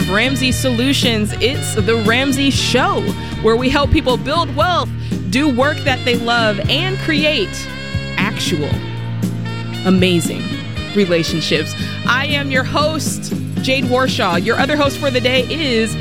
of 0.00 0.10
Ramsey 0.10 0.50
Solutions. 0.50 1.32
It's 1.40 1.74
the 1.74 2.02
Ramsey 2.06 2.50
Show, 2.50 3.02
where 3.42 3.56
we 3.56 3.68
help 3.68 3.90
people 3.90 4.16
build 4.16 4.54
wealth, 4.56 4.88
do 5.28 5.54
work 5.54 5.76
that 5.78 6.02
they 6.04 6.16
love, 6.16 6.58
and 6.70 6.96
create 6.98 7.50
actual 8.16 8.70
amazing 9.86 10.42
relationships. 10.94 11.74
I 12.06 12.26
am 12.26 12.50
your 12.50 12.64
host, 12.64 13.34
Jade 13.62 13.84
Warshaw. 13.84 14.42
Your 14.42 14.56
other 14.56 14.76
host 14.76 14.98
for 14.98 15.10
the 15.10 15.20
day 15.20 15.42
is 15.50 15.94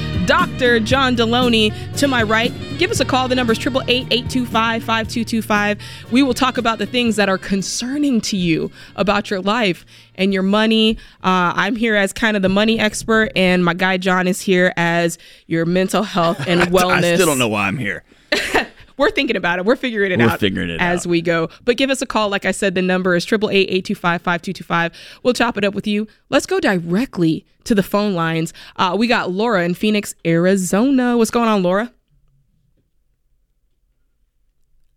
Dr. 0.59 0.80
John 0.81 1.16
Delony. 1.16 1.73
To 1.99 2.08
my 2.09 2.22
right, 2.22 2.52
give 2.77 2.91
us 2.91 3.00
a 3.00 3.05
call. 3.05 3.30
The 3.30 3.36
number 3.36 3.54
is 3.54 3.59
888-825-5225. 3.59 5.80
We 6.12 6.22
will 6.22 6.34
talk 6.34 6.58
about 6.58 6.80
the 6.80 6.86
things 6.86 7.16
that 7.16 7.30
are 7.30 7.38
concerning 7.38 8.20
to 8.22 8.36
you 8.36 8.70
about 8.98 9.30
your 9.30 9.40
life 9.40 9.86
and 10.16 10.34
your 10.34 10.44
money. 10.44 10.98
Uh, 11.23 11.55
I'm 11.55 11.77
here 11.77 11.95
as 11.95 12.12
kind 12.12 12.36
of 12.36 12.44
the 12.44 12.50
money 12.50 12.77
expert, 12.77 13.31
and 13.38 13.64
my 13.64 13.73
guy 13.73 13.95
John 13.95 14.27
is 14.27 14.41
here 14.41 14.73
as 14.76 15.17
your 15.48 15.66
mental 15.66 16.03
health 16.03 16.45
and 16.45 16.64
wellness. 16.64 17.03
I 17.05 17.16
still 17.16 17.28
don't 17.28 17.39
know 17.39 17.47
why 17.47 17.66
I'm 17.66 17.78
here. 17.78 18.03
We're 19.00 19.11
thinking 19.11 19.38
about 19.38 19.59
it. 19.59 19.66
We're 19.66 19.78
figuring 19.78 20.11
it 20.11 20.19
We're 20.19 20.28
out 20.28 20.42
figuring 20.42 20.69
it 20.69 20.81
as 20.81 21.05
out. 21.05 21.09
we 21.09 21.22
go. 21.22 21.47
But 21.64 21.78
give 21.78 21.89
us 21.89 22.02
a 22.02 22.05
call. 22.05 22.28
Like 22.28 22.44
I 22.44 22.52
said, 22.52 22.75
the 22.75 22.81
number 22.81 23.16
is 23.16 23.25
888-825-5225. 23.25 24.94
We'll 25.23 25.33
chop 25.33 25.58
it 25.58 25.64
up 25.64 25.73
with 25.73 25.88
you. 25.88 26.06
Let's 26.28 26.45
go 26.45 26.59
directly 26.59 27.45
to 27.64 27.73
the 27.73 27.81
phone 27.81 28.14
lines. 28.14 28.53
Uh, 28.75 28.97
we 29.00 29.08
got 29.08 29.31
Laura 29.31 29.64
in 29.64 29.73
Phoenix, 29.73 30.16
Arizona. 30.28 31.17
What's 31.17 31.31
going 31.31 31.47
on, 31.47 31.64
Laura? 31.64 31.94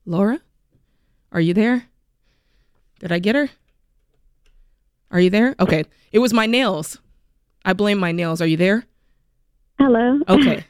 Laura? 0.04 0.40
Are 1.30 1.40
you 1.40 1.54
there? 1.54 1.84
Did 2.98 3.12
I 3.12 3.20
get 3.20 3.36
her? 3.36 3.50
Are 5.12 5.20
you 5.20 5.30
there? 5.30 5.54
Okay. 5.60 5.84
It 6.10 6.18
was 6.18 6.32
my 6.32 6.46
nails. 6.46 6.98
I 7.64 7.72
blame 7.72 7.98
my 7.98 8.10
nails. 8.10 8.40
Are 8.40 8.46
you 8.48 8.56
there? 8.56 8.84
Hello. 9.78 10.18
Okay. 10.28 10.64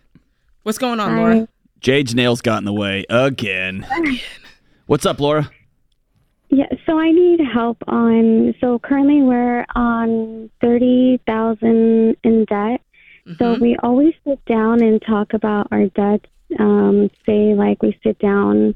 What's 0.64 0.76
going 0.76 1.00
on, 1.00 1.10
Hi. 1.12 1.16
Laura? 1.16 1.48
Jade's 1.82 2.14
nails 2.14 2.40
got 2.40 2.58
in 2.58 2.64
the 2.64 2.72
way 2.72 3.04
again. 3.10 3.84
What's 4.86 5.04
up, 5.04 5.18
Laura? 5.18 5.50
Yeah, 6.48 6.68
so 6.86 6.98
I 6.98 7.10
need 7.10 7.40
help 7.40 7.78
on. 7.88 8.54
So 8.60 8.78
currently 8.78 9.22
we're 9.22 9.66
on 9.74 10.48
thirty 10.60 11.20
thousand 11.26 12.16
in 12.22 12.44
debt. 12.44 12.80
So 13.38 13.54
we 13.54 13.76
always 13.82 14.14
sit 14.26 14.44
down 14.44 14.82
and 14.82 15.00
talk 15.02 15.32
about 15.32 15.68
our 15.72 15.86
debts. 15.86 16.26
Um, 16.58 17.10
say 17.24 17.54
like 17.54 17.82
we 17.82 17.98
sit 18.02 18.18
down 18.18 18.74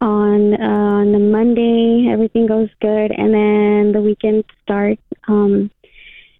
on 0.00 0.54
uh, 0.54 0.66
on 1.02 1.12
the 1.12 1.18
Monday, 1.18 2.08
everything 2.10 2.46
goes 2.46 2.70
good, 2.80 3.12
and 3.12 3.32
then 3.32 3.92
the 3.92 4.00
weekend 4.00 4.44
starts. 4.62 5.02
Um, 5.28 5.70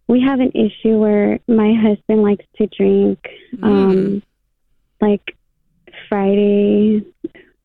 we 0.08 0.20
have 0.22 0.40
an 0.40 0.52
issue 0.52 0.98
where 0.98 1.38
my 1.46 1.74
husband 1.74 2.22
likes 2.22 2.44
to 2.56 2.66
drink, 2.66 3.18
um, 3.62 4.22
like 5.00 5.36
Friday, 6.12 7.02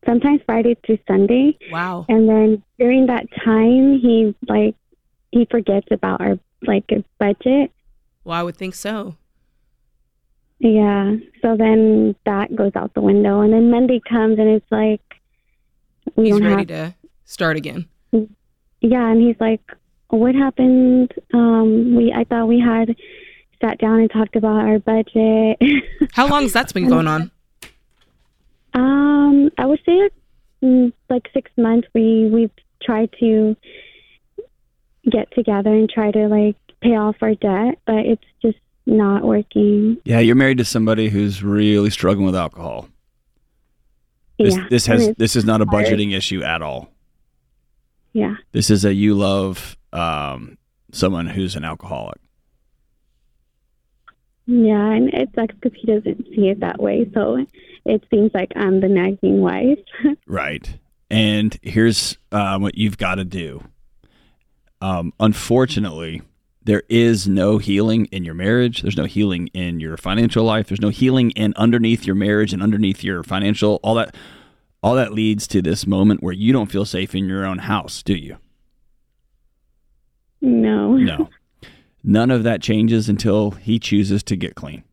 sometimes 0.06 0.40
Friday 0.46 0.78
through 0.86 1.00
Sunday. 1.06 1.58
Wow. 1.70 2.06
And 2.08 2.30
then 2.30 2.64
during 2.80 3.08
that 3.08 3.26
time, 3.44 4.00
he 4.00 4.34
like 4.48 4.74
he 5.32 5.46
forgets 5.52 5.88
about 5.92 6.22
our 6.22 6.40
like 6.62 6.86
budget. 7.20 7.72
Well, 8.24 8.40
I 8.40 8.44
would 8.44 8.56
think 8.56 8.74
so. 8.74 9.16
Yeah. 10.60 11.18
So 11.42 11.58
then 11.58 12.16
that 12.26 12.56
goes 12.56 12.72
out 12.76 12.94
the 12.94 13.02
window, 13.02 13.42
and 13.42 13.52
then 13.52 13.70
Monday 13.70 14.00
comes, 14.08 14.40
and 14.40 14.48
it's 14.48 14.72
like 14.72 15.02
we 16.16 16.28
He's 16.28 16.40
don't 16.40 16.48
ready 16.48 16.74
have. 16.74 16.94
to 16.94 16.96
start 17.26 17.58
again. 17.58 17.86
Yeah, 18.80 19.12
and 19.12 19.22
he's 19.22 19.36
like, 19.42 19.62
"What 20.08 20.36
happened? 20.36 21.12
Um, 21.34 21.96
we 21.98 22.14
I 22.14 22.24
thought 22.24 22.48
we 22.48 22.62
had 22.62 22.96
sat 23.62 23.78
down 23.80 24.00
and 24.00 24.10
talked 24.10 24.38
about 24.38 24.62
our 24.66 24.80
budget." 24.80 25.60
How 26.14 26.28
long 26.30 26.44
has 26.44 26.54
that's 26.54 26.72
been 26.72 26.88
going 26.96 27.08
on? 27.08 27.30
Um, 28.78 29.52
I 29.58 29.66
would 29.66 29.80
say 29.86 30.10
mm, 30.64 30.94
like 31.10 31.30
six 31.34 31.50
months. 31.58 31.88
We 31.94 32.30
we've 32.32 32.52
tried 32.82 33.10
to 33.20 33.56
get 35.10 35.32
together 35.32 35.74
and 35.74 35.90
try 35.90 36.12
to 36.12 36.28
like 36.28 36.56
pay 36.82 36.96
off 36.96 37.16
our 37.22 37.36
debt, 37.36 37.80
but 37.86 38.06
it's 38.06 38.24
just 38.42 38.58
not 38.86 39.24
working. 39.24 39.98
Yeah, 40.06 40.20
you're 40.20 40.36
married 40.36 40.60
to 40.60 40.66
somebody 40.66 41.10
who's 41.10 41.44
really 41.44 41.90
struggling 41.90 42.26
with 42.26 42.36
alcohol. 42.36 42.90
This, 44.38 44.56
yeah, 44.56 44.68
this 44.70 44.86
has 44.86 45.16
this 45.16 45.36
is 45.36 45.46
not 45.46 45.62
a 45.62 45.66
hard. 45.66 45.86
budgeting 45.88 46.16
issue 46.16 46.44
at 46.44 46.62
all. 46.62 46.90
yeah. 48.14 48.36
This 48.52 48.70
is 48.70 48.86
a 48.86 48.94
you 48.94 49.16
love 49.16 49.76
um, 49.94 50.58
someone 50.92 51.28
who's 51.28 51.56
an 51.56 51.66
alcoholic. 51.66 52.20
Yeah, 54.46 54.92
and 54.92 55.14
it 55.14 55.30
sucks 55.36 55.56
because 55.56 55.78
he 55.80 55.88
doesn't 55.88 56.26
see 56.28 56.48
it 56.50 56.60
that 56.62 56.80
way. 56.80 57.10
So 57.14 57.46
it 57.88 58.04
seems 58.12 58.32
like 58.34 58.52
I'm 58.56 58.82
the 58.82 58.90
nagging 58.90 59.42
wife. 59.42 59.80
Right. 60.28 60.78
And 61.10 61.58
here's 61.62 62.18
um, 62.34 62.62
what 62.62 62.78
you've 62.78 62.98
got 62.98 63.16
to 63.16 63.24
do. 63.24 63.64
Um, 64.82 65.14
unfortunately, 65.22 66.22
there 66.64 66.84
is 66.90 67.30
no 67.30 67.60
healing 67.60 68.06
in 68.08 68.26
your 68.26 68.34
marriage. 68.34 68.82
There's 68.82 68.98
no 68.98 69.06
healing 69.06 69.48
in 69.54 69.80
your 69.80 69.96
financial 69.96 70.44
life. 70.44 70.68
There's 70.68 70.82
no 70.82 70.90
healing 70.90 71.32
in 71.32 71.54
underneath 71.56 72.06
your 72.06 72.16
marriage 72.16 72.52
and 72.52 72.62
underneath 72.62 73.06
your 73.06 73.24
financial. 73.24 73.80
All 73.84 73.96
that, 73.96 74.16
all 74.84 74.96
that 74.96 75.14
leads 75.14 75.48
to 75.48 75.62
this 75.62 75.88
moment 75.88 76.22
where 76.22 76.34
you 76.34 76.52
don't 76.52 76.70
feel 76.70 76.84
safe 76.84 77.16
in 77.16 77.26
your 77.30 77.46
own 77.46 77.60
house, 77.60 78.04
do 78.04 78.14
you? 78.14 78.38
no. 80.42 80.98
No. 80.98 81.30
None 82.04 82.32
of 82.32 82.44
that 82.44 82.62
changes 82.62 83.10
until 83.10 83.52
he 83.52 83.80
chooses 83.80 84.24
to 84.24 84.36
get 84.36 84.56
clean. 84.56 84.84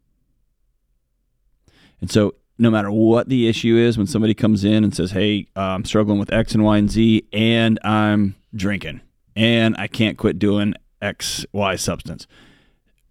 And 2.00 2.11
so, 2.11 2.34
no 2.59 2.70
matter 2.70 2.91
what 2.91 3.28
the 3.28 3.48
issue 3.48 3.76
is, 3.76 3.98
when 3.98 4.06
somebody 4.06 4.34
comes 4.34 4.65
in 4.65 4.84
and 4.84 4.94
says, 4.94 5.10
Hey, 5.10 5.48
uh, 5.56 5.60
I'm 5.60 5.84
struggling 5.84 6.19
with 6.19 6.32
X 6.32 6.54
and 6.54 6.65
Y 6.65 6.78
and 6.78 6.91
Z, 6.91 7.26
and 7.32 7.78
I'm 7.82 8.37
drinking, 8.54 9.00
and 9.34 9.75
I 9.78 9.87
can't 9.87 10.16
quit 10.16 10.38
doing 10.38 10.75
X, 11.03 11.44
Y 11.53 11.76
substance, 11.76 12.26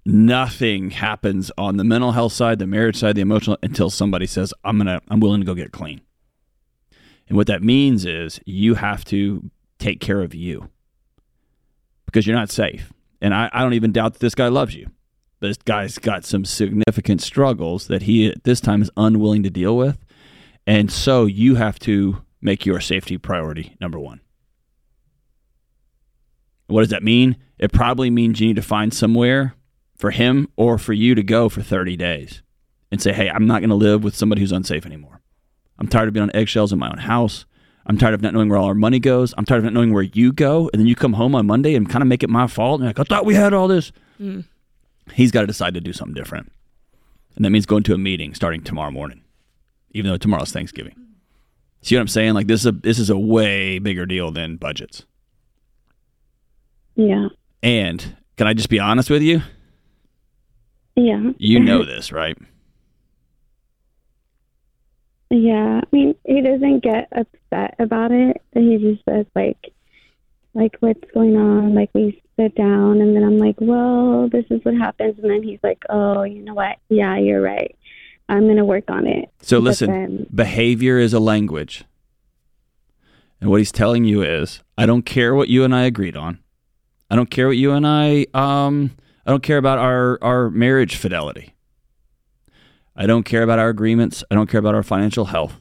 nothing 0.05 0.91
happens 0.91 1.51
on 1.57 1.77
the 1.77 1.83
mental 1.83 2.11
health 2.11 2.33
side, 2.33 2.59
the 2.59 2.67
marriage 2.67 2.97
side, 2.97 3.15
the 3.15 3.21
emotional 3.21 3.57
until 3.61 3.89
somebody 3.89 4.25
says, 4.25 4.53
I'm 4.63 4.77
going 4.77 4.87
to, 4.87 5.01
I'm 5.09 5.19
willing 5.19 5.41
to 5.41 5.45
go 5.45 5.53
get 5.53 5.71
clean. 5.71 6.01
And 7.27 7.37
what 7.37 7.47
that 7.47 7.63
means 7.63 8.05
is 8.05 8.39
you 8.45 8.75
have 8.75 9.05
to 9.05 9.49
take 9.79 9.99
care 9.99 10.21
of 10.21 10.35
you 10.35 10.69
because 12.05 12.27
you're 12.27 12.35
not 12.35 12.49
safe. 12.49 12.91
And 13.21 13.33
I, 13.33 13.49
I 13.53 13.61
don't 13.61 13.73
even 13.73 13.91
doubt 13.91 14.13
that 14.13 14.19
this 14.19 14.35
guy 14.35 14.49
loves 14.49 14.75
you. 14.75 14.89
This 15.49 15.57
guy's 15.57 15.97
got 15.97 16.23
some 16.23 16.45
significant 16.45 17.21
struggles 17.21 17.87
that 17.87 18.03
he 18.03 18.27
at 18.27 18.43
this 18.43 18.61
time 18.61 18.81
is 18.81 18.89
unwilling 18.95 19.43
to 19.43 19.49
deal 19.49 19.75
with. 19.75 19.97
And 20.65 20.89
so 20.91 21.25
you 21.25 21.55
have 21.55 21.79
to 21.79 22.21
make 22.41 22.65
your 22.65 22.79
safety 22.79 23.17
priority 23.17 23.75
number 23.81 23.99
one. 23.99 24.21
What 26.67 26.81
does 26.81 26.89
that 26.89 27.03
mean? 27.03 27.35
It 27.59 27.73
probably 27.73 28.09
means 28.09 28.39
you 28.39 28.47
need 28.47 28.55
to 28.55 28.61
find 28.61 28.93
somewhere 28.93 29.55
for 29.97 30.11
him 30.11 30.47
or 30.55 30.77
for 30.77 30.93
you 30.93 31.13
to 31.13 31.23
go 31.23 31.49
for 31.49 31.61
30 31.61 31.97
days 31.97 32.41
and 32.89 33.01
say, 33.01 33.11
hey, 33.11 33.29
I'm 33.29 33.45
not 33.45 33.59
going 33.59 33.69
to 33.69 33.75
live 33.75 34.03
with 34.03 34.15
somebody 34.15 34.39
who's 34.39 34.51
unsafe 34.51 34.85
anymore. 34.85 35.21
I'm 35.77 35.87
tired 35.87 36.07
of 36.07 36.13
being 36.13 36.23
on 36.23 36.35
eggshells 36.35 36.71
in 36.71 36.79
my 36.79 36.89
own 36.89 36.99
house. 36.99 37.45
I'm 37.85 37.97
tired 37.97 38.13
of 38.13 38.21
not 38.21 38.33
knowing 38.33 38.47
where 38.47 38.57
all 38.57 38.67
our 38.67 38.75
money 38.75 38.99
goes. 38.99 39.33
I'm 39.37 39.43
tired 39.43 39.57
of 39.57 39.63
not 39.65 39.73
knowing 39.73 39.91
where 39.91 40.03
you 40.03 40.31
go. 40.31 40.69
And 40.71 40.79
then 40.79 40.87
you 40.87 40.95
come 40.95 41.13
home 41.13 41.35
on 41.35 41.45
Monday 41.45 41.75
and 41.75 41.89
kind 41.89 42.01
of 42.01 42.07
make 42.07 42.23
it 42.23 42.29
my 42.29 42.47
fault. 42.47 42.79
And 42.79 42.87
like, 42.87 42.99
I 42.99 43.03
thought 43.03 43.25
we 43.25 43.35
had 43.35 43.53
all 43.53 43.67
this. 43.67 43.91
Mm. 44.21 44.45
He's 45.11 45.31
got 45.31 45.41
to 45.41 45.47
decide 45.47 45.73
to 45.73 45.81
do 45.81 45.93
something 45.93 46.13
different. 46.15 46.51
And 47.35 47.43
that 47.43 47.49
means 47.49 47.65
going 47.65 47.83
to 47.83 47.93
a 47.93 47.97
meeting 47.97 48.33
starting 48.33 48.61
tomorrow 48.63 48.91
morning, 48.91 49.21
even 49.91 50.09
though 50.09 50.17
tomorrow's 50.17 50.51
Thanksgiving. 50.51 50.95
See 51.81 51.95
what 51.95 52.01
I'm 52.01 52.07
saying? 52.07 52.33
Like 52.33 52.47
this 52.47 52.61
is 52.61 52.67
a 52.67 52.71
this 52.71 52.99
is 52.99 53.09
a 53.09 53.17
way 53.17 53.79
bigger 53.79 54.05
deal 54.05 54.31
than 54.31 54.55
budgets. 54.55 55.03
Yeah. 56.95 57.29
And 57.61 58.15
can 58.37 58.47
I 58.47 58.53
just 58.53 58.69
be 58.69 58.79
honest 58.79 59.09
with 59.09 59.21
you? 59.21 59.41
Yeah. 60.95 61.31
You 61.37 61.59
know 61.59 61.83
this, 61.85 62.11
right? 62.11 62.37
Yeah. 65.29 65.81
I 65.83 65.87
mean, 65.91 66.15
he 66.25 66.41
doesn't 66.41 66.83
get 66.83 67.09
upset 67.11 67.75
about 67.79 68.11
it. 68.11 68.41
He 68.53 68.77
just 68.77 69.03
says 69.09 69.25
like, 69.35 69.73
like 70.53 70.75
what's 70.79 71.03
going 71.13 71.35
on? 71.35 71.73
Like 71.75 71.89
we 71.93 72.21
sit 72.39 72.55
down, 72.55 73.01
and 73.01 73.15
then 73.15 73.23
I'm 73.23 73.37
like, 73.37 73.55
well, 73.59 74.29
this 74.29 74.45
is 74.49 74.63
what 74.63 74.75
happens, 74.75 75.15
and 75.21 75.29
then 75.31 75.43
he's 75.43 75.59
like, 75.63 75.83
oh, 75.89 76.23
you 76.23 76.43
know 76.43 76.53
what? 76.53 76.77
Yeah, 76.89 77.17
you're 77.17 77.41
right. 77.41 77.75
I'm 78.29 78.47
gonna 78.47 78.65
work 78.65 78.89
on 78.89 79.05
it. 79.07 79.29
So 79.41 79.57
But 79.59 79.63
listen, 79.65 79.91
then- 79.91 80.27
behavior 80.33 80.97
is 80.99 81.13
a 81.13 81.19
language. 81.19 81.83
And 83.41 83.49
what 83.49 83.59
he's 83.59 83.73
telling 83.73 84.05
you 84.05 84.21
is, 84.23 84.61
I 84.77 84.85
don't 84.85 85.05
care 85.05 85.35
what 85.35 85.49
you 85.49 85.65
and 85.65 85.75
I 85.75 85.83
agreed 85.83 86.15
on. 86.15 86.39
I 87.09 87.17
don't 87.17 87.29
care 87.29 87.47
what 87.47 87.57
you 87.57 87.73
and 87.73 87.85
I 87.85 88.25
um 88.33 88.91
I 89.25 89.31
don't 89.31 89.43
care 89.43 89.57
about 89.57 89.79
our 89.79 90.17
our 90.21 90.49
marriage 90.49 90.95
fidelity. 90.95 91.53
I 92.95 93.05
don't 93.05 93.23
care 93.23 93.43
about 93.43 93.59
our 93.59 93.69
agreements. 93.69 94.23
I 94.31 94.35
don't 94.35 94.49
care 94.49 94.59
about 94.59 94.75
our 94.75 94.83
financial 94.83 95.25
health. 95.25 95.59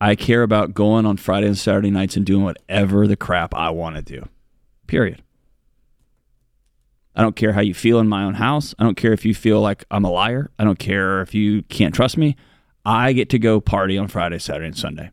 I 0.00 0.14
care 0.14 0.42
about 0.42 0.72
going 0.74 1.04
on 1.06 1.16
Friday 1.18 1.46
and 1.46 1.58
Saturday 1.58 1.90
nights 1.90 2.16
and 2.16 2.24
doing 2.24 2.42
whatever 2.44 3.06
the 3.06 3.16
crap 3.16 3.54
I 3.54 3.70
want 3.70 3.96
to 3.96 4.02
do. 4.02 4.28
Period. 4.86 5.22
I 7.14 7.22
don't 7.22 7.36
care 7.36 7.52
how 7.52 7.60
you 7.60 7.74
feel 7.74 7.98
in 7.98 8.08
my 8.08 8.24
own 8.24 8.34
house. 8.34 8.74
I 8.78 8.84
don't 8.84 8.96
care 8.96 9.12
if 9.12 9.24
you 9.24 9.34
feel 9.34 9.60
like 9.60 9.84
I'm 9.90 10.04
a 10.04 10.10
liar. 10.10 10.50
I 10.58 10.64
don't 10.64 10.78
care 10.78 11.20
if 11.20 11.34
you 11.34 11.62
can't 11.64 11.94
trust 11.94 12.16
me. 12.16 12.36
I 12.84 13.12
get 13.12 13.28
to 13.30 13.38
go 13.38 13.60
party 13.60 13.98
on 13.98 14.08
Friday, 14.08 14.38
Saturday, 14.38 14.68
and 14.68 14.76
Sunday. 14.78 15.10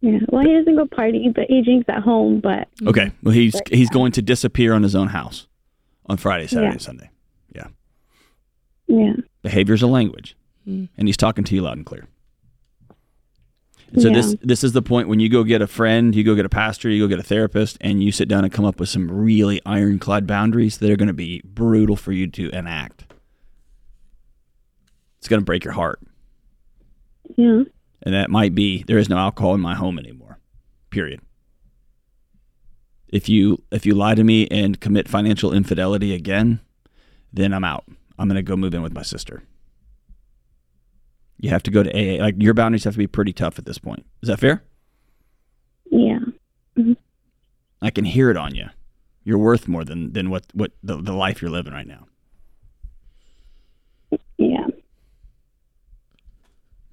Yeah. 0.00 0.18
Well, 0.28 0.42
he 0.44 0.52
doesn't 0.52 0.74
go 0.74 0.86
party, 0.86 1.30
but 1.32 1.44
he 1.48 1.62
drinks 1.62 1.88
at 1.88 2.02
home. 2.02 2.40
But 2.40 2.68
Okay. 2.84 3.12
Well, 3.22 3.32
he's 3.34 3.54
he's 3.70 3.90
going 3.90 4.10
to 4.12 4.22
disappear 4.22 4.72
on 4.72 4.82
his 4.82 4.96
own 4.96 5.08
house 5.08 5.46
on 6.06 6.16
Friday, 6.16 6.48
Saturday, 6.48 6.66
Yeah. 6.66 6.72
and 6.72 6.82
Sunday. 6.82 7.10
Yeah. 7.54 7.66
yeah, 8.88 9.12
Behavior's 9.42 9.82
a 9.82 9.86
language, 9.86 10.36
Mm. 10.68 10.88
and 10.96 11.06
he's 11.08 11.16
talking 11.16 11.44
to 11.44 11.54
you 11.54 11.62
loud 11.62 11.76
and 11.76 11.86
clear. 11.86 12.06
And 13.92 14.00
so 14.00 14.08
this 14.10 14.34
this 14.40 14.64
is 14.64 14.72
the 14.72 14.80
point 14.80 15.08
when 15.08 15.20
you 15.20 15.28
go 15.28 15.44
get 15.44 15.60
a 15.60 15.66
friend, 15.66 16.14
you 16.14 16.24
go 16.24 16.34
get 16.34 16.46
a 16.46 16.50
pastor, 16.50 16.88
you 16.88 17.04
go 17.04 17.08
get 17.08 17.18
a 17.18 17.22
therapist, 17.22 17.76
and 17.80 18.02
you 18.02 18.10
sit 18.10 18.26
down 18.26 18.42
and 18.42 18.52
come 18.52 18.64
up 18.64 18.80
with 18.80 18.88
some 18.88 19.10
really 19.10 19.60
ironclad 19.66 20.26
boundaries 20.26 20.78
that 20.78 20.90
are 20.90 20.96
going 20.96 21.08
to 21.08 21.12
be 21.14 21.42
brutal 21.44 21.94
for 21.96 22.10
you 22.12 22.26
to 22.28 22.48
enact. 22.50 23.04
It's 25.18 25.28
going 25.28 25.40
to 25.40 25.44
break 25.44 25.62
your 25.62 25.74
heart, 25.74 26.00
yeah, 27.36 27.64
and 28.02 28.14
that 28.14 28.30
might 28.30 28.54
be 28.54 28.82
there 28.84 28.98
is 28.98 29.08
no 29.10 29.18
alcohol 29.18 29.54
in 29.54 29.60
my 29.60 29.74
home 29.74 29.98
anymore. 29.98 30.38
Period. 30.90 31.20
If 33.08 33.28
you 33.28 33.62
if 33.70 33.84
you 33.84 33.94
lie 33.94 34.14
to 34.14 34.24
me 34.24 34.48
and 34.48 34.80
commit 34.80 35.06
financial 35.06 35.52
infidelity 35.52 36.14
again, 36.14 36.60
then 37.30 37.52
I'm 37.52 37.62
out. 37.62 37.84
I'm 38.18 38.26
going 38.26 38.36
to 38.36 38.42
go 38.42 38.56
move 38.56 38.74
in 38.74 38.82
with 38.82 38.94
my 38.94 39.02
sister. 39.02 39.42
You 41.42 41.50
have 41.50 41.62
to 41.64 41.70
go 41.70 41.82
to 41.82 41.90
AA. 41.90 42.22
Like 42.22 42.36
your 42.38 42.54
boundaries 42.54 42.84
have 42.84 42.94
to 42.94 42.98
be 42.98 43.08
pretty 43.08 43.32
tough 43.34 43.58
at 43.58 43.66
this 43.66 43.76
point. 43.76 44.06
Is 44.22 44.28
that 44.28 44.40
fair? 44.40 44.62
yeah, 45.90 46.20
mm-hmm. 46.78 46.92
I 47.82 47.90
can 47.90 48.06
hear 48.06 48.30
it 48.30 48.36
on 48.38 48.54
you. 48.54 48.66
You're 49.24 49.38
worth 49.38 49.68
more 49.68 49.84
than 49.84 50.12
than 50.12 50.30
what 50.30 50.46
what 50.54 50.72
the, 50.82 50.96
the 51.02 51.12
life 51.12 51.42
you're 51.42 51.50
living 51.50 51.74
right 51.74 51.86
now. 51.86 52.06
yeah. 54.38 54.66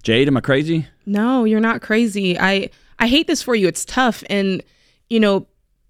Jade, 0.03 0.27
am 0.27 0.37
I 0.37 0.41
crazy? 0.41 0.87
No, 1.05 1.45
you're 1.45 1.59
not 1.59 1.81
crazy. 1.81 2.37
I 2.37 2.69
I 2.97 3.07
hate 3.07 3.27
this 3.27 3.41
for 3.41 3.55
you. 3.55 3.67
It's 3.67 3.85
tough 3.85 4.23
and 4.29 4.61
you 5.09 5.19
know, 5.19 5.47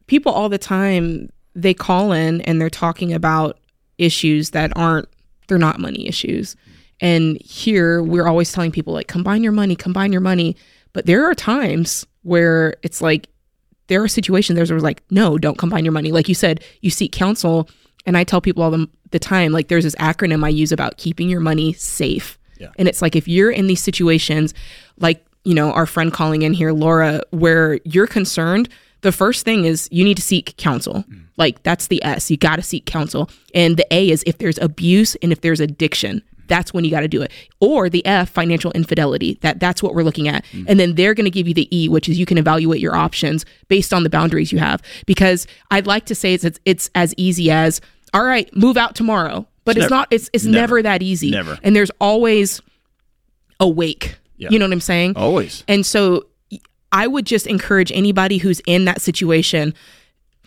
people 0.08 0.32
all 0.32 0.50
the 0.50 0.58
time 0.58 1.30
they 1.56 1.74
call 1.74 2.12
in 2.12 2.42
and 2.42 2.62
they're 2.62 2.70
talking 2.70 3.14
about 3.14 3.58
issues 3.98 4.52
that 4.52 4.72
aren't 4.76 5.08
they're 5.48 5.58
not 5.58 5.80
money 5.80 6.08
issues. 6.08 6.56
And 7.02 7.42
here 7.42 8.02
we're 8.04 8.28
always 8.28 8.52
telling 8.52 8.72
people 8.72 8.94
like 8.94 9.08
combine 9.08 9.44
your 9.44 9.52
money, 9.52 9.76
combine 9.76 10.12
your 10.12 10.22
money, 10.22 10.56
but 10.94 11.06
there 11.06 11.26
are 11.30 11.36
times 11.36 12.06
where 12.24 12.76
it's 12.84 13.02
like 13.02 13.28
there 13.88 14.04
are 14.04 14.08
situations 14.08 14.56
there's 14.56 14.72
where 14.72 14.80
like 14.80 15.02
no, 15.10 15.38
don't 15.38 15.58
combine 15.58 15.86
your 15.86 15.92
money. 15.92 16.12
Like 16.12 16.30
you 16.30 16.36
said, 16.36 16.64
you 16.82 16.90
seek 16.90 17.12
counsel 17.12 17.70
and 18.06 18.18
I 18.18 18.24
tell 18.24 18.42
people 18.42 18.64
all 18.64 18.72
the, 18.72 18.88
the 19.12 19.20
time 19.20 19.52
like 19.52 19.68
there's 19.68 19.84
this 19.84 19.96
acronym 19.96 20.44
I 20.46 20.50
use 20.50 20.72
about 20.72 20.98
keeping 20.98 21.30
your 21.30 21.40
money 21.40 21.74
safe. 21.74 22.38
Yeah. 22.60 22.70
And 22.78 22.88
it's 22.88 23.02
like 23.02 23.16
if 23.16 23.28
you're 23.28 23.52
in 23.52 23.68
these 23.68 23.82
situations, 23.82 24.54
like, 24.98 25.26
you 25.46 25.54
know, 25.54 25.72
our 25.72 25.86
friend 25.86 26.12
calling 26.12 26.42
in 26.42 26.54
here, 26.54 26.72
Laura, 26.72 27.22
where 27.32 27.80
you're 27.86 28.08
concerned, 28.08 28.68
the 29.02 29.12
first 29.12 29.46
thing 29.46 29.64
is 29.64 29.88
you 29.92 30.04
need 30.04 30.18
to 30.18 30.22
seek 30.22 30.58
counsel. 30.58 31.06
Mm. 31.10 31.24
Like 31.38 31.64
that's 31.64 31.88
the 31.88 32.04
S. 32.04 32.30
You 32.30 32.38
got 32.38 32.58
to 32.58 32.62
seek 32.62 32.86
counsel. 32.86 33.30
And 33.56 33.78
the 33.78 33.88
A 33.94 34.10
is 34.10 34.24
if 34.28 34.38
there's 34.40 34.58
abuse 34.58 35.16
and 35.22 35.32
if 35.32 35.42
there's 35.42 35.62
addiction, 35.62 36.22
that's 36.50 36.74
when 36.74 36.84
you 36.84 36.92
got 36.92 37.02
to 37.02 37.08
do 37.08 37.22
it. 37.22 37.32
Or 37.62 37.90
the 37.90 38.06
F, 38.06 38.30
financial 38.30 38.72
infidelity. 38.74 39.38
That 39.42 39.60
that's 39.60 39.82
what 39.82 39.96
we're 39.96 40.04
looking 40.04 40.28
at. 40.28 40.44
And 40.68 40.80
then 40.80 40.96
they're 40.96 41.14
going 41.14 41.26
to 41.26 41.32
give 41.32 41.48
you 41.48 41.54
the 41.54 41.68
E, 41.76 41.88
which 41.88 42.10
is 42.10 42.20
you 42.20 42.26
can 42.26 42.38
evaluate 42.38 42.82
your 42.82 42.96
options 42.96 43.46
based 43.70 43.94
on 43.94 44.04
the 44.04 44.10
boundaries 44.10 44.52
you 44.52 44.60
have. 44.60 44.82
Because 45.06 45.48
I'd 45.72 45.88
like 45.88 46.06
to 46.08 46.16
say 46.16 46.34
it's 46.34 46.44
it's, 46.44 46.60
it's 46.66 46.90
as 46.96 47.14
easy 47.16 47.50
as 47.52 47.80
all 48.14 48.24
right, 48.24 48.54
move 48.56 48.76
out 48.76 48.96
tomorrow. 48.96 49.48
But 49.66 49.78
it's, 49.78 49.84
never- 49.84 49.96
not. 49.96 50.08
It's 50.12 50.30
it's 50.34 50.46
never. 50.46 50.62
never 50.62 50.82
that 50.84 51.02
easy. 51.04 51.32
Never. 51.32 51.58
And 51.64 51.76
there's 51.76 51.92
always 52.02 52.62
a 53.60 53.68
wake. 53.68 54.18
Yeah. 54.38 54.50
You 54.52 54.58
know 54.60 54.66
what 54.66 54.74
I'm 54.74 54.80
saying? 54.82 55.14
Always. 55.16 55.64
And 55.68 55.86
so 55.86 56.26
I 56.92 57.06
would 57.08 57.26
just 57.26 57.46
encourage 57.46 57.92
anybody 57.92 58.38
who's 58.38 58.62
in 58.66 58.86
that 58.86 59.02
situation, 59.02 59.74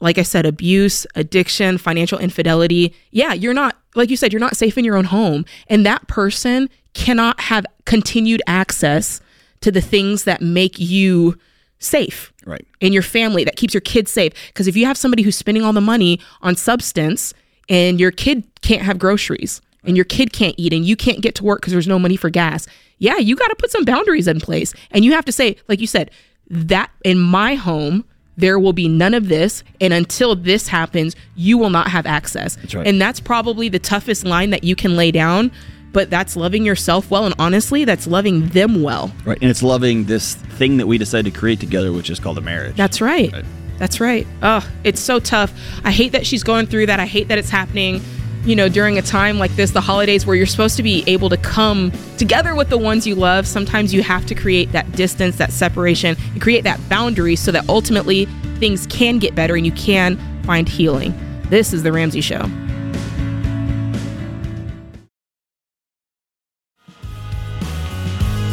like 0.03 0.19
I 0.19 0.23
said, 0.23 0.45
abuse, 0.45 1.07
addiction, 1.15 1.79
financial 1.79 2.19
infidelity. 2.19 2.95
Yeah, 3.13 3.33
you're 3.33 3.55
not, 3.55 3.77
like 3.95 4.11
you 4.11 4.17
said, 4.17 4.33
you're 4.33 4.41
not 4.41 4.57
safe 4.57 4.77
in 4.77 4.85
your 4.85 4.97
own 4.97 5.05
home. 5.05 5.45
And 5.69 5.87
that 5.87 6.07
person 6.09 6.69
cannot 6.95 7.41
have 7.41 7.65
continued 7.87 8.43
access 8.47 9.21
to 9.61 9.71
the 9.71 9.81
things 9.81 10.25
that 10.25 10.43
make 10.43 10.79
you 10.79 11.39
safe 11.79 12.33
Right. 12.45 12.67
in 12.81 12.93
your 12.93 13.03
family 13.03 13.45
that 13.45 13.57
keeps 13.57 13.73
your 13.75 13.81
kids 13.81 14.11
safe. 14.11 14.33
Because 14.49 14.67
if 14.67 14.77
you 14.77 14.87
have 14.87 14.97
somebody 14.97 15.23
who's 15.23 15.37
spending 15.37 15.65
all 15.65 15.73
the 15.73 15.81
money 15.81 16.21
on 16.43 16.57
substance 16.57 17.33
and 17.69 18.01
your 18.01 18.11
kid 18.11 18.45
can't 18.61 18.83
have 18.83 18.99
groceries 18.99 19.61
and 19.85 19.97
your 19.97 20.05
kid 20.05 20.33
can't 20.33 20.55
eat 20.59 20.73
and 20.73 20.85
you 20.85 20.97
can't 20.97 21.23
get 21.23 21.35
to 21.37 21.45
work 21.45 21.61
because 21.61 21.73
there's 21.73 21.87
no 21.89 21.99
money 21.99 22.17
for 22.17 22.29
gas, 22.31 22.67
yeah, 22.99 23.17
you 23.19 23.37
got 23.37 23.49
to 23.49 23.57
put 23.57 23.71
some 23.71 23.85
boundaries 23.85 24.27
in 24.29 24.41
place. 24.41 24.75
And 24.91 25.05
you 25.05 25.13
have 25.13 25.25
to 25.27 25.33
say, 25.33 25.57
like 25.69 25.81
you 25.81 25.87
said, 25.87 26.11
that 26.51 26.91
in 27.05 27.19
my 27.19 27.55
home, 27.55 28.05
there 28.37 28.59
will 28.59 28.73
be 28.73 28.89
none 28.89 29.15
of 29.15 29.29
this. 29.29 29.63
And 29.81 29.93
until 29.93 30.35
this 30.35 30.69
happens, 30.69 31.17
you 31.37 31.59
will 31.59 31.71
not 31.71 31.89
have 31.89 32.07
access. 32.07 32.57
That's 32.57 32.75
right. 32.75 32.87
And 32.87 33.01
that's 33.01 33.21
probably 33.21 33.69
the 33.69 33.79
toughest 33.79 34.25
line 34.25 34.51
that 34.51 34.65
you 34.65 34.75
can 34.77 34.97
lay 34.97 35.11
down. 35.11 35.53
But 35.93 36.09
that's 36.09 36.37
loving 36.37 36.65
yourself 36.65 37.11
well. 37.11 37.27
And 37.27 37.35
honestly, 37.39 37.85
that's 37.85 38.07
loving 38.07 38.49
them 38.49 38.83
well. 38.83 39.13
Right. 39.27 39.39
And 39.43 39.51
it's 39.51 39.63
loving 39.63 40.05
this 40.05 40.35
thing 40.35 40.79
that 40.79 40.87
we 40.87 40.97
decided 40.97 41.35
to 41.35 41.39
create 41.39 41.61
together, 41.61 41.93
which 41.93 42.09
is 42.09 42.19
called 42.19 42.39
a 42.39 42.41
marriage. 42.41 42.77
That's 42.77 43.03
right. 43.03 43.31
That's 43.79 44.01
right. 44.01 44.27
Oh, 44.43 44.67
it's 44.85 45.01
so 45.01 45.21
tough. 45.21 45.53
I 45.85 45.91
hate 45.91 46.13
that 46.13 46.25
she's 46.27 46.43
going 46.45 46.67
through 46.67 46.87
that. 46.87 47.01
I 47.01 47.05
hate 47.05 47.29
that 47.29 47.37
it's 47.37 47.51
happening, 47.51 48.01
you 48.45 48.57
know, 48.57 48.69
during 48.69 48.99
a 48.99 49.03
time 49.03 49.39
like 49.39 49.53
this, 49.53 49.71
the 49.71 49.81
holidays 49.81 50.27
where 50.27 50.35
you're 50.35 50.47
supposed 50.47 50.77
to 50.77 50.83
be 50.83 51.05
able 51.07 51.29
to 51.29 51.37
come 51.37 51.93
together 52.19 52.55
with 52.55 52.71
the 52.71 52.79
ones 52.79 53.07
you 53.07 53.15
love. 53.15 53.47
Sometimes 53.47 53.95
you 53.95 54.03
have 54.03 54.27
to 54.27 54.35
create 54.35 54.73
that 54.73 54.91
distance, 54.93 55.37
that 55.37 55.53
separation, 55.53 56.17
and 56.33 56.43
create 56.43 56.65
that 56.65 56.81
boundary 56.89 57.37
so 57.37 57.53
that 57.53 57.69
ultimately 57.69 58.27
things 58.59 58.87
can 58.89 59.19
get 59.19 59.35
better 59.35 59.55
and 59.55 59.65
you 59.65 59.73
can 59.73 60.19
find 60.43 60.69
healing. 60.69 61.15
This 61.51 61.73
is 61.73 61.83
The 61.83 61.93
Ramsey 61.93 62.21
Show. 62.21 62.49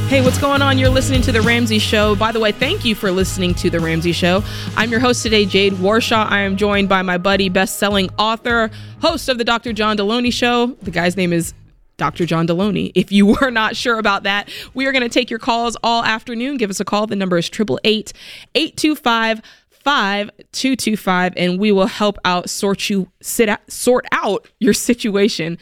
Hey, 0.10 0.22
what's 0.22 0.40
going 0.40 0.64
on? 0.64 0.80
You're 0.80 0.90
listening 0.90 1.22
to 1.22 1.32
The 1.32 1.42
Ramsey 1.44 1.78
Show. 1.78 2.16
By 2.16 2.32
the 2.32 2.40
way, 2.40 2.52
thank 2.52 2.84
you 2.84 2.96
for 2.96 3.12
listening 3.12 3.54
to 3.54 3.70
The 3.70 3.80
Ramsey 3.80 4.12
Show. 4.12 4.44
I'm 4.76 4.90
your 4.90 5.00
host 5.00 5.22
today, 5.22 5.46
Jade 5.46 5.74
Warshaw. 5.74 6.26
I 6.28 6.40
am 6.40 6.58
joined 6.58 6.90
by 6.90 7.04
my 7.04 7.20
buddy, 7.20 7.48
best 7.48 7.78
selling 7.78 8.10
author, 8.18 8.72
host 9.04 9.30
of 9.30 9.38
The 9.38 9.44
Dr. 9.44 9.72
John 9.72 9.98
Delony 9.98 10.34
Show. 10.34 10.76
The 10.82 10.90
guy's 10.90 11.16
name 11.16 11.32
is 11.32 11.54
Dr. 11.98 12.26
John 12.26 12.48
Delony. 12.48 12.92
If 12.96 13.12
you 13.12 13.28
were 13.40 13.52
not 13.52 13.76
sure 13.76 14.00
about 14.00 14.24
that, 14.24 14.50
we 14.74 14.88
are 14.88 14.92
going 14.92 15.04
to 15.04 15.10
take 15.10 15.30
your 15.30 15.38
calls 15.38 15.78
all 15.84 16.04
afternoon. 16.04 16.58
Give 16.58 16.72
us 16.72 16.80
a 16.80 16.86
call. 16.86 17.06
The 17.06 17.16
number 17.16 17.38
is 17.38 17.48
888 17.48 18.12
825 18.56 19.44
5225 19.70 21.34
and 21.38 21.60
we 21.60 21.72
will 21.72 21.86
help 21.86 22.18
out 22.26 22.50
sort 22.50 22.90
you 22.90 23.12
sit 23.22 23.48
out, 23.48 23.60
sort 23.72 24.08
out 24.12 24.48
your 24.60 24.74
situation. 24.74 25.60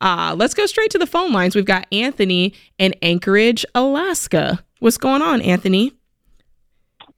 Uh, 0.00 0.34
let's 0.38 0.54
go 0.54 0.66
straight 0.66 0.90
to 0.92 0.98
the 0.98 1.06
phone 1.06 1.32
lines. 1.32 1.54
We've 1.54 1.64
got 1.64 1.86
Anthony 1.92 2.54
in 2.78 2.94
Anchorage, 3.02 3.64
Alaska. 3.74 4.62
What's 4.78 4.96
going 4.98 5.22
on, 5.22 5.40
Anthony? 5.42 5.92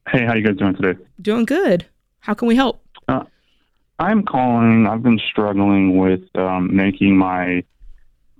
Hey, 0.09 0.25
how 0.25 0.33
you 0.35 0.43
guys 0.43 0.57
doing 0.57 0.75
today? 0.75 0.99
Doing 1.21 1.45
good. 1.45 1.85
How 2.19 2.33
can 2.33 2.47
we 2.47 2.55
help? 2.55 2.83
Uh, 3.07 3.23
I'm 3.99 4.23
calling. 4.23 4.87
I've 4.87 5.03
been 5.03 5.19
struggling 5.29 5.97
with 5.97 6.21
um, 6.35 6.75
making 6.75 7.15
my 7.17 7.63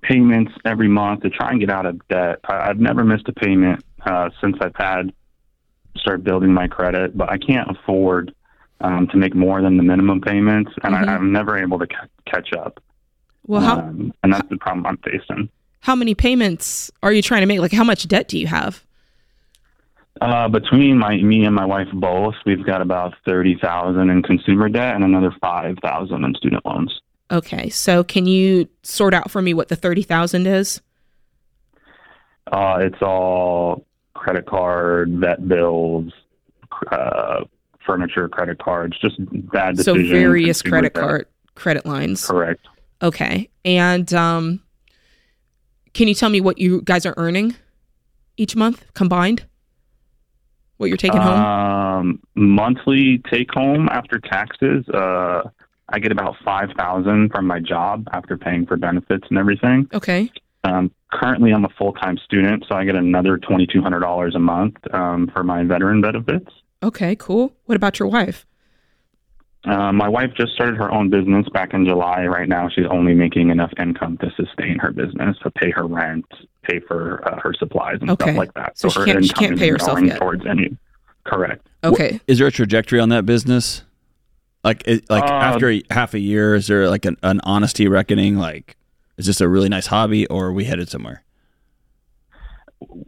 payments 0.01 0.51
every 0.65 0.87
month 0.87 1.21
to 1.21 1.29
try 1.29 1.51
and 1.51 1.59
get 1.59 1.69
out 1.69 1.85
of 1.85 1.99
debt. 2.07 2.39
I, 2.45 2.69
I've 2.69 2.79
never 2.79 3.03
missed 3.03 3.27
a 3.27 3.33
payment 3.33 3.83
uh, 4.05 4.29
since 4.41 4.57
I've 4.59 4.75
had 4.75 5.13
started 5.97 6.23
building 6.23 6.51
my 6.51 6.67
credit, 6.67 7.15
but 7.15 7.29
I 7.29 7.37
can't 7.37 7.69
afford 7.69 8.33
um, 8.79 9.07
to 9.09 9.17
make 9.17 9.35
more 9.35 9.61
than 9.61 9.77
the 9.77 9.83
minimum 9.83 10.21
payments, 10.21 10.71
and 10.83 10.95
Mhm. 10.95 11.07
I, 11.07 11.13
I'm 11.13 11.31
never 11.31 11.57
able 11.57 11.77
to 11.77 11.85
ca- 11.85 12.07
catch 12.25 12.53
up. 12.53 12.81
Well, 13.47 13.61
how 13.61 13.79
um, 13.79 14.13
and 14.23 14.33
that's 14.33 14.47
the 14.49 14.57
problem 14.57 14.85
I'm 14.85 14.97
facing. 14.97 15.49
how 15.81 15.95
many 15.95 16.15
payments 16.15 16.91
are 17.03 17.11
you 17.11 17.21
trying 17.21 17.41
to 17.41 17.47
make? 17.47 17.59
Like, 17.59 17.71
how 17.71 17.83
much 17.83 18.07
debt 18.07 18.27
do 18.27 18.37
you 18.39 18.47
have? 18.47 18.83
Uh, 20.19 20.47
between 20.47 20.97
my 20.97 21.17
me 21.17 21.45
and 21.45 21.55
my 21.55 21.65
wife 21.65 21.87
both, 21.93 22.35
we've 22.45 22.65
got 22.65 22.81
about 22.81 23.15
thirty 23.25 23.57
thousand 23.61 24.09
in 24.09 24.21
consumer 24.21 24.69
debt 24.69 24.95
and 24.95 25.03
another 25.03 25.33
five 25.41 25.77
thousand 25.81 26.23
in 26.23 26.35
student 26.35 26.65
loans. 26.65 27.01
Okay, 27.31 27.69
so 27.69 28.03
can 28.03 28.25
you 28.25 28.67
sort 28.83 29.13
out 29.13 29.31
for 29.31 29.41
me 29.41 29.53
what 29.53 29.69
the 29.69 29.75
thirty 29.75 30.03
thousand 30.03 30.47
is? 30.47 30.81
Uh, 32.51 32.79
it's 32.81 33.01
all 33.01 33.85
credit 34.13 34.45
card, 34.45 35.11
vet 35.13 35.47
bills, 35.47 36.11
uh, 36.91 37.45
furniture, 37.85 38.27
credit 38.29 38.59
cards, 38.59 38.99
just 38.99 39.15
bad 39.51 39.77
decisions. 39.77 40.09
So 40.09 40.13
various 40.13 40.61
credit 40.61 40.93
debt. 40.93 41.01
card 41.01 41.27
credit 41.55 41.85
lines. 41.85 42.27
Correct. 42.27 42.65
Okay. 43.01 43.49
And 43.65 44.13
um 44.13 44.61
can 45.93 46.07
you 46.07 46.13
tell 46.13 46.29
me 46.29 46.41
what 46.41 46.57
you 46.57 46.81
guys 46.83 47.05
are 47.05 47.13
earning 47.17 47.55
each 48.37 48.55
month 48.55 48.85
combined? 48.93 49.45
What 50.77 50.87
you're 50.87 50.97
taking 50.97 51.21
home? 51.21 51.39
Um, 51.39 52.19
monthly 52.33 53.21
take 53.31 53.51
home 53.51 53.87
after 53.89 54.19
taxes. 54.19 54.87
Uh, 54.89 55.43
I 55.89 55.99
get 55.99 56.11
about 56.11 56.35
five 56.43 56.69
thousand 56.77 57.31
from 57.31 57.45
my 57.45 57.59
job 57.59 58.07
after 58.13 58.37
paying 58.37 58.65
for 58.65 58.77
benefits 58.77 59.27
and 59.29 59.37
everything. 59.37 59.87
Okay. 59.93 60.31
Um, 60.63 60.91
currently, 61.11 61.51
I'm 61.51 61.65
a 61.65 61.69
full 61.77 61.93
time 61.93 62.17
student, 62.17 62.65
so 62.67 62.75
I 62.75 62.85
get 62.85 62.95
another 62.95 63.37
twenty 63.37 63.67
two 63.67 63.81
hundred 63.81 63.99
dollars 63.99 64.33
a 64.33 64.39
month 64.39 64.77
um, 64.93 65.29
for 65.33 65.43
my 65.43 65.63
veteran 65.63 66.01
benefits. 66.01 66.49
Okay, 66.81 67.15
cool. 67.15 67.53
What 67.65 67.75
about 67.75 67.99
your 67.99 68.07
wife? 68.07 68.45
Uh, 69.63 69.91
my 69.91 70.09
wife 70.09 70.31
just 70.35 70.53
started 70.53 70.75
her 70.77 70.91
own 70.91 71.09
business 71.11 71.47
back 71.49 71.73
in 71.73 71.85
July. 71.85 72.25
Right 72.25 72.49
now, 72.49 72.67
she's 72.67 72.85
only 72.89 73.13
making 73.13 73.49
enough 73.51 73.71
income 73.79 74.17
to 74.17 74.31
sustain 74.35 74.79
her 74.79 74.91
business, 74.91 75.37
to 75.43 75.51
pay 75.51 75.69
her 75.71 75.85
rent, 75.85 76.25
pay 76.63 76.79
for 76.79 77.21
uh, 77.27 77.39
her 77.41 77.53
supplies 77.53 77.97
and 78.01 78.09
Okay. 78.09 78.25
stuff 78.31 78.37
like 78.37 78.53
that. 78.55 78.77
So 78.77 78.89
she 78.89 78.99
her 78.99 79.05
can't- 79.05 79.23
she 79.23 79.29
income 79.29 79.45
can't 79.45 79.59
pay 79.59 79.69
herself 79.69 79.95
going 79.97 80.07
yet. 80.07 80.17
Towards 80.19 80.45
any, 80.47 80.75
correct. 81.25 81.67
Okay. 81.83 82.19
Is 82.27 82.39
there 82.39 82.47
a 82.47 82.51
trajectory 82.51 82.99
on 82.99 83.09
that 83.09 83.25
business? 83.27 83.83
Like, 84.63 84.83
it, 84.87 85.07
like 85.11 85.23
Uh, 85.23 85.27
after 85.33 85.69
a, 85.69 85.83
half 85.91 86.15
a 86.15 86.19
year, 86.19 86.55
is 86.55 86.65
there 86.67 86.89
like 86.89 87.05
an, 87.05 87.17
an 87.21 87.39
honesty 87.43 87.87
reckoning? 87.87 88.37
Like, 88.37 88.77
is 89.17 89.27
this 89.27 89.41
a 89.41 89.47
really 89.47 89.69
nice 89.69 89.87
hobby, 89.87 90.25
or 90.27 90.47
are 90.47 90.53
we 90.53 90.63
headed 90.65 90.89
somewhere? 90.89 91.23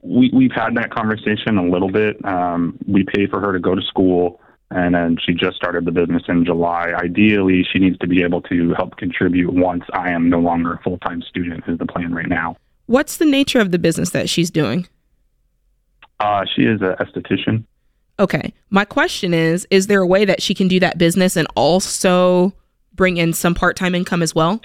we 0.04 0.30
we've 0.34 0.52
had 0.52 0.76
that 0.76 0.92
conversation 0.92 1.58
a 1.58 1.68
little 1.68 1.90
bit. 1.90 2.24
Um, 2.26 2.78
we 2.88 3.04
pay 3.04 3.26
for 3.26 3.40
her 3.42 3.54
to 3.54 3.60
go 3.60 3.74
to 3.74 3.82
school, 3.82 4.40
and 4.76 4.96
then 4.96 5.18
she 5.24 5.34
just 5.34 5.56
started 5.56 5.86
the 5.86 5.92
business 5.92 6.24
in 6.28 6.46
July. 6.46 6.94
Ideally, 6.96 7.66
she 7.72 7.80
needs 7.80 7.98
to 8.00 8.08
be 8.08 8.24
able 8.24 8.42
to 8.44 8.74
help 8.74 8.98
contribute 8.98 9.54
once 9.54 9.84
I 9.94 10.10
am 10.12 10.30
no 10.30 10.40
longer 10.40 10.74
a 10.74 10.82
full 10.82 10.98
time 11.00 11.22
student. 11.22 11.64
Is 11.68 11.78
the 11.78 11.86
plan 11.86 12.14
right 12.14 12.28
now? 12.28 12.58
What's 12.88 13.18
the 13.18 13.26
nature 13.26 13.60
of 13.60 13.72
the 13.72 13.80
business 13.80 14.10
that 14.12 14.30
she's 14.30 14.52
doing? 14.52 14.88
Uh, 16.20 16.46
she 16.56 16.64
is 16.64 16.82
an 16.82 16.96
esthetician. 17.00 17.64
Okay. 18.20 18.54
My 18.70 18.86
question 18.86 19.34
is 19.34 19.68
Is 19.70 19.88
there 19.88 20.02
a 20.02 20.08
way 20.08 20.26
that 20.26 20.42
she 20.42 20.54
can 20.54 20.68
do 20.68 20.80
that 20.80 20.98
business 20.98 21.36
and 21.36 21.48
also 21.56 22.54
bring 22.94 23.18
in 23.18 23.34
some 23.34 23.56
part 23.56 23.76
time 23.76 23.96
income 23.96 24.22
as 24.22 24.36
well? 24.36 24.62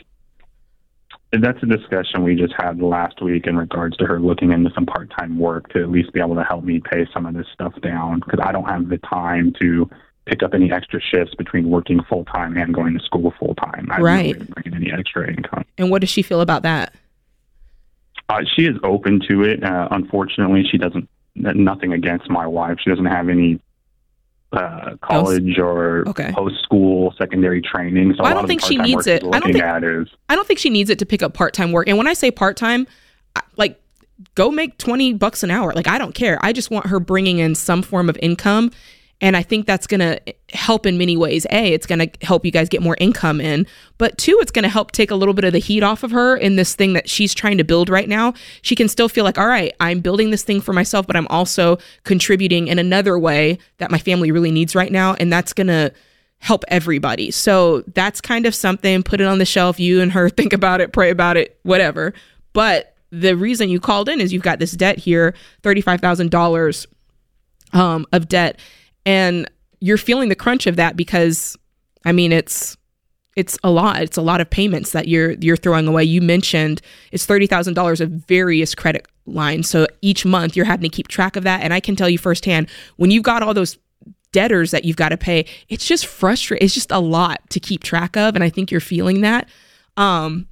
That's 1.31 1.63
a 1.63 1.67
discussion 1.67 2.23
we 2.25 2.37
just 2.37 2.55
had 2.57 2.81
last 2.81 3.21
week 3.21 3.47
in 3.47 3.57
regards 3.57 3.97
to 3.99 4.07
her 4.07 4.19
looking 4.19 4.51
into 4.51 4.71
some 4.75 4.87
part 4.87 5.11
time 5.19 5.39
work 5.39 5.69
to 5.75 5.83
at 5.83 5.91
least 5.91 6.13
be 6.13 6.21
able 6.21 6.37
to 6.37 6.45
help 6.45 6.65
me 6.65 6.81
pay 6.81 7.07
some 7.13 7.27
of 7.27 7.35
this 7.35 7.47
stuff 7.53 7.75
down 7.83 8.21
because 8.21 8.41
I 8.43 8.51
don't 8.51 8.65
have 8.65 8.89
the 8.89 8.97
time 8.99 9.53
to 9.61 9.91
pick 10.25 10.43
up 10.43 10.55
any 10.55 10.73
extra 10.73 11.01
shifts 11.01 11.35
between 11.35 11.69
working 11.69 12.01
full 12.09 12.25
time 12.25 12.57
and 12.57 12.73
going 12.75 12.97
to 12.99 13.05
school 13.05 13.33
full 13.39 13.55
time. 13.57 13.89
I 13.91 13.95
have 13.95 14.01
no 14.01 14.05
Right. 14.05 14.51
bringing 14.51 14.75
any 14.75 14.93
extra 14.93 15.29
income. 15.29 15.65
And 15.77 15.91
what 15.91 16.01
does 16.01 16.09
she 16.11 16.23
feel 16.23 16.41
about 16.41 16.63
that? 16.63 16.95
Uh, 18.31 18.43
she 18.57 18.67
is 18.67 18.77
open 18.83 19.21
to 19.29 19.43
it. 19.43 19.63
Uh, 19.63 19.89
unfortunately, 19.91 20.65
she 20.71 20.79
doesn't. 20.79 21.09
Nothing 21.35 21.93
against 21.93 22.29
my 22.29 22.47
wife. 22.47 22.79
She 22.83 22.91
doesn't 22.91 23.07
have 23.07 23.29
any 23.29 23.61
uh, 24.53 24.97
college 25.03 25.59
or 25.59 26.09
Okay. 26.09 26.33
post 26.35 26.57
school 26.63 27.13
secondary 27.19 27.61
training. 27.61 28.15
So 28.17 28.23
Well, 28.23 28.33
I 28.33 28.35
don't 28.35 28.47
think 28.47 28.63
she 28.63 28.79
needs 28.79 29.07
it. 29.07 29.23
I 29.33 29.41
don't 29.41 29.53
think- 29.53 29.65
is 29.85 30.09
I 30.29 30.35
don't 30.35 30.47
think 30.47 30.59
she 30.59 30.71
needs 30.71 30.89
it 30.91 30.99
to 31.01 31.07
pick 31.07 31.23
up 31.23 31.35
part 31.35 31.53
time 31.53 31.71
work. 31.73 31.89
And 31.89 31.99
when 31.99 32.07
I 32.07 32.15
say 32.15 32.31
part 32.31 32.57
time, 32.57 32.87
like 33.57 33.79
go 34.35 34.51
make 34.51 34.79
20 34.79 35.13
bucks 35.15 35.43
an 35.43 35.51
hour. 35.51 35.73
Like 35.75 35.87
I 35.87 35.99
don't 35.99 36.15
care. 36.15 36.39
I 36.41 36.53
just 36.53 36.71
want 36.71 36.87
her 36.87 36.99
bringing 36.99 37.39
in 37.39 37.55
some 37.55 37.83
form 37.83 38.09
of 38.09 38.17
income. 38.23 38.71
And 39.21 39.37
I 39.37 39.43
think 39.43 39.67
that's 39.67 39.89
going 39.89 40.01
to 40.01 40.21
help 40.53 40.87
in 40.87 40.97
many 40.97 41.17
ways. 41.17 41.45
A, 41.51 41.73
it's 41.73 41.87
going 41.87 41.99
to 41.99 42.27
help 42.27 42.45
you 42.45 42.53
guys 42.53 42.69
get 42.69 42.83
more 42.83 42.97
income 43.01 43.41
in. 43.41 43.67
But 43.99 44.17
two, 44.17 44.39
it's 44.41 44.53
going 44.53 44.63
to 44.63 44.69
help 44.69 44.93
take 44.93 45.11
a 45.11 45.17
little 45.17 45.35
bit 45.35 45.45
of 45.45 45.53
the 45.53 45.59
heat 45.59 45.83
off 45.83 46.05
of 46.05 46.13
her 46.13 46.37
in 46.37 46.55
this 46.55 46.77
thing 46.77 46.93
that 46.93 47.09
she's 47.09 47.35
trying 47.35 47.59
to 47.59 47.65
build 47.65 47.89
right 47.89 48.09
now. 48.09 48.35
She 48.63 48.77
can 48.77 48.89
still 48.89 49.09
feel 49.09 49.25
like, 49.25 49.37
all 49.37 49.49
right, 49.49 49.75
I'm 49.81 50.01
building 50.01 50.31
this 50.31 50.45
thing 50.45 50.61
for 50.61 50.73
myself, 50.73 51.07
but 51.07 51.17
I'm 51.17 51.27
also 51.29 51.79
contributing 52.05 52.69
in 52.69 52.79
another 52.79 53.19
way 53.19 53.59
that 53.79 53.91
my 53.91 53.99
family 53.99 54.31
really 54.31 54.53
needs 54.53 54.77
right 54.77 54.93
now. 54.93 55.15
And 55.15 55.33
that's 55.33 55.53
going 55.53 55.67
to 55.67 55.93
help 56.41 56.65
everybody. 56.69 57.31
So 57.31 57.83
that's 57.95 58.21
kind 58.21 58.47
of 58.47 58.55
something. 58.55 59.03
Put 59.03 59.21
it 59.21 59.27
on 59.27 59.39
the 59.39 59.45
shelf. 59.45 59.81
You 59.81 60.01
and 60.01 60.13
her 60.13 60.29
think 60.31 60.53
about 60.53 60.81
it, 60.81 60.93
pray 60.93 61.11
about 61.11 61.37
it, 61.37 61.59
whatever. 61.63 62.15
But 62.53 62.95
the 63.11 63.35
reason 63.35 63.69
you 63.69 63.81
called 63.81 64.09
in 64.09 64.21
is 64.21 64.33
you've 64.33 64.43
got 64.43 64.59
this 64.59 64.73
debt 64.73 64.99
here, 64.99 65.35
thirty-five 65.63 66.01
thousand 66.01 66.31
dollars 66.31 66.87
um, 67.73 68.07
of 68.13 68.29
debt, 68.29 68.59
and 69.07 69.51
you're 69.81 69.99
feeling 69.99 70.29
the 70.29 70.35
crunch 70.35 70.67
of 70.67 70.77
that 70.77 70.97
because, 70.97 71.57
I 72.05 72.13
mean, 72.13 72.33
it's 72.33 72.77
it's 73.37 73.57
a 73.63 73.71
lot. 73.71 74.03
It's 74.03 74.17
a 74.17 74.23
lot 74.23 74.41
of 74.41 74.51
payments 74.51 74.91
that 74.91 75.07
you're 75.07 75.33
you're 75.33 75.57
throwing 75.57 75.87
away. 75.87 76.05
You 76.05 76.21
mentioned 76.21 76.81
it's 77.13 77.25
thirty 77.25 77.47
thousand 77.47 77.75
dollars 77.75 78.01
of 78.01 78.11
various 78.11 78.75
credit 78.75 79.07
lines. 79.27 79.69
So 79.69 79.87
each 80.03 80.25
month 80.25 80.57
you're 80.57 80.67
having 80.67 80.91
to 80.91 80.95
keep 80.97 81.09
track 81.09 81.37
of 81.37 81.45
that. 81.45 81.63
And 81.63 81.73
I 81.73 81.81
can 81.81 81.95
tell 81.95 82.09
you 82.09 82.19
firsthand, 82.19 82.69
when 82.97 83.11
you've 83.11 83.23
got 83.23 83.43
all 83.43 83.55
those 83.55 83.79
debtors 84.33 84.73
that 84.73 84.85
you've 84.85 84.97
got 84.97 85.11
to 85.11 85.17
pay, 85.17 85.47
it's 85.69 85.87
just 85.87 86.07
frustrating. 86.07 86.65
It's 86.65 86.75
just 86.75 86.91
a 86.91 86.99
lot 86.99 87.49
to 87.51 87.61
keep 87.61 87.85
track 87.85 88.17
of. 88.17 88.35
And 88.35 88.43
I 88.43 88.51
think 88.51 88.71
you're 88.71 88.81
feeling 88.81 89.21
that. 89.21 89.49
Um, 89.97 90.49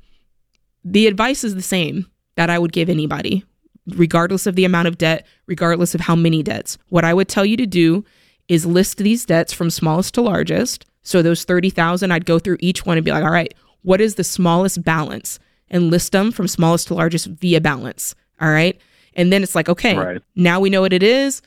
the 0.84 1.08
advice 1.08 1.42
is 1.42 1.54
the 1.54 1.62
same 1.62 2.06
that 2.36 2.50
I 2.50 2.58
would 2.58 2.72
give 2.72 2.88
anybody, 2.88 3.44
regardless 3.88 4.46
of 4.46 4.54
the 4.54 4.64
amount 4.64 4.88
of 4.88 4.98
debt, 4.98 5.26
regardless 5.46 5.94
of 5.94 6.02
how 6.02 6.14
many 6.14 6.42
debts. 6.42 6.78
What 6.88 7.04
I 7.04 7.12
would 7.12 7.28
tell 7.28 7.44
you 7.44 7.56
to 7.56 7.66
do 7.66 8.04
is 8.48 8.66
list 8.66 8.98
these 8.98 9.24
debts 9.24 9.52
from 9.52 9.70
smallest 9.70 10.14
to 10.14 10.22
largest. 10.22 10.84
So 11.02 11.22
those 11.22 11.44
30,000, 11.44 12.10
I'd 12.12 12.26
go 12.26 12.38
through 12.38 12.56
each 12.60 12.84
one 12.86 12.96
and 12.98 13.04
be 13.04 13.10
like, 13.12 13.24
all 13.24 13.30
right, 13.30 13.52
what 13.82 14.00
is 14.00 14.16
the 14.16 14.24
smallest 14.24 14.82
balance? 14.82 15.38
And 15.68 15.90
list 15.90 16.12
them 16.12 16.30
from 16.32 16.48
smallest 16.48 16.88
to 16.88 16.94
largest 16.94 17.26
via 17.26 17.60
balance. 17.60 18.14
All 18.40 18.50
right. 18.50 18.80
And 19.14 19.32
then 19.32 19.42
it's 19.42 19.54
like, 19.54 19.68
okay, 19.68 19.96
Right. 19.96 20.22
now 20.34 20.60
we 20.60 20.70
know 20.70 20.80
what 20.80 20.92
it 20.92 21.02
is. 21.02 21.42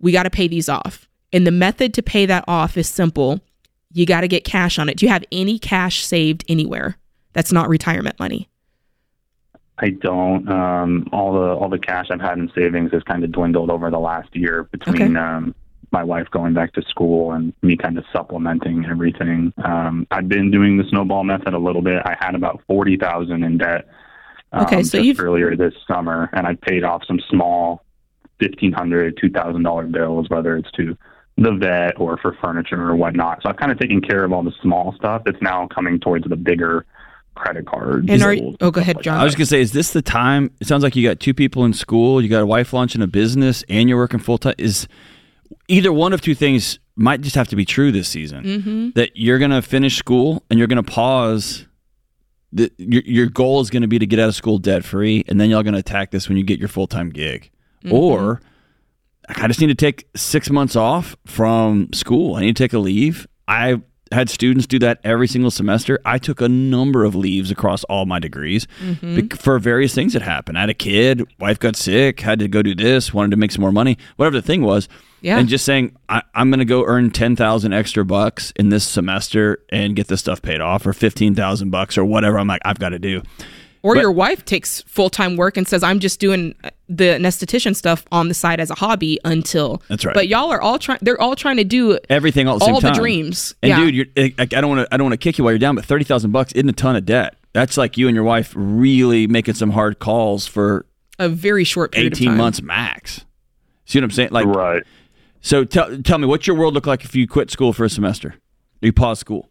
We 0.00 0.12
got 0.12 0.24
to 0.24 0.30
pay 0.30 0.48
these 0.48 0.68
off. 0.68 1.08
And 1.32 1.46
the 1.46 1.50
method 1.52 1.94
to 1.94 2.02
pay 2.02 2.26
that 2.26 2.44
off 2.48 2.76
is 2.76 2.88
simple. 2.88 3.40
You 3.92 4.04
got 4.06 4.22
to 4.22 4.28
get 4.28 4.44
cash 4.44 4.78
on 4.78 4.88
it. 4.88 4.96
Do 4.98 5.06
you 5.06 5.12
have 5.12 5.24
any 5.32 5.58
cash 5.58 6.04
saved 6.04 6.44
anywhere 6.48 6.96
that's 7.32 7.52
not 7.52 7.68
retirement 7.68 8.18
money? 8.18 8.48
I 9.78 9.90
don't. 9.90 10.48
Um, 10.50 11.08
all 11.12 11.32
the 11.32 11.54
all 11.54 11.68
the 11.68 11.78
cash 11.78 12.08
I've 12.10 12.20
had 12.20 12.38
in 12.38 12.50
savings 12.54 12.92
has 12.92 13.02
kind 13.04 13.24
of 13.24 13.32
dwindled 13.32 13.70
over 13.70 13.90
the 13.90 13.98
last 13.98 14.34
year 14.36 14.64
between 14.64 15.16
um, 15.16 15.54
my 15.92 16.02
wife 16.02 16.26
going 16.30 16.54
back 16.54 16.72
to 16.74 16.82
school 16.82 17.32
and 17.32 17.52
me 17.62 17.76
kind 17.76 17.98
of 17.98 18.04
supplementing 18.12 18.84
everything. 18.86 19.52
Um, 19.64 20.06
I've 20.10 20.28
been 20.28 20.50
doing 20.50 20.78
the 20.78 20.84
snowball 20.88 21.24
method 21.24 21.54
a 21.54 21.58
little 21.58 21.82
bit. 21.82 22.02
I 22.04 22.16
had 22.20 22.34
about 22.34 22.62
forty 22.66 22.96
thousand 22.96 23.44
in 23.44 23.58
debt. 23.58 23.88
Um, 24.52 24.64
Okay, 24.64 24.82
so 24.82 24.98
just 24.98 25.04
you've- 25.04 25.22
earlier 25.22 25.56
this 25.56 25.74
summer, 25.86 26.28
and 26.32 26.46
I 26.46 26.54
paid 26.54 26.84
off 26.84 27.02
some 27.06 27.20
small 27.30 27.84
fifteen 28.40 28.72
hundred, 28.72 29.16
two 29.20 29.30
thousand 29.30 29.62
dollar 29.62 29.84
bills, 29.86 30.28
whether 30.30 30.56
it's 30.56 30.70
to 30.72 30.96
the 31.38 31.52
vet 31.52 31.98
or 31.98 32.18
for 32.18 32.36
furniture 32.42 32.80
or 32.90 32.94
whatnot. 32.94 33.42
So 33.42 33.48
I've 33.48 33.56
kind 33.56 33.72
of 33.72 33.78
taken 33.78 34.00
care 34.02 34.24
of 34.24 34.32
all 34.32 34.42
the 34.42 34.52
small 34.62 34.94
stuff. 34.96 35.22
It's 35.26 35.40
now 35.40 35.66
coming 35.68 35.98
towards 35.98 36.26
the 36.28 36.36
bigger 36.36 36.84
credit 37.34 37.64
cards. 37.66 38.06
And 38.10 38.22
are 38.22 38.34
bills, 38.36 38.56
oh, 38.60 38.70
go 38.70 38.80
stuff 38.80 38.82
ahead, 38.82 38.96
like 38.96 39.04
John. 39.04 39.18
I 39.18 39.24
was 39.24 39.34
gonna 39.34 39.46
say, 39.46 39.62
is 39.62 39.72
this 39.72 39.92
the 39.92 40.02
time? 40.02 40.50
It 40.60 40.66
sounds 40.66 40.82
like 40.82 40.94
you 40.94 41.08
got 41.08 41.18
two 41.20 41.32
people 41.32 41.64
in 41.64 41.72
school, 41.72 42.20
you 42.20 42.28
got 42.28 42.42
a 42.42 42.46
wife 42.46 42.74
launching 42.74 43.00
a 43.00 43.06
business, 43.06 43.64
and 43.70 43.88
you're 43.88 43.96
working 43.96 44.20
full 44.20 44.36
time. 44.36 44.54
Is 44.58 44.86
either 45.68 45.92
one 45.92 46.12
of 46.12 46.20
two 46.20 46.34
things 46.34 46.78
might 46.96 47.20
just 47.20 47.36
have 47.36 47.48
to 47.48 47.56
be 47.56 47.64
true 47.64 47.92
this 47.92 48.08
season? 48.08 48.44
mm-hmm. 48.44 48.90
That 48.94 49.10
you're 49.14 49.38
gonna 49.38 49.62
finish 49.62 49.96
school 49.96 50.42
and 50.50 50.58
you're 50.58 50.68
gonna 50.68 50.82
pause. 50.82 51.66
The, 52.52 52.70
your 52.76 53.02
your 53.06 53.26
goal 53.26 53.60
is 53.60 53.70
gonna 53.70 53.88
be 53.88 53.98
to 53.98 54.06
get 54.06 54.18
out 54.18 54.28
of 54.28 54.34
school 54.34 54.58
debt 54.58 54.84
free, 54.84 55.24
and 55.28 55.40
then 55.40 55.50
y'all 55.50 55.62
gonna 55.62 55.78
attack 55.78 56.10
this 56.10 56.28
when 56.28 56.36
you 56.36 56.44
get 56.44 56.58
your 56.58 56.68
full 56.68 56.86
time 56.86 57.10
gig, 57.10 57.50
or 57.90 58.42
I 59.28 59.46
just 59.46 59.60
need 59.60 59.68
to 59.68 59.74
take 59.74 60.06
six 60.16 60.50
months 60.50 60.76
off 60.76 61.16
from 61.26 61.88
school. 61.92 62.34
I 62.36 62.40
need 62.40 62.56
to 62.56 62.62
take 62.62 62.72
a 62.72 62.78
leave. 62.78 63.26
I 63.48 63.80
had 64.12 64.30
students 64.30 64.66
do 64.66 64.78
that 64.80 65.00
every 65.04 65.26
single 65.26 65.50
semester. 65.50 65.98
I 66.04 66.18
took 66.18 66.40
a 66.40 66.48
number 66.48 67.04
of 67.04 67.14
leaves 67.14 67.50
across 67.50 67.84
all 67.84 68.06
my 68.06 68.18
degrees 68.18 68.66
mm-hmm. 68.80 69.16
bec- 69.16 69.38
for 69.38 69.58
various 69.58 69.94
things 69.94 70.12
that 70.12 70.22
happened. 70.22 70.58
I 70.58 70.62
had 70.62 70.70
a 70.70 70.74
kid, 70.74 71.26
wife 71.38 71.58
got 71.58 71.76
sick, 71.76 72.20
had 72.20 72.38
to 72.40 72.48
go 72.48 72.62
do 72.62 72.74
this, 72.74 73.12
wanted 73.12 73.30
to 73.32 73.36
make 73.36 73.52
some 73.52 73.62
more 73.62 73.72
money, 73.72 73.98
whatever 74.16 74.36
the 74.36 74.46
thing 74.46 74.62
was. 74.62 74.88
Yeah. 75.20 75.38
And 75.38 75.48
just 75.48 75.64
saying, 75.64 75.96
I, 76.08 76.22
I'm 76.34 76.50
going 76.50 76.58
to 76.58 76.64
go 76.64 76.84
earn 76.84 77.10
10,000 77.10 77.72
extra 77.72 78.04
bucks 78.04 78.52
in 78.56 78.70
this 78.70 78.86
semester 78.86 79.62
and 79.70 79.94
get 79.94 80.08
this 80.08 80.20
stuff 80.20 80.42
paid 80.42 80.60
off 80.60 80.84
or 80.84 80.92
15,000 80.92 81.70
bucks 81.70 81.96
or 81.96 82.04
whatever 82.04 82.38
I'm 82.38 82.48
like, 82.48 82.62
I've 82.64 82.80
got 82.80 82.90
to 82.90 82.98
do. 82.98 83.22
Or 83.84 83.94
But- 83.94 84.00
your 84.02 84.12
wife 84.12 84.44
takes 84.44 84.80
full 84.82 85.10
time 85.10 85.36
work 85.36 85.56
and 85.56 85.66
says, 85.66 85.82
I'm 85.82 85.98
just 85.98 86.20
doing 86.20 86.54
uh, 86.62 86.70
the 86.88 87.04
anesthetician 87.18 87.74
stuff 87.74 88.04
on 88.12 88.28
the 88.28 88.34
side 88.34 88.60
as 88.60 88.70
a 88.70 88.74
hobby 88.76 89.18
until. 89.24 89.82
That's 89.88 90.04
right. 90.04 90.14
But 90.14 90.28
y'all 90.28 90.50
are 90.52 90.60
all 90.60 90.78
trying, 90.78 91.00
they're 91.02 91.20
all 91.20 91.34
trying 91.34 91.56
to 91.56 91.64
do 91.64 91.98
Everything 92.08 92.46
all 92.46 92.54
at 92.54 92.58
the 92.60 92.64
same 92.66 92.74
all 92.74 92.80
the 92.80 92.88
time. 92.88 92.96
dreams. 92.96 93.54
And 93.60 93.70
yeah. 93.70 93.78
dude, 93.84 93.94
you're, 93.94 94.06
eh, 94.16 94.30
I, 94.38 94.42
I 94.42 94.46
don't 94.46 94.68
want 94.68 94.86
to 94.88 94.94
I 94.94 94.96
don't 94.96 95.06
want 95.06 95.14
to 95.14 95.24
kick 95.24 95.36
you 95.36 95.44
while 95.44 95.52
you're 95.52 95.58
down, 95.58 95.74
but 95.74 95.84
thirty 95.84 96.04
thousand 96.04 96.30
bucks 96.30 96.52
isn't 96.52 96.68
a 96.68 96.72
ton 96.72 96.94
of 96.94 97.04
debt. 97.04 97.34
That's 97.54 97.76
like 97.76 97.98
you 97.98 98.06
and 98.08 98.14
your 98.14 98.24
wife 98.24 98.52
really 98.56 99.26
making 99.26 99.54
some 99.54 99.70
hard 99.70 99.98
calls 99.98 100.46
for 100.46 100.86
a 101.18 101.28
very 101.28 101.64
short 101.64 101.90
period 101.92 102.12
of 102.12 102.16
eighteen 102.18 102.28
time. 102.28 102.36
months 102.38 102.62
max. 102.62 103.24
See 103.84 103.98
what 103.98 104.04
I'm 104.04 104.10
saying? 104.12 104.28
Like, 104.30 104.46
right. 104.46 104.82
so 105.40 105.64
tell 105.64 106.00
tell 106.02 106.18
me, 106.18 106.26
what's 106.26 106.46
your 106.46 106.56
world 106.56 106.74
look 106.74 106.86
like 106.86 107.04
if 107.04 107.16
you 107.16 107.26
quit 107.26 107.50
school 107.50 107.72
for 107.72 107.84
a 107.84 107.90
semester? 107.90 108.36
You 108.80 108.92
pause 108.92 109.18
school? 109.18 109.48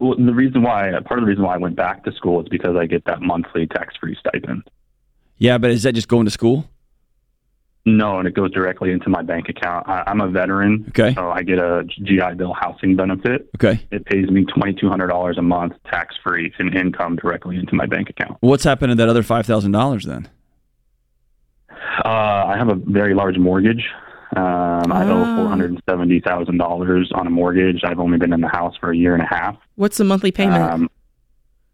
Well, 0.00 0.14
the 0.16 0.32
reason 0.34 0.62
why, 0.62 0.90
part 1.04 1.18
of 1.18 1.24
the 1.24 1.28
reason 1.28 1.42
why 1.44 1.54
I 1.54 1.58
went 1.58 1.74
back 1.76 2.04
to 2.04 2.12
school 2.12 2.40
is 2.40 2.48
because 2.48 2.76
I 2.76 2.86
get 2.86 3.04
that 3.06 3.20
monthly 3.20 3.66
tax-free 3.66 4.16
stipend. 4.20 4.62
Yeah, 5.38 5.58
but 5.58 5.70
is 5.70 5.82
that 5.82 5.94
just 5.94 6.08
going 6.08 6.24
to 6.26 6.30
school? 6.30 6.68
No, 7.84 8.18
and 8.18 8.28
it 8.28 8.34
goes 8.34 8.50
directly 8.52 8.92
into 8.92 9.08
my 9.08 9.22
bank 9.22 9.48
account. 9.48 9.88
I, 9.88 10.04
I'm 10.06 10.20
a 10.20 10.28
veteran, 10.28 10.84
Okay. 10.90 11.14
so 11.14 11.30
I 11.30 11.42
get 11.42 11.58
a 11.58 11.84
GI 11.84 12.34
Bill 12.36 12.52
housing 12.52 12.96
benefit. 12.96 13.48
Okay. 13.56 13.80
It 13.90 14.04
pays 14.04 14.28
me 14.30 14.44
twenty 14.44 14.74
two 14.74 14.88
hundred 14.90 15.06
dollars 15.08 15.38
a 15.38 15.42
month, 15.42 15.72
tax 15.90 16.14
free, 16.22 16.52
in 16.58 16.76
income 16.76 17.16
directly 17.16 17.56
into 17.56 17.74
my 17.74 17.86
bank 17.86 18.10
account. 18.10 18.36
What's 18.40 18.64
happened 18.64 18.90
to 18.90 18.94
that 18.96 19.08
other 19.08 19.22
five 19.22 19.46
thousand 19.46 19.72
dollars 19.72 20.04
then? 20.04 20.28
Uh, 22.04 22.08
I 22.08 22.56
have 22.58 22.68
a 22.68 22.74
very 22.74 23.14
large 23.14 23.38
mortgage. 23.38 23.84
Um, 24.36 24.92
I 24.92 25.04
owe 25.04 25.22
Oh. 25.22 25.36
four 25.36 25.48
hundred 25.48 25.70
and 25.70 25.82
seventy 25.88 26.20
thousand 26.20 26.58
dollars 26.58 27.10
on 27.14 27.26
a 27.26 27.30
mortgage. 27.30 27.80
I've 27.84 27.98
only 27.98 28.18
been 28.18 28.32
in 28.32 28.40
the 28.40 28.48
house 28.48 28.74
for 28.78 28.90
a 28.90 28.96
year 28.96 29.14
and 29.14 29.22
a 29.22 29.26
half. 29.26 29.56
What's 29.76 29.96
the 29.96 30.04
monthly 30.04 30.32
payment? 30.32 30.62
Um, 30.62 30.90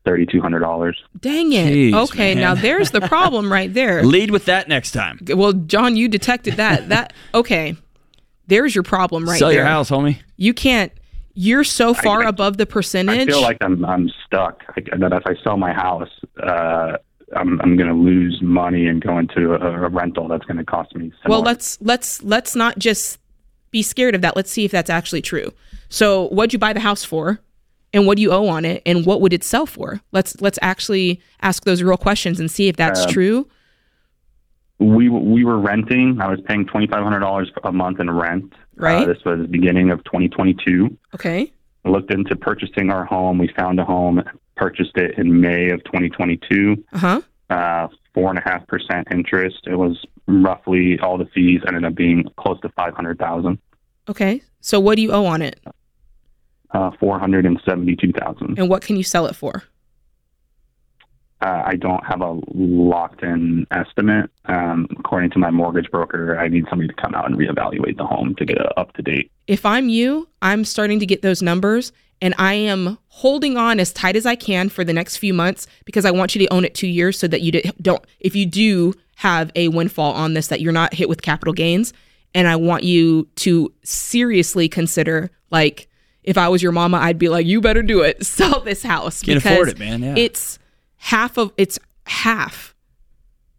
thirty 0.04 0.24
two 0.26 0.40
hundred 0.40 0.60
dollars. 0.60 1.02
Dang 1.20 1.52
it. 1.52 1.72
Jeez, 1.74 1.94
okay, 2.10 2.34
man. 2.34 2.42
now 2.42 2.54
there's 2.54 2.90
the 2.92 3.00
problem 3.00 3.52
right 3.52 3.72
there. 3.72 4.02
Lead 4.04 4.30
with 4.30 4.44
that 4.44 4.68
next 4.68 4.92
time. 4.92 5.18
Well, 5.28 5.52
John, 5.52 5.96
you 5.96 6.08
detected 6.08 6.54
that. 6.56 6.88
That 6.88 7.12
okay. 7.34 7.76
There's 8.46 8.74
your 8.74 8.84
problem 8.84 9.26
right 9.28 9.38
Sell 9.38 9.48
there. 9.48 9.58
your 9.58 9.66
house, 9.66 9.90
homie. 9.90 10.18
You 10.36 10.52
can't. 10.54 10.92
You're 11.32 11.64
so 11.64 11.94
far 11.94 12.22
I- 12.24 12.28
above 12.28 12.58
the 12.58 12.66
percentage. 12.66 13.28
I 13.28 13.32
feel 13.32 13.40
like 13.42 13.56
I'm 13.62 13.84
I'm 13.84 14.08
stuck. 14.26 14.62
I, 14.68 14.80
that 14.98 15.12
if 15.12 15.22
I 15.26 15.34
sell 15.42 15.56
my 15.56 15.72
house, 15.72 16.10
uh, 16.40 16.98
I'm 17.36 17.60
I'm 17.62 17.76
going 17.76 17.88
to 17.88 17.94
lose 17.94 18.40
money 18.42 18.86
and 18.86 19.02
go 19.02 19.18
into 19.18 19.54
a, 19.54 19.84
a 19.84 19.88
rental 19.88 20.28
that's 20.28 20.44
going 20.44 20.58
to 20.58 20.64
cost 20.64 20.94
me. 20.94 21.10
well, 21.26 21.38
similar. 21.40 21.44
let's 21.44 21.78
let's 21.80 22.22
let's 22.22 22.54
not 22.56 22.78
just 22.78 23.18
be 23.70 23.82
scared 23.82 24.14
of 24.14 24.20
that. 24.22 24.36
Let's 24.36 24.50
see 24.50 24.64
if 24.64 24.70
that's 24.70 24.90
actually 24.90 25.22
true. 25.22 25.52
So, 25.88 26.28
what'd 26.28 26.52
you 26.52 26.58
buy 26.58 26.72
the 26.72 26.80
house 26.80 27.04
for? 27.04 27.40
And 27.92 28.06
what 28.06 28.16
do 28.16 28.22
you 28.22 28.32
owe 28.32 28.48
on 28.48 28.64
it? 28.64 28.82
And 28.84 29.06
what 29.06 29.20
would 29.20 29.32
it 29.32 29.44
sell 29.44 29.66
for? 29.66 30.00
Let's 30.12 30.40
let's 30.40 30.58
actually 30.62 31.20
ask 31.42 31.64
those 31.64 31.82
real 31.82 31.96
questions 31.96 32.40
and 32.40 32.50
see 32.50 32.68
if 32.68 32.76
that's 32.76 33.04
Um, 33.06 33.10
true. 33.12 33.48
we 34.78 35.08
we 35.08 35.44
were 35.44 35.58
renting. 35.58 36.20
I 36.20 36.28
was 36.28 36.40
paying 36.46 36.66
twenty 36.66 36.86
five 36.88 37.02
hundred 37.02 37.20
dollars 37.20 37.50
a 37.62 37.72
month 37.72 38.00
in 38.00 38.10
rent. 38.10 38.52
Right. 38.76 39.02
Uh, 39.04 39.12
this 39.12 39.24
was 39.24 39.46
beginning 39.46 39.90
of 39.90 40.02
2022. 40.04 40.96
Okay. 41.14 41.52
looked 41.84 42.12
into 42.12 42.34
purchasing 42.34 42.90
our 42.90 43.04
home. 43.04 43.38
We 43.38 43.46
found 43.56 43.78
a 43.78 43.84
home, 43.84 44.20
purchased 44.56 44.96
it 44.96 45.18
in 45.18 45.40
May 45.40 45.70
of 45.70 45.82
2022. 45.84 46.84
Uh 46.92 46.98
huh. 46.98 47.20
Uh, 47.50 47.88
four 48.14 48.30
and 48.30 48.38
a 48.38 48.42
half 48.42 48.66
percent 48.66 49.06
interest. 49.10 49.66
It 49.66 49.76
was 49.76 50.04
roughly 50.26 50.98
all 51.00 51.18
the 51.18 51.26
fees 51.26 51.60
ended 51.66 51.84
up 51.84 51.94
being 51.94 52.24
close 52.38 52.60
to 52.62 52.68
five 52.70 52.94
hundred 52.94 53.18
thousand. 53.18 53.58
Okay. 54.08 54.42
So, 54.60 54.80
what 54.80 54.96
do 54.96 55.02
you 55.02 55.12
owe 55.12 55.26
on 55.26 55.42
it? 55.42 55.60
Uh, 56.70 56.90
four 56.98 57.18
hundred 57.18 57.44
and 57.44 57.60
seventy-two 57.66 58.12
thousand. 58.12 58.58
And 58.58 58.68
what 58.68 58.82
can 58.82 58.96
you 58.96 59.02
sell 59.02 59.26
it 59.26 59.36
for? 59.36 59.64
Uh, 61.40 61.62
I 61.66 61.76
don't 61.76 62.02
have 62.06 62.22
a 62.22 62.40
locked-in 62.54 63.66
estimate. 63.70 64.30
Um, 64.46 64.86
according 64.98 65.30
to 65.32 65.38
my 65.38 65.50
mortgage 65.50 65.90
broker, 65.90 66.38
I 66.38 66.48
need 66.48 66.64
somebody 66.70 66.88
to 66.88 66.94
come 66.94 67.14
out 67.14 67.26
and 67.26 67.36
reevaluate 67.36 67.98
the 67.98 68.06
home 68.06 68.34
to 68.36 68.46
get 68.46 68.56
it 68.56 68.66
up 68.78 68.94
to 68.94 69.02
date. 69.02 69.30
if 69.46 69.66
I'm 69.66 69.90
you, 69.90 70.26
I'm 70.40 70.64
starting 70.64 71.00
to 71.00 71.06
get 71.06 71.20
those 71.20 71.42
numbers 71.42 71.92
and 72.24 72.34
I 72.38 72.54
am 72.54 72.96
holding 73.08 73.58
on 73.58 73.78
as 73.78 73.92
tight 73.92 74.16
as 74.16 74.24
I 74.24 74.34
can 74.34 74.70
for 74.70 74.82
the 74.82 74.94
next 74.94 75.18
few 75.18 75.34
months 75.34 75.66
because 75.84 76.06
I 76.06 76.10
want 76.10 76.34
you 76.34 76.38
to 76.40 76.50
own 76.54 76.64
it 76.64 76.74
two 76.74 76.86
years 76.86 77.18
so 77.18 77.28
that 77.28 77.42
you 77.42 77.52
don't, 77.82 78.02
if 78.18 78.34
you 78.34 78.46
do 78.46 78.94
have 79.16 79.52
a 79.54 79.68
windfall 79.68 80.14
on 80.14 80.32
this, 80.32 80.46
that 80.46 80.62
you're 80.62 80.72
not 80.72 80.94
hit 80.94 81.06
with 81.10 81.20
capital 81.20 81.52
gains. 81.52 81.92
And 82.34 82.48
I 82.48 82.56
want 82.56 82.82
you 82.82 83.28
to 83.36 83.70
seriously 83.84 84.70
consider, 84.70 85.30
like, 85.50 85.86
if 86.22 86.38
I 86.38 86.48
was 86.48 86.62
your 86.62 86.72
mama, 86.72 86.96
I'd 86.96 87.18
be 87.18 87.28
like, 87.28 87.44
you 87.44 87.60
better 87.60 87.82
do 87.82 88.00
it. 88.00 88.24
Sell 88.26 88.60
this 88.60 88.82
house. 88.82 89.20
Can't 89.20 89.44
afford 89.44 89.68
it, 89.68 89.78
man. 89.78 90.02
Yeah. 90.02 90.14
It's 90.16 90.58
half 90.96 91.36
of, 91.36 91.52
it's 91.58 91.78
half 92.06 92.74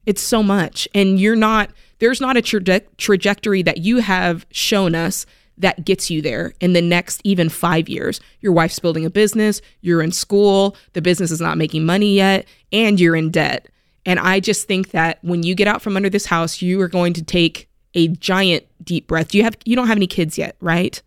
it's 0.06 0.22
so 0.22 0.44
much 0.44 0.88
and 0.94 1.20
you're 1.20 1.36
not 1.36 1.72
there's 2.00 2.22
not 2.22 2.38
a 2.38 2.42
traje- 2.42 2.86
trajectory 2.98 3.62
that 3.64 3.78
you 3.78 4.00
have 4.00 4.46
shown 4.52 4.94
us 4.94 5.26
that 5.58 5.86
gets 5.86 6.10
you 6.10 6.22
there 6.22 6.54
in 6.60 6.74
the 6.74 6.82
next 6.82 7.22
even 7.24 7.50
five 7.50 7.88
years. 7.88 8.20
Your 8.42 8.52
wife's 8.52 8.80
building 8.80 9.06
a 9.06 9.10
business 9.10 9.62
you're 9.82 10.02
in 10.02 10.12
school 10.12 10.76
the 10.94 11.02
business 11.02 11.32
is 11.32 11.42
not 11.42 11.58
making 11.58 11.86
money 11.86 12.16
yet 12.16 12.46
and 12.72 13.00
you're 13.00 13.16
in 13.16 13.32
debt. 13.32 13.68
And 14.06 14.20
i 14.20 14.40
just 14.40 14.68
think 14.68 14.92
that 14.92 15.20
when 15.22 15.44
you 15.44 15.56
get 15.56 15.68
out 15.68 15.82
from 15.82 15.96
under 15.96 16.10
this 16.10 16.26
house 16.26 16.62
you 16.62 16.80
are 16.82 16.88
going 16.88 17.14
to 17.14 17.24
take 17.24 17.70
a 17.94 18.10
giant 18.10 18.66
deep 18.84 19.08
breath. 19.08 19.30
Do 19.30 19.38
you 19.38 19.44
have 19.44 19.58
you 19.66 19.76
don't 19.76 19.88
have 19.88 19.98
any 19.98 20.08
kids 20.08 20.38
yet 20.38 20.56
right? 20.60 21.02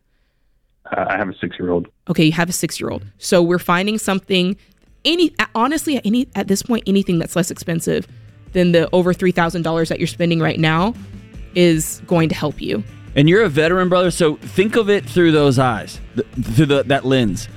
Uh, 0.91 1.05
I 1.09 1.17
have 1.19 1.29
a 1.29 1.35
six-year-old. 1.39 1.89
okay 2.09 2.25
you 2.25 2.33
have 2.33 2.49
a 2.49 2.53
six 2.53 2.81
year 2.81 2.91
old 2.91 3.05
so 3.19 3.43
we're 3.43 3.59
finding 3.59 3.99
something 3.99 4.57
any 5.05 5.35
honestly 5.55 6.01
any 6.05 6.29
at 6.35 6.49
this 6.49 6.63
point 6.63 6.83
anything 6.87 7.19
that's 7.19 7.37
less 7.37 7.51
expensive 7.51 8.07
than 8.53 8.73
the 8.73 8.89
over 8.93 9.13
$3000 9.13 9.89
that 9.89 9.99
you're 9.99 10.07
spending 10.07 10.41
right 10.41 10.59
now 10.59 10.95
is 11.55 12.01
going 12.07 12.29
to 12.31 12.35
help 12.35 12.61
you 12.61 12.83
And 13.14 13.29
you're 13.29 13.42
a 13.42 13.49
veteran, 13.49 13.88
brother, 13.88 14.11
so 14.11 14.37
think 14.37 14.77
of 14.77 14.88
it 14.90 15.05
through 15.05 15.33
those 15.33 15.59
eyes, 15.59 16.01
th- 16.14 16.27
through 16.55 16.66
the, 16.66 16.83
that 16.85 17.05
lens. 17.05 17.49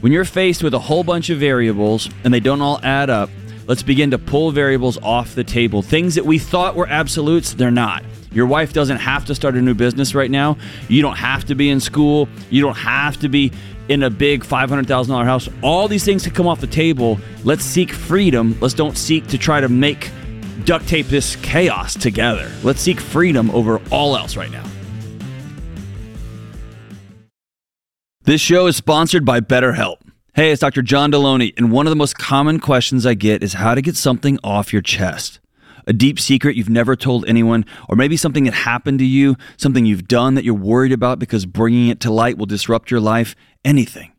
When 0.00 0.12
you're 0.12 0.24
faced 0.24 0.62
with 0.62 0.74
a 0.74 0.78
whole 0.78 1.02
bunch 1.02 1.30
of 1.30 1.38
variables 1.38 2.08
and 2.24 2.32
they 2.32 2.40
don't 2.40 2.60
all 2.60 2.78
add 2.82 3.10
up, 3.10 3.30
let's 3.66 3.82
begin 3.82 4.10
to 4.12 4.18
pull 4.18 4.50
variables 4.50 4.98
off 4.98 5.34
the 5.34 5.44
table. 5.44 5.82
Things 5.82 6.14
that 6.14 6.24
we 6.24 6.38
thought 6.38 6.76
were 6.76 6.86
absolutes, 6.86 7.54
they're 7.54 7.70
not. 7.70 8.04
Your 8.32 8.46
wife 8.46 8.72
doesn't 8.72 8.98
have 8.98 9.24
to 9.26 9.34
start 9.34 9.56
a 9.56 9.62
new 9.62 9.74
business 9.74 10.14
right 10.14 10.30
now. 10.30 10.56
You 10.88 11.02
don't 11.02 11.16
have 11.16 11.44
to 11.46 11.54
be 11.54 11.70
in 11.70 11.80
school. 11.80 12.28
You 12.50 12.62
don't 12.62 12.76
have 12.76 13.16
to 13.20 13.28
be 13.28 13.52
in 13.88 14.02
a 14.02 14.10
big 14.10 14.44
$500,000 14.44 15.24
house. 15.24 15.48
All 15.62 15.88
these 15.88 16.04
things 16.04 16.24
can 16.24 16.34
come 16.34 16.46
off 16.46 16.60
the 16.60 16.66
table. 16.66 17.18
Let's 17.42 17.64
seek 17.64 17.90
freedom. 17.90 18.56
Let's 18.60 18.74
don't 18.74 18.96
seek 18.96 19.26
to 19.28 19.38
try 19.38 19.60
to 19.60 19.68
make 19.68 20.10
duct 20.64 20.86
tape 20.86 21.06
this 21.06 21.36
chaos 21.36 21.94
together. 21.94 22.52
Let's 22.62 22.80
seek 22.80 23.00
freedom 23.00 23.50
over 23.50 23.80
all 23.90 24.16
else 24.16 24.36
right 24.36 24.50
now. 24.50 24.64
This 28.28 28.42
show 28.42 28.66
is 28.66 28.76
sponsored 28.76 29.24
by 29.24 29.40
BetterHelp. 29.40 30.02
Hey, 30.34 30.52
it's 30.52 30.60
Dr. 30.60 30.82
John 30.82 31.10
Delony, 31.10 31.54
and 31.56 31.72
one 31.72 31.86
of 31.86 31.90
the 31.90 31.96
most 31.96 32.18
common 32.18 32.60
questions 32.60 33.06
I 33.06 33.14
get 33.14 33.42
is 33.42 33.54
how 33.54 33.74
to 33.74 33.80
get 33.80 33.96
something 33.96 34.38
off 34.44 34.70
your 34.70 34.82
chest. 34.82 35.40
A 35.86 35.94
deep 35.94 36.20
secret 36.20 36.54
you've 36.54 36.68
never 36.68 36.94
told 36.94 37.24
anyone, 37.26 37.64
or 37.88 37.96
maybe 37.96 38.18
something 38.18 38.44
that 38.44 38.52
happened 38.52 38.98
to 38.98 39.06
you, 39.06 39.36
something 39.56 39.86
you've 39.86 40.08
done 40.08 40.34
that 40.34 40.44
you're 40.44 40.52
worried 40.52 40.92
about 40.92 41.18
because 41.18 41.46
bringing 41.46 41.88
it 41.88 42.00
to 42.00 42.12
light 42.12 42.36
will 42.36 42.44
disrupt 42.44 42.90
your 42.90 43.00
life, 43.00 43.34
anything. 43.64 44.12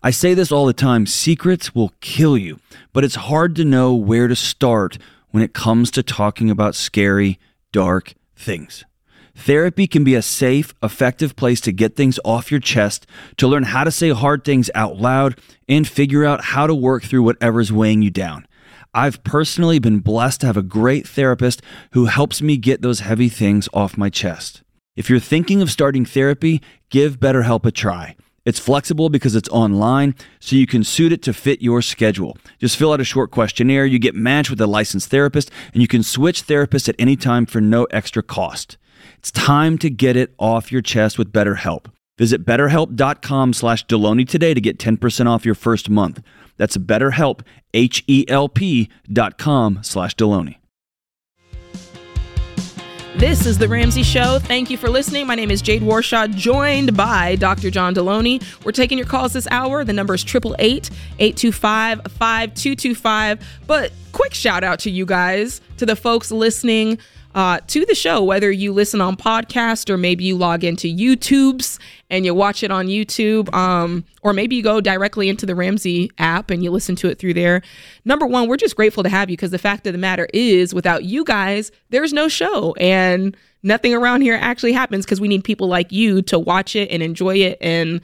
I 0.00 0.12
say 0.12 0.32
this 0.32 0.52
all 0.52 0.66
the 0.66 0.72
time 0.72 1.04
secrets 1.06 1.74
will 1.74 1.92
kill 2.00 2.38
you, 2.38 2.60
but 2.92 3.02
it's 3.02 3.16
hard 3.16 3.56
to 3.56 3.64
know 3.64 3.96
where 3.96 4.28
to 4.28 4.36
start 4.36 4.96
when 5.30 5.42
it 5.42 5.54
comes 5.54 5.90
to 5.90 6.04
talking 6.04 6.50
about 6.50 6.76
scary, 6.76 7.40
dark 7.72 8.14
things. 8.36 8.84
Therapy 9.34 9.86
can 9.86 10.04
be 10.04 10.14
a 10.14 10.22
safe, 10.22 10.74
effective 10.82 11.36
place 11.36 11.60
to 11.62 11.72
get 11.72 11.96
things 11.96 12.18
off 12.24 12.50
your 12.50 12.60
chest, 12.60 13.06
to 13.36 13.48
learn 13.48 13.64
how 13.64 13.84
to 13.84 13.90
say 13.90 14.10
hard 14.10 14.44
things 14.44 14.70
out 14.74 14.96
loud, 14.96 15.38
and 15.68 15.86
figure 15.86 16.24
out 16.24 16.44
how 16.44 16.66
to 16.66 16.74
work 16.74 17.04
through 17.04 17.22
whatever's 17.22 17.72
weighing 17.72 18.02
you 18.02 18.10
down. 18.10 18.46
I've 18.92 19.22
personally 19.22 19.78
been 19.78 20.00
blessed 20.00 20.40
to 20.40 20.46
have 20.46 20.56
a 20.56 20.62
great 20.62 21.06
therapist 21.06 21.62
who 21.92 22.06
helps 22.06 22.42
me 22.42 22.56
get 22.56 22.82
those 22.82 23.00
heavy 23.00 23.28
things 23.28 23.68
off 23.72 23.96
my 23.96 24.10
chest. 24.10 24.62
If 24.96 25.08
you're 25.08 25.20
thinking 25.20 25.62
of 25.62 25.70
starting 25.70 26.04
therapy, 26.04 26.60
give 26.90 27.20
BetterHelp 27.20 27.64
a 27.64 27.70
try. 27.70 28.16
It's 28.44 28.58
flexible 28.58 29.10
because 29.10 29.36
it's 29.36 29.48
online, 29.50 30.14
so 30.40 30.56
you 30.56 30.66
can 30.66 30.82
suit 30.82 31.12
it 31.12 31.22
to 31.22 31.32
fit 31.32 31.62
your 31.62 31.82
schedule. 31.82 32.36
Just 32.58 32.76
fill 32.76 32.92
out 32.92 33.00
a 33.00 33.04
short 33.04 33.30
questionnaire, 33.30 33.84
you 33.84 33.98
get 33.98 34.14
matched 34.14 34.50
with 34.50 34.60
a 34.60 34.66
licensed 34.66 35.10
therapist, 35.10 35.50
and 35.72 35.82
you 35.82 35.88
can 35.88 36.02
switch 36.02 36.46
therapists 36.46 36.88
at 36.88 36.96
any 36.98 37.16
time 37.16 37.46
for 37.46 37.60
no 37.60 37.84
extra 37.84 38.22
cost. 38.22 38.76
It's 39.20 39.30
time 39.30 39.76
to 39.78 39.90
get 39.90 40.16
it 40.16 40.34
off 40.38 40.72
your 40.72 40.80
chest 40.80 41.18
with 41.18 41.30
BetterHelp. 41.30 41.92
Visit 42.16 42.46
betterhelp.com 42.46 43.52
slash 43.52 43.84
Delony 43.84 44.26
today 44.26 44.54
to 44.54 44.62
get 44.62 44.78
10% 44.78 45.26
off 45.26 45.44
your 45.44 45.54
first 45.54 45.90
month. 45.90 46.22
That's 46.56 46.78
betterhelp, 46.78 47.42
H-E-L-P 47.74 48.88
dot 49.12 49.36
com 49.36 49.80
slash 49.82 50.16
Delony. 50.16 50.56
This 53.16 53.44
is 53.44 53.58
The 53.58 53.68
Ramsey 53.68 54.04
Show. 54.04 54.38
Thank 54.38 54.70
you 54.70 54.78
for 54.78 54.88
listening. 54.88 55.26
My 55.26 55.34
name 55.34 55.50
is 55.50 55.60
Jade 55.60 55.82
Warshaw, 55.82 56.34
joined 56.34 56.96
by 56.96 57.36
Dr. 57.36 57.70
John 57.70 57.94
Delony. 57.94 58.42
We're 58.64 58.72
taking 58.72 58.96
your 58.96 59.06
calls 59.06 59.34
this 59.34 59.46
hour. 59.50 59.84
The 59.84 59.92
number 59.92 60.14
is 60.14 60.24
888 60.24 60.88
825 61.18 62.00
5225. 62.10 63.38
But 63.66 63.92
quick 64.12 64.32
shout 64.32 64.64
out 64.64 64.78
to 64.78 64.90
you 64.90 65.04
guys, 65.04 65.60
to 65.76 65.84
the 65.84 65.96
folks 65.96 66.30
listening 66.30 66.98
uh, 67.34 67.60
to 67.68 67.86
the 67.86 67.94
show, 67.94 68.22
whether 68.24 68.50
you 68.50 68.72
listen 68.72 69.00
on 69.00 69.16
podcast 69.16 69.88
or 69.88 69.96
maybe 69.96 70.24
you 70.24 70.36
log 70.36 70.64
into 70.64 70.88
YouTube's 70.88 71.78
and 72.08 72.24
you 72.24 72.34
watch 72.34 72.62
it 72.62 72.70
on 72.70 72.88
YouTube, 72.88 73.52
um, 73.54 74.04
or 74.22 74.32
maybe 74.32 74.56
you 74.56 74.62
go 74.62 74.80
directly 74.80 75.28
into 75.28 75.46
the 75.46 75.54
Ramsey 75.54 76.10
app 76.18 76.50
and 76.50 76.64
you 76.64 76.70
listen 76.70 76.96
to 76.96 77.08
it 77.08 77.18
through 77.18 77.34
there. 77.34 77.62
Number 78.04 78.26
one, 78.26 78.48
we're 78.48 78.56
just 78.56 78.74
grateful 78.74 79.04
to 79.04 79.08
have 79.08 79.30
you 79.30 79.36
because 79.36 79.52
the 79.52 79.58
fact 79.58 79.86
of 79.86 79.92
the 79.92 79.98
matter 79.98 80.28
is, 80.34 80.74
without 80.74 81.04
you 81.04 81.24
guys, 81.24 81.70
there's 81.90 82.12
no 82.12 82.26
show 82.26 82.74
and 82.74 83.36
nothing 83.62 83.94
around 83.94 84.22
here 84.22 84.38
actually 84.40 84.72
happens 84.72 85.04
because 85.04 85.20
we 85.20 85.28
need 85.28 85.44
people 85.44 85.68
like 85.68 85.92
you 85.92 86.22
to 86.22 86.38
watch 86.38 86.74
it 86.74 86.90
and 86.90 87.02
enjoy 87.02 87.36
it 87.36 87.58
and 87.60 88.00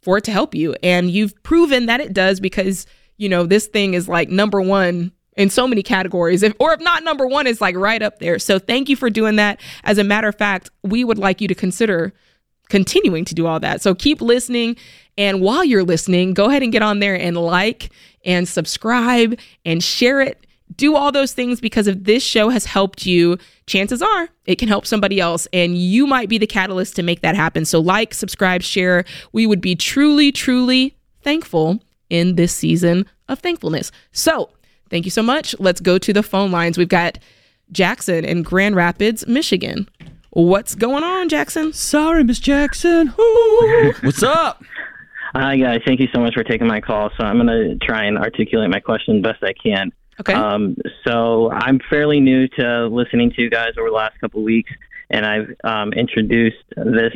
for 0.00 0.18
it 0.18 0.24
to 0.24 0.32
help 0.32 0.54
you. 0.54 0.76
And 0.82 1.10
you've 1.10 1.40
proven 1.42 1.86
that 1.86 2.00
it 2.00 2.12
does 2.12 2.38
because, 2.38 2.86
you 3.16 3.28
know, 3.28 3.46
this 3.46 3.66
thing 3.66 3.94
is 3.94 4.08
like 4.08 4.28
number 4.28 4.60
one 4.60 5.12
in 5.40 5.48
so 5.48 5.66
many 5.66 5.82
categories. 5.82 6.42
If, 6.42 6.52
or 6.60 6.74
if 6.74 6.80
not 6.80 7.02
number 7.02 7.26
one, 7.26 7.46
is 7.46 7.62
like 7.62 7.74
right 7.74 8.02
up 8.02 8.18
there. 8.18 8.38
So 8.38 8.58
thank 8.58 8.90
you 8.90 8.96
for 8.96 9.08
doing 9.08 9.36
that. 9.36 9.58
As 9.84 9.96
a 9.96 10.04
matter 10.04 10.28
of 10.28 10.36
fact, 10.36 10.70
we 10.82 11.02
would 11.02 11.16
like 11.16 11.40
you 11.40 11.48
to 11.48 11.54
consider 11.54 12.12
continuing 12.68 13.24
to 13.24 13.34
do 13.34 13.46
all 13.46 13.58
that. 13.58 13.80
So 13.80 13.94
keep 13.94 14.20
listening. 14.20 14.76
And 15.16 15.40
while 15.40 15.64
you're 15.64 15.82
listening, 15.82 16.34
go 16.34 16.50
ahead 16.50 16.62
and 16.62 16.70
get 16.70 16.82
on 16.82 16.98
there 16.98 17.18
and 17.18 17.38
like 17.38 17.90
and 18.22 18.46
subscribe 18.46 19.38
and 19.64 19.82
share 19.82 20.20
it. 20.20 20.46
Do 20.76 20.94
all 20.94 21.10
those 21.10 21.32
things 21.32 21.58
because 21.58 21.86
if 21.86 22.04
this 22.04 22.22
show 22.22 22.50
has 22.50 22.66
helped 22.66 23.06
you, 23.06 23.38
chances 23.66 24.02
are 24.02 24.28
it 24.44 24.56
can 24.56 24.68
help 24.68 24.86
somebody 24.86 25.20
else. 25.20 25.48
And 25.54 25.76
you 25.78 26.06
might 26.06 26.28
be 26.28 26.36
the 26.36 26.46
catalyst 26.46 26.96
to 26.96 27.02
make 27.02 27.22
that 27.22 27.34
happen. 27.34 27.64
So, 27.64 27.80
like, 27.80 28.12
subscribe, 28.12 28.62
share. 28.62 29.04
We 29.32 29.46
would 29.46 29.62
be 29.62 29.74
truly, 29.74 30.30
truly 30.32 30.96
thankful 31.22 31.80
in 32.10 32.36
this 32.36 32.54
season 32.54 33.06
of 33.28 33.40
thankfulness. 33.40 33.90
So, 34.12 34.50
thank 34.90 35.04
you 35.04 35.10
so 35.10 35.22
much. 35.22 35.54
Let's 35.58 35.80
go 35.80 35.98
to 35.98 36.12
the 36.12 36.22
phone 36.22 36.50
lines. 36.50 36.76
We've 36.76 36.88
got 36.88 37.18
Jackson 37.72 38.24
in 38.24 38.42
Grand 38.42 38.76
Rapids, 38.76 39.26
Michigan. 39.26 39.88
What's 40.30 40.74
going 40.74 41.02
on, 41.02 41.28
Jackson? 41.28 41.72
Sorry, 41.72 42.22
Miss 42.22 42.38
Jackson. 42.38 43.12
Ooh. 43.18 43.92
What's 44.02 44.22
up? 44.22 44.62
Hi, 45.34 45.56
guys. 45.56 45.80
Thank 45.86 46.00
you 46.00 46.08
so 46.14 46.20
much 46.20 46.34
for 46.34 46.44
taking 46.44 46.66
my 46.66 46.80
call. 46.80 47.10
So 47.16 47.24
I'm 47.24 47.36
going 47.36 47.46
to 47.46 47.76
try 47.84 48.04
and 48.04 48.18
articulate 48.18 48.70
my 48.70 48.80
question 48.80 49.22
best 49.22 49.42
I 49.42 49.52
can. 49.52 49.92
Okay. 50.20 50.34
Um, 50.34 50.76
so 51.06 51.50
I'm 51.50 51.80
fairly 51.88 52.20
new 52.20 52.46
to 52.58 52.86
listening 52.88 53.30
to 53.32 53.42
you 53.42 53.48
guys 53.48 53.72
over 53.78 53.88
the 53.88 53.94
last 53.94 54.20
couple 54.20 54.40
of 54.40 54.44
weeks, 54.44 54.70
and 55.08 55.24
I've 55.24 55.54
um, 55.64 55.92
introduced 55.94 56.62
this 56.76 57.14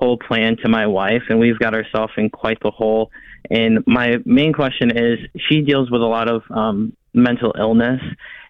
whole 0.00 0.18
plan 0.18 0.56
to 0.62 0.68
my 0.68 0.86
wife, 0.86 1.22
and 1.28 1.38
we've 1.38 1.58
got 1.58 1.74
ourselves 1.74 2.12
in 2.16 2.30
quite 2.30 2.58
the 2.60 2.70
hole. 2.70 3.10
And 3.50 3.84
my 3.86 4.16
main 4.24 4.52
question 4.52 4.90
is 4.96 5.18
she 5.48 5.60
deals 5.60 5.90
with 5.90 6.02
a 6.02 6.06
lot 6.06 6.28
of 6.28 6.42
um, 6.50 6.96
mental 7.14 7.54
illness 7.58 8.00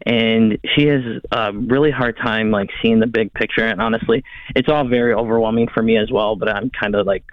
and 0.06 0.58
she 0.74 0.86
has 0.86 1.02
a 1.32 1.52
really 1.52 1.90
hard 1.90 2.16
time 2.16 2.50
like 2.50 2.70
seeing 2.80 3.00
the 3.00 3.06
big 3.06 3.32
picture 3.34 3.64
and 3.64 3.80
honestly 3.80 4.24
it's 4.54 4.68
all 4.68 4.86
very 4.86 5.12
overwhelming 5.12 5.68
for 5.72 5.82
me 5.82 5.96
as 5.96 6.10
well 6.10 6.36
but 6.36 6.48
i'm 6.48 6.70
kind 6.70 6.94
of 6.94 7.06
like 7.06 7.24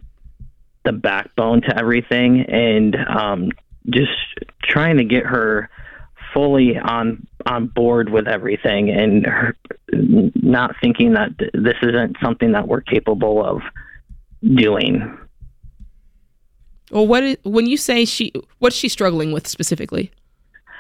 the 0.86 0.92
backbone 0.92 1.62
to 1.62 1.78
everything 1.78 2.42
and 2.42 2.96
um 3.08 3.52
just 3.90 4.12
trying 4.64 4.98
to 4.98 5.04
get 5.04 5.26
her 5.26 5.70
fully 6.34 6.78
on 6.78 7.26
on 7.46 7.68
board 7.68 8.10
with 8.10 8.28
everything 8.28 8.90
and 8.90 9.26
her, 9.26 9.56
not 9.92 10.76
thinking 10.82 11.14
that 11.14 11.30
this 11.54 11.76
isn't 11.82 12.18
something 12.22 12.52
that 12.52 12.68
we're 12.68 12.82
capable 12.82 13.44
of 13.44 13.62
doing. 14.56 15.18
Well 16.92 17.08
what 17.08 17.24
is, 17.24 17.38
when 17.44 17.66
you 17.66 17.78
say 17.78 18.06
she 18.06 18.32
what's 18.60 18.76
she 18.76 18.90
struggling 18.90 19.32
with 19.32 19.48
specifically 19.48 20.12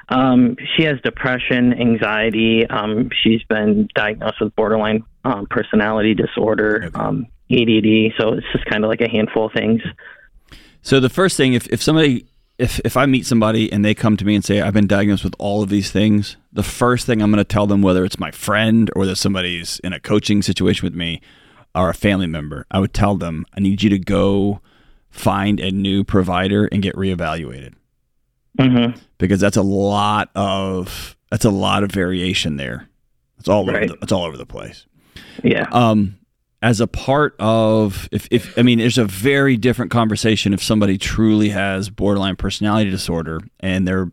um, 0.09 0.57
she 0.75 0.83
has 0.83 0.99
depression, 1.01 1.73
anxiety. 1.73 2.65
Um, 2.67 3.09
she's 3.23 3.43
been 3.43 3.87
diagnosed 3.93 4.41
with 4.41 4.55
borderline 4.55 5.03
um, 5.23 5.47
personality 5.49 6.15
disorder, 6.15 6.85
okay. 6.85 6.99
um, 6.99 7.27
ADD. 7.51 8.13
So 8.17 8.33
it's 8.33 8.47
just 8.51 8.65
kind 8.65 8.83
of 8.83 8.89
like 8.89 9.01
a 9.01 9.09
handful 9.09 9.45
of 9.45 9.53
things. 9.53 9.81
So 10.81 10.99
the 10.99 11.09
first 11.09 11.37
thing, 11.37 11.53
if, 11.53 11.67
if 11.67 11.81
somebody, 11.81 12.25
if, 12.57 12.79
if 12.83 12.97
I 12.97 13.05
meet 13.05 13.25
somebody 13.25 13.71
and 13.71 13.85
they 13.85 13.93
come 13.93 14.17
to 14.17 14.25
me 14.25 14.33
and 14.33 14.43
say, 14.43 14.61
I've 14.61 14.73
been 14.73 14.87
diagnosed 14.87 15.23
with 15.23 15.35
all 15.37 15.61
of 15.61 15.69
these 15.69 15.91
things, 15.91 16.37
the 16.51 16.63
first 16.63 17.05
thing 17.05 17.21
I'm 17.21 17.31
going 17.31 17.37
to 17.37 17.43
tell 17.43 17.67
them, 17.67 17.81
whether 17.81 18.03
it's 18.03 18.19
my 18.19 18.31
friend 18.31 18.89
or 18.95 19.05
that 19.05 19.17
somebody's 19.17 19.79
in 19.83 19.93
a 19.93 19.99
coaching 19.99 20.41
situation 20.41 20.85
with 20.85 20.95
me 20.95 21.21
or 21.75 21.89
a 21.89 21.93
family 21.93 22.27
member, 22.27 22.65
I 22.71 22.79
would 22.79 22.93
tell 22.93 23.15
them, 23.15 23.45
I 23.55 23.59
need 23.59 23.83
you 23.83 23.89
to 23.91 23.99
go 23.99 24.61
find 25.11 25.59
a 25.59 25.71
new 25.71 26.03
provider 26.03 26.65
and 26.65 26.81
get 26.81 26.95
reevaluated 26.95 27.73
mm-hmm. 28.59 28.99
because 29.17 29.39
that's 29.39 29.57
a 29.57 29.61
lot 29.63 30.29
of 30.35 31.15
that's 31.31 31.45
a 31.45 31.49
lot 31.49 31.83
of 31.83 31.91
variation 31.91 32.57
there. 32.57 32.89
It's 33.39 33.47
all 33.47 33.65
right. 33.65 33.83
over 33.83 33.87
the, 33.87 33.97
it's 34.01 34.11
all 34.11 34.23
over 34.23 34.37
the 34.37 34.45
place. 34.45 34.85
Yeah. 35.43 35.67
Um, 35.71 36.17
as 36.61 36.81
a 36.81 36.87
part 36.87 37.35
of 37.39 38.09
if, 38.11 38.27
if 38.31 38.57
I 38.57 38.63
mean, 38.63 38.79
there's 38.79 38.97
a 38.97 39.05
very 39.05 39.55
different 39.55 39.91
conversation 39.91 40.53
if 40.53 40.61
somebody 40.61 40.97
truly 40.97 41.49
has 41.49 41.89
borderline 41.89 42.35
personality 42.35 42.89
disorder 42.89 43.39
and 43.61 43.87
their 43.87 44.11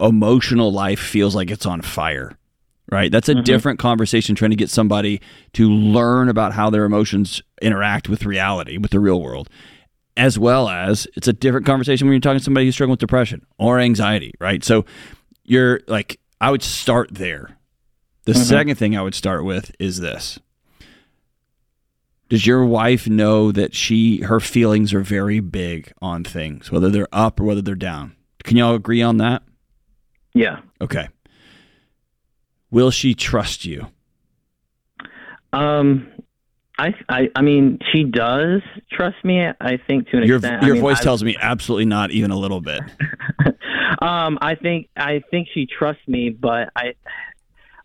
emotional 0.00 0.72
life 0.72 0.98
feels 0.98 1.34
like 1.34 1.50
it's 1.50 1.66
on 1.66 1.80
fire. 1.80 2.36
Right. 2.90 3.12
That's 3.12 3.28
a 3.28 3.34
mm-hmm. 3.34 3.44
different 3.44 3.78
conversation 3.78 4.34
trying 4.34 4.50
to 4.50 4.56
get 4.56 4.68
somebody 4.68 5.20
to 5.52 5.70
learn 5.70 6.28
about 6.28 6.52
how 6.52 6.70
their 6.70 6.84
emotions 6.84 7.40
interact 7.62 8.08
with 8.08 8.24
reality, 8.24 8.78
with 8.78 8.90
the 8.90 8.98
real 8.98 9.22
world 9.22 9.48
as 10.16 10.38
well 10.38 10.68
as 10.68 11.06
it's 11.16 11.28
a 11.28 11.32
different 11.32 11.66
conversation 11.66 12.06
when 12.06 12.12
you're 12.12 12.20
talking 12.20 12.38
to 12.38 12.44
somebody 12.44 12.66
who's 12.66 12.74
struggling 12.74 12.92
with 12.92 13.00
depression 13.00 13.46
or 13.58 13.78
anxiety, 13.78 14.34
right? 14.40 14.62
So 14.64 14.84
you're 15.44 15.80
like, 15.86 16.18
I 16.40 16.50
would 16.50 16.62
start 16.62 17.08
there. 17.12 17.56
The 18.24 18.32
mm-hmm. 18.32 18.42
second 18.42 18.76
thing 18.76 18.96
I 18.96 19.02
would 19.02 19.14
start 19.14 19.44
with 19.44 19.72
is 19.78 20.00
this. 20.00 20.38
Does 22.28 22.46
your 22.46 22.64
wife 22.64 23.08
know 23.08 23.50
that 23.50 23.74
she 23.74 24.22
her 24.22 24.38
feelings 24.38 24.94
are 24.94 25.00
very 25.00 25.40
big 25.40 25.92
on 26.00 26.22
things, 26.22 26.70
whether 26.70 26.88
they're 26.88 27.08
up 27.12 27.40
or 27.40 27.44
whether 27.44 27.60
they're 27.60 27.74
down? 27.74 28.14
Can 28.44 28.56
y'all 28.56 28.74
agree 28.74 29.02
on 29.02 29.16
that? 29.16 29.42
Yeah. 30.32 30.60
Okay. 30.80 31.08
Will 32.70 32.92
she 32.92 33.14
trust 33.14 33.64
you? 33.64 33.88
Um, 35.52 36.06
I, 36.80 36.94
I, 37.10 37.28
I 37.36 37.42
mean, 37.42 37.78
she 37.92 38.04
does 38.04 38.62
trust 38.90 39.22
me. 39.22 39.44
I 39.60 39.76
think 39.86 40.08
to 40.08 40.16
an 40.16 40.26
your, 40.26 40.38
extent. 40.38 40.62
Your 40.62 40.72
I 40.72 40.74
mean, 40.74 40.82
voice 40.82 41.00
I, 41.00 41.04
tells 41.04 41.22
me 41.22 41.36
absolutely 41.38 41.84
not, 41.84 42.10
even 42.10 42.30
a 42.30 42.38
little 42.38 42.62
bit. 42.62 42.80
um, 44.00 44.38
I 44.40 44.54
think 44.54 44.88
I 44.96 45.22
think 45.30 45.48
she 45.52 45.66
trusts 45.66 46.08
me, 46.08 46.30
but 46.30 46.70
I, 46.74 46.94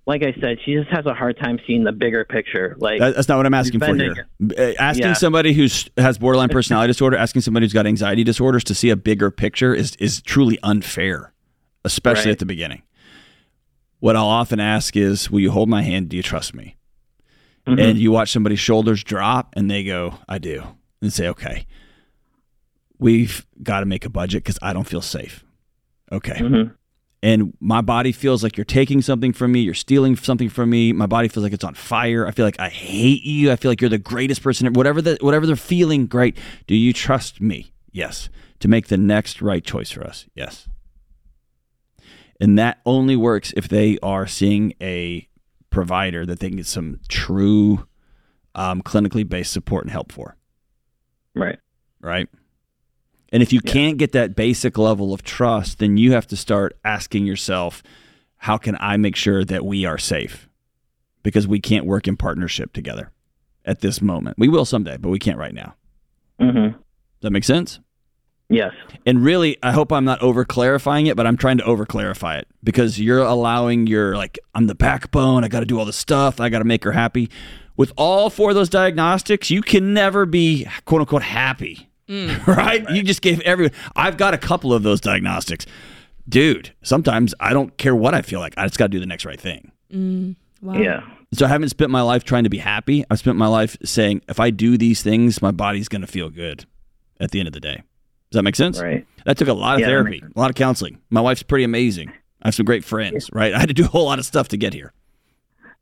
like 0.06 0.24
I 0.24 0.34
said, 0.40 0.60
she 0.64 0.76
just 0.76 0.90
has 0.92 1.06
a 1.06 1.14
hard 1.14 1.38
time 1.38 1.60
seeing 1.68 1.84
the 1.84 1.92
bigger 1.92 2.24
picture. 2.24 2.78
Like 2.80 3.00
that's 3.00 3.28
not 3.28 3.36
what 3.36 3.46
I'm 3.46 3.54
asking 3.54 3.82
for 3.82 3.94
here. 3.96 4.28
Uh, 4.42 4.74
asking 4.80 5.08
yeah. 5.08 5.14
somebody 5.14 5.52
who 5.52 5.68
has 5.98 6.18
borderline 6.18 6.50
personality 6.52 6.88
disorder, 6.88 7.18
asking 7.18 7.42
somebody 7.42 7.66
who's 7.66 7.74
got 7.74 7.86
anxiety 7.86 8.24
disorders 8.24 8.64
to 8.66 8.76
see 8.76 8.92
a 8.92 8.96
bigger 8.96 9.30
picture 9.30 9.76
is 9.76 9.98
is 9.98 10.22
truly 10.22 10.58
unfair, 10.64 11.34
especially 11.84 12.28
right. 12.30 12.34
at 12.34 12.40
the 12.40 12.46
beginning. 12.46 12.84
What 14.00 14.16
I'll 14.16 14.26
often 14.26 14.62
ask 14.62 14.96
is, 14.96 15.30
"Will 15.30 15.42
you 15.42 15.52
hold 15.52 15.68
my 15.68 15.82
hand? 15.82 16.08
Do 16.08 16.16
you 16.16 16.24
trust 16.24 16.54
me?" 16.54 16.78
Mm-hmm. 17.66 17.80
and 17.80 17.98
you 17.98 18.12
watch 18.12 18.32
somebody's 18.32 18.60
shoulders 18.60 19.04
drop 19.04 19.54
and 19.54 19.70
they 19.70 19.84
go, 19.84 20.16
I 20.28 20.38
do, 20.38 20.64
and 21.02 21.12
say, 21.12 21.28
okay, 21.30 21.68
we've 23.00 23.46
got 23.62 23.82
to 23.82 23.86
make 23.86 24.06
a 24.06 24.10
budget 24.10 24.44
because 24.44 24.60
I 24.62 24.74
don't 24.74 24.88
feel 24.88 25.02
safe. 25.02 25.44
Okay. 26.12 26.34
Mm-hmm. 26.34 26.74
And 27.24 27.58
my 27.60 27.82
body 27.82 28.12
feels 28.12 28.44
like 28.44 28.56
you're 28.56 28.66
taking 28.66 29.02
something 29.02 29.34
from 29.34 29.52
me, 29.52 29.62
you're 29.62 29.74
stealing 29.74 30.16
something 30.16 30.48
from 30.48 30.70
me. 30.70 30.94
My 30.94 31.08
body 31.08 31.28
feels 31.28 31.44
like 31.44 31.54
it's 31.54 31.64
on 31.64 31.74
fire. 31.74 32.28
I 32.28 32.32
feel 32.32 32.46
like 32.46 32.60
I 32.60 32.70
hate 32.70 33.24
you. 33.24 33.52
I 33.52 33.56
feel 33.56 33.72
like 33.72 33.82
you're 33.82 33.90
the 33.90 33.98
greatest 33.98 34.44
person. 34.44 34.72
Whatever 34.74 35.02
the 35.02 35.18
whatever 35.22 35.48
they're 35.48 35.56
feeling, 35.56 36.06
great. 36.06 36.38
Do 36.68 36.76
you 36.76 36.94
trust 36.94 37.42
me? 37.42 37.74
Yes. 37.92 38.30
To 38.60 38.68
make 38.68 38.88
the 38.88 38.98
next 38.98 39.42
right 39.42 39.64
choice 39.64 39.90
for 39.90 40.04
us? 40.04 40.28
Yes. 40.36 40.70
And 42.40 42.60
that 42.60 42.80
only 42.86 43.16
works 43.16 43.54
if 43.58 43.68
they 43.70 43.98
are 44.04 44.28
seeing 44.28 44.74
a 44.80 45.28
provider 45.76 46.26
that 46.26 46.40
they 46.40 46.48
can 46.48 46.56
get 46.56 46.66
some 46.66 47.02
true 47.10 47.86
um, 48.56 48.82
clinically 48.82 49.28
based 49.28 49.52
support 49.52 49.84
and 49.84 49.92
help 49.92 50.10
for. 50.10 50.38
Right. 51.36 51.60
Right. 52.00 52.30
And 53.34 53.44
if 53.44 53.52
you 53.52 53.60
yeah. 53.66 53.74
can't 53.74 53.98
get 53.98 54.14
that 54.14 54.38
basic 54.38 54.78
level 54.78 55.14
of 55.14 55.22
trust, 55.22 55.80
then 55.80 55.98
you 55.98 56.14
have 56.14 56.28
to 56.28 56.38
start 56.38 56.80
asking 56.86 57.26
yourself, 57.26 57.84
how 58.38 58.58
can 58.58 58.78
I 58.80 58.96
make 58.96 59.18
sure 59.18 59.44
that 59.44 59.66
we 59.66 59.84
are 59.84 59.98
safe? 59.98 60.48
Because 61.24 61.46
we 61.46 61.60
can't 61.60 61.86
work 61.86 62.08
in 62.08 62.16
partnership 62.16 62.72
together 62.72 63.12
at 63.66 63.82
this 63.82 64.02
moment. 64.02 64.38
We 64.40 64.48
will 64.48 64.64
someday, 64.64 64.96
but 64.96 65.10
we 65.10 65.20
can't 65.20 65.38
right 65.38 65.54
now. 65.54 65.76
Mm-hmm. 66.40 66.70
Does 66.70 67.22
that 67.22 67.32
make 67.32 67.44
sense? 67.44 67.82
Yes. 68.50 68.74
And 69.06 69.24
really, 69.24 69.58
I 69.64 69.72
hope 69.72 69.92
I'm 69.92 70.06
not 70.06 70.22
over 70.22 70.46
clarifying 70.46 71.08
it, 71.08 71.18
but 71.18 71.26
I'm 71.26 71.38
trying 71.38 71.58
to 71.58 71.64
over 71.64 71.86
clarify 71.86 72.38
it 72.38 72.48
because 72.64 73.00
you're 73.00 73.20
allowing 73.20 73.88
your, 73.88 74.16
like, 74.16 74.38
I'm 74.54 74.68
the 74.68 74.76
backbone. 74.76 75.44
I 75.44 75.48
got 75.48 75.62
to 75.62 75.66
do 75.66 75.80
all 75.80 75.86
the 75.86 75.94
stuff. 75.94 76.40
I 76.40 76.50
got 76.50 76.60
to 76.60 76.66
make 76.66 76.84
her 76.84 76.92
happy. 76.92 77.30
With 77.78 77.92
all 77.98 78.30
four 78.30 78.50
of 78.50 78.56
those 78.56 78.70
diagnostics, 78.70 79.50
you 79.50 79.62
can 79.62 79.94
never 79.94 80.26
be 80.26 80.68
quote 80.86 81.02
unquote 81.02 81.24
happy. 81.24 81.90
Mm. 82.08 82.46
Right? 82.46 82.58
right? 82.86 82.90
You 82.92 83.04
just 83.04 83.22
gave 83.22 83.42
everyone, 83.42 83.74
I've 83.96 84.18
got 84.18 84.34
a 84.34 84.38
couple 84.38 84.74
of 84.74 84.84
those 84.84 85.02
diagnostics. 85.02 85.66
Dude, 86.30 86.72
sometimes 86.84 87.34
I 87.40 87.54
don't 87.54 87.78
care 87.78 87.96
what 87.96 88.14
I 88.14 88.22
feel 88.22 88.40
like. 88.40 88.54
I 88.58 88.66
just 88.66 88.78
got 88.78 88.86
to 88.86 88.90
do 88.90 89.00
the 89.00 89.06
next 89.06 89.26
right 89.26 89.40
thing. 89.40 89.72
Mm. 89.92 90.36
Wow. 90.62 90.76
Yeah. 90.76 91.02
So 91.34 91.46
I 91.46 91.50
haven't 91.50 91.70
spent 91.70 91.92
my 91.92 92.02
life 92.02 92.24
trying 92.24 92.44
to 92.46 92.50
be 92.50 92.60
happy. 92.60 93.04
I've 93.10 93.20
spent 93.20 93.38
my 93.38 93.48
life 93.48 93.76
saying, 93.84 94.22
if 94.30 94.40
I 94.40 94.52
do 94.52 94.78
these 94.78 95.02
things, 95.02 95.42
my 95.42 95.52
body's 95.52 95.90
going 95.90 96.02
to 96.02 96.08
feel 96.08 96.30
good 96.30 96.66
at 97.20 97.32
the 97.32 97.40
end 97.40 97.48
of 97.48 97.54
the 97.54 97.60
day. 97.60 97.84
Does 98.32 98.40
that 98.40 98.44
make 98.44 98.56
sense? 98.56 98.80
Right. 98.80 99.06
That 99.26 99.38
took 99.38 99.48
a 99.48 99.54
lot 99.54 99.76
of 99.76 99.82
yeah, 99.82 99.88
therapy, 99.88 100.24
a 100.24 100.40
lot 100.40 100.50
of 100.50 100.56
counseling. 100.56 101.00
My 101.10 101.22
wife's 101.22 101.44
pretty 101.44 101.64
amazing. 101.64 102.12
I 102.42 102.48
have 102.48 102.56
some 102.56 102.66
great 102.66 102.84
friends, 102.84 103.30
right? 103.34 103.54
I 103.56 103.60
had 103.60 103.70
to 103.70 103.74
do 103.74 103.86
a 103.86 103.88
whole 103.88 104.06
lot 104.06 104.20
of 104.20 104.26
stuff 104.26 104.50
to 104.50 104.58
get 104.58 104.74
here. 104.74 104.94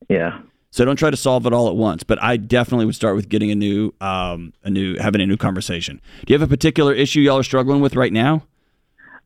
Yeah. 0.09 0.41
So 0.71 0.85
don't 0.85 0.95
try 0.95 1.11
to 1.11 1.17
solve 1.17 1.45
it 1.45 1.53
all 1.53 1.69
at 1.69 1.75
once, 1.75 2.03
but 2.03 2.21
I 2.21 2.37
definitely 2.37 2.85
would 2.87 2.95
start 2.95 3.15
with 3.15 3.29
getting 3.29 3.51
a 3.51 3.55
new, 3.55 3.93
um, 4.01 4.53
a 4.63 4.69
new, 4.69 4.97
having 4.97 5.21
a 5.21 5.25
new 5.27 5.37
conversation. 5.37 6.01
Do 6.25 6.33
you 6.33 6.39
have 6.39 6.47
a 6.47 6.49
particular 6.49 6.93
issue 6.93 7.19
y'all 7.19 7.37
are 7.37 7.43
struggling 7.43 7.79
with 7.79 7.95
right 7.95 8.11
now? 8.11 8.43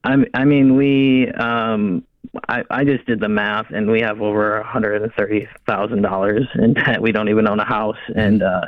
I, 0.03 0.25
I 0.33 0.43
mean, 0.43 0.75
we 0.75 1.29
um, 1.31 2.03
I, 2.49 2.63
I 2.69 2.83
just 2.83 3.05
did 3.05 3.19
the 3.19 3.29
math, 3.29 3.67
and 3.71 3.89
we 3.89 4.01
have 4.01 4.21
over 4.21 4.61
hundred 4.63 5.01
and 5.01 5.13
thirty 5.13 5.47
thousand 5.67 6.01
dollars 6.01 6.47
in 6.55 6.73
debt. 6.73 7.01
We 7.01 7.11
don't 7.11 7.29
even 7.29 7.47
own 7.47 7.59
a 7.59 7.65
house, 7.65 7.97
and 8.15 8.43
uh, 8.43 8.61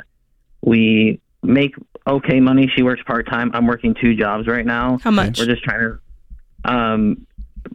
we 0.62 1.20
make 1.42 1.74
okay 2.06 2.40
money. 2.40 2.70
She 2.74 2.82
works 2.82 3.02
part 3.06 3.28
time. 3.28 3.50
I'm 3.54 3.66
working 3.66 3.94
two 4.00 4.14
jobs 4.14 4.46
right 4.46 4.66
now. 4.66 4.98
How 5.02 5.10
much? 5.10 5.38
We're 5.38 5.46
just 5.46 5.62
trying 5.62 5.80
to. 5.80 6.70
Um, 6.70 7.26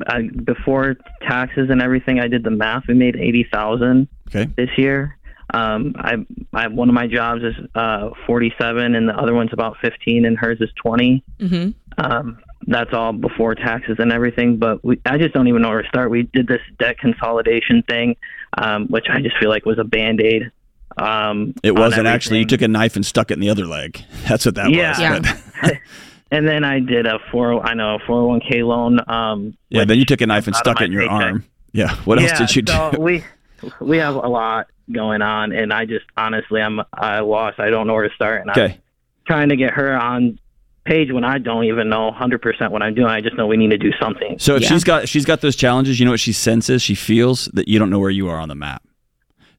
I, 0.08 0.24
before 0.44 0.96
taxes 1.22 1.70
and 1.70 1.82
everything, 1.82 2.20
I 2.20 2.28
did 2.28 2.44
the 2.44 2.50
math. 2.52 2.84
We 2.88 2.94
made 2.96 3.16
eighty 3.16 3.48
thousand 3.52 4.08
Okay. 4.30 4.50
this 4.58 4.70
year. 4.78 5.18
Um, 5.54 5.94
I, 5.98 6.16
I 6.54 6.68
one 6.68 6.90
of 6.90 6.96
my 6.96 7.08
jobs 7.08 7.44
is 7.44 7.54
uh, 7.76 8.10
forty 8.26 8.54
seven, 8.60 8.96
and 8.96 9.08
the 9.08 9.16
other 9.16 9.34
one's 9.34 9.54
about 9.54 9.78
fifteen, 9.82 10.26
and 10.26 10.38
hers 10.38 10.58
is 10.60 10.70
twenty. 10.76 11.24
hmm 11.40 11.70
Um, 11.98 12.40
that's 12.68 12.94
all 12.94 13.14
before 13.14 13.54
taxes 13.54 13.98
and 14.00 14.12
everything. 14.12 14.58
But 14.58 14.84
we, 14.84 15.00
I 15.06 15.18
just 15.20 15.34
don't 15.36 15.48
even 15.48 15.62
know 15.62 15.70
where 15.70 15.84
to 15.84 15.88
start. 15.88 16.10
We 16.10 16.24
did 16.24 16.48
this 16.48 16.62
debt 16.80 16.98
consolidation 16.98 17.84
thing, 17.84 18.16
um, 18.58 18.88
which 18.88 19.06
I 19.08 19.22
just 19.22 19.38
feel 19.40 19.50
like 19.50 19.66
was 19.66 19.78
a 19.78 19.84
band 19.84 20.20
aid. 20.20 20.52
Um, 20.98 21.54
It 21.64 21.76
wasn't 21.76 22.08
actually. 22.08 22.40
You 22.40 22.46
took 22.46 22.62
a 22.62 22.68
knife 22.68 22.96
and 22.96 23.06
stuck 23.06 23.32
it 23.32 23.36
in 23.36 23.40
the 23.42 23.50
other 23.50 23.66
leg. 23.66 24.02
That's 24.28 24.46
what 24.46 24.56
that 24.56 24.72
Yeah. 24.72 24.90
was. 24.90 25.00
Yeah. 25.00 25.20
But- 25.62 25.74
and 26.32 26.48
then 26.48 26.64
I 26.64 26.80
did 26.80 27.06
a 27.06 27.20
four. 27.32 27.66
I 27.66 27.74
know 27.74 27.96
a 27.96 28.00
four 28.00 28.16
hundred 28.18 28.28
one 28.28 28.40
k 28.42 28.64
loan. 28.64 29.00
Um, 29.08 29.58
yeah. 29.70 29.86
Then 29.86 29.98
you 29.98 30.06
took 30.06 30.22
a 30.22 30.26
knife 30.28 30.48
and 30.48 30.56
stuck 30.56 30.82
it 30.82 30.86
in 30.86 30.92
your 30.92 31.02
paycheck. 31.04 31.14
arm. 31.22 31.46
Yeah. 31.74 31.96
What 32.06 32.20
else 32.22 32.38
did 32.38 32.56
you 32.56 32.62
do? 32.62 32.92
we 32.98 33.24
we 33.82 33.98
have 33.98 34.16
a 34.16 34.20
lot 34.28 34.68
going 34.92 35.22
on, 35.22 35.52
and 35.52 35.74
I 35.74 35.86
just 35.86 36.06
honestly 36.16 36.62
I'm 36.62 36.80
I 36.94 37.20
lost. 37.20 37.60
I 37.60 37.70
don't 37.70 37.88
know 37.88 37.94
where 37.94 38.08
to 38.08 38.14
start, 38.16 38.42
and 38.42 38.52
I'm 38.52 38.60
okay. 38.64 38.78
trying 39.28 39.50
to 39.50 39.56
get 39.56 39.72
her 39.72 39.96
on 40.00 40.40
page 40.86 41.12
when 41.12 41.24
I 41.24 41.40
don't 41.40 41.64
even 41.64 41.90
know 41.90 42.12
100% 42.12 42.70
what 42.70 42.84
I'm 42.84 42.94
doing. 42.94 43.08
I 43.08 43.20
just 43.20 43.36
know 43.36 43.48
we 43.48 43.58
need 43.58 43.72
to 43.72 43.78
do 43.80 43.92
something. 44.00 44.38
So 44.38 44.56
if 44.56 44.62
Yeah. 44.62 44.68
she's 44.70 44.84
got 44.84 45.10
she's 45.10 45.26
got 45.26 45.42
those 45.42 45.56
challenges, 45.56 46.00
you 46.00 46.06
know 46.06 46.12
what 46.12 46.20
she 46.20 46.32
senses? 46.32 46.82
She 46.84 46.94
feels 46.96 47.46
that 47.54 47.68
you 47.68 47.80
don't 47.80 47.90
know 47.90 47.98
where 48.00 48.12
you 48.12 48.30
are 48.30 48.38
on 48.40 48.48
the 48.50 48.56
map. 48.56 48.84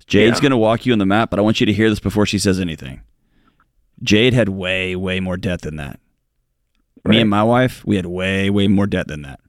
Jade's 0.07 0.37
Yeah. 0.38 0.42
going 0.42 0.51
to 0.51 0.57
walk 0.57 0.87
you 0.87 0.92
on 0.92 0.99
the 0.99 1.07
map, 1.07 1.31
but 1.31 1.38
I 1.38 1.42
want 1.42 1.61
you 1.61 1.66
to 1.66 1.73
hear 1.73 1.90
this 1.90 2.01
before 2.01 2.27
she 2.27 2.38
says 2.38 2.61
anything. 2.61 3.01
Jade 4.03 4.35
had 4.35 4.49
way 4.49 4.95
way 4.95 5.21
more 5.21 5.37
debt 5.37 5.62
than 5.62 5.77
that. 5.77 5.99
Me 7.05 7.21
and 7.21 7.31
my 7.31 7.42
wife, 7.42 7.85
we 7.87 7.97
had 7.97 8.07
way 8.07 8.51
way 8.51 8.69
more 8.69 8.87
debt 8.87 9.09
than 9.09 9.23
that. 9.23 9.40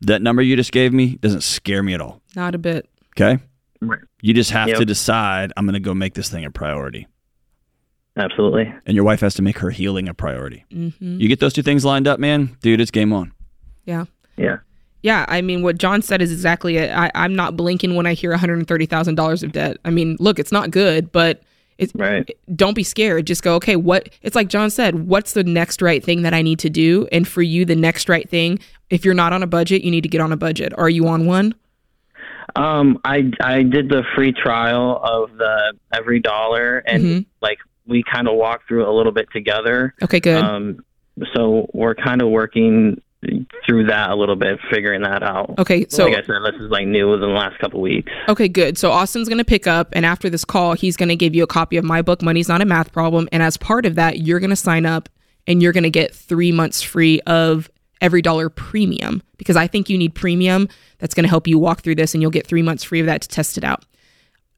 That 0.00 0.22
number 0.22 0.42
you 0.42 0.56
just 0.56 0.72
gave 0.72 0.92
me 0.92 1.16
doesn't 1.16 1.42
scare 1.42 1.82
me 1.82 1.94
at 1.94 2.00
all. 2.00 2.20
Not 2.34 2.54
a 2.54 2.58
bit. 2.58 2.88
Okay? 3.16 3.42
Right. 3.80 4.00
You 4.20 4.32
just 4.34 4.50
have 4.50 4.68
Yep. 4.68 4.78
to 4.78 4.84
decide 4.84 5.52
I'm 5.56 5.64
going 5.66 5.74
to 5.74 5.80
go 5.80 5.94
make 5.94 6.14
this 6.14 6.28
thing 6.28 6.44
a 6.44 6.50
priority. 6.50 7.06
Absolutely. 8.16 8.72
And 8.86 8.94
your 8.94 9.04
wife 9.04 9.20
has 9.20 9.34
to 9.34 9.42
make 9.42 9.58
her 9.58 9.70
healing 9.70 10.08
a 10.08 10.14
priority. 10.14 10.64
hmm 10.70 10.90
You 11.00 11.28
get 11.28 11.40
those 11.40 11.52
two 11.52 11.62
things 11.62 11.84
lined 11.84 12.06
up, 12.06 12.18
man, 12.20 12.56
dude, 12.62 12.80
it's 12.80 12.90
game 12.90 13.12
on. 13.12 13.32
Yeah. 13.86 14.04
Yeah. 14.36 14.58
Yeah, 15.02 15.24
I 15.28 15.40
mean, 15.42 15.62
what 15.62 15.78
John 15.78 16.00
said 16.02 16.22
is 16.22 16.30
exactly 16.30 16.76
it. 16.76 16.90
I, 16.90 17.10
I'm 17.14 17.34
not 17.34 17.56
blinking 17.56 17.96
when 17.96 18.06
I 18.06 18.14
hear 18.14 18.32
$130,000 18.32 19.42
of 19.42 19.52
debt. 19.52 19.78
I 19.84 19.90
mean, 19.90 20.16
look, 20.20 20.38
it's 20.38 20.52
not 20.52 20.70
good, 20.70 21.10
but 21.10 21.42
it's 21.78 21.92
Right. 21.94 22.30
don't 22.54 22.74
be 22.74 22.84
scared. 22.84 23.26
Just 23.26 23.42
go, 23.42 23.54
okay, 23.56 23.74
what? 23.76 24.08
It's 24.22 24.36
like 24.36 24.48
John 24.48 24.70
said, 24.70 25.08
what's 25.08 25.32
the 25.32 25.42
next 25.42 25.82
right 25.82 26.04
thing 26.04 26.22
that 26.22 26.34
I 26.34 26.42
need 26.42 26.60
to 26.60 26.70
do? 26.70 27.08
And 27.10 27.26
for 27.26 27.42
you, 27.42 27.64
the 27.64 27.74
next 27.74 28.08
right 28.08 28.28
thing, 28.28 28.60
if 28.90 29.04
you're 29.04 29.14
not 29.14 29.32
on 29.32 29.42
a 29.42 29.46
budget, 29.48 29.82
you 29.82 29.90
need 29.90 30.02
to 30.02 30.08
get 30.08 30.20
on 30.20 30.30
a 30.30 30.36
budget. 30.36 30.72
Are 30.78 30.88
you 30.90 31.08
on 31.08 31.26
one? 31.26 31.54
Um, 32.54 33.00
I 33.04 33.30
I 33.42 33.62
did 33.62 33.88
the 33.88 34.02
free 34.14 34.32
trial 34.32 35.00
of 35.02 35.36
the 35.38 35.72
EveryDollar, 35.94 36.82
and 36.86 37.02
Mhm. 37.02 37.26
like 37.40 37.58
we 37.86 38.02
kind 38.02 38.28
of 38.28 38.34
walked 38.34 38.68
through 38.68 38.88
a 38.88 38.92
little 38.92 39.12
bit 39.12 39.26
together. 39.32 39.94
Okay, 40.02 40.20
good. 40.20 40.42
Um, 40.42 40.84
so 41.34 41.68
we're 41.72 41.94
kind 41.94 42.20
of 42.20 42.28
working 42.28 43.00
through 43.64 43.86
that 43.86 44.10
a 44.10 44.16
little 44.16 44.36
bit, 44.36 44.58
figuring 44.70 45.02
that 45.02 45.22
out. 45.22 45.54
okay, 45.58 45.86
so 45.88 46.06
like 46.06 46.24
I 46.24 46.26
said, 46.26 46.40
this 46.44 46.60
is 46.60 46.70
like 46.70 46.86
new 46.86 47.10
within 47.10 47.28
the 47.28 47.34
last 47.34 47.58
couple 47.58 47.80
weeks. 47.80 48.10
Okay, 48.28 48.48
good. 48.48 48.76
So 48.76 48.90
Austin's 48.90 49.28
going 49.28 49.38
to 49.38 49.44
pick 49.44 49.66
up, 49.66 49.88
and 49.92 50.04
after 50.04 50.28
this 50.28 50.44
call, 50.44 50.74
he's 50.74 50.96
going 50.96 51.08
to 51.08 51.16
give 51.16 51.34
you 51.34 51.42
a 51.42 51.46
copy 51.46 51.76
of 51.76 51.84
my 51.84 52.02
book, 52.02 52.22
Money's 52.22 52.48
Not 52.48 52.60
a 52.60 52.64
Math 52.64 52.92
Problem. 52.92 53.28
And 53.32 53.42
as 53.42 53.56
part 53.56 53.86
of 53.86 53.94
that, 53.94 54.18
you're 54.18 54.40
going 54.40 54.50
to 54.50 54.56
sign 54.56 54.86
up 54.86 55.08
and 55.46 55.62
you're 55.62 55.72
going 55.72 55.84
to 55.84 55.90
get 55.90 56.14
three 56.14 56.52
months 56.52 56.82
free 56.82 57.20
of 57.22 57.70
EveryDollar 58.00 58.54
premium 58.54 59.22
because 59.36 59.56
I 59.56 59.66
think 59.66 59.88
you 59.88 59.96
need 59.96 60.14
premium. 60.14 60.68
That's 60.98 61.14
going 61.14 61.24
to 61.24 61.30
help 61.30 61.46
you 61.46 61.58
walk 61.58 61.82
through 61.82 61.96
this, 61.96 62.14
and 62.14 62.22
you'll 62.22 62.30
get 62.30 62.46
three 62.46 62.62
months 62.62 62.84
free 62.84 63.00
of 63.00 63.06
that 63.06 63.22
to 63.22 63.28
test 63.28 63.56
it 63.56 63.64
out. 63.64 63.84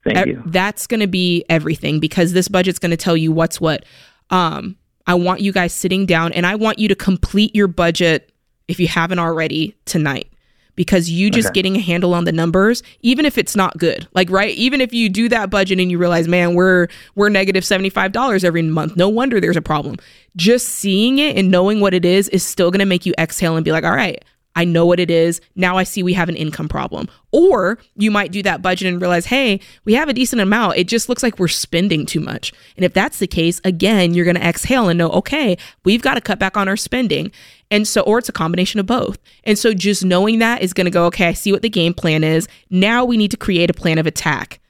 Thank 0.04 0.26
you. 0.26 0.42
That's 0.46 0.86
going 0.86 1.00
to 1.00 1.06
be 1.06 1.44
everything 1.48 1.98
because 1.98 2.32
this 2.32 2.48
budget's 2.48 2.78
going 2.78 2.90
to 2.90 2.96
tell 2.96 3.16
you 3.16 3.32
what's 3.32 3.60
what. 3.60 3.84
Um, 4.30 4.76
I 5.06 5.14
want 5.14 5.40
you 5.40 5.52
guys 5.52 5.72
sitting 5.72 6.06
down 6.06 6.32
and 6.32 6.46
I 6.46 6.54
want 6.54 6.78
you 6.78 6.88
to 6.88 6.94
complete 6.94 7.54
your 7.54 7.68
budget 7.68 8.30
if 8.68 8.78
you 8.80 8.88
haven't 8.88 9.18
already 9.18 9.74
tonight 9.84 10.28
because 10.76 11.08
you 11.08 11.30
just 11.30 11.48
Okay. 11.48 11.54
getting 11.54 11.76
a 11.76 11.80
handle 11.80 12.14
on 12.14 12.24
the 12.24 12.32
numbers 12.32 12.82
even 13.00 13.24
if 13.24 13.38
it's 13.38 13.54
not 13.54 13.76
good 13.78 14.08
like 14.14 14.28
right 14.30 14.54
even 14.56 14.80
if 14.80 14.92
you 14.92 15.08
do 15.08 15.28
that 15.28 15.48
budget 15.50 15.78
and 15.78 15.90
you 15.90 15.98
realize 15.98 16.26
man 16.26 16.54
we're 16.54 16.88
we're 17.14 17.28
negative 17.28 17.62
$75 17.62 18.42
every 18.42 18.62
month 18.62 18.96
no 18.96 19.08
wonder 19.08 19.40
there's 19.40 19.56
a 19.56 19.62
problem 19.62 19.96
just 20.34 20.66
seeing 20.68 21.18
it 21.18 21.36
and 21.36 21.50
knowing 21.50 21.80
what 21.80 21.94
it 21.94 22.04
is 22.04 22.28
is 22.30 22.42
still 22.42 22.70
going 22.72 22.80
to 22.80 22.86
make 22.86 23.06
you 23.06 23.14
exhale 23.18 23.54
and 23.56 23.64
be 23.64 23.70
like 23.72 23.84
all 23.84 23.94
right 23.94 24.24
I 24.56 24.64
know 24.64 24.86
what 24.86 25.00
it 25.00 25.10
is. 25.10 25.40
Now 25.56 25.76
I 25.76 25.82
see 25.82 26.02
we 26.02 26.12
have 26.12 26.28
an 26.28 26.36
income 26.36 26.68
problem. 26.68 27.08
Or 27.32 27.78
you 27.96 28.10
might 28.10 28.30
do 28.30 28.42
that 28.44 28.62
budget 28.62 28.88
and 28.88 29.00
realize, 29.00 29.26
hey, 29.26 29.60
we 29.84 29.94
have 29.94 30.08
a 30.08 30.12
decent 30.12 30.40
amount. 30.40 30.76
It 30.76 30.86
just 30.86 31.08
looks 31.08 31.22
like 31.22 31.38
we're 31.38 31.48
spending 31.48 32.06
too 32.06 32.20
much. 32.20 32.52
And 32.76 32.84
if 32.84 32.92
that's 32.92 33.18
the 33.18 33.26
case, 33.26 33.60
again, 33.64 34.14
you're 34.14 34.24
going 34.24 34.36
to 34.36 34.46
exhale 34.46 34.88
and 34.88 34.98
know, 34.98 35.10
okay, 35.10 35.56
we've 35.84 36.02
got 36.02 36.14
to 36.14 36.20
cut 36.20 36.38
back 36.38 36.56
on 36.56 36.68
our 36.68 36.76
spending. 36.76 37.32
And 37.70 37.88
so, 37.88 38.02
or 38.02 38.18
it's 38.18 38.28
a 38.28 38.32
combination 38.32 38.78
of 38.78 38.86
both. 38.86 39.18
And 39.42 39.58
so 39.58 39.74
just 39.74 40.04
knowing 40.04 40.38
that 40.38 40.62
is 40.62 40.72
going 40.72 40.84
to 40.84 40.90
go, 40.90 41.06
okay, 41.06 41.26
I 41.26 41.32
see 41.32 41.50
what 41.50 41.62
the 41.62 41.70
game 41.70 41.94
plan 41.94 42.22
is. 42.22 42.46
Now 42.70 43.04
we 43.04 43.16
need 43.16 43.32
to 43.32 43.36
create 43.36 43.70
a 43.70 43.74
plan 43.74 43.98
of 43.98 44.06
attack. 44.06 44.60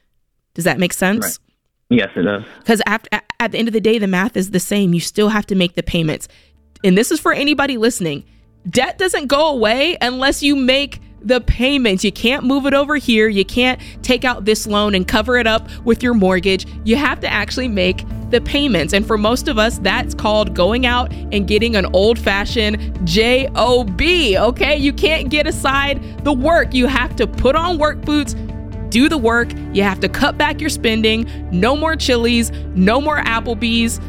Does 0.55 0.63
that 0.65 0.79
make 0.79 0.93
sense? 0.93 1.23
Right. 1.23 1.37
Yes, 1.89 2.09
it 2.15 2.23
does. 2.23 2.43
because 2.59 2.81
at, 2.87 3.07
at 3.39 3.51
the 3.51 3.59
end 3.59 3.67
of 3.67 3.73
the 3.73 3.79
day 3.79 3.99
the 3.99 4.07
math 4.07 4.35
is 4.35 4.49
the 4.49 4.59
same 4.59 4.95
you 4.95 4.99
still 4.99 5.29
have 5.29 5.45
to 5.45 5.53
make 5.53 5.75
the 5.75 5.83
payments 5.83 6.27
and 6.83 6.97
this 6.97 7.11
is 7.11 7.19
for 7.19 7.31
anybody 7.31 7.77
listening 7.77 8.23
debt 8.69 8.97
doesn't 8.97 9.27
go 9.27 9.49
away 9.49 9.97
unless 10.01 10.41
you 10.41 10.55
make 10.55 11.01
the 11.21 11.41
payments 11.41 12.03
you 12.03 12.11
can't 12.11 12.43
move 12.43 12.65
it 12.65 12.73
over 12.73 12.97
here 12.97 13.27
you 13.27 13.43
can't 13.43 13.81
take 14.03 14.23
out 14.23 14.45
this 14.45 14.67
loan 14.67 14.93
and 14.93 15.07
cover 15.07 15.37
it 15.37 15.47
up 15.47 15.67
with 15.83 16.03
your 16.03 16.13
mortgage 16.13 16.67
you 16.83 16.95
have 16.95 17.19
to 17.19 17.27
actually 17.27 17.67
make 17.67 18.05
the 18.29 18.39
payments 18.41 18.93
and 18.93 19.05
for 19.05 19.17
most 19.17 19.47
of 19.47 19.57
us 19.57 19.79
that's 19.79 20.13
called 20.13 20.55
going 20.55 20.85
out 20.85 21.11
and 21.13 21.47
getting 21.47 21.75
an 21.75 21.85
old-fashioned 21.93 23.07
job 23.07 23.89
okay 23.99 24.77
you 24.77 24.93
can't 24.93 25.29
get 25.29 25.47
aside 25.47 26.01
the 26.23 26.33
work 26.33 26.73
you 26.73 26.85
have 26.85 27.15
to 27.15 27.25
put 27.25 27.55
on 27.55 27.77
work 27.77 27.99
boots 28.01 28.35
do 28.95 29.09
the 29.09 29.17
work. 29.17 29.49
You 29.73 29.83
have 29.83 29.99
to 29.99 30.07
cut 30.07 30.37
back 30.37 30.61
your 30.61 30.69
spending. 30.69 31.29
No 31.51 31.75
more 31.75 31.97
Chili's, 31.97 32.49
no 32.75 33.01
more 33.01 33.17
Applebee's. 33.17 33.99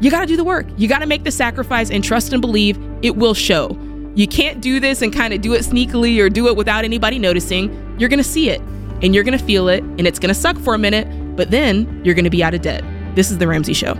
You 0.00 0.10
got 0.10 0.20
to 0.20 0.26
do 0.26 0.36
the 0.36 0.44
work. 0.44 0.66
You 0.78 0.88
got 0.88 1.00
to 1.00 1.06
make 1.06 1.24
the 1.24 1.30
sacrifice 1.30 1.90
and 1.90 2.02
trust 2.02 2.32
and 2.32 2.40
believe 2.40 2.78
it 3.02 3.16
will 3.16 3.34
show. 3.34 3.78
You 4.14 4.26
can't 4.26 4.60
do 4.62 4.80
this 4.80 5.02
and 5.02 5.12
kind 5.12 5.34
of 5.34 5.42
do 5.42 5.52
it 5.52 5.60
sneakily 5.60 6.18
or 6.20 6.30
do 6.30 6.48
it 6.48 6.56
without 6.56 6.84
anybody 6.84 7.18
noticing. 7.18 7.70
You're 7.98 8.08
going 8.08 8.18
to 8.18 8.24
see 8.24 8.48
it 8.48 8.62
and 9.02 9.14
you're 9.14 9.24
going 9.24 9.38
to 9.38 9.44
feel 9.44 9.68
it 9.68 9.82
and 9.82 10.06
it's 10.06 10.18
going 10.18 10.32
to 10.32 10.40
suck 10.40 10.58
for 10.58 10.74
a 10.74 10.78
minute, 10.78 11.06
but 11.36 11.50
then 11.50 12.02
you're 12.02 12.14
going 12.14 12.24
to 12.24 12.30
be 12.30 12.42
out 12.42 12.54
of 12.54 12.62
debt. 12.62 12.82
This 13.14 13.30
is 13.30 13.38
The 13.38 13.46
Ramsey 13.46 13.74
Show. 13.74 13.92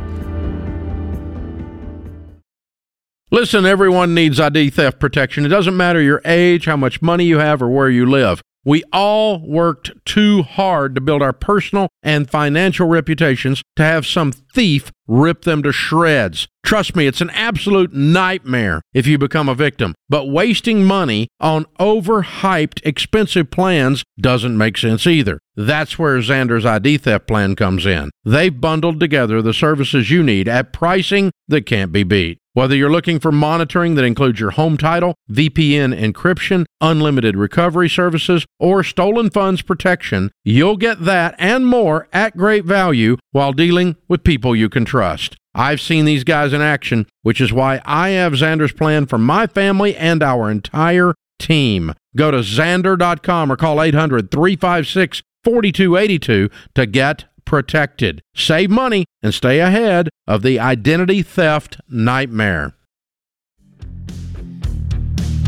Listen, 3.30 3.64
everyone 3.64 4.14
needs 4.14 4.40
ID 4.40 4.70
theft 4.70 4.98
protection. 4.98 5.44
It 5.44 5.50
doesn't 5.50 5.76
matter 5.76 6.00
your 6.00 6.22
age, 6.24 6.64
how 6.64 6.76
much 6.76 7.00
money 7.00 7.24
you 7.24 7.38
have, 7.38 7.62
or 7.62 7.68
where 7.68 7.88
you 7.88 8.04
live. 8.06 8.42
We 8.64 8.82
all 8.92 9.40
worked 9.46 9.92
too 10.04 10.42
hard 10.42 10.94
to 10.94 11.00
build 11.00 11.22
our 11.22 11.32
personal 11.32 11.88
and 12.02 12.28
financial 12.28 12.88
reputations 12.88 13.62
to 13.76 13.82
have 13.82 14.06
some 14.06 14.32
thief 14.32 14.92
rip 15.10 15.42
them 15.42 15.62
to 15.64 15.72
shreds. 15.72 16.46
Trust 16.64 16.94
me, 16.94 17.06
it's 17.06 17.20
an 17.20 17.30
absolute 17.30 17.92
nightmare 17.92 18.80
if 18.94 19.06
you 19.06 19.18
become 19.18 19.48
a 19.48 19.54
victim. 19.54 19.94
But 20.08 20.26
wasting 20.26 20.84
money 20.84 21.26
on 21.40 21.64
overhyped, 21.80 22.80
expensive 22.84 23.50
plans 23.50 24.04
doesn't 24.20 24.56
make 24.56 24.78
sense 24.78 25.06
either. 25.06 25.40
That's 25.56 25.98
where 25.98 26.22
Zander's 26.22 26.64
ID 26.64 26.98
theft 26.98 27.26
plan 27.26 27.56
comes 27.56 27.86
in. 27.86 28.10
They've 28.24 28.58
bundled 28.58 29.00
together 29.00 29.42
the 29.42 29.52
services 29.52 30.10
you 30.10 30.22
need 30.22 30.46
at 30.46 30.72
pricing 30.72 31.32
that 31.48 31.66
can't 31.66 31.92
be 31.92 32.04
beat. 32.04 32.38
Whether 32.52 32.74
you're 32.74 32.90
looking 32.90 33.20
for 33.20 33.30
monitoring 33.30 33.94
that 33.94 34.04
includes 34.04 34.40
your 34.40 34.50
home 34.50 34.76
title, 34.76 35.14
VPN 35.30 35.96
encryption, 35.96 36.64
unlimited 36.80 37.36
recovery 37.36 37.88
services, 37.88 38.44
or 38.58 38.82
stolen 38.82 39.30
funds 39.30 39.62
protection, 39.62 40.32
you'll 40.42 40.76
get 40.76 41.04
that 41.04 41.36
and 41.38 41.64
more 41.64 42.08
at 42.12 42.36
great 42.36 42.64
value 42.64 43.18
while 43.30 43.52
dealing 43.52 43.94
with 44.08 44.24
people 44.24 44.56
you 44.56 44.68
can 44.68 44.84
trust. 45.00 45.34
I've 45.54 45.80
seen 45.80 46.04
these 46.04 46.24
guys 46.24 46.52
in 46.52 46.60
action, 46.60 47.06
which 47.22 47.40
is 47.40 47.54
why 47.54 47.80
I 47.86 48.10
have 48.10 48.36
Zander's 48.36 48.72
plan 48.72 49.06
for 49.06 49.16
my 49.16 49.46
family 49.46 49.96
and 49.96 50.22
our 50.22 50.50
entire 50.50 51.14
team. 51.38 51.94
Go 52.14 52.30
to 52.30 52.40
Zander.com 52.40 53.50
or 53.50 53.56
call 53.56 53.80
800 53.80 54.30
356 54.30 55.22
4282 55.42 56.50
to 56.74 56.86
get 56.86 57.24
protected. 57.46 58.20
Save 58.36 58.68
money 58.68 59.06
and 59.22 59.32
stay 59.32 59.60
ahead 59.60 60.10
of 60.26 60.42
the 60.42 60.58
identity 60.58 61.22
theft 61.22 61.80
nightmare. 61.88 62.74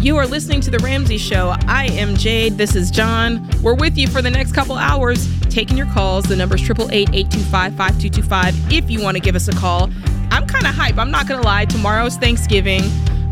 You 0.02 0.16
are 0.16 0.26
listening 0.26 0.60
to 0.62 0.70
The 0.72 0.78
Ramsey 0.78 1.16
Show. 1.16 1.54
I 1.68 1.86
am 1.92 2.16
Jade. 2.16 2.58
This 2.58 2.74
is 2.74 2.90
John. 2.90 3.48
We're 3.62 3.76
with 3.76 3.96
you 3.96 4.08
for 4.08 4.20
the 4.20 4.30
next 4.30 4.52
couple 4.52 4.76
hours, 4.76 5.28
taking 5.42 5.76
your 5.76 5.86
calls. 5.86 6.24
The 6.24 6.34
number 6.34 6.56
is 6.56 6.62
888 6.68 7.08
825 7.14 7.76
5225 7.76 8.72
if 8.72 8.90
you 8.90 9.00
want 9.00 9.16
to 9.16 9.20
give 9.20 9.36
us 9.36 9.46
a 9.46 9.52
call. 9.52 9.92
I'm 10.32 10.44
kind 10.48 10.66
of 10.66 10.74
hype. 10.74 10.98
I'm 10.98 11.12
not 11.12 11.28
going 11.28 11.40
to 11.40 11.46
lie. 11.46 11.66
Tomorrow's 11.66 12.16
Thanksgiving. 12.16 12.82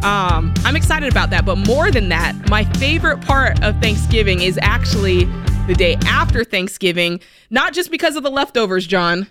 Um, 0.04 0.54
I'm 0.64 0.76
excited 0.76 1.10
about 1.10 1.30
that. 1.30 1.44
But 1.44 1.56
more 1.56 1.90
than 1.90 2.08
that, 2.10 2.48
my 2.48 2.62
favorite 2.74 3.20
part 3.20 3.60
of 3.64 3.76
Thanksgiving 3.80 4.40
is 4.40 4.56
actually 4.62 5.24
the 5.66 5.74
day 5.76 5.96
after 6.06 6.44
Thanksgiving, 6.44 7.18
not 7.50 7.72
just 7.72 7.90
because 7.90 8.14
of 8.14 8.22
the 8.22 8.30
leftovers, 8.30 8.86
John. 8.86 9.26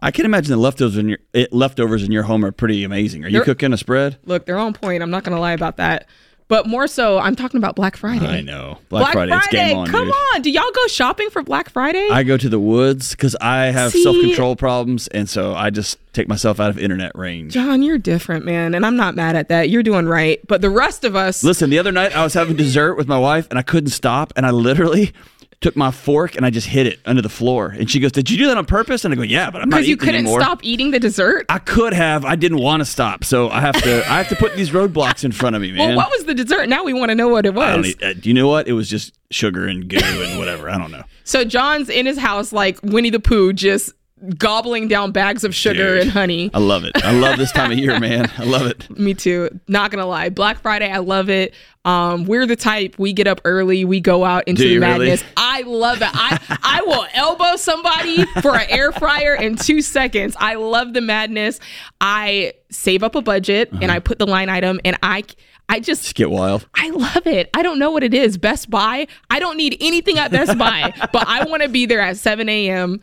I 0.00 0.10
can 0.10 0.24
imagine 0.24 0.50
the 0.50 0.56
leftovers 0.60 0.96
in 0.96 1.08
your 1.08 1.18
it, 1.32 1.52
leftovers 1.52 2.02
in 2.02 2.10
your 2.10 2.24
home 2.24 2.44
are 2.44 2.50
pretty 2.50 2.82
amazing. 2.82 3.24
Are 3.24 3.28
you 3.28 3.34
They're- 3.38 3.44
cooking 3.44 3.72
a 3.72 3.76
spread? 3.76 4.18
Look, 4.24 4.44
they're 4.44 4.58
on 4.58 4.72
point. 4.72 5.04
I'm 5.04 5.10
not 5.10 5.22
going 5.22 5.36
to 5.36 5.40
lie 5.40 5.52
about 5.52 5.76
that. 5.76 6.08
But 6.48 6.66
more 6.66 6.86
so, 6.86 7.18
I'm 7.18 7.36
talking 7.36 7.58
about 7.58 7.76
Black 7.76 7.94
Friday. 7.96 8.26
I 8.26 8.40
know. 8.40 8.78
Black, 8.88 9.12
Friday, 9.12 9.36
it's 9.36 9.46
game 9.48 9.76
on, 9.76 9.86
Come 9.86 10.06
dude. 10.06 10.14
on. 10.34 10.42
Do 10.42 10.50
y'all 10.50 10.70
go 10.74 10.86
shopping 10.86 11.28
for 11.28 11.42
Black 11.42 11.68
Friday? 11.68 12.08
I 12.10 12.22
go 12.22 12.38
to 12.38 12.48
the 12.48 12.58
woods 12.58 13.10
because 13.10 13.36
I 13.38 13.66
have 13.66 13.92
self 13.92 14.16
control 14.18 14.56
problems, 14.56 15.08
and 15.08 15.28
so 15.28 15.54
I 15.54 15.68
just 15.68 15.98
take 16.14 16.26
myself 16.26 16.58
out 16.58 16.70
of 16.70 16.78
internet 16.78 17.12
range. 17.14 17.52
John, 17.52 17.82
you're 17.82 17.98
different, 17.98 18.46
man, 18.46 18.74
and 18.74 18.86
I'm 18.86 18.96
not 18.96 19.14
mad 19.14 19.36
at 19.36 19.48
that. 19.48 19.68
You're 19.68 19.82
doing 19.82 20.06
right. 20.06 20.40
But 20.48 20.62
the 20.62 20.70
rest 20.70 21.04
of 21.04 21.14
us, 21.14 21.44
Listen, 21.44 21.68
the 21.68 21.78
other 21.78 21.92
night 21.92 22.16
I 22.16 22.24
was 22.24 22.32
having 22.32 22.56
dessert 22.56 22.94
with 22.94 23.06
my 23.08 23.18
wife, 23.18 23.46
and 23.50 23.58
I 23.58 23.62
couldn't 23.62 23.90
stop, 23.90 24.32
and 24.34 24.46
I 24.46 24.50
literally 24.50 25.12
took 25.60 25.74
my 25.76 25.90
fork 25.90 26.36
and 26.36 26.46
I 26.46 26.50
just 26.50 26.68
hit 26.68 26.86
it 26.86 27.00
under 27.04 27.20
the 27.20 27.28
floor. 27.28 27.74
And 27.76 27.90
she 27.90 27.98
goes, 28.00 28.12
"Did 28.12 28.30
you 28.30 28.38
do 28.38 28.46
that 28.46 28.56
on 28.56 28.64
purpose?" 28.64 29.04
And 29.04 29.12
I 29.12 29.16
go, 29.16 29.22
"Yeah, 29.22 29.50
but 29.50 29.60
I'm 29.62 29.68
not 29.68 29.76
because 29.78 29.88
you 29.88 29.96
couldn't 29.96 30.14
anymore." 30.14 30.40
stop 30.40 30.60
eating 30.62 30.90
the 30.92 31.00
dessert. 31.00 31.46
I 31.48 31.58
could 31.58 31.92
have. 31.94 32.24
I 32.24 32.36
didn't 32.36 32.58
want 32.58 32.80
to 32.80 32.84
stop, 32.84 33.24
so 33.24 33.48
I 33.50 33.60
have 33.60 33.80
to. 33.82 33.98
I 34.10 34.18
have 34.18 34.28
to 34.28 34.36
put 34.36 34.54
these 34.56 34.70
roadblocks 34.70 35.24
in 35.24 35.32
front 35.32 35.56
of 35.56 35.62
me, 35.62 35.72
man. 35.72 35.88
well, 35.88 35.96
what 35.96 36.10
was 36.10 36.24
the 36.26 36.34
dessert? 36.34 36.68
Now 36.68 36.84
we 36.84 36.92
want 36.92 37.10
to 37.10 37.14
know 37.14 37.28
what 37.28 37.44
it 37.46 37.54
was. 37.54 37.94
uh, 38.02 38.14
do 38.18 38.28
you 38.28 38.34
know 38.34 38.48
what? 38.48 38.68
It 38.68 38.72
was 38.72 38.88
just 38.88 39.14
sugar 39.30 39.66
and 39.66 39.88
goo 39.88 39.98
and 40.00 40.38
whatever. 40.38 40.70
I 40.70 40.78
don't 40.78 40.90
know. 40.90 41.02
So 41.24 41.44
John's 41.44 41.88
in 41.90 42.06
his 42.06 42.18
house 42.18 42.52
like 42.52 42.78
Winnie 42.82 43.10
the 43.10 43.20
Pooh, 43.20 43.52
just 43.52 43.92
gobbling 44.36 44.88
down 44.88 45.12
bags 45.12 45.44
of 45.44 45.54
sugar 45.54 45.94
Dude. 45.94 46.02
and 46.02 46.10
honey. 46.10 46.50
I 46.54 46.58
love 46.58 46.84
it. 46.84 46.92
I 47.04 47.12
love 47.12 47.38
this 47.38 47.52
time 47.52 47.72
of 47.72 47.78
year, 47.78 47.98
man. 48.00 48.30
I 48.38 48.44
love 48.44 48.66
it. 48.66 48.88
Me 48.98 49.14
too. 49.14 49.48
Not 49.68 49.90
gonna 49.90 50.06
lie. 50.06 50.28
Black 50.28 50.60
Friday, 50.60 50.90
I 50.90 50.98
love 50.98 51.28
it. 51.30 51.54
Um, 51.84 52.24
we're 52.26 52.46
the 52.46 52.56
type 52.56 52.98
we 52.98 53.12
get 53.12 53.26
up 53.26 53.40
early, 53.44 53.84
we 53.84 54.00
go 54.00 54.24
out 54.24 54.44
into 54.46 54.62
the 54.62 54.68
you 54.68 54.80
really? 54.80 55.06
madness. 55.06 55.24
I 55.36 55.62
love 55.62 56.02
it. 56.02 56.10
I 56.12 56.58
I 56.62 56.82
will 56.82 57.06
elbow 57.14 57.56
somebody 57.56 58.24
for 58.42 58.54
an 58.56 58.66
air 58.68 58.92
fryer 58.92 59.34
in 59.34 59.56
two 59.56 59.80
seconds. 59.80 60.36
I 60.38 60.54
love 60.54 60.92
the 60.92 61.00
madness. 61.00 61.60
I 62.00 62.52
save 62.70 63.02
up 63.02 63.14
a 63.14 63.22
budget 63.22 63.70
and 63.72 63.90
I 63.90 64.00
put 64.00 64.18
the 64.18 64.26
line 64.26 64.48
item 64.50 64.80
and 64.84 64.98
I 65.02 65.24
I 65.70 65.80
just 65.80 66.02
Just 66.04 66.14
get 66.14 66.30
wild. 66.30 66.66
I 66.74 66.90
love 66.90 67.26
it. 67.26 67.50
I 67.54 67.62
don't 67.62 67.78
know 67.78 67.90
what 67.90 68.02
it 68.02 68.14
is. 68.14 68.38
Best 68.38 68.70
Buy. 68.70 69.06
I 69.30 69.38
don't 69.38 69.56
need 69.58 69.76
anything 69.80 70.18
at 70.18 70.30
Best 70.30 70.56
Buy, 70.58 70.92
but 71.12 71.26
I 71.28 71.44
want 71.44 71.62
to 71.62 71.68
be 71.68 71.84
there 71.86 72.00
at 72.00 72.16
7 72.16 72.48
a.m. 72.48 73.00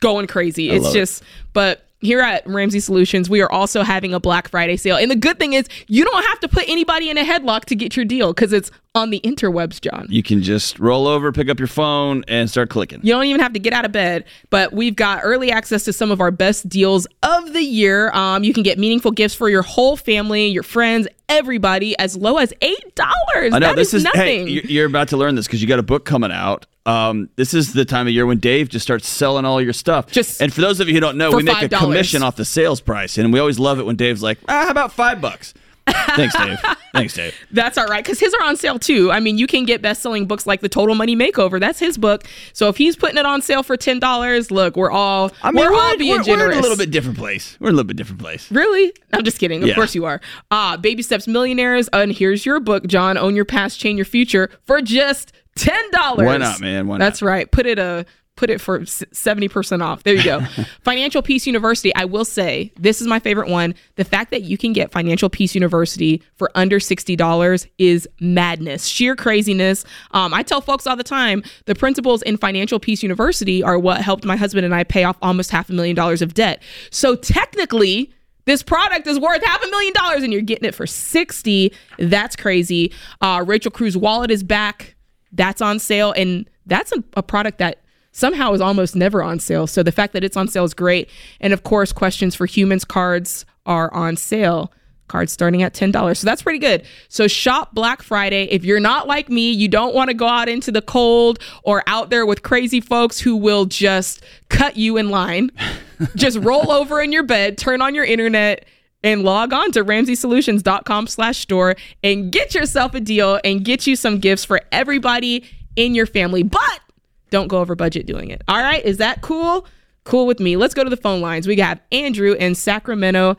going 0.00 0.26
crazy. 0.26 0.70
It's 0.70 0.84
love 0.84 0.94
it. 0.94 0.98
just, 0.98 1.22
but 1.52 1.86
here 2.00 2.20
at 2.20 2.46
Ramsey 2.46 2.80
Solutions, 2.80 3.30
we 3.30 3.40
are 3.40 3.50
also 3.50 3.82
having 3.82 4.12
a 4.12 4.20
Black 4.20 4.48
Friday 4.48 4.76
sale. 4.76 4.96
And 4.96 5.10
the 5.10 5.16
good 5.16 5.38
thing 5.38 5.54
is, 5.54 5.66
you 5.88 6.04
don't 6.04 6.24
have 6.26 6.40
to 6.40 6.48
put 6.48 6.68
anybody 6.68 7.10
in 7.10 7.18
a 7.18 7.24
headlock 7.24 7.64
to 7.66 7.74
get 7.74 7.96
your 7.96 8.04
deal 8.04 8.32
because 8.32 8.52
it's 8.52 8.70
on 8.94 9.10
the 9.10 9.20
interwebs, 9.20 9.80
John. 9.80 10.06
You 10.08 10.22
can 10.22 10.42
just 10.42 10.78
roll 10.78 11.06
over, 11.06 11.32
pick 11.32 11.48
up 11.48 11.58
your 11.58 11.68
phone, 11.68 12.24
and 12.28 12.48
start 12.50 12.70
clicking. 12.70 13.00
You 13.02 13.12
don't 13.12 13.24
even 13.24 13.40
have 13.40 13.52
to 13.54 13.58
get 13.58 13.72
out 13.72 13.84
of 13.84 13.92
bed, 13.92 14.24
but 14.50 14.72
we've 14.72 14.96
got 14.96 15.20
early 15.22 15.50
access 15.50 15.84
to 15.84 15.92
some 15.92 16.10
of 16.10 16.20
our 16.20 16.30
best 16.30 16.68
deals 16.68 17.06
of 17.22 17.52
the 17.52 17.62
year. 17.62 18.10
Um, 18.12 18.44
you 18.44 18.52
can 18.52 18.62
get 18.62 18.78
meaningful 18.78 19.10
gifts 19.10 19.34
for 19.34 19.48
your 19.48 19.62
whole 19.62 19.96
family, 19.96 20.46
your 20.46 20.62
friends, 20.62 21.08
everybody, 21.28 21.98
as 21.98 22.16
low 22.16 22.36
as 22.38 22.52
eight 22.62 22.94
dollars. 22.94 23.52
I 23.52 23.58
know 23.58 23.68
That 23.68 23.76
this 23.76 23.94
is. 23.94 24.04
nothing. 24.04 24.20
Hey, 24.46 24.48
you- 24.48 24.62
you're 24.64 24.86
about 24.86 25.08
to 25.08 25.16
learn 25.16 25.34
this 25.34 25.46
because 25.46 25.60
you 25.62 25.68
got 25.68 25.78
a 25.78 25.82
book 25.84 26.04
coming 26.04 26.32
out. 26.32 26.66
Um, 26.86 27.30
this 27.34 27.52
is 27.52 27.72
the 27.72 27.84
time 27.84 28.06
of 28.06 28.12
year 28.12 28.26
when 28.26 28.38
Dave 28.38 28.68
just 28.68 28.84
starts 28.84 29.08
selling 29.08 29.44
all 29.44 29.60
your 29.60 29.72
stuff. 29.72 30.06
Just 30.10 30.40
and 30.40 30.52
for 30.54 30.60
those 30.60 30.78
of 30.78 30.86
you 30.88 30.94
who 30.94 31.00
don't 31.00 31.16
know, 31.18 31.32
we 31.32 31.42
make 31.42 31.60
a 31.62 31.68
$5. 31.68 31.78
commission 31.80 32.22
off 32.22 32.36
the 32.36 32.44
sales 32.44 32.80
price, 32.80 33.18
and 33.18 33.32
we 33.32 33.40
always 33.40 33.58
love 33.58 33.80
it 33.80 33.86
when 33.86 33.96
Dave's 33.96 34.22
like, 34.22 34.38
ah, 34.48 34.64
"How 34.66 34.70
about 34.70 34.92
five 34.92 35.20
bucks?" 35.20 35.52
Thanks, 35.86 36.36
Dave. 36.36 36.58
Thanks, 36.92 37.14
Dave. 37.14 37.34
That's 37.52 37.78
all 37.78 37.86
right, 37.86 38.02
because 38.02 38.18
his 38.18 38.34
are 38.34 38.42
on 38.42 38.56
sale 38.56 38.78
too. 38.78 39.10
I 39.12 39.20
mean, 39.20 39.38
you 39.38 39.46
can 39.46 39.64
get 39.64 39.82
best-selling 39.82 40.26
books 40.26 40.46
like 40.46 40.60
The 40.60 40.68
Total 40.68 40.94
Money 40.94 41.14
Makeover. 41.14 41.60
That's 41.60 41.78
his 41.78 41.96
book. 41.98 42.24
So 42.52 42.68
if 42.68 42.76
he's 42.76 42.96
putting 42.96 43.18
it 43.18 43.26
on 43.26 43.42
sale 43.42 43.62
for 43.62 43.76
ten 43.76 43.98
dollars, 44.00 44.50
look, 44.50 44.76
we're 44.76 44.90
all 44.90 45.30
I 45.42 45.50
mean, 45.50 45.64
we're, 45.64 45.72
we're, 45.72 45.78
all 45.80 45.96
being 45.96 46.16
we're, 46.16 46.22
generous. 46.22 46.46
we're 46.48 46.52
in 46.52 46.58
a 46.58 46.62
little 46.62 46.76
bit 46.76 46.90
different 46.90 47.18
place. 47.18 47.56
We're 47.60 47.68
in 47.68 47.74
a 47.74 47.76
little 47.76 47.88
bit 47.88 47.96
different 47.96 48.20
place. 48.20 48.50
Really? 48.50 48.92
I'm 49.12 49.24
just 49.24 49.38
kidding. 49.38 49.62
Of 49.62 49.68
Yeah. 49.68 49.74
course 49.74 49.94
you 49.94 50.04
are. 50.06 50.20
Uh, 50.50 50.76
Baby 50.76 51.02
Steps 51.02 51.28
Millionaires. 51.28 51.88
And 51.92 52.12
here's 52.12 52.44
your 52.44 52.60
book, 52.60 52.86
John. 52.86 53.16
Own 53.16 53.36
Your 53.36 53.44
Past, 53.44 53.78
Change 53.78 53.96
Your 53.98 54.04
Future 54.04 54.50
for 54.64 54.80
just 54.82 55.32
ten 55.54 55.90
dollars. 55.92 56.26
Why 56.26 56.36
not, 56.38 56.60
man? 56.60 56.86
Why 56.88 56.96
not? 56.96 57.04
That's 57.04 57.22
right. 57.22 57.50
Put 57.50 57.66
it 57.66 57.78
a 57.78 58.06
put 58.36 58.50
it 58.50 58.60
for 58.60 58.84
seventy 58.86 59.48
percent 59.48 59.82
off. 59.82 60.02
There 60.02 60.14
you 60.14 60.22
go. 60.22 60.40
Financial 60.82 61.22
Peace 61.22 61.46
University. 61.46 61.94
I 61.94 62.04
will 62.04 62.24
say 62.24 62.72
this 62.78 63.00
is 63.00 63.06
my 63.06 63.18
favorite 63.18 63.48
one. 63.48 63.74
The 63.96 64.04
fact 64.04 64.30
that 64.30 64.42
you 64.42 64.56
can 64.56 64.72
get 64.72 64.92
Financial 64.92 65.28
Peace 65.28 65.54
University 65.54 66.22
for 66.34 66.50
under 66.54 66.78
sixty 66.78 67.16
dollars 67.16 67.66
is 67.78 68.08
madness, 68.20 68.86
sheer 68.86 69.16
craziness. 69.16 69.84
Um, 70.12 70.32
I 70.32 70.42
tell 70.42 70.60
folks 70.60 70.86
all 70.86 70.96
the 70.96 71.02
time 71.02 71.42
the 71.64 71.74
principles 71.74 72.22
in 72.22 72.36
Financial 72.36 72.78
Peace 72.78 73.02
University 73.02 73.62
are 73.62 73.78
what 73.78 74.02
helped 74.02 74.24
my 74.24 74.36
husband 74.36 74.64
and 74.64 74.74
I 74.74 74.84
pay 74.84 75.04
off 75.04 75.16
almost 75.22 75.50
half 75.50 75.68
a 75.70 75.72
million 75.72 75.96
dollars 75.96 76.22
of 76.22 76.34
debt. 76.34 76.62
So 76.90 77.16
technically. 77.16 78.12
This 78.44 78.62
product 78.62 79.08
is 79.08 79.18
worth 79.18 79.42
half 79.42 79.60
a 79.60 79.66
million 79.66 79.92
dollars 79.92 80.22
and 80.22 80.32
you're 80.32 80.40
getting 80.40 80.68
it 80.68 80.72
for 80.72 80.86
60. 80.86 81.72
That's 81.98 82.36
crazy. 82.36 82.92
Uh, 83.20 83.44
Rachel 83.44 83.72
Cruz 83.72 83.96
wallet 83.96 84.30
is 84.30 84.44
back. 84.44 84.94
That's 85.32 85.60
on 85.60 85.80
sale. 85.80 86.12
And 86.12 86.48
that's 86.64 86.92
a, 86.92 87.02
a 87.16 87.24
product 87.24 87.58
that 87.58 87.80
somehow 88.16 88.54
is 88.54 88.62
almost 88.62 88.96
never 88.96 89.22
on 89.22 89.38
sale. 89.38 89.66
So 89.66 89.82
the 89.82 89.92
fact 89.92 90.14
that 90.14 90.24
it's 90.24 90.38
on 90.38 90.48
sale 90.48 90.64
is 90.64 90.72
great. 90.72 91.10
And 91.38 91.52
of 91.52 91.64
course, 91.64 91.92
questions 91.92 92.34
for 92.34 92.46
humans 92.46 92.84
cards 92.84 93.44
are 93.66 93.92
on 93.92 94.16
sale. 94.16 94.72
Cards 95.06 95.32
starting 95.32 95.62
at 95.62 95.74
$10. 95.74 96.16
So 96.16 96.24
that's 96.24 96.42
pretty 96.42 96.58
good. 96.58 96.82
So 97.08 97.28
shop 97.28 97.74
Black 97.74 98.02
Friday. 98.02 98.44
If 98.44 98.64
you're 98.64 98.80
not 98.80 99.06
like 99.06 99.28
me, 99.28 99.52
you 99.52 99.68
don't 99.68 99.94
want 99.94 100.08
to 100.08 100.14
go 100.14 100.26
out 100.26 100.48
into 100.48 100.72
the 100.72 100.80
cold 100.82 101.38
or 101.62 101.84
out 101.86 102.08
there 102.08 102.24
with 102.24 102.42
crazy 102.42 102.80
folks 102.80 103.20
who 103.20 103.36
will 103.36 103.66
just 103.66 104.24
cut 104.48 104.76
you 104.76 104.96
in 104.96 105.10
line. 105.10 105.50
just 106.16 106.38
roll 106.38 106.72
over 106.72 107.00
in 107.02 107.12
your 107.12 107.22
bed, 107.22 107.58
turn 107.58 107.82
on 107.82 107.94
your 107.94 108.04
internet, 108.04 108.64
and 109.04 109.22
log 109.22 109.52
on 109.52 109.70
to 109.72 109.84
ramseysolutions.com 109.84 111.06
slash 111.06 111.38
store 111.38 111.76
and 112.02 112.32
get 112.32 112.54
yourself 112.54 112.94
a 112.94 113.00
deal 113.00 113.38
and 113.44 113.62
get 113.64 113.86
you 113.86 113.94
some 113.94 114.18
gifts 114.18 114.44
for 114.44 114.62
everybody 114.72 115.44
in 115.76 115.94
your 115.94 116.06
family. 116.06 116.42
But 116.42 116.80
don't 117.30 117.48
go 117.48 117.58
over 117.60 117.74
budget 117.74 118.06
doing 118.06 118.30
it. 118.30 118.42
All 118.48 118.58
right. 118.58 118.84
Is 118.84 118.98
that 118.98 119.22
cool? 119.22 119.66
Cool 120.04 120.26
with 120.26 120.38
me. 120.40 120.56
Let's 120.56 120.74
go 120.74 120.84
to 120.84 120.90
the 120.90 120.96
phone 120.96 121.20
lines. 121.20 121.46
We 121.48 121.56
got 121.56 121.80
Andrew 121.90 122.32
in 122.34 122.54
Sacramento, 122.54 123.36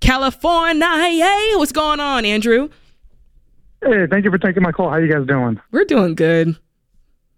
California. 0.00 0.84
Hey, 0.86 1.52
what's 1.56 1.72
going 1.72 2.00
on, 2.00 2.24
Andrew? 2.24 2.68
Hey, 3.82 4.06
thank 4.10 4.24
you 4.24 4.30
for 4.30 4.38
taking 4.38 4.62
my 4.62 4.72
call. 4.72 4.90
How 4.90 4.96
you 4.98 5.10
guys 5.10 5.26
doing? 5.26 5.60
We're 5.70 5.84
doing 5.84 6.14
good. 6.14 6.56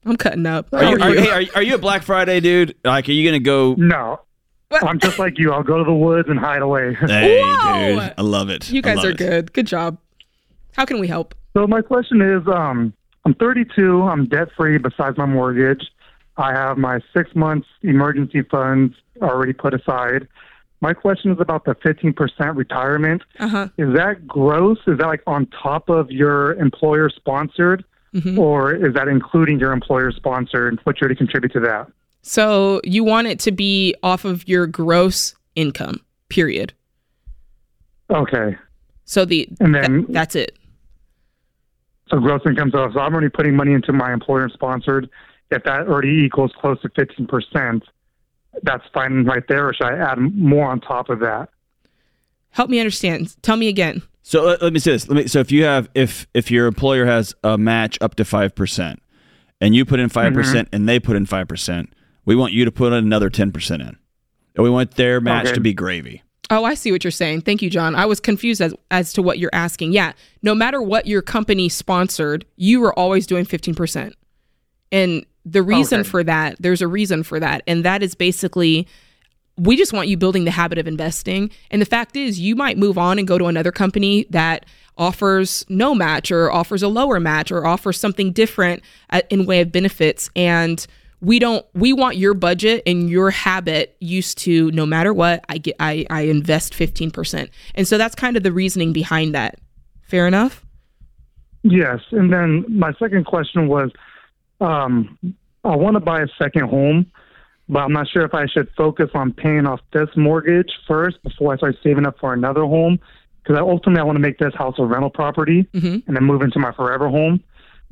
I'm 0.04 0.16
cutting 0.16 0.44
up. 0.44 0.68
Are 0.72 0.84
you, 0.84 0.96
are, 0.98 1.08
are 1.08 1.14
hey, 1.14 1.30
are, 1.30 1.40
you- 1.40 1.50
are 1.54 1.62
you 1.62 1.74
a 1.76 1.78
Black 1.78 2.02
Friday 2.02 2.40
dude? 2.40 2.74
Like, 2.84 3.08
are 3.08 3.12
you 3.12 3.26
gonna 3.26 3.38
go? 3.40 3.74
No, 3.78 4.20
What? 4.68 4.84
I'm 4.84 4.98
just 4.98 5.18
like 5.18 5.38
you. 5.38 5.52
I'll 5.52 5.62
go 5.62 5.78
to 5.78 5.84
the 5.84 5.94
woods 5.94 6.28
and 6.28 6.38
hide 6.38 6.60
away. 6.60 6.94
Hey, 7.00 7.40
Whoa! 7.42 8.00
dude, 8.00 8.14
I 8.18 8.22
love 8.22 8.50
it. 8.50 8.70
You 8.70 8.82
guys 8.82 9.02
are 9.02 9.10
it. 9.10 9.16
good. 9.16 9.52
Good 9.54 9.66
job. 9.66 9.96
How 10.72 10.84
can 10.84 10.98
we 11.00 11.06
help? 11.08 11.34
so 11.56 11.66
my 11.68 11.80
question 11.80 12.20
is, 12.20 12.42
um, 12.48 12.92
I'm 13.24 13.34
32. 13.34 14.02
I'm 14.02 14.26
debt 14.26 14.48
free 14.56 14.78
besides 14.78 15.16
my 15.16 15.26
mortgage. 15.26 15.82
I 16.36 16.52
have 16.52 16.76
my 16.78 17.00
six 17.14 17.34
months 17.34 17.66
emergency 17.82 18.42
funds 18.42 18.94
already 19.22 19.52
put 19.52 19.72
aside. 19.72 20.28
My 20.80 20.92
question 20.92 21.30
is 21.32 21.38
about 21.40 21.64
the 21.64 21.74
15% 21.76 22.56
retirement. 22.56 23.22
Uh 23.38 23.48
huh. 23.48 23.68
Is 23.78 23.94
that 23.94 24.26
gross? 24.26 24.78
Is 24.86 24.98
that 24.98 25.06
like 25.06 25.22
on 25.26 25.46
top 25.62 25.88
of 25.88 26.10
your 26.10 26.52
employer 26.54 27.08
sponsored? 27.08 27.84
Mhm. 28.14 28.38
Or 28.38 28.72
is 28.74 28.94
that 28.94 29.08
including 29.08 29.58
your 29.58 29.72
employer 29.72 30.12
sponsored? 30.12 30.78
What 30.84 31.00
you're 31.00 31.08
to 31.08 31.14
contribute 31.16 31.52
to 31.52 31.60
that? 31.60 31.88
So 32.22 32.80
you 32.84 33.02
want 33.04 33.26
it 33.28 33.38
to 33.40 33.52
be 33.52 33.94
off 34.02 34.24
of 34.24 34.46
your 34.48 34.66
gross 34.66 35.34
income, 35.54 36.00
period. 36.28 36.72
Okay. 38.10 38.56
So 39.04 39.24
the 39.24 39.48
And 39.60 39.74
then 39.74 40.02
that- 40.02 40.12
that's 40.12 40.36
it. 40.36 40.56
So 42.10 42.18
gross 42.18 42.42
income. 42.46 42.70
So 42.72 42.84
if 42.84 42.96
I'm 42.96 43.12
already 43.12 43.30
putting 43.30 43.56
money 43.56 43.72
into 43.72 43.92
my 43.92 44.12
employer 44.12 44.48
sponsored, 44.48 45.08
if 45.50 45.62
that 45.64 45.88
already 45.88 46.22
equals 46.24 46.52
close 46.60 46.80
to 46.82 46.88
15%, 46.90 47.82
that's 48.62 48.84
fine 48.92 49.24
right 49.24 49.42
there. 49.48 49.68
Or 49.68 49.74
should 49.74 49.86
I 49.86 49.96
add 49.96 50.18
more 50.18 50.70
on 50.70 50.80
top 50.80 51.08
of 51.08 51.20
that? 51.20 51.48
Help 52.50 52.70
me 52.70 52.78
understand. 52.78 53.34
Tell 53.42 53.56
me 53.56 53.68
again. 53.68 54.02
So 54.22 54.44
let, 54.44 54.62
let 54.62 54.72
me 54.72 54.78
say 54.78 54.92
this. 54.92 55.08
Let 55.08 55.16
me. 55.16 55.26
So 55.26 55.40
if 55.40 55.50
you 55.52 55.64
have, 55.64 55.88
if 55.94 56.26
if 56.34 56.50
your 56.50 56.66
employer 56.66 57.04
has 57.04 57.34
a 57.42 57.58
match 57.58 57.98
up 58.00 58.14
to 58.16 58.24
five 58.24 58.54
percent, 58.54 59.02
and 59.60 59.74
you 59.74 59.84
put 59.84 60.00
in 60.00 60.08
5 60.08 60.32
percent, 60.32 60.68
mm-hmm. 60.68 60.76
and 60.76 60.88
they 60.88 60.98
put 60.98 61.16
in 61.16 61.26
five 61.26 61.48
percent, 61.48 61.92
we 62.24 62.34
want 62.34 62.52
you 62.52 62.64
to 62.64 62.72
put 62.72 62.92
another 62.92 63.28
ten 63.28 63.52
percent 63.52 63.82
in, 63.82 63.96
and 64.56 64.64
we 64.64 64.70
want 64.70 64.92
their 64.96 65.20
match 65.20 65.46
Okay. 65.46 65.54
to 65.54 65.60
be 65.60 65.74
gravy. 65.74 66.22
Oh, 66.50 66.64
I 66.64 66.74
see 66.74 66.92
what 66.92 67.02
you're 67.04 67.10
saying. 67.10 67.40
Thank 67.42 67.62
you, 67.62 67.70
John. 67.70 67.94
I 67.94 68.06
was 68.06 68.20
confused 68.20 68.60
as, 68.60 68.74
as 68.90 69.12
to 69.14 69.22
what 69.22 69.38
you're 69.38 69.50
asking. 69.54 69.92
Yeah, 69.92 70.12
no 70.42 70.54
matter 70.54 70.80
what 70.82 71.06
your 71.06 71.22
company 71.22 71.68
sponsored, 71.68 72.44
you 72.56 72.80
were 72.80 72.96
always 72.98 73.26
doing 73.26 73.46
15%. 73.46 74.12
And 74.92 75.26
the 75.46 75.62
reason 75.62 76.00
Okay. 76.00 76.08
for 76.08 76.24
that, 76.24 76.56
there's 76.60 76.82
a 76.82 76.88
reason 76.88 77.22
for 77.22 77.40
that. 77.40 77.62
And 77.66 77.84
that 77.84 78.02
is 78.02 78.14
basically 78.14 78.86
we 79.56 79.76
just 79.76 79.92
want 79.92 80.08
you 80.08 80.16
building 80.16 80.44
the 80.44 80.50
habit 80.50 80.78
of 80.78 80.88
investing. 80.88 81.48
And 81.70 81.80
the 81.80 81.86
fact 81.86 82.16
is, 82.16 82.40
you 82.40 82.56
might 82.56 82.76
move 82.76 82.98
on 82.98 83.20
and 83.20 83.28
go 83.28 83.38
to 83.38 83.46
another 83.46 83.70
company 83.70 84.26
that 84.30 84.66
offers 84.98 85.64
no 85.68 85.94
match 85.94 86.32
or 86.32 86.50
offers 86.50 86.82
a 86.82 86.88
lower 86.88 87.20
match 87.20 87.52
or 87.52 87.64
offers 87.64 87.98
something 87.98 88.32
different 88.32 88.82
uh, 89.10 89.20
in 89.30 89.46
way 89.46 89.60
of 89.60 89.70
benefits. 89.70 90.28
And 90.34 90.84
we 91.24 91.38
don't 91.38 91.64
we 91.74 91.92
want 91.92 92.16
your 92.16 92.34
budget 92.34 92.82
and 92.86 93.08
your 93.08 93.30
habit 93.30 93.96
used 94.00 94.38
to 94.38 94.70
no 94.72 94.84
matter 94.84 95.12
what 95.14 95.44
i 95.48 95.58
get 95.58 95.74
i, 95.80 96.04
I 96.10 96.22
invest 96.22 96.72
15% 96.74 97.48
and 97.74 97.88
so 97.88 97.96
that's 97.98 98.14
kind 98.14 98.36
of 98.36 98.42
the 98.42 98.52
reasoning 98.52 98.92
behind 98.92 99.34
that 99.34 99.58
fair 100.02 100.26
enough 100.26 100.64
Yes, 101.66 102.00
and 102.10 102.30
then 102.30 102.66
my 102.68 102.92
second 102.98 103.24
question 103.24 103.68
was, 103.68 103.90
um, 104.60 105.16
I 105.64 105.74
want 105.76 105.94
to 105.94 106.00
buy 106.00 106.20
a 106.20 106.26
second 106.38 106.68
home, 106.68 107.06
but 107.70 107.78
I'm 107.78 107.92
not 107.92 108.06
sure 108.06 108.22
if 108.22 108.34
I 108.34 108.44
should 108.46 108.68
focus 108.76 109.08
on 109.14 109.32
paying 109.32 109.66
off 109.66 109.80
this 109.90 110.10
mortgage 110.14 110.70
first 110.86 111.22
before 111.22 111.54
I 111.54 111.56
start 111.56 111.76
saving 111.82 112.04
up 112.04 112.18
for 112.18 112.34
another 112.34 112.64
home. 112.66 112.98
Because 113.42 113.58
ultimately, 113.60 114.00
I 114.00 114.04
want 114.04 114.16
to 114.16 114.20
make 114.20 114.36
this 114.38 114.54
house 114.54 114.74
a 114.78 114.84
rental 114.84 115.08
property 115.08 115.66
Mhm. 115.74 116.02
and 116.06 116.14
then 116.14 116.24
move 116.24 116.42
into 116.42 116.58
my 116.58 116.72
forever 116.72 117.08
home. 117.08 117.40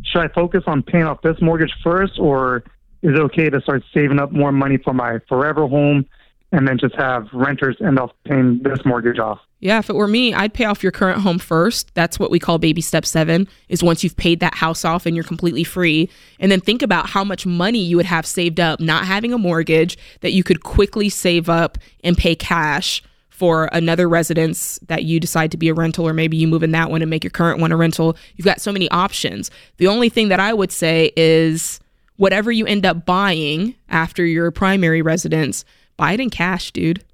Should 0.05 0.21
I 0.21 0.29
focus 0.29 0.65
on 0.67 0.83
paying 0.83 1.05
off 1.05 1.23
this 1.23 1.41
mortgage 1.41 1.73
first, 1.83 2.19
or 2.19 2.65
is 3.03 3.11
it 3.15 3.21
okay 3.21 3.51
to 3.51 3.61
start 3.61 3.83
saving 3.93 4.19
up 4.19 4.33
more 4.33 4.53
money 4.53 4.79
for 4.79 4.95
my 4.95 5.19
forever 5.29 5.67
home 5.67 6.07
and 6.53 6.69
then 6.69 6.79
just 6.79 6.95
have 6.97 7.27
renters 7.33 7.77
end 7.81 7.99
up 7.99 8.15
paying 8.25 8.61
this 8.63 8.79
mortgage 8.85 9.19
off? 9.19 9.41
yeah 9.61 9.79
if 9.79 9.89
it 9.89 9.95
were 9.95 10.09
me 10.09 10.35
i'd 10.35 10.53
pay 10.53 10.65
off 10.65 10.83
your 10.83 10.93
current 10.93 11.21
home 11.21 11.39
first. 11.39 11.95
That's 11.95 12.19
what 12.19 12.31
we 12.31 12.39
call 12.39 12.59
baby 12.59 12.81
step 12.81 13.07
seven 13.07 13.49
is 13.69 13.83
once 13.83 14.05
you've 14.05 14.17
paid 14.17 14.41
that 14.41 14.55
house 14.55 14.85
off 14.85 15.07
and 15.07 15.17
you're 15.17 15.25
completely 15.25 15.65
free. 15.65 16.11
And 16.39 16.53
then 16.53 16.61
think 16.61 16.83
about 16.83 17.09
how 17.09 17.25
much 17.25 17.47
money 17.47 17.79
you 17.79 17.97
would 17.97 18.07
have 18.07 18.27
saved 18.27 18.61
up 18.61 18.81
not 18.81 19.07
having 19.07 19.33
a 19.33 19.39
mortgage 19.39 19.97
that 20.21 20.33
you 20.33 20.43
could 20.43 20.63
quickly 20.63 21.09
save 21.09 21.49
up 21.49 21.79
and 22.05 22.19
pay 22.19 22.35
cash 22.35 23.03
for 23.31 23.65
another 23.73 24.09
residence 24.09 24.79
that 24.87 25.05
you 25.05 25.19
decide 25.19 25.51
to 25.51 25.57
be 25.57 25.69
a 25.69 25.75
rental 25.75 26.07
or 26.07 26.13
maybe 26.13 26.37
you 26.37 26.47
move 26.47 26.63
in 26.63 26.71
that 26.73 26.91
one 26.91 27.03
and 27.03 27.11
make 27.11 27.25
your 27.25 27.31
current 27.31 27.61
one 27.61 27.73
a 27.73 27.77
rental. 27.77 28.17
You've 28.37 28.45
got 28.45 28.61
so 28.61 28.71
many 28.73 28.91
options. 28.91 29.51
The 29.79 29.87
only 29.87 30.09
thing 30.09 30.29
that 30.29 30.39
i 30.41 30.53
would 30.53 30.71
say 30.71 31.13
is 31.17 31.81
whatever 32.17 32.53
you 32.53 32.67
end 32.67 32.85
up 32.87 33.05
buying 33.07 33.75
after 33.89 34.25
your 34.25 34.51
primary 34.51 35.03
residence 35.03 35.65
buy 35.97 36.13
it 36.13 36.21
in 36.21 36.31
cash 36.31 36.71
dude 36.73 37.05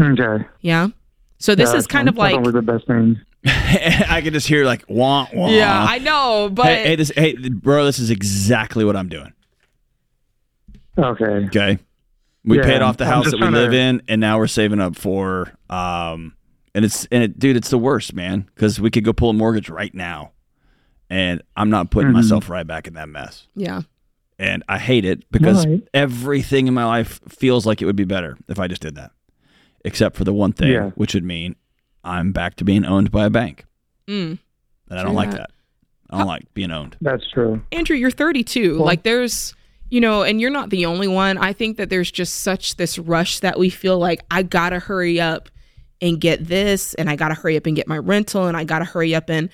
Okay. 0.00 0.44
yeah 0.60 0.88
so 1.38 1.54
this 1.54 1.70
Yeah, 1.72 1.78
is 1.78 1.86
kind 1.86 2.08
of 2.08 2.16
like 2.16 2.34
always 2.34 2.52
the 2.54 2.62
best 2.62 2.86
thing. 2.86 3.20
I 3.44 4.20
can 4.22 4.32
just 4.32 4.46
hear 4.46 4.64
like 4.64 4.84
wah 4.88 5.26
wah. 5.34 5.48
yeah 5.48 5.84
i 5.88 5.98
know 5.98 6.48
but 6.52 6.66
Hey, 6.66 6.82
hey, 6.84 6.96
this, 6.96 7.10
hey, 7.16 7.36
bro, 7.48 7.84
this 7.84 7.98
is 7.98 8.10
exactly 8.10 8.84
what 8.84 8.96
I'm 8.96 9.08
doing. 9.08 9.32
Okay. 10.98 11.24
Okay, 11.24 11.78
we 12.44 12.58
Yeah, 12.58 12.64
paid 12.64 12.82
off 12.82 12.96
the 12.98 13.06
house 13.06 13.24
that 13.26 13.34
we 13.34 13.40
trying 13.40 13.52
to- 13.52 13.58
live 13.60 13.72
in, 13.74 14.02
and 14.08 14.20
now 14.20 14.38
we're 14.38 14.46
saving 14.46 14.78
up 14.80 14.94
for 14.96 15.52
um, 15.70 16.34
and 16.74 16.84
it's 16.84 17.06
and 17.06 17.24
it, 17.24 17.38
dude, 17.38 17.56
it's 17.56 17.70
the 17.70 17.78
worst, 17.78 18.14
man, 18.14 18.48
because 18.54 18.78
we 18.80 18.90
could 18.90 19.02
go 19.04 19.12
pull 19.12 19.30
a 19.30 19.34
mortgage 19.34 19.68
right 19.70 19.94
now, 19.94 20.32
and 21.12 21.42
I'm 21.56 21.68
not 21.70 21.90
putting 21.90 22.10
Mhm. 22.10 22.14
myself 22.14 22.48
right 22.48 22.66
back 22.66 22.86
in 22.88 22.94
that 22.94 23.08
mess, 23.08 23.46
yeah 23.54 23.82
and 24.38 24.64
I 24.68 24.78
hate 24.78 25.04
it 25.04 25.30
because 25.30 25.66
Right. 25.66 25.82
everything 25.94 26.66
in 26.66 26.74
my 26.74 26.84
life 26.86 27.20
feels 27.28 27.64
like 27.66 27.80
it 27.82 27.84
would 27.84 27.94
be 27.96 28.04
better 28.04 28.36
if 28.48 28.58
I 28.58 28.66
just 28.66 28.80
did 28.82 28.94
that, 28.96 29.12
except 29.84 30.16
for 30.16 30.24
the 30.24 30.32
one 30.32 30.52
thing, 30.52 30.72
Yeah. 30.72 30.90
which 30.96 31.14
would 31.14 31.22
mean 31.24 31.54
I'm 32.02 32.32
back 32.32 32.56
to 32.56 32.64
being 32.64 32.84
owned 32.84 33.10
by 33.12 33.26
a 33.26 33.30
bank, 33.30 33.64
mm. 34.08 34.38
and 34.38 34.38
I 34.90 34.96
don't 34.96 35.06
True 35.12 35.14
like 35.14 35.30
that. 35.32 35.36
that. 35.36 35.50
I 36.10 36.18
don't 36.18 36.26
like 36.26 36.52
being 36.54 36.70
owned. 36.72 36.96
That's 37.00 37.22
true. 37.30 37.62
Andrew, 37.72 37.96
you're 37.96 38.10
32. 38.10 38.76
Well- 38.78 38.86
like 38.86 39.02
there's, 39.04 39.54
you 39.90 40.00
know, 40.00 40.22
and 40.22 40.40
you're 40.40 40.50
not 40.50 40.70
the 40.70 40.86
only 40.86 41.08
one. 41.08 41.38
I 41.38 41.52
think 41.52 41.76
that 41.76 41.88
there's 41.90 42.10
just 42.10 42.36
such 42.36 42.76
this 42.76 42.98
rush 42.98 43.38
that 43.40 43.58
we 43.58 43.70
feel 43.70 43.98
like 43.98 44.22
I 44.30 44.42
gotta 44.42 44.78
hurry 44.80 45.20
up 45.20 45.48
and 46.00 46.20
get 46.20 46.48
this, 46.48 46.94
and 46.94 47.08
I 47.08 47.14
gotta 47.16 47.34
hurry 47.34 47.56
up 47.56 47.66
and 47.66 47.76
get 47.76 47.86
my 47.86 47.98
rental, 47.98 48.46
and 48.48 48.56
I 48.56 48.64
gotta 48.64 48.84
hurry 48.86 49.14
up 49.14 49.30
and, 49.30 49.50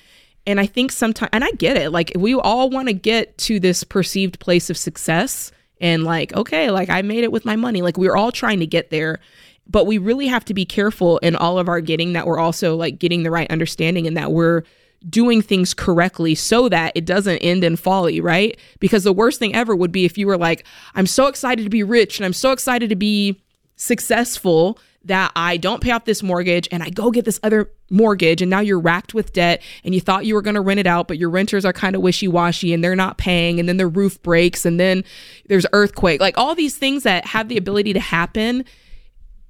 and 0.49 0.59
I 0.59 0.65
think 0.65 0.91
sometimes, 0.91 1.29
and 1.31 1.43
I 1.43 1.51
get 1.51 1.77
it. 1.77 1.91
Like 1.91 2.11
we 2.15 2.33
all 2.33 2.69
want 2.69 2.87
to 2.87 2.93
get 2.93 3.37
to 3.39 3.59
this 3.59 3.83
perceived 3.83 4.39
place 4.39 4.69
of 4.69 4.77
success, 4.77 5.51
and 5.79 6.03
like, 6.03 6.33
okay, 6.33 6.71
like 6.71 6.89
I 6.89 7.01
made 7.03 7.23
it 7.23 7.31
with 7.31 7.45
my 7.45 7.55
money. 7.55 7.81
Like 7.81 7.97
we're 7.97 8.15
all 8.15 8.31
trying 8.31 8.59
to 8.59 8.67
get 8.67 8.89
there. 8.89 9.19
But 9.67 9.85
we 9.85 9.99
really 9.99 10.25
have 10.25 10.43
to 10.45 10.55
be 10.55 10.65
careful 10.65 11.19
in 11.19 11.35
all 11.35 11.59
of 11.59 11.69
our 11.69 11.79
getting 11.79 12.13
that 12.13 12.25
we're 12.25 12.39
also 12.39 12.75
like 12.75 12.97
getting 12.97 13.21
the 13.21 13.29
right 13.29 13.49
understanding 13.51 14.07
and 14.07 14.17
that 14.17 14.31
we're 14.31 14.63
doing 15.07 15.43
things 15.43 15.75
correctly 15.75 16.33
so 16.33 16.67
that 16.69 16.91
it 16.95 17.05
doesn't 17.05 17.37
end 17.37 17.63
in 17.63 17.75
folly, 17.75 18.19
right? 18.19 18.57
Because 18.79 19.03
the 19.03 19.13
worst 19.13 19.37
thing 19.37 19.53
ever 19.53 19.75
would 19.75 19.91
be 19.91 20.05
if 20.05 20.17
you 20.17 20.25
were 20.25 20.39
like, 20.39 20.65
I'm 20.95 21.05
so 21.05 21.27
excited 21.27 21.63
to 21.63 21.69
be 21.69 21.83
rich 21.83 22.17
and 22.17 22.25
I'm 22.25 22.33
so 22.33 22.51
excited 22.51 22.89
to 22.89 22.95
be 22.95 23.39
successful 23.75 24.79
that 25.05 25.31
I 25.35 25.57
don't 25.57 25.81
pay 25.81 25.91
off 25.91 26.05
this 26.05 26.21
mortgage 26.21 26.67
and 26.71 26.83
I 26.83 26.89
go 26.89 27.09
get 27.09 27.25
this 27.25 27.39
other 27.41 27.71
mortgage 27.89 28.41
and 28.41 28.49
now 28.49 28.59
you're 28.59 28.79
racked 28.79 29.13
with 29.13 29.33
debt 29.33 29.61
and 29.83 29.95
you 29.95 30.01
thought 30.01 30.25
you 30.25 30.35
were 30.35 30.41
going 30.41 30.55
to 30.55 30.61
rent 30.61 30.79
it 30.79 30.87
out 30.87 31.07
but 31.07 31.17
your 31.17 31.29
renters 31.29 31.65
are 31.65 31.73
kind 31.73 31.95
of 31.95 32.01
wishy-washy 32.01 32.73
and 32.73 32.83
they're 32.83 32.95
not 32.95 33.17
paying 33.17 33.59
and 33.59 33.69
then 33.69 33.77
the 33.77 33.87
roof 33.87 34.21
breaks 34.21 34.65
and 34.65 34.79
then 34.79 35.03
there's 35.47 35.65
earthquake 35.71 36.19
like 36.19 36.37
all 36.37 36.53
these 36.53 36.77
things 36.77 37.03
that 37.03 37.25
have 37.25 37.47
the 37.47 37.57
ability 37.57 37.93
to 37.93 37.99
happen 37.99 38.65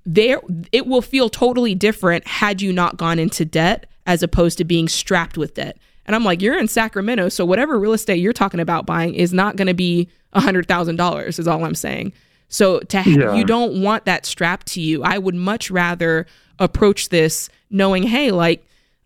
there 0.05 0.39
it 0.71 0.87
will 0.87 1.01
feel 1.01 1.29
totally 1.29 1.75
different 1.75 2.25
had 2.27 2.61
you 2.61 2.71
not 2.71 2.95
gone 2.95 3.19
into 3.19 3.43
debt 3.43 3.89
as 4.09 4.23
opposed 4.23 4.57
to 4.57 4.63
being 4.63 4.87
strapped 4.87 5.37
with 5.37 5.53
debt. 5.53 5.77
And 6.07 6.15
I'm 6.15 6.23
like, 6.23 6.41
you're 6.41 6.57
in 6.57 6.67
Sacramento, 6.67 7.29
so 7.29 7.45
whatever 7.45 7.77
real 7.77 7.93
estate 7.93 8.15
you're 8.15 8.33
talking 8.33 8.59
about 8.59 8.87
buying 8.87 9.13
is 9.13 9.31
not 9.31 9.55
going 9.55 9.67
to 9.67 9.75
be 9.75 10.09
a 10.33 10.39
hundred 10.39 10.67
thousand 10.67 10.95
dollars. 10.95 11.37
Is 11.37 11.47
all 11.47 11.63
I'm 11.63 11.75
saying. 11.75 12.13
So 12.49 12.79
to 12.79 13.01
ha- 13.01 13.09
Yeah. 13.09 13.35
you 13.35 13.43
don't 13.45 13.81
want 13.81 14.05
that 14.05 14.25
strapped 14.25 14.67
to 14.73 14.81
you. 14.81 15.03
I 15.03 15.17
would 15.17 15.35
much 15.35 15.69
rather 15.71 16.25
approach 16.57 17.09
this 17.09 17.49
knowing, 17.69 18.03
hey, 18.03 18.31
like 18.31 18.65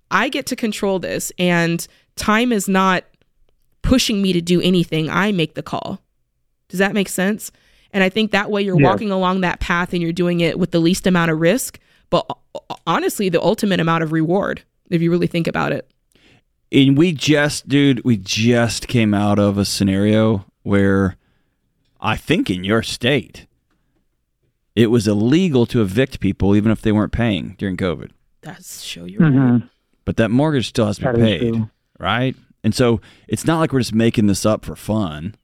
I 0.09 0.29
get 0.29 0.45
to 0.47 0.55
control 0.55 0.99
this, 0.99 1.31
and 1.37 1.85
time 2.15 2.51
is 2.51 2.67
not 2.67 3.03
pushing 3.81 4.21
me 4.21 4.31
to 4.33 4.41
do 4.41 4.61
anything. 4.61 5.09
I 5.09 5.31
make 5.31 5.55
the 5.55 5.63
call. 5.63 6.01
Does 6.69 6.79
that 6.79 6.93
make 6.93 7.09
sense? 7.09 7.51
And 7.91 8.03
I 8.03 8.09
think 8.09 8.31
that 8.31 8.49
way 8.49 8.61
you're 8.63 8.79
Yeah. 8.79 8.87
walking 8.89 9.11
along 9.11 9.41
that 9.41 9.59
path 9.59 9.91
and 9.93 10.01
you're 10.01 10.13
doing 10.13 10.39
it 10.39 10.57
with 10.57 10.71
the 10.71 10.79
least 10.79 11.05
amount 11.05 11.31
of 11.31 11.39
risk, 11.39 11.79
but 12.09 12.25
honestly, 12.87 13.29
the 13.29 13.41
ultimate 13.41 13.79
amount 13.79 14.03
of 14.03 14.11
reward, 14.11 14.61
if 14.89 15.01
you 15.01 15.11
really 15.11 15.27
think 15.27 15.47
about 15.47 15.71
it. 15.73 15.87
And 16.71 16.97
we 16.97 17.11
just, 17.11 17.67
dude, 17.67 18.03
we 18.03 18.17
just 18.17 18.87
came 18.87 19.13
out 19.13 19.37
of 19.37 19.57
a 19.57 19.65
scenario 19.65 20.45
where 20.63 21.17
I 22.03 22.17
think 22.17 22.49
in 22.49 22.63
your 22.65 22.83
state, 22.83 23.47
it 24.75 24.87
was 24.87 25.07
illegal 25.07 25.65
to 25.67 25.81
evict 25.81 26.19
people 26.19 26.55
even 26.55 26.71
if 26.71 26.81
they 26.81 26.91
weren't 26.91 27.13
paying 27.13 27.55
during 27.57 27.77
COVID. 27.77 28.11
That's 28.41 28.81
show 28.81 29.05
you 29.05 29.19
right. 29.19 29.31
Mm-hmm. 29.31 29.67
But 30.05 30.17
that 30.17 30.29
mortgage 30.29 30.67
still 30.67 30.85
has 30.85 30.97
to 30.97 31.05
That 31.05 31.15
be 31.15 31.21
is 31.21 31.39
paid, 31.39 31.69
right? 31.97 32.35
And 32.63 32.75
so 32.75 32.99
it's 33.29 33.45
not 33.45 33.59
like 33.59 33.71
we're 33.71 33.79
just 33.79 33.95
making 33.95 34.27
this 34.27 34.45
up 34.45 34.65
for 34.65 34.75
fun. 34.75 35.35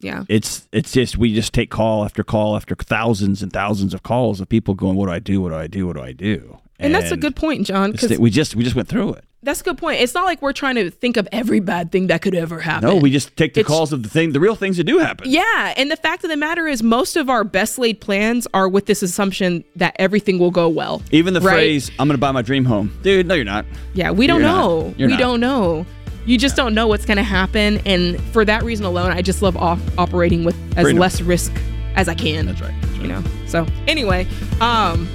Yeah. 0.00 0.24
It's 0.28 0.68
it's 0.72 0.92
just 0.92 1.16
we 1.16 1.34
just 1.34 1.54
take 1.54 1.70
call 1.70 2.04
after 2.04 2.22
call 2.22 2.54
after 2.54 2.74
thousands 2.74 3.42
and 3.42 3.50
thousands 3.50 3.94
of 3.94 4.02
calls 4.02 4.40
of 4.40 4.48
people 4.48 4.74
going, 4.74 4.96
"What 4.96 5.06
do 5.06 5.12
I 5.12 5.20
do? 5.20 5.40
What 5.40 5.50
do 5.50 5.54
I 5.54 5.68
do? 5.68 5.86
What 5.86 5.96
do 5.96 6.02
I 6.02 6.12
do?" 6.12 6.58
And, 6.78 6.94
that's 6.94 7.12
a 7.12 7.16
good 7.16 7.36
point, 7.36 7.66
John, 7.66 7.92
because 7.92 8.18
we 8.18 8.28
just 8.28 8.56
we 8.56 8.64
just 8.64 8.74
went 8.74 8.88
through 8.88 9.14
it. 9.14 9.24
That's 9.42 9.60
a 9.60 9.64
good 9.64 9.78
point. 9.78 10.00
It's 10.00 10.14
not 10.14 10.24
like 10.24 10.40
we're 10.40 10.52
trying 10.52 10.76
to 10.76 10.90
think 10.90 11.16
of 11.16 11.28
every 11.32 11.60
bad 11.60 11.90
thing 11.92 12.06
that 12.08 12.22
could 12.22 12.34
ever 12.34 12.60
happen. 12.60 12.88
No, 12.88 12.96
we 12.96 13.10
just 13.10 13.36
take 13.36 13.54
the 13.54 13.60
It's- 13.60 13.70
calls 13.74 13.92
of 13.92 14.02
the 14.02 14.08
thing, 14.08 14.32
the 14.32 14.40
real 14.40 14.54
things 14.54 14.76
that 14.76 14.84
do 14.84 14.98
happen. 14.98 15.28
Yeah, 15.30 15.74
and 15.76 15.90
the 15.90 15.96
fact 15.96 16.22
of 16.24 16.30
the 16.30 16.36
matter 16.36 16.66
is, 16.68 16.82
most 16.82 17.16
of 17.16 17.28
our 17.28 17.42
best 17.44 17.78
laid 17.78 18.00
plans 18.00 18.46
are 18.54 18.68
with 18.68 18.86
this 18.86 19.02
assumption 19.02 19.64
that 19.76 19.96
everything 19.98 20.38
will 20.38 20.50
go 20.52 20.68
well. 20.68 21.02
Even 21.10 21.34
the 21.34 21.40
Right. 21.40 21.54
phrase, 21.54 21.90
I'm 21.98 22.06
going 22.08 22.16
to 22.16 22.20
buy 22.20 22.32
my 22.32 22.42
dream 22.42 22.64
home. 22.64 22.92
Dude, 23.02 23.26
no, 23.26 23.34
you're 23.34 23.44
not. 23.44 23.64
Yeah, 23.94 24.10
we 24.12 24.26
don't 24.26 24.40
You're 24.40 24.48
know. 24.48 24.94
We 24.98 25.06
not. 25.08 25.18
don't 25.18 25.40
know. 25.40 25.86
You 26.24 26.38
just 26.38 26.54
don't 26.54 26.72
know 26.72 26.86
what's 26.86 27.04
going 27.04 27.16
to 27.16 27.24
happen, 27.24 27.80
and 27.84 28.20
for 28.32 28.44
that 28.44 28.62
reason 28.62 28.86
alone, 28.86 29.10
I 29.10 29.22
just 29.22 29.42
love 29.42 29.56
off- 29.56 29.80
operating 29.98 30.44
with 30.44 30.54
as 30.76 30.84
Freedom. 30.84 31.00
less 31.00 31.20
risk 31.20 31.52
as 31.96 32.08
I 32.08 32.14
can. 32.14 32.46
That's 32.46 32.60
right. 32.60 32.72
That's 32.80 32.92
right. 32.94 33.02
You 33.02 33.08
know. 33.08 33.22
So 33.46 33.66
anyway, 33.88 34.28
um, 34.60 35.08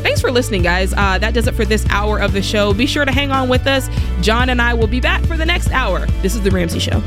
thanks 0.00 0.20
for 0.20 0.30
listening, 0.30 0.62
guys. 0.62 0.92
Uh, 0.92 1.18
that 1.18 1.34
does 1.34 1.46
it 1.46 1.54
for 1.54 1.64
this 1.64 1.86
hour 1.90 2.18
of 2.18 2.32
the 2.32 2.42
show. 2.42 2.74
Be 2.74 2.86
sure 2.86 3.04
to 3.04 3.12
hang 3.12 3.30
on 3.30 3.48
with 3.48 3.66
us. 3.66 3.88
John 4.20 4.50
and 4.50 4.60
I 4.60 4.74
will 4.74 4.86
be 4.86 5.00
back 5.00 5.22
for 5.24 5.36
the 5.36 5.46
next 5.46 5.70
hour. 5.70 6.06
This 6.22 6.34
is 6.34 6.42
the 6.42 6.50
Ramsey 6.50 6.78
Show. 6.78 7.02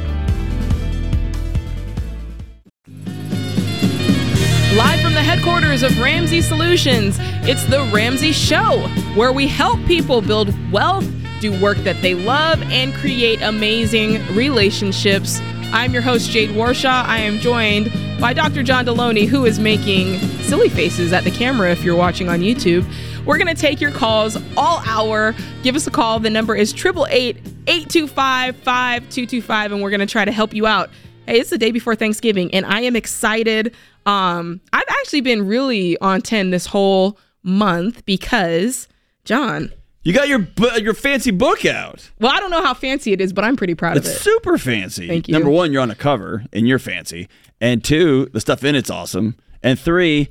Live 4.75 5.01
from 5.01 5.13
the 5.13 5.21
headquarters 5.21 5.83
of 5.83 5.99
Ramsey 5.99 6.41
Solutions, 6.41 7.17
it's 7.47 7.63
the 7.65 7.87
Ramsey 7.93 8.31
Show, 8.31 8.87
where 9.13 9.31
we 9.31 9.47
help 9.47 9.79
people 9.85 10.19
build 10.19 10.51
wealth, 10.71 11.05
do 11.39 11.61
work 11.61 11.77
that 11.79 12.01
they 12.01 12.15
love, 12.15 12.59
and 12.63 12.91
create 12.95 13.39
amazing 13.43 14.25
relationships. 14.35 15.39
I'm 15.73 15.91
your 15.91 16.03
host, 16.03 16.29
Jade 16.29 16.51
Warshaw. 16.51 17.03
I 17.03 17.17
am 17.17 17.39
joined 17.39 17.91
by 18.21 18.31
Dr. 18.31 18.61
John 18.61 18.85
Delony, 18.85 19.27
who 19.27 19.43
is 19.43 19.57
making 19.57 20.19
silly 20.43 20.69
faces 20.69 21.11
at 21.11 21.23
the 21.23 21.31
camera 21.31 21.71
if 21.71 21.83
you're 21.83 21.95
watching 21.95 22.29
on 22.29 22.41
YouTube. 22.41 22.85
We're 23.25 23.39
going 23.39 23.53
to 23.53 23.59
take 23.59 23.81
your 23.81 23.89
calls 23.89 24.37
all 24.55 24.83
hour. 24.85 25.33
Give 25.63 25.75
us 25.75 25.87
a 25.87 25.91
call. 25.91 26.19
The 26.19 26.29
number 26.29 26.53
is 26.55 26.73
888 26.75 27.37
825 27.65 28.55
5225, 28.57 29.71
and 29.71 29.81
we're 29.81 29.89
going 29.89 29.99
to 29.99 30.05
try 30.05 30.23
to 30.23 30.31
help 30.31 30.53
you 30.53 30.67
out. 30.67 30.91
Hey, 31.25 31.39
it's 31.39 31.49
the 31.49 31.57
day 31.57 31.71
before 31.71 31.95
Thanksgiving, 31.95 32.53
and 32.53 32.67
I 32.67 32.81
am 32.81 32.95
excited. 32.95 33.73
Um, 34.05 34.61
I've 34.73 34.83
actually 34.89 35.21
been 35.21 35.47
really 35.47 35.97
on 35.97 36.21
10 36.21 36.51
this 36.51 36.67
whole 36.67 37.17
month 37.41 38.05
because, 38.05 38.87
John, 39.25 39.73
You 40.03 40.13
got 40.13 40.27
your 40.27 40.47
your 40.79 40.93
fancy 40.93 41.31
book 41.31 41.65
out. 41.65 42.09
well, 42.19 42.31
I 42.31 42.39
don't 42.39 42.51
know 42.51 42.61
how 42.61 42.73
fancy 42.73 43.13
it 43.13 43.21
is, 43.21 43.31
but 43.31 43.45
I'm 43.45 43.55
pretty 43.55 43.73
proud 43.75 43.95
It's 43.97 44.05
of 44.05 44.11
it. 44.11 44.15
It's 44.15 44.23
super 44.23 44.57
fancy. 44.57 45.07
Thank 45.07 45.27
you. 45.27 45.33
Number 45.33 45.49
one, 45.49 45.71
you're 45.71 45.81
on 45.81 45.91
a 45.91 45.95
cover 45.95 46.43
and 46.51 46.67
you're 46.67 46.79
fancy. 46.79 47.29
And 47.61 47.83
two, 47.83 48.27
the 48.33 48.41
stuff 48.41 48.63
in 48.65 48.75
it's 48.75 48.89
awesome. 48.89 49.37
And 49.61 49.79
three, 49.79 50.29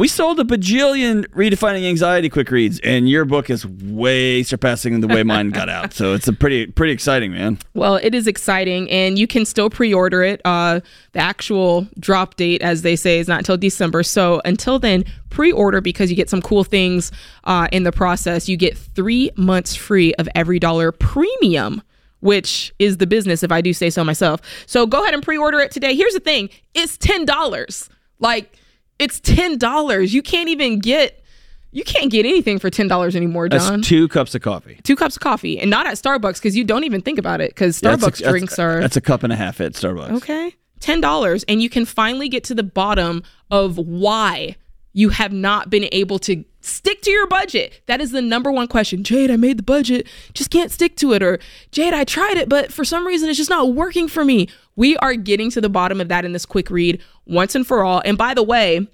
we 0.00 0.08
sold 0.08 0.40
a 0.40 0.44
bajillion 0.44 1.26
redefining 1.26 1.86
anxiety 1.86 2.30
quick 2.30 2.50
reads, 2.50 2.80
and 2.80 3.06
your 3.06 3.26
book 3.26 3.50
is 3.50 3.66
way 3.66 4.42
surpassing 4.42 4.98
the 5.02 5.06
way 5.06 5.22
mine 5.22 5.50
got 5.50 5.68
out. 5.68 5.92
So 5.92 6.14
it's 6.14 6.26
a 6.26 6.32
pretty 6.32 6.68
pretty 6.68 6.94
exciting, 6.94 7.32
man. 7.32 7.58
Well, 7.74 7.96
it 7.96 8.14
is 8.14 8.26
exciting, 8.26 8.90
and 8.90 9.18
you 9.18 9.26
can 9.26 9.44
still 9.44 9.68
pre-order 9.68 10.22
it. 10.22 10.40
Uh, 10.42 10.80
the 11.12 11.18
actual 11.18 11.86
drop 11.98 12.36
date, 12.36 12.62
as 12.62 12.80
they 12.80 12.96
say, 12.96 13.18
is 13.18 13.28
not 13.28 13.40
until 13.40 13.58
December. 13.58 14.02
So 14.02 14.40
until 14.46 14.78
then, 14.78 15.04
pre-order 15.28 15.82
because 15.82 16.08
you 16.08 16.16
get 16.16 16.30
some 16.30 16.40
cool 16.40 16.64
things 16.64 17.12
uh, 17.44 17.68
in 17.70 17.82
the 17.82 17.92
process. 17.92 18.48
You 18.48 18.56
get 18.56 18.78
three 18.78 19.30
months 19.36 19.76
free 19.76 20.14
of 20.14 20.30
EveryDollar 20.34 20.98
Premium. 20.98 21.82
Which 22.20 22.74
is 22.78 22.98
the 22.98 23.06
business, 23.06 23.42
if 23.42 23.50
I 23.50 23.62
do 23.62 23.72
say 23.72 23.88
so 23.88 24.04
myself. 24.04 24.42
So 24.66 24.86
go 24.86 25.02
ahead 25.02 25.14
and 25.14 25.22
pre-order 25.22 25.58
it 25.60 25.70
today. 25.70 25.94
Here's 25.94 26.12
the 26.12 26.20
thing: 26.20 26.50
it's 26.74 26.98
ten 26.98 27.24
dollars. 27.24 27.88
Like 28.18 28.58
it's 29.00 29.18
ten 29.20 29.58
dollars. 29.58 30.12
You 30.14 30.22
can't 30.22 30.48
even 30.48 30.78
get, 30.78 31.24
you 31.72 31.82
can't 31.84 32.10
get 32.10 32.26
anything 32.26 32.58
for 32.58 32.70
ten 32.70 32.86
dollars 32.88 33.16
anymore, 33.16 33.48
That's 33.48 33.86
two 33.86 34.06
cups 34.08 34.34
of 34.34 34.42
coffee. 34.42 34.78
two 34.84 34.96
cups 34.96 35.16
of 35.16 35.22
coffee 35.22 35.58
and 35.58 35.70
not 35.70 35.86
at 35.86 35.94
Starbucks 35.94 36.34
because 36.36 36.56
you 36.56 36.64
don't 36.64 36.84
even 36.84 37.00
think 37.00 37.18
about 37.18 37.40
it 37.40 37.50
because 37.50 37.82
Yeah, 37.82 37.94
Starbucks 37.94 38.00
that's 38.00 38.20
a- 38.20 38.22
that's- 38.22 38.30
drinks 38.32 38.58
are 38.58 38.80
That's 38.80 38.96
a 38.96 39.00
cup 39.00 39.22
and 39.22 39.32
a 39.32 39.36
half 39.36 39.60
at 39.60 39.72
Starbucks. 39.72 40.12
okay. 40.18 40.54
Ten 40.80 41.00
dollars, 41.00 41.44
and 41.48 41.60
you 41.60 41.68
can 41.68 41.84
finally 41.84 42.28
get 42.28 42.44
to 42.44 42.54
the 42.54 42.62
bottom 42.62 43.22
of 43.50 43.76
why 43.76 44.56
you 44.92 45.10
have 45.10 45.32
not 45.32 45.70
been 45.70 45.86
able 45.92 46.18
to 46.18 46.44
stick 46.62 47.00
to 47.02 47.10
your 47.10 47.26
budget. 47.26 47.80
That 47.86 48.00
is 48.00 48.10
the 48.10 48.20
number 48.20 48.50
one 48.50 48.66
question. 48.66 49.04
Jade, 49.04 49.30
I 49.30 49.36
made 49.36 49.56
the 49.58 49.62
budget, 49.62 50.06
just 50.34 50.50
can't 50.50 50.70
stick 50.72 50.96
to 50.96 51.12
it. 51.12 51.22
Or 51.22 51.38
Jade, 51.70 51.94
I 51.94 52.04
tried 52.04 52.36
it, 52.38 52.48
but 52.48 52.72
for 52.72 52.84
some 52.84 53.06
reason 53.06 53.28
it's 53.28 53.36
just 53.38 53.50
not 53.50 53.72
working 53.74 54.08
for 54.08 54.24
me. 54.24 54.48
We 54.74 54.96
are 54.98 55.14
getting 55.14 55.50
to 55.52 55.60
the 55.60 55.68
bottom 55.68 56.00
of 56.00 56.08
that 56.08 56.24
in 56.24 56.32
this 56.32 56.44
quick 56.46 56.70
read 56.70 57.00
once 57.30 57.54
and 57.54 57.66
for 57.66 57.84
all. 57.84 58.02
And 58.04 58.18
by 58.18 58.34
the 58.34 58.42
way, 58.42 58.86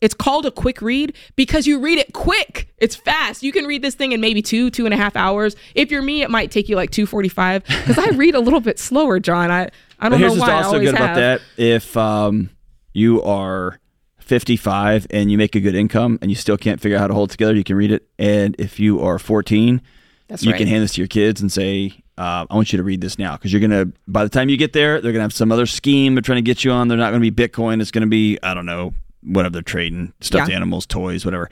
it's 0.00 0.14
called 0.14 0.46
a 0.46 0.50
quick 0.50 0.82
read 0.82 1.14
because 1.36 1.66
you 1.66 1.78
read 1.78 1.98
it 1.98 2.12
quick. 2.12 2.72
It's 2.78 2.96
fast. 2.96 3.44
You 3.44 3.52
can 3.52 3.66
read 3.66 3.82
this 3.82 3.94
thing 3.94 4.10
in 4.10 4.20
maybe 4.20 4.42
two, 4.42 4.68
two 4.70 4.84
and 4.84 4.92
a 4.92 4.96
half 4.96 5.14
hours. 5.14 5.54
If 5.76 5.92
you're 5.92 6.02
me, 6.02 6.22
it 6.22 6.30
might 6.30 6.50
take 6.50 6.68
you 6.68 6.74
like 6.74 6.90
two 6.90 7.06
forty 7.06 7.28
five 7.28 7.64
because 7.64 7.98
I 7.98 8.08
read 8.16 8.34
a 8.34 8.40
little 8.40 8.60
bit 8.60 8.80
slower, 8.80 9.20
John. 9.20 9.50
I 9.52 9.62
I 9.64 9.68
But 10.00 10.08
don't 10.08 10.18
here's 10.20 10.34
know 10.34 10.40
what's 10.40 10.48
why 10.50 10.54
I 10.54 10.62
also 10.62 10.74
always 10.76 10.90
good 10.90 10.98
have. 10.98 11.10
about 11.16 11.20
that: 11.20 11.40
if 11.56 11.96
um, 11.96 12.50
you 12.92 13.22
are 13.22 13.78
55 14.18 15.06
and 15.10 15.30
you 15.30 15.38
make 15.38 15.54
a 15.54 15.60
good 15.60 15.74
income 15.74 16.18
and 16.22 16.30
you 16.30 16.34
still 16.34 16.56
can't 16.56 16.80
figure 16.80 16.96
out 16.96 17.00
how 17.02 17.06
to 17.08 17.14
hold 17.14 17.30
it 17.30 17.32
together, 17.32 17.54
you 17.54 17.62
can 17.64 17.76
read 17.76 17.92
it. 17.92 18.08
And 18.18 18.56
if 18.58 18.80
you 18.80 19.00
are 19.00 19.18
14, 19.18 19.80
That's 20.28 20.42
you 20.42 20.50
right. 20.52 20.58
can 20.58 20.66
hand 20.66 20.82
this 20.82 20.94
to 20.94 21.00
your 21.00 21.08
kids 21.08 21.40
and 21.40 21.52
say, 21.52 22.02
uh, 22.22 22.46
"I 22.48 22.54
want 22.54 22.72
you 22.72 22.76
to 22.76 22.82
read 22.82 23.00
this 23.00 23.18
now," 23.18 23.36
because 23.36 23.52
you're 23.52 23.60
gonna. 23.60 23.86
By 24.06 24.22
the 24.24 24.30
time 24.30 24.48
you 24.48 24.56
get 24.56 24.72
there, 24.72 25.00
they're 25.00 25.12
gonna 25.12 25.22
have 25.22 25.32
some 25.32 25.50
other 25.52 25.66
scheme 25.66 26.14
they're 26.14 26.22
trying 26.22 26.36
to 26.36 26.42
get 26.42 26.64
you 26.64 26.70
on. 26.70 26.88
They're 26.88 26.98
not 26.98 27.10
gonna 27.10 27.20
be 27.20 27.30
Bitcoin. 27.32 27.80
It's 27.80 27.90
gonna 27.90 28.06
be 28.06 28.38
I 28.42 28.54
don't 28.54 28.66
know 28.66 28.94
whatever 29.22 29.52
they're 29.52 29.62
trading, 29.62 30.12
stuffed 30.20 30.50
Yeah. 30.50 30.56
animals, 30.56 30.84
toys, 30.86 31.24
whatever. 31.24 31.48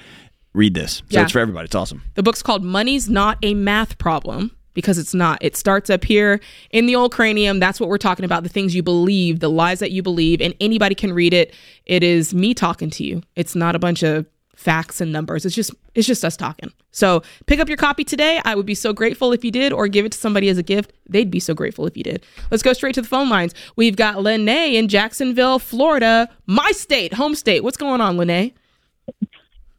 Read 0.54 0.74
this. 0.74 0.94
So 1.10 1.18
Yeah. 1.18 1.22
it's 1.22 1.32
for 1.32 1.38
everybody. 1.38 1.66
It's 1.66 1.74
awesome. 1.74 2.02
The 2.14 2.22
book's 2.22 2.42
called 2.42 2.64
Money's 2.64 3.08
Not 3.08 3.38
a 3.42 3.54
Math 3.54 3.96
Problem 3.98 4.50
because 4.74 4.98
it's 4.98 5.14
not. 5.14 5.38
It 5.40 5.56
starts 5.56 5.88
up 5.90 6.04
here 6.04 6.40
in 6.72 6.86
the 6.86 6.96
old 6.96 7.12
cranium. 7.12 7.60
That's 7.60 7.78
what 7.78 7.88
we're 7.88 7.98
talking 7.98 8.24
about 8.24 8.42
the 8.42 8.48
things 8.48 8.74
you 8.74 8.82
believe, 8.82 9.38
the 9.40 9.50
lies 9.50 9.78
that 9.78 9.92
you 9.92 10.02
believe, 10.02 10.40
and 10.40 10.54
anybody 10.60 10.94
can 10.96 11.12
read 11.12 11.32
it. 11.32 11.54
It 11.86 12.02
is 12.02 12.34
me 12.34 12.54
talking 12.54 12.90
to 12.90 13.04
you. 13.04 13.22
It's 13.36 13.54
not 13.54 13.76
a 13.76 13.78
bunch 13.78 14.02
of 14.02 14.26
facts 14.60 15.00
and 15.00 15.10
numbers. 15.10 15.46
It's 15.46 15.54
just 15.54 15.72
it's 15.94 16.06
just 16.06 16.24
us 16.24 16.36
talking. 16.36 16.70
So, 16.92 17.22
pick 17.46 17.60
up 17.60 17.68
your 17.68 17.78
copy 17.78 18.04
today. 18.04 18.40
I 18.44 18.54
would 18.54 18.66
be 18.66 18.74
so 18.74 18.92
grateful 18.92 19.32
if 19.32 19.44
you 19.44 19.50
did 19.50 19.72
or 19.72 19.88
give 19.88 20.04
it 20.04 20.12
to 20.12 20.18
somebody 20.18 20.48
as 20.48 20.58
a 20.58 20.62
gift. 20.62 20.92
They'd 21.08 21.30
be 21.30 21.40
so 21.40 21.54
grateful 21.54 21.86
if 21.86 21.96
you 21.96 22.02
did. 22.02 22.24
Let's 22.50 22.62
go 22.62 22.72
straight 22.72 22.94
to 22.96 23.02
the 23.02 23.08
phone 23.08 23.30
lines. 23.30 23.54
We've 23.76 23.96
got 23.96 24.22
Lene 24.22 24.48
in 24.48 24.88
Jacksonville, 24.88 25.58
Florida, 25.58 26.28
my 26.46 26.70
state, 26.72 27.14
home 27.14 27.34
state. 27.34 27.64
What's 27.64 27.78
going 27.78 28.00
on, 28.00 28.16
Lene? 28.18 28.52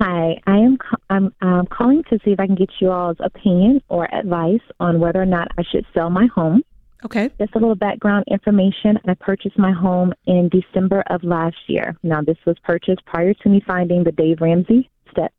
Hi, 0.02 0.42
I 0.48 0.58
am 0.58 0.78
ca- 0.78 0.98
I'm 1.12 1.34
um, 1.42 1.68
calling 1.68 2.04
to 2.10 2.18
see 2.26 2.32
if 2.32 2.40
I 2.40 2.48
can 2.48 2.56
get 2.56 2.72
you 2.80 2.90
all's 2.90 3.18
opinion 3.20 3.84
or 3.88 4.12
advice 4.14 4.62
on 4.80 5.00
whether 5.00 5.22
or 5.22 5.28
not 5.28 5.50
I 5.60 5.64
should 5.72 5.86
sell 5.94 6.10
my 6.10 6.26
home. 6.34 6.64
Okay. 7.06 7.30
Just 7.39 7.56
a 7.56 7.60
little 7.60 7.76
background 7.76 8.26
information. 8.30 8.99
I 9.08 9.14
purchased 9.16 9.58
my 9.58 9.72
home 9.72 10.14
in 10.26 10.49
December 10.49 11.04
of 11.10 11.24
last 11.24 11.58
year. 11.68 11.95
Now, 12.04 12.22
this 12.22 12.38
was 12.45 12.58
purchased 12.64 13.04
prior 13.06 13.34
to 13.34 13.49
me 13.49 13.62
finding 13.66 14.04
the 14.04 14.12
Dave 14.12 14.41
Ramsey 14.41 14.89
steps. 15.10 15.34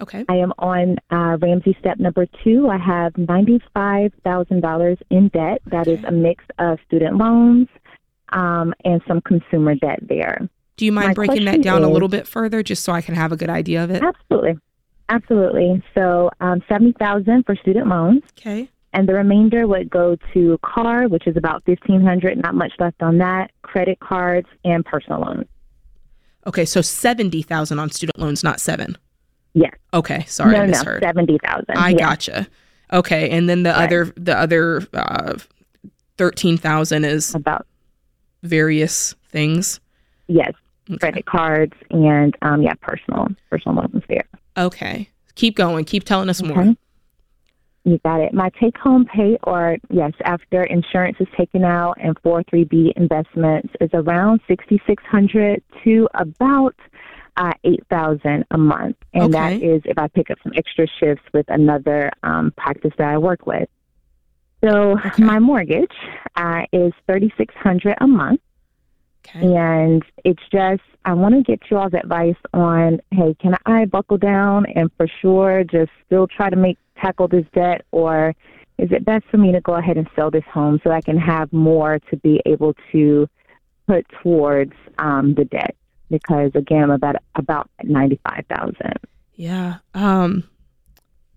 Okay. 0.00 0.24
I 0.28 0.36
am 0.36 0.52
on 0.58 0.96
uh, 1.10 1.38
Ramsey 1.40 1.76
step 1.78 1.98
number 1.98 2.26
two. 2.42 2.68
I 2.68 2.78
have 2.78 3.12
$95,000 3.14 4.96
in 5.10 5.28
debt. 5.28 5.62
That 5.66 5.86
is 5.86 6.02
a 6.04 6.10
mix 6.10 6.44
of 6.58 6.78
student 6.86 7.16
loans 7.16 7.68
um, 8.30 8.74
and 8.84 9.00
some 9.06 9.20
consumer 9.20 9.76
debt 9.76 10.00
there. 10.02 10.48
Do 10.76 10.84
you 10.84 10.92
mind 10.92 11.08
My 11.08 11.14
breaking 11.14 11.44
that 11.44 11.62
down 11.62 11.84
a 11.84 11.88
little 11.88 12.08
bit 12.08 12.26
further 12.26 12.62
just 12.62 12.82
so 12.82 12.92
I 12.92 13.00
can 13.00 13.14
have 13.14 13.30
a 13.30 13.36
good 13.36 13.50
idea 13.50 13.84
of 13.84 13.90
it? 13.90 14.02
Absolutely. 14.02 14.58
Absolutely. 15.08 15.82
So, 15.94 16.30
um, 16.40 16.62
70000 16.68 17.44
for 17.46 17.54
student 17.56 17.86
loans. 17.86 18.22
Okay. 18.38 18.70
And 18.94 19.08
the 19.08 19.14
remainder 19.14 19.66
would 19.66 19.90
go 19.90 20.16
to 20.32 20.58
car, 20.62 21.08
which 21.08 21.26
is 21.26 21.36
about 21.36 21.62
fifteen 21.64 22.00
hundred. 22.00 22.38
Not 22.38 22.54
much 22.54 22.72
left 22.78 23.02
on 23.02 23.18
that. 23.18 23.50
Credit 23.62 23.98
cards 24.00 24.48
and 24.64 24.84
personal 24.84 25.20
loans. 25.20 25.46
Okay, 26.46 26.64
so 26.66 26.82
70,000 26.82 27.78
on 27.78 27.90
student 27.90 28.18
loans, 28.18 28.44
not 28.44 28.60
7. 28.60 28.98
Yes. 29.54 29.72
Okay, 29.94 30.24
sorry, 30.26 30.52
no, 30.52 30.58
I 30.60 30.66
no, 30.66 30.72
misheard. 30.72 31.02
seventy 31.02 31.38
thousand. 31.38 31.76
I 31.76 31.94
gotcha. 31.94 32.46
Okay, 32.92 33.30
and 33.30 33.48
then 33.48 33.62
the 33.62 33.70
Right. 33.70 33.84
other 33.84 34.12
the 34.16 34.38
other 34.38 34.82
uh 34.92 35.34
13,000 36.18 37.04
is 37.04 37.34
About 37.34 37.66
various 38.42 39.14
things. 39.28 39.80
yes, 40.28 40.52
Okay. 40.90 40.98
credit 40.98 41.26
cards 41.26 41.72
and 41.90 42.36
um, 42.42 42.62
yeah, 42.62 42.74
personal 42.82 43.28
personal 43.50 43.76
loans 43.78 44.04
there. 44.08 44.24
Okay. 44.56 45.08
Keep 45.34 45.56
going. 45.56 45.84
Keep 45.84 46.04
telling 46.04 46.28
us 46.28 46.42
more. 46.42 46.74
You 47.84 47.98
got 47.98 48.20
it. 48.20 48.32
My 48.32 48.50
take 48.60 48.78
home 48.78 49.04
pay, 49.04 49.38
or 49.42 49.76
yes, 49.90 50.12
after 50.24 50.64
insurance 50.64 51.18
is 51.20 51.28
taken 51.36 51.64
out 51.64 51.98
and 52.02 52.16
403b 52.22 52.92
investments, 52.96 53.74
is 53.80 53.90
around 53.92 54.40
6600 54.48 55.62
to 55.84 56.08
about 56.14 56.74
uh, 57.36 57.52
8000 57.62 58.44
a 58.50 58.58
month. 58.58 58.96
And 59.12 59.34
that 59.34 59.52
Okay. 59.52 59.58
is 59.60 59.82
if 59.84 59.98
I 59.98 60.08
pick 60.08 60.30
up 60.30 60.38
some 60.42 60.52
extra 60.56 60.86
shifts 60.98 61.24
with 61.34 61.44
another 61.48 62.10
um, 62.22 62.52
practice 62.56 62.92
that 62.96 63.08
I 63.08 63.18
work 63.18 63.46
with. 63.46 63.68
So 64.64 64.96
Okay. 65.04 65.22
my 65.22 65.38
mortgage 65.38 65.92
uh, 66.36 66.62
is 66.72 66.92
3600 67.06 67.96
a 68.00 68.06
month. 68.06 68.40
Okay. 69.26 69.40
And 69.54 70.02
it's 70.24 70.42
just, 70.52 70.82
I 71.04 71.14
want 71.14 71.34
to 71.34 71.42
get 71.42 71.60
you 71.70 71.76
all's 71.78 71.94
advice 71.94 72.36
on, 72.52 73.00
hey, 73.10 73.34
can 73.40 73.56
I 73.66 73.84
buckle 73.86 74.18
down 74.18 74.66
and 74.74 74.90
for 74.96 75.06
sure 75.20 75.64
just 75.64 75.90
still 76.06 76.26
try 76.26 76.50
to 76.50 76.56
make 76.56 76.78
tackle 77.00 77.28
this 77.28 77.44
debt, 77.54 77.82
or 77.90 78.34
is 78.78 78.90
it 78.92 79.04
best 79.04 79.24
for 79.30 79.36
me 79.38 79.52
to 79.52 79.60
go 79.60 79.74
ahead 79.74 79.96
and 79.96 80.08
sell 80.16 80.30
this 80.30 80.44
home 80.52 80.80
so 80.84 80.90
I 80.90 81.00
can 81.00 81.16
have 81.18 81.52
more 81.52 81.98
to 82.10 82.16
be 82.18 82.40
able 82.46 82.74
to 82.92 83.28
put 83.86 84.06
towards 84.22 84.72
um, 84.98 85.34
the 85.34 85.44
debt? 85.44 85.74
Because 86.10 86.52
again, 86.54 86.84
I'm 86.84 86.90
about 86.90 87.16
about 87.34 87.68
ninety 87.82 88.20
five 88.28 88.44
thousand. 88.48 88.94
Yeah. 89.34 89.76
Um 89.94 90.44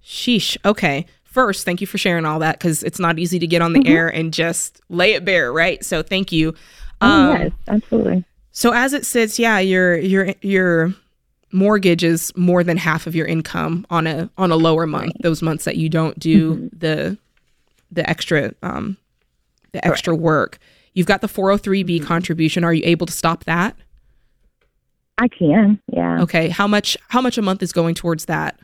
sheesh. 0.03 0.57
Okay. 0.65 1.05
First, 1.23 1.65
thank 1.65 1.81
you 1.81 1.87
for 1.87 1.97
sharing 1.97 2.25
all 2.25 2.39
that 2.39 2.59
cuz 2.59 2.83
it's 2.83 2.99
not 2.99 3.17
easy 3.17 3.39
to 3.39 3.47
get 3.47 3.61
on 3.61 3.73
the 3.73 3.79
Mhm. 3.79 3.89
air 3.89 4.07
and 4.07 4.33
just 4.33 4.81
lay 4.89 5.13
it 5.13 5.23
bare, 5.25 5.51
right? 5.53 5.83
So 5.83 6.01
thank 6.03 6.31
you. 6.31 6.53
Oh 7.01 7.07
Um, 7.07 7.41
yes, 7.41 7.51
absolutely. 7.67 8.23
So 8.51 8.73
as 8.73 8.93
it 8.93 9.05
sits, 9.05 9.37
yeah, 9.39 9.59
your 9.59 9.97
your 9.97 10.33
your 10.41 10.93
mortgage 11.51 12.03
is 12.03 12.33
more 12.35 12.63
than 12.63 12.77
half 12.77 13.07
of 13.07 13.15
your 13.15 13.25
income 13.27 13.85
on 13.89 14.07
a 14.07 14.29
on 14.37 14.51
a 14.51 14.55
lower 14.55 14.85
month. 14.87 15.13
Those 15.21 15.41
months 15.41 15.65
that 15.65 15.77
you 15.77 15.89
don't 15.89 16.17
do 16.19 16.55
Mm-hmm. 16.55 16.67
the 16.77 17.17
the 17.91 18.09
extra 18.09 18.53
um 18.63 18.97
the 19.73 19.85
extra 19.85 20.15
work. 20.15 20.57
You've 20.93 21.07
got 21.07 21.21
the 21.21 21.27
403b 21.27 21.85
Mm-hmm. 21.97 22.05
contribution. 22.05 22.63
Are 22.63 22.73
you 22.73 22.81
able 22.85 23.05
to 23.05 23.13
stop 23.13 23.43
that? 23.43 23.75
I 25.19 25.27
can, 25.27 25.79
yeah, 25.91 26.21
Okay. 26.21 26.49
How 26.49 26.67
much 26.67 26.95
how 27.09 27.21
much 27.21 27.37
a 27.37 27.41
month 27.41 27.61
is 27.63 27.71
going 27.73 27.95
towards 27.95 28.25
that? 28.25 28.59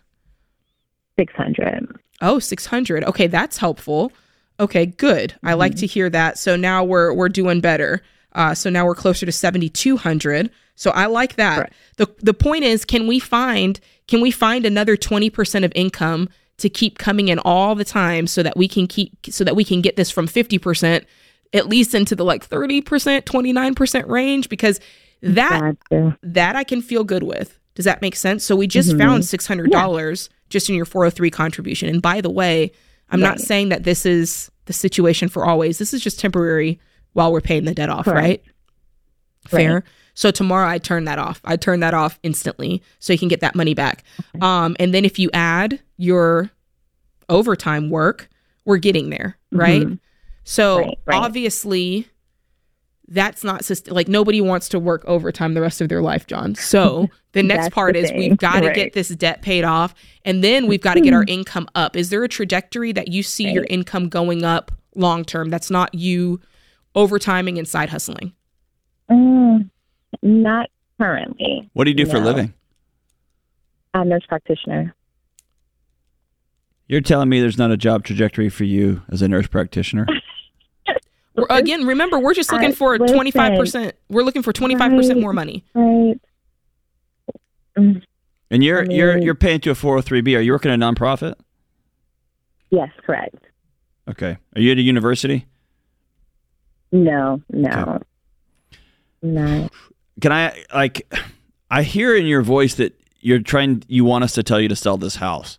six 1.20 1.32
hundred. 1.36 1.88
Oh, 2.22 2.40
600. 2.40 3.04
Okay, 3.04 3.28
that's 3.28 3.58
helpful. 3.58 4.12
Okay, 4.60 4.86
good. 4.86 5.34
I 5.44 5.52
Mm-hmm. 5.52 5.60
like 5.60 5.76
to 5.76 5.86
hear 5.88 6.10
that. 6.10 6.38
So 6.38 6.56
now 6.56 6.84
we're 6.84 7.14
we're 7.14 7.30
doing 7.30 7.60
better. 7.62 8.02
Uh, 8.36 8.54
so 8.56 8.70
now 8.70 8.86
we're 8.86 8.96
closer 8.96 9.26
to 9.26 9.32
7,200. 9.32 10.50
So 10.76 10.92
I 10.92 11.06
like 11.06 11.36
that. 11.36 11.72
The 11.98 12.08
the 12.20 12.34
point 12.34 12.64
is, 12.64 12.84
can 12.86 13.06
we 13.08 13.20
find 13.20 13.80
can 14.08 14.22
we 14.22 14.32
find 14.32 14.66
another 14.66 14.98
20% 14.98 15.64
of 15.64 15.72
income 15.76 16.30
to 16.58 16.70
keep 16.70 16.98
coming 16.98 17.28
in 17.30 17.40
all 17.40 17.76
the 17.76 17.86
time 17.86 18.28
so 18.28 18.44
that 18.44 18.58
we 18.58 18.68
can 18.68 18.88
keep 18.88 19.14
so 19.30 19.44
that 19.44 19.56
we 19.56 19.64
can 19.64 19.82
get 19.82 19.96
this 19.96 20.10
from 20.10 20.28
50% 20.28 21.06
at 21.54 21.68
least 21.68 21.94
into 21.94 22.16
the 22.16 22.26
like 22.26 22.48
30%, 22.50 22.82
29% 23.24 24.08
range 24.08 24.50
because 24.50 24.80
that 25.22 25.76
Gotcha. 25.90 26.18
that 26.24 26.56
I 26.56 26.64
can 26.64 26.82
feel 26.82 27.04
good 27.04 27.24
with. 27.24 27.60
Does 27.76 27.86
that 27.86 28.02
make 28.02 28.16
sense? 28.16 28.44
So 28.44 28.56
we 28.56 28.68
just 28.68 28.90
Mhm. 28.92 28.98
found 29.00 29.26
six 29.26 29.48
hundred 29.48 29.72
dollars 29.72 30.30
just 30.50 30.70
in 30.70 30.76
your 30.76 30.86
four 30.86 31.04
hundred 31.04 31.16
three 31.16 31.30
contribution. 31.32 31.90
And 31.90 32.02
by 32.02 32.22
the 32.22 32.30
way, 32.30 32.72
I'm 33.10 33.20
not 33.20 33.40
saying 33.40 33.70
that 33.70 33.84
this 33.84 34.06
is 34.06 34.50
the 34.66 34.74
situation 34.74 35.30
for 35.30 35.46
always. 35.46 35.78
This 35.78 35.94
is 35.94 36.02
just 36.02 36.20
temporary 36.20 36.80
while 37.14 37.32
we're 37.32 37.42
paying 37.42 37.66
the 37.66 37.74
debt 37.74 37.90
off, 37.90 38.06
Correct. 38.06 38.18
right? 38.28 38.44
Fair. 39.48 39.74
Right. 39.76 39.84
So 40.16 40.30
tomorrow 40.32 40.68
I 40.68 40.78
turn 40.78 41.06
that 41.06 41.18
off. 41.20 41.42
I 41.44 41.56
turn 41.56 41.80
that 41.80 41.94
off 41.94 42.20
instantly 42.24 42.84
so 43.00 43.14
you 43.14 43.20
can 43.20 43.28
get 43.30 43.40
that 43.42 43.56
money 43.56 43.74
back. 43.74 44.04
Um, 44.42 44.76
and 44.80 44.94
then 44.94 45.06
if 45.06 45.18
you 45.18 45.30
add 45.34 45.80
your 45.98 46.52
overtime 47.30 47.90
work, 47.90 48.30
we're 48.66 48.78
getting 48.78 49.10
there, 49.10 49.38
right? 49.52 49.82
Mhm. 49.82 50.00
So 50.44 50.78
Right, 50.80 50.98
right. 51.06 51.18
obviously, 51.24 52.08
that's 53.08 53.44
not 53.44 53.66
sust- 53.66 53.92
like 53.92 54.08
nobody 54.08 54.40
wants 54.40 54.70
to 54.70 54.80
work 54.80 55.04
overtime 55.06 55.54
the 55.56 55.62
rest 55.62 55.82
of 55.82 55.90
their 55.90 56.02
life, 56.02 56.26
John. 56.28 56.56
So 56.56 57.10
the 57.34 57.44
next 57.44 57.72
part 57.74 57.94
the 57.94 58.00
is 58.02 58.10
thing, 58.10 58.18
we've 58.20 58.38
got 58.38 58.62
to 58.62 58.72
get 58.72 58.94
this 58.94 59.10
debt 59.10 59.42
paid 59.42 59.64
off, 59.64 59.94
and 60.26 60.44
then 60.44 60.68
we've 60.68 60.82
got 60.82 60.94
to 60.94 61.02
get 61.02 61.14
our 61.14 61.26
income 61.28 61.68
up. 61.76 61.96
Is 61.96 62.10
there 62.10 62.24
a 62.24 62.30
trajectory 62.30 62.92
that 62.94 63.10
you 63.10 63.24
see 63.24 63.50
your 63.52 63.66
income 63.70 64.10
going 64.10 64.44
up 64.46 64.72
long 64.96 65.26
term? 65.26 65.50
That's 65.50 65.70
not 65.72 65.94
you 65.96 66.40
overtiming 66.96 67.58
and 67.58 67.68
side 67.68 67.90
hustling. 67.90 68.34
Mm, 69.10 69.70
not 70.22 70.70
currently. 71.00 71.70
What 71.74 71.84
do 71.86 71.92
you 71.92 71.96
do 71.98 72.06
for 72.06 72.18
a 72.18 72.22
living? 72.22 72.54
I'm 73.94 74.02
a 74.04 74.06
nurse 74.06 74.26
practitioner. 74.28 74.96
You're 76.88 77.02
telling 77.02 77.30
me 77.30 77.40
there's 77.40 77.58
not 77.58 77.72
a 77.72 77.78
job 77.78 78.04
trajectory 78.04 78.50
for 78.50 78.64
you 78.66 79.02
as 79.10 79.22
a 79.22 79.28
nurse 79.28 79.48
practitioner? 79.48 80.06
Again, 81.50 81.86
remember, 81.88 82.20
we're 82.20 82.34
just 82.36 82.52
looking 82.52 82.70
I- 82.70 82.74
for 82.74 82.98
listen. 82.98 83.16
twenty 83.16 83.32
five 83.32 83.58
percent. 83.58 83.96
We're 84.10 84.22
looking 84.24 84.44
for 84.44 84.54
twenty 84.54 84.76
five 84.76 84.92
percent 84.92 85.16
Right. 85.18 85.22
more 85.22 85.34
money. 85.34 85.66
Right. 85.74 86.20
And 87.76 88.64
you're 88.64 88.82
I 88.82 88.94
you're 88.94 89.18
you're 89.18 89.34
paying 89.36 89.60
to 89.62 89.72
a 89.72 89.74
403b. 89.74 90.38
Are 90.38 90.42
you 90.42 90.52
working 90.52 90.70
at 90.72 90.76
a 90.76 90.78
nonprofit? 90.84 91.34
yes, 92.70 92.90
correct. 93.04 93.36
Okay. 94.10 94.38
Are 94.56 94.62
you 94.62 94.72
at 94.74 94.78
a 94.78 94.82
university? 94.82 95.48
No, 96.94 97.42
no. 97.50 98.00
No. 99.24 99.68
Can 100.22 100.32
I 100.32 100.64
like 100.74 101.12
I 101.72 101.82
hear 101.84 102.16
in 102.16 102.28
your 102.28 102.44
voice 102.44 102.76
that 102.76 102.94
you're 103.20 103.40
trying 103.40 103.84
you 103.88 104.06
want 104.06 104.24
us 104.24 104.34
to 104.34 104.44
tell 104.44 104.62
you 104.62 104.68
to 104.70 104.76
sell 104.76 104.98
this 104.98 105.16
house. 105.16 105.58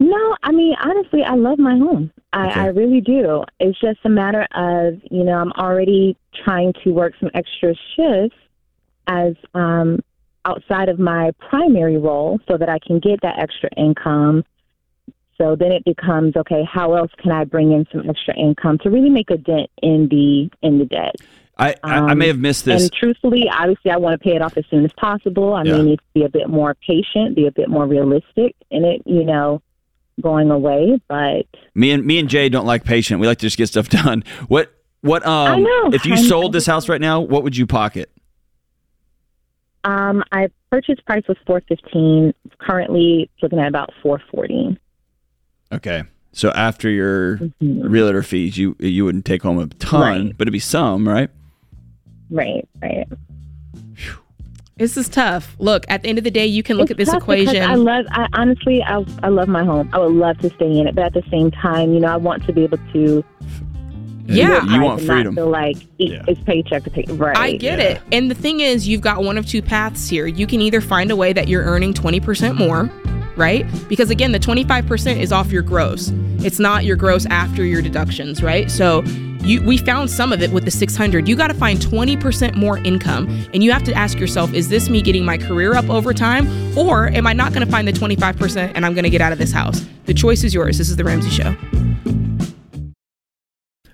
No, 0.00 0.36
I 0.42 0.50
mean 0.50 0.74
honestly, 0.82 1.22
I 1.22 1.36
love 1.36 1.58
my 1.58 1.76
home. 1.78 2.10
I, 2.32 2.48
Okay. 2.50 2.60
I 2.60 2.66
really 2.66 3.00
do. 3.00 3.44
It's 3.60 3.78
just 3.80 4.00
a 4.04 4.08
matter 4.08 4.46
of 4.54 5.00
you 5.10 5.22
know 5.22 5.34
I'm 5.34 5.52
already 5.52 6.16
trying 6.44 6.72
to 6.82 6.90
work 6.90 7.14
some 7.20 7.30
extra 7.34 7.74
shifts 7.94 8.36
as 9.06 9.34
um, 9.54 10.00
outside 10.44 10.88
of 10.88 10.98
my 10.98 11.30
primary 11.48 11.98
role, 11.98 12.40
so 12.48 12.56
that 12.58 12.68
I 12.68 12.78
can 12.84 12.98
get 12.98 13.20
that 13.22 13.38
extra 13.38 13.70
income. 13.76 14.44
So 15.42 15.56
then 15.56 15.72
it 15.72 15.84
becomes 15.84 16.36
okay. 16.36 16.62
How 16.70 16.94
else 16.94 17.10
can 17.18 17.32
I 17.32 17.42
bring 17.42 17.72
in 17.72 17.84
some 17.90 18.08
extra 18.08 18.32
income 18.38 18.78
to 18.84 18.90
really 18.90 19.10
make 19.10 19.28
a 19.30 19.36
dent 19.36 19.68
in 19.82 20.06
the 20.08 20.48
in 20.64 20.78
the 20.78 20.84
debt? 20.84 21.16
I 21.58 21.70
I, 21.82 21.94
I 21.96 22.12
Um, 22.12 22.18
may 22.18 22.28
have 22.28 22.38
missed 22.38 22.64
this. 22.64 22.80
And 22.82 22.92
truthfully, 22.92 23.48
obviously, 23.52 23.90
I 23.90 23.96
want 23.96 24.14
to 24.20 24.22
pay 24.24 24.36
it 24.36 24.42
off 24.42 24.56
as 24.56 24.64
soon 24.70 24.84
as 24.84 24.92
possible. 24.92 25.54
I 25.54 25.64
Yeah. 25.64 25.78
may 25.78 25.82
need 25.82 25.96
to 25.98 26.04
be 26.14 26.22
a 26.24 26.28
bit 26.28 26.48
more 26.48 26.76
patient, 26.86 27.34
be 27.34 27.46
a 27.48 27.50
bit 27.50 27.68
more 27.68 27.86
realistic 27.88 28.54
in 28.70 28.84
it, 28.84 29.02
you 29.04 29.24
know, 29.24 29.60
going 30.20 30.50
away. 30.52 31.00
But 31.08 31.46
Me 31.74 31.90
and 31.90 32.04
me 32.06 32.20
and 32.20 32.28
Jade 32.28 32.52
don't 32.52 32.66
like 32.66 32.84
patient. 32.84 33.18
We 33.20 33.26
like 33.26 33.38
to 33.38 33.46
just 33.46 33.58
get 33.58 33.66
stuff 33.66 33.88
done. 34.04 34.22
What 34.46 34.72
what 35.00 35.26
um 35.26 35.52
I 35.54 35.58
know. 35.58 35.90
if 35.92 36.06
you 36.06 36.12
I 36.14 36.16
know. 36.20 36.28
sold 36.28 36.52
this 36.52 36.66
house 36.66 36.88
right 36.88 37.00
now, 37.00 37.20
what 37.20 37.42
would 37.42 37.56
you 37.56 37.66
pocket? 37.66 38.10
um, 39.84 40.22
I 40.30 40.48
purchase 40.70 41.00
price 41.04 41.24
was 41.26 41.36
four 41.46 41.60
fifteen. 41.68 42.32
Currently, 42.60 43.28
looking 43.42 43.58
at 43.58 43.66
about 43.66 43.90
four 44.02 44.20
forty. 44.30 44.78
Okay. 45.72 46.02
So 46.32 46.50
after 46.50 46.88
your 46.88 47.36
Mm-hmm. 47.38 47.88
realtor 47.88 48.22
fees, 48.22 48.56
you 48.56 48.74
you 48.78 49.04
wouldn't 49.04 49.24
take 49.24 49.42
home 49.42 49.58
a 49.58 49.66
ton, 49.66 50.00
Right. 50.26 50.38
but 50.38 50.42
it'd 50.46 50.52
be 50.52 50.58
some, 50.58 51.06
right? 51.08 51.28
Right, 52.30 52.66
right. 52.80 53.06
This 54.78 54.96
is 54.96 55.08
tough. 55.08 55.54
Look, 55.58 55.84
at 55.88 56.02
the 56.02 56.08
end 56.08 56.16
of 56.18 56.24
the 56.24 56.30
day, 56.30 56.46
you 56.46 56.62
can 56.62 56.76
look 56.78 56.90
It's 56.90 56.92
at 56.92 56.96
this 56.96 57.12
equation. 57.14 57.62
I 57.62 57.74
love. 57.74 58.06
I 58.10 58.26
honestly, 58.32 58.82
I 58.82 59.04
I 59.22 59.28
love 59.28 59.46
my 59.48 59.62
home. 59.64 59.88
I 59.92 59.98
would 59.98 60.12
love 60.14 60.38
to 60.38 60.50
stay 60.50 60.78
in 60.78 60.88
it, 60.88 60.94
but 60.94 61.04
at 61.04 61.12
the 61.14 61.22
same 61.30 61.50
time, 61.50 61.92
you 61.92 62.00
know, 62.00 62.08
I 62.08 62.16
want 62.16 62.44
to 62.46 62.52
be 62.52 62.64
able 62.64 62.78
to. 62.94 63.22
Yeah. 64.26 64.60
live 64.60 64.64
You 64.70 64.82
want 64.82 65.00
and 65.00 65.08
freedom. 65.08 65.34
Feel 65.34 65.50
like 65.50 65.76
it, 65.98 66.12
Yeah. 66.12 66.22
it's 66.28 66.40
paycheck 66.44 66.84
to 66.84 66.90
pay. 66.90 67.04
Right. 67.10 67.36
I 67.36 67.52
get 67.56 67.78
Yeah. 67.78 67.84
it. 67.86 68.00
And 68.12 68.30
the 68.30 68.34
thing 68.34 68.60
is, 68.60 68.88
you've 68.88 69.00
got 69.02 69.22
one 69.22 69.36
of 69.36 69.46
two 69.46 69.60
paths 69.62 70.08
here. 70.08 70.26
You 70.26 70.46
can 70.46 70.60
either 70.62 70.80
find 70.80 71.10
a 71.10 71.16
way 71.16 71.32
that 71.32 71.48
you're 71.48 71.64
earning 71.64 71.92
20% 71.92 72.56
more, 72.56 72.88
right? 73.42 73.66
Because 73.88 74.08
again, 74.08 74.30
the 74.30 74.38
25% 74.38 75.16
is 75.18 75.32
off 75.32 75.50
your 75.50 75.62
gross. 75.62 76.12
It's 76.38 76.60
not 76.60 76.84
your 76.84 76.94
gross 76.96 77.26
after 77.26 77.64
your 77.64 77.82
deductions, 77.82 78.40
right? 78.40 78.70
So 78.70 79.02
you 79.40 79.60
we 79.62 79.76
found 79.76 80.08
some 80.08 80.32
of 80.32 80.40
it 80.42 80.52
with 80.52 80.64
the 80.64 80.70
600. 80.70 81.28
You 81.28 81.34
got 81.34 81.48
to 81.48 81.54
find 81.54 81.80
20% 81.80 82.54
more 82.54 82.78
income. 82.78 83.28
And 83.52 83.64
you 83.64 83.72
have 83.72 83.82
to 83.84 83.92
ask 83.92 84.18
yourself, 84.20 84.54
is 84.54 84.68
this 84.68 84.88
me 84.88 85.02
getting 85.02 85.24
my 85.24 85.36
career 85.36 85.74
up 85.74 85.90
over 85.90 86.14
time 86.14 86.46
or 86.78 87.08
am 87.08 87.26
I 87.26 87.32
not 87.32 87.52
going 87.52 87.66
to 87.66 87.70
find 87.70 87.86
the 87.88 87.92
25% 87.92 88.72
and 88.76 88.86
I'm 88.86 88.94
going 88.94 89.04
to 89.04 89.10
get 89.10 89.20
out 89.20 89.32
of 89.32 89.38
this 89.38 89.52
house? 89.52 89.84
The 90.06 90.14
choice 90.14 90.44
is 90.44 90.54
yours. 90.54 90.78
This 90.78 90.88
is 90.88 90.94
the 90.94 91.04
Ramsey 91.04 91.30
show. 91.30 91.56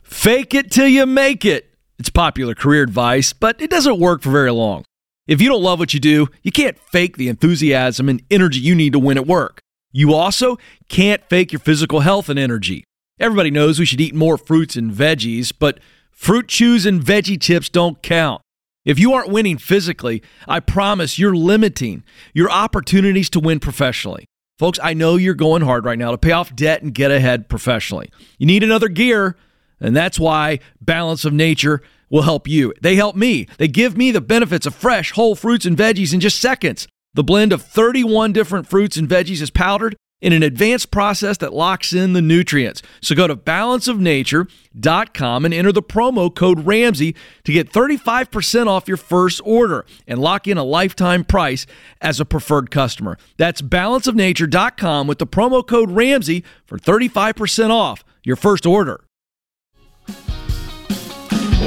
Fake 0.03 0.53
it 0.53 0.71
till 0.71 0.89
you 0.89 1.07
make 1.07 1.47
it. 1.47 1.75
It's 1.99 2.11
popular 2.11 2.55
career 2.55 2.83
advice, 2.83 3.33
but 3.33 3.63
it 3.63 3.71
doesn't 3.71 3.99
work 3.99 4.21
for 4.23 4.31
very 4.31 4.53
long. 4.53 4.85
If 5.29 5.43
you 5.43 5.51
don't 5.51 5.63
love 5.63 5.79
what 5.79 5.93
you 5.93 6.01
do, 6.01 6.29
you 6.43 6.51
can't 6.51 6.79
fake 6.79 7.19
the 7.19 7.29
enthusiasm 7.29 8.09
and 8.09 8.23
energy 8.31 8.61
you 8.61 8.75
need 8.75 8.95
to 8.95 8.99
win 8.99 9.19
at 9.19 9.27
work. 9.27 9.61
You 9.93 10.15
also 10.15 10.57
can't 10.89 11.23
fake 11.29 11.53
your 11.53 11.61
physical 11.61 12.01
health 12.01 12.31
and 12.31 12.39
energy. 12.39 12.85
Everybody 13.21 13.51
knows 13.51 13.79
we 13.79 13.85
should 13.85 14.01
eat 14.01 14.15
more 14.15 14.39
fruits 14.39 14.75
and 14.75 14.91
veggies, 14.91 15.53
but 15.57 15.81
fruit 16.11 16.49
chews 16.49 16.87
and 16.87 17.03
veggie 17.03 17.39
tips 17.39 17.69
don't 17.69 18.03
count. 18.03 18.41
If 18.87 18.99
you 18.99 19.13
aren't 19.13 19.31
winning 19.31 19.59
physically, 19.59 20.23
I 20.47 20.61
promise 20.61 21.19
you're 21.19 21.37
limiting 21.37 22.05
your 22.33 22.51
opportunities 22.51 23.29
to 23.31 23.41
win 23.41 23.61
professionally. 23.61 24.25
Folks, 24.59 24.79
I 24.83 24.95
know 24.95 25.17
you're 25.17 25.35
going 25.35 25.61
hard 25.61 25.85
right 25.85 25.99
now 25.99 26.11
to 26.11 26.19
pay 26.19 26.33
off 26.33 26.57
debt 26.57 26.83
and 26.83 26.95
get 26.95 27.11
ahead 27.11 27.51
professionally. 27.51 28.11
You 28.39 28.47
need 28.47 28.63
another 28.63 28.89
gear, 28.89 29.37
and 29.79 29.95
that's 29.95 30.19
why 30.19 30.61
Balance 30.81 31.27
of 31.27 31.35
Nature 31.35 31.83
will 32.11 32.23
help 32.23 32.49
you. 32.49 32.73
They 32.81 32.97
help 32.97 33.17
me. 33.17 33.47
They 33.59 33.69
give 33.69 33.97
me 33.97 34.11
the 34.11 34.21
benefits 34.21 34.67
of 34.67 34.75
fresh, 34.75 35.13
whole 35.13 35.35
fruits 35.35 35.67
and 35.67 35.77
veggies 35.77 36.13
in 36.13 36.21
just 36.21 36.41
seconds. 36.41 36.89
The 37.15 37.25
blend 37.25 37.53
of 37.53 37.63
31 37.63 38.33
different 38.33 38.69
fruits 38.69 38.97
and 38.97 39.09
veggies 39.09 39.41
is 39.41 39.51
powdered 39.51 39.97
in 40.21 40.33
an 40.33 40.43
advanced 40.43 40.91
process 40.91 41.37
that 41.39 41.55
locks 41.55 41.93
in 41.93 42.13
the 42.13 42.21
nutrients. 42.21 42.83
So 43.01 43.15
go 43.15 43.29
to 43.29 43.37
balanceofnature.com 43.37 45.45
and 45.45 45.55
enter 45.55 45.73
the 45.73 45.83
promo 45.83 46.35
code 46.35 46.67
Ramsey 46.67 47.15
to 47.45 47.53
get 47.53 47.73
35% 47.73 48.67
off 48.67 48.89
your 48.89 48.97
first 48.97 49.41
order 49.45 49.87
and 50.07 50.19
lock 50.19 50.49
in 50.49 50.59
a 50.59 50.65
lifetime 50.65 51.25
price 51.25 51.67
as 52.01 52.21
a 52.21 52.25
preferred 52.25 52.71
customer. 52.71 53.19
That's 53.37 53.61
balanceofnature.com 53.63 55.07
with 55.07 55.19
the 55.19 55.27
promo 55.27 55.67
code 55.67 55.91
Ramsey 55.93 56.45
for 56.67 56.79
35% 56.79 57.71
off 57.71 58.05
your 58.25 58.37
first 58.37 58.67
order. 58.67 59.05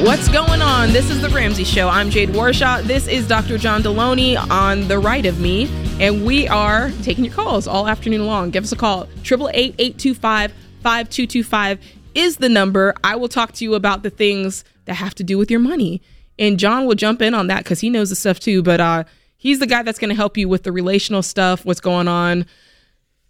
What's 0.02 0.28
going 0.30 0.62
on? 0.64 0.93
This 0.93 1.12
is 1.12 1.22
The 1.22 1.30
Ramsey 1.30 1.64
Show. 1.64 1.88
I'm 1.88 2.10
Jade 2.10 2.30
Warshaw. 2.30 2.82
This 2.82 3.08
is 3.08 3.28
Dr. 3.28 3.60
John 3.60 3.84
Delony 3.84 4.36
on 4.49 4.88
the 4.88 4.97
right 4.97 5.28
of 5.28 5.39
me, 5.39 5.70
and 5.99 6.26
we 6.26 6.47
are 6.47 6.89
taking 7.04 7.24
your 7.24 7.36
calls 7.36 7.68
all 7.68 7.88
afternoon 7.88 8.26
long. 8.26 8.49
Give 8.49 8.64
us 8.64 8.72
a 8.72 8.76
call. 8.76 9.06
888-825-5225 9.22 11.78
is 12.16 12.38
the 12.38 12.49
number. 12.49 12.95
I 13.04 13.16
will 13.16 13.28
talk 13.28 13.52
to 13.54 13.64
you 13.64 13.76
about 13.76 14.02
the 14.02 14.10
things 14.10 14.64
that 14.86 14.95
have 14.95 15.14
to 15.16 15.24
do 15.24 15.38
with 15.38 15.52
your 15.52 15.60
money. 15.60 16.02
And 16.39 16.58
John 16.58 16.88
will 16.88 16.95
jump 16.95 17.22
in 17.22 17.36
on 17.36 17.45
that 17.47 17.64
because 17.64 17.80
he 17.80 17.91
knows 17.91 18.10
the 18.10 18.16
stuff 18.16 18.39
too. 18.39 18.64
But 18.64 18.82
uh, 18.82 19.04
he's 19.38 19.60
the 19.60 19.68
guy 19.68 19.84
that's 19.84 19.99
going 19.99 20.10
to 20.10 20.16
help 20.16 20.36
you 20.36 20.49
with 20.49 20.64
the 20.64 20.72
relational 20.72 21.22
stuff, 21.22 21.64
what's 21.64 21.80
going 21.80 22.08
on, 22.08 22.47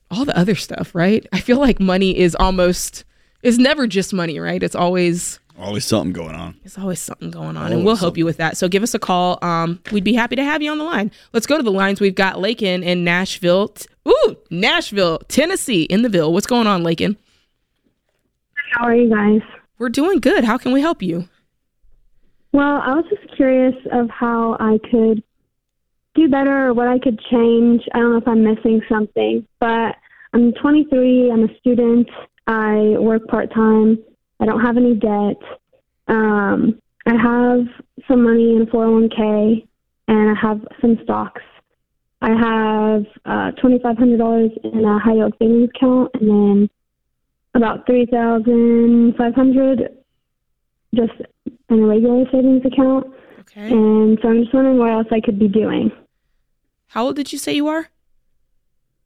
all 0.10 0.24
the 0.24 0.38
other 0.38 0.56
stuff, 0.56 0.96
right? 0.96 1.28
I 1.34 1.42
feel 1.42 1.58
like 1.58 1.82
money 1.82 2.18
is 2.18 2.34
almost, 2.34 3.04
it's 3.44 3.58
never 3.58 3.88
just 3.88 4.14
money, 4.14 4.40
right? 4.40 4.64
It's 4.64 4.74
always 4.74 5.38
Always 5.62 5.86
something 5.86 6.12
going 6.12 6.34
on. 6.36 6.56
there's 6.64 6.78
always 6.78 7.00
something 7.00 7.30
going 7.30 7.56
on, 7.56 7.58
Always 7.58 7.74
and 7.74 7.86
we'll 7.86 7.96
help 7.96 8.18
you 8.18 8.26
with 8.26 8.38
that. 8.38 8.58
So 8.58 8.68
give 8.68 8.82
us 8.82 8.96
a 8.96 9.00
call. 9.00 9.38
Um, 9.44 9.80
we'd 9.92 10.04
be 10.04 10.14
happy 10.14 10.36
to 10.36 10.44
have 10.44 10.62
you 10.64 10.72
on 10.72 10.80
the 10.80 10.84
line. 10.84 11.12
Let's 11.34 11.46
go 11.46 11.56
to 11.56 11.64
the 11.64 11.72
lines. 11.72 12.02
We've 12.02 12.16
got 12.16 12.40
Lakin 12.40 12.82
in 12.82 13.04
Nashville. 13.04 13.68
T- 13.70 13.88
Ooh, 14.08 14.36
Nashville, 14.50 15.20
Tennessee, 15.28 15.84
in 15.84 16.02
the 16.02 16.10
Ville. 16.10 16.34
What's 16.34 16.48
going 16.48 16.66
on, 16.66 16.82
Lakin? 16.82 17.16
How 18.72 18.86
are 18.86 18.96
you 18.96 19.10
guys? 19.10 19.42
We're 19.78 19.90
doing 19.90 20.20
good. 20.20 20.44
How 20.44 20.58
can 20.58 20.72
we 20.72 20.82
help 20.82 21.04
you? 21.04 21.28
Well, 22.54 22.82
I 22.84 22.96
was 22.96 23.06
just 23.10 23.36
curious 23.36 23.76
of 23.92 24.10
how 24.10 24.58
I 24.60 24.80
could 24.90 25.24
do 26.16 26.28
better 26.28 26.68
or 26.68 26.74
what 26.74 26.88
I 26.88 26.98
could 27.00 27.20
change. 27.32 27.84
I 27.94 28.00
don't 28.00 28.12
know 28.12 28.18
if 28.18 28.28
I'm 28.28 28.44
missing 28.44 28.82
something, 28.90 29.48
but 29.60 29.96
I'm 30.34 30.54
23. 30.54 31.32
I'm 31.32 31.44
a 31.44 31.58
student. 31.60 32.10
I 32.48 32.96
work 32.98 33.28
part 33.28 33.54
time. 33.54 34.00
I 34.42 34.46
don't 34.46 34.62
have 34.62 34.78
any 34.78 34.96
debt. 34.96 35.38
Um, 36.08 36.80
I 37.06 37.16
have 37.16 37.68
some 38.08 38.24
money 38.24 38.56
in 38.56 38.66
401k, 38.66 39.68
and 40.08 40.32
I 40.32 40.34
have 40.42 40.62
some 40.82 40.98
stocks. 41.04 41.42
I 42.22 42.30
have 42.30 43.06
uh, 43.26 43.52
$2,500 43.64 44.74
in 44.74 44.86
a 44.86 45.00
high 45.00 45.14
yield 45.14 45.34
savings 45.40 45.70
account, 45.76 46.12
and 46.16 46.30
then 46.30 46.70
about 47.54 47.86
3500 47.86 49.98
just 50.96 51.14
in 51.70 51.80
a 51.80 51.86
regular 51.86 52.26
savings 52.32 52.66
account. 52.66 53.08
Okay. 53.42 53.72
And 53.72 54.18
so 54.22 54.30
I'm 54.30 54.42
just 54.42 54.54
wondering 54.54 54.78
what 54.78 54.92
else 54.92 55.08
I 55.12 55.20
could 55.20 55.40
be 55.40 55.48
doing. 55.48 55.92
How 56.88 57.06
old 57.06 57.16
did 57.16 57.32
you 57.32 57.40
say 57.40 57.54
you 57.54 57.68
are? 57.68 57.90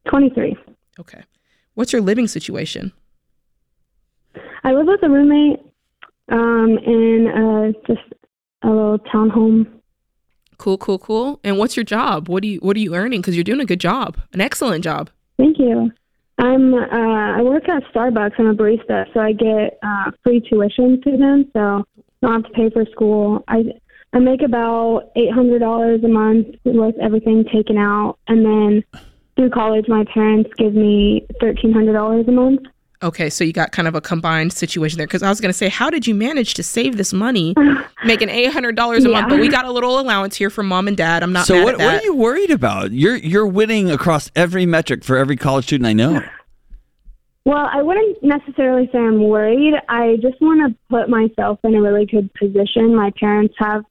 23. 0.09 0.57
Okay. 0.99 1.23
What's 1.73 1.93
your 1.93 2.01
living 2.01 2.27
situation? 2.27 2.91
I 4.65 4.71
live 4.71 4.87
with 4.87 5.03
a 5.03 5.09
roommate 5.09 5.59
um, 6.31 6.79
in 6.79 7.27
uh, 7.27 7.71
just 7.85 8.01
a 8.63 8.67
little 8.67 8.97
townhome. 9.13 9.67
Cool, 10.57 10.79
cool, 10.79 10.97
cool. 10.97 11.39
And 11.43 11.59
what's 11.59 11.77
your 11.77 11.83
job? 11.83 12.27
What 12.29 12.41
do 12.41 12.49
you 12.49 12.57
What 12.61 12.75
are 12.75 12.79
you 12.79 12.95
earning? 12.95 13.21
Because 13.21 13.35
you're 13.35 13.43
doing 13.43 13.61
a 13.61 13.65
good 13.65 13.79
job, 13.79 14.17
an 14.33 14.41
excellent 14.41 14.83
job. 14.83 15.11
Thank 15.37 15.59
you. 15.59 15.91
I'm 16.39 16.73
uh, 16.73 17.37
I 17.37 17.43
work 17.43 17.69
at 17.69 17.83
Starbucks. 17.93 18.39
I'm 18.39 18.47
a 18.47 18.55
barista, 18.55 19.05
so 19.13 19.19
I 19.19 19.33
get 19.33 19.77
uh, 19.83 20.09
free 20.23 20.41
tuition 20.41 20.99
to 21.03 21.15
them, 21.15 21.45
so 21.53 21.59
I 21.59 22.03
don't 22.23 22.43
have 22.43 22.51
to 22.51 22.57
pay 22.57 22.71
for 22.71 22.85
school. 22.91 23.43
I 23.47 23.65
I 24.13 24.19
make 24.19 24.41
about 24.41 25.11
eight 25.15 25.31
hundred 25.31 25.59
dollars 25.59 26.03
a 26.03 26.07
month 26.07 26.47
with 26.63 26.95
everything 26.99 27.45
taken 27.53 27.77
out, 27.77 28.17
and 28.27 28.43
then 28.43 28.83
through 29.35 29.51
college, 29.51 29.85
my 29.87 30.05
parents 30.11 30.49
give 30.57 30.73
me 30.73 31.27
thirteen 31.39 31.71
hundred 31.71 31.93
dollars 31.93 32.25
a 32.27 32.31
month. 32.31 32.61
Okay, 33.03 33.29
so 33.29 33.43
you 33.43 33.53
got 33.53 33.71
kind 33.71 33.87
of 33.87 33.95
a 33.95 34.01
combined 34.01 34.53
situation 34.53 34.97
there. 34.97 35.07
Because 35.07 35.23
I 35.23 35.29
was 35.29 35.41
going 35.41 35.49
to 35.49 35.57
say, 35.57 35.69
how 35.69 35.89
did 35.89 36.07
you 36.07 36.15
manage 36.15 36.53
to 36.55 36.63
save 36.63 36.97
this 36.97 37.13
money, 37.13 37.53
making 38.05 38.29
eight 38.29 38.51
hundred 38.51 38.75
dollars 38.75 39.05
a 39.05 39.09
month? 39.09 39.29
But 39.29 39.39
we 39.39 39.49
got 39.49 39.65
a 39.65 39.71
little 39.71 39.99
allowance 39.99 40.35
here 40.35 40.49
from 40.49 40.67
mom 40.67 40.87
and 40.87 40.95
dad. 40.95 41.23
I'm 41.23 41.33
not 41.33 41.45
so 41.45 41.55
mad 41.55 41.63
what, 41.63 41.73
at 41.73 41.77
that. 41.79 41.85
what 41.85 42.01
are 42.01 42.05
you 42.05 42.15
worried 42.15 42.51
about? 42.51 42.91
You're 42.91 43.17
you're 43.17 43.47
winning 43.47 43.91
across 43.91 44.31
every 44.35 44.65
metric 44.65 45.03
for 45.03 45.17
every 45.17 45.35
college 45.35 45.65
student 45.65 45.87
I 45.87 45.93
know. 45.93 46.21
Well, 47.47 47.69
I 47.71 47.83
wouldn't 47.83 48.23
necessarily 48.23 48.89
say 48.91 48.97
I'm 48.97 49.21
worried. 49.21 49.75
I 49.87 50.17
just 50.19 50.41
want 50.41 50.67
to 50.67 50.75
put 50.89 51.09
myself 51.09 51.59
in 51.63 51.75
a 51.75 51.79
really 51.79 52.07
good 52.07 52.33
position. 52.33 52.95
My 52.95 53.11
parents 53.19 53.53
have 53.59 53.83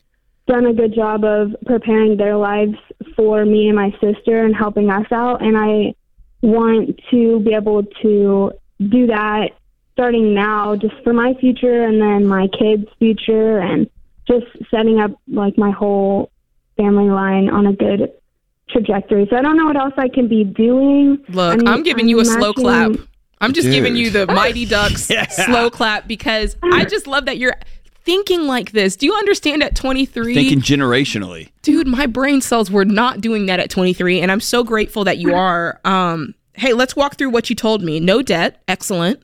done 0.48 0.66
a 0.66 0.74
good 0.74 0.92
job 0.92 1.24
of 1.24 1.55
preparing 1.64 2.16
their 2.16 2.36
lives 2.36 2.74
for 3.14 3.44
me 3.44 3.68
and 3.68 3.76
my 3.76 3.92
sister 4.00 4.44
and 4.44 4.57
helping 4.57 4.90
us 4.90 5.07
out. 5.12 5.40
And 5.40 5.57
I 5.57 5.94
want 6.42 7.00
to 7.12 7.38
be 7.40 7.55
able 7.55 7.84
to 8.02 8.52
do 8.81 9.07
that 9.07 9.51
starting 9.93 10.35
now 10.35 10.75
just 10.77 10.95
for 11.05 11.12
my 11.12 11.35
future 11.41 11.85
and 11.85 12.01
then 12.01 12.27
my 12.27 12.49
kids' 12.49 12.87
future 12.99 13.59
and 13.59 13.89
just 14.27 14.47
setting 14.70 14.99
up 15.01 15.12
like 15.29 15.57
my 15.57 15.70
whole 15.70 16.31
family 16.77 17.09
line 17.11 17.49
on 17.49 17.66
a 17.66 17.72
good 17.72 18.11
trajectory. 18.68 19.27
So 19.31 19.37
I 19.37 19.43
don't 19.43 19.57
know 19.57 19.66
what 19.66 19.77
else 19.77 19.95
I 19.97 20.09
can 20.09 20.27
be 20.29 20.43
doing. 20.45 21.18
Look, 21.29 21.61
I 21.62 21.70
I'm, 21.70 21.75
mean, 21.77 21.83
giving 21.85 22.09
you 22.09 22.18
a 22.20 22.25
slow 22.25 22.53
clap. 22.53 22.93
I'm 23.41 23.53
just 23.53 23.66
Dude. 23.66 23.75
giving 23.75 23.95
you 23.97 24.11
the 24.11 24.27
Mighty 24.27 24.64
Ducks 24.64 25.11
Yeah. 25.11 25.27
slow 25.29 25.70
clap 25.70 26.09
because 26.09 26.57
I 26.62 26.85
just 26.87 27.07
love 27.07 27.27
that 27.27 27.37
you're 27.39 27.55
thinking 28.05 28.47
like 28.47 28.72
this. 28.72 28.97
Do 28.97 29.07
you 29.07 29.14
understand 29.14 29.62
at 29.62 29.77
23? 29.77 30.35
Thinking 30.35 30.61
generationally. 30.61 31.51
dude 31.62 31.87
my 31.87 32.07
brain 32.07 32.41
cells 32.41 32.70
were 32.70 32.85
not 32.85 33.20
doing 33.20 33.47
that 33.47 33.61
at 33.61 33.70
23 33.70 34.20
and 34.20 34.31
i'm 34.31 34.41
so 34.41 34.62
grateful 34.64 35.05
that 35.05 35.16
you 35.18 35.35
are 35.35 35.81
um 35.85 36.35
hey 36.55 36.72
let's 36.72 36.96
walk 36.96 37.16
through 37.16 37.30
what 37.30 37.50
you 37.50 37.57
told 37.57 37.82
me. 37.82 38.00
No 38.00 38.22
debt. 38.22 38.62
Excellent. 38.68 39.22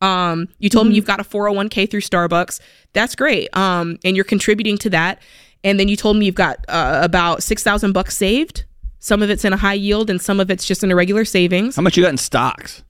Um 0.00 0.48
you 0.58 0.68
told 0.68 0.88
me 0.88 0.94
you've 0.94 1.06
got 1.06 1.20
a 1.20 1.24
401k 1.24 1.90
through 1.90 2.00
starbucks. 2.00 2.60
That's 2.92 3.14
great. 3.14 3.54
Um 3.56 3.98
and 4.04 4.16
you're 4.16 4.24
contributing 4.24 4.78
to 4.78 4.90
that. 4.90 5.20
And 5.64 5.78
then 5.78 5.88
you 5.88 5.96
told 5.96 6.16
me 6.16 6.26
you've 6.26 6.34
got 6.34 6.64
uh, 6.68 7.00
about 7.02 7.42
6000 7.42 7.92
bucks 7.92 8.16
saved. 8.16 8.64
Some 8.98 9.22
of 9.22 9.30
it's 9.30 9.44
in 9.44 9.52
a 9.52 9.56
high 9.56 9.74
yield 9.74 10.10
and 10.10 10.20
some 10.20 10.40
of 10.40 10.50
it's 10.50 10.64
just 10.64 10.82
in 10.82 10.90
a 10.90 10.96
regular 10.96 11.24
savings. 11.24 11.76
How 11.76 11.82
much 11.82 11.96
you 11.96 12.02
got 12.02 12.10
in 12.10 12.18
stocks? 12.18 12.82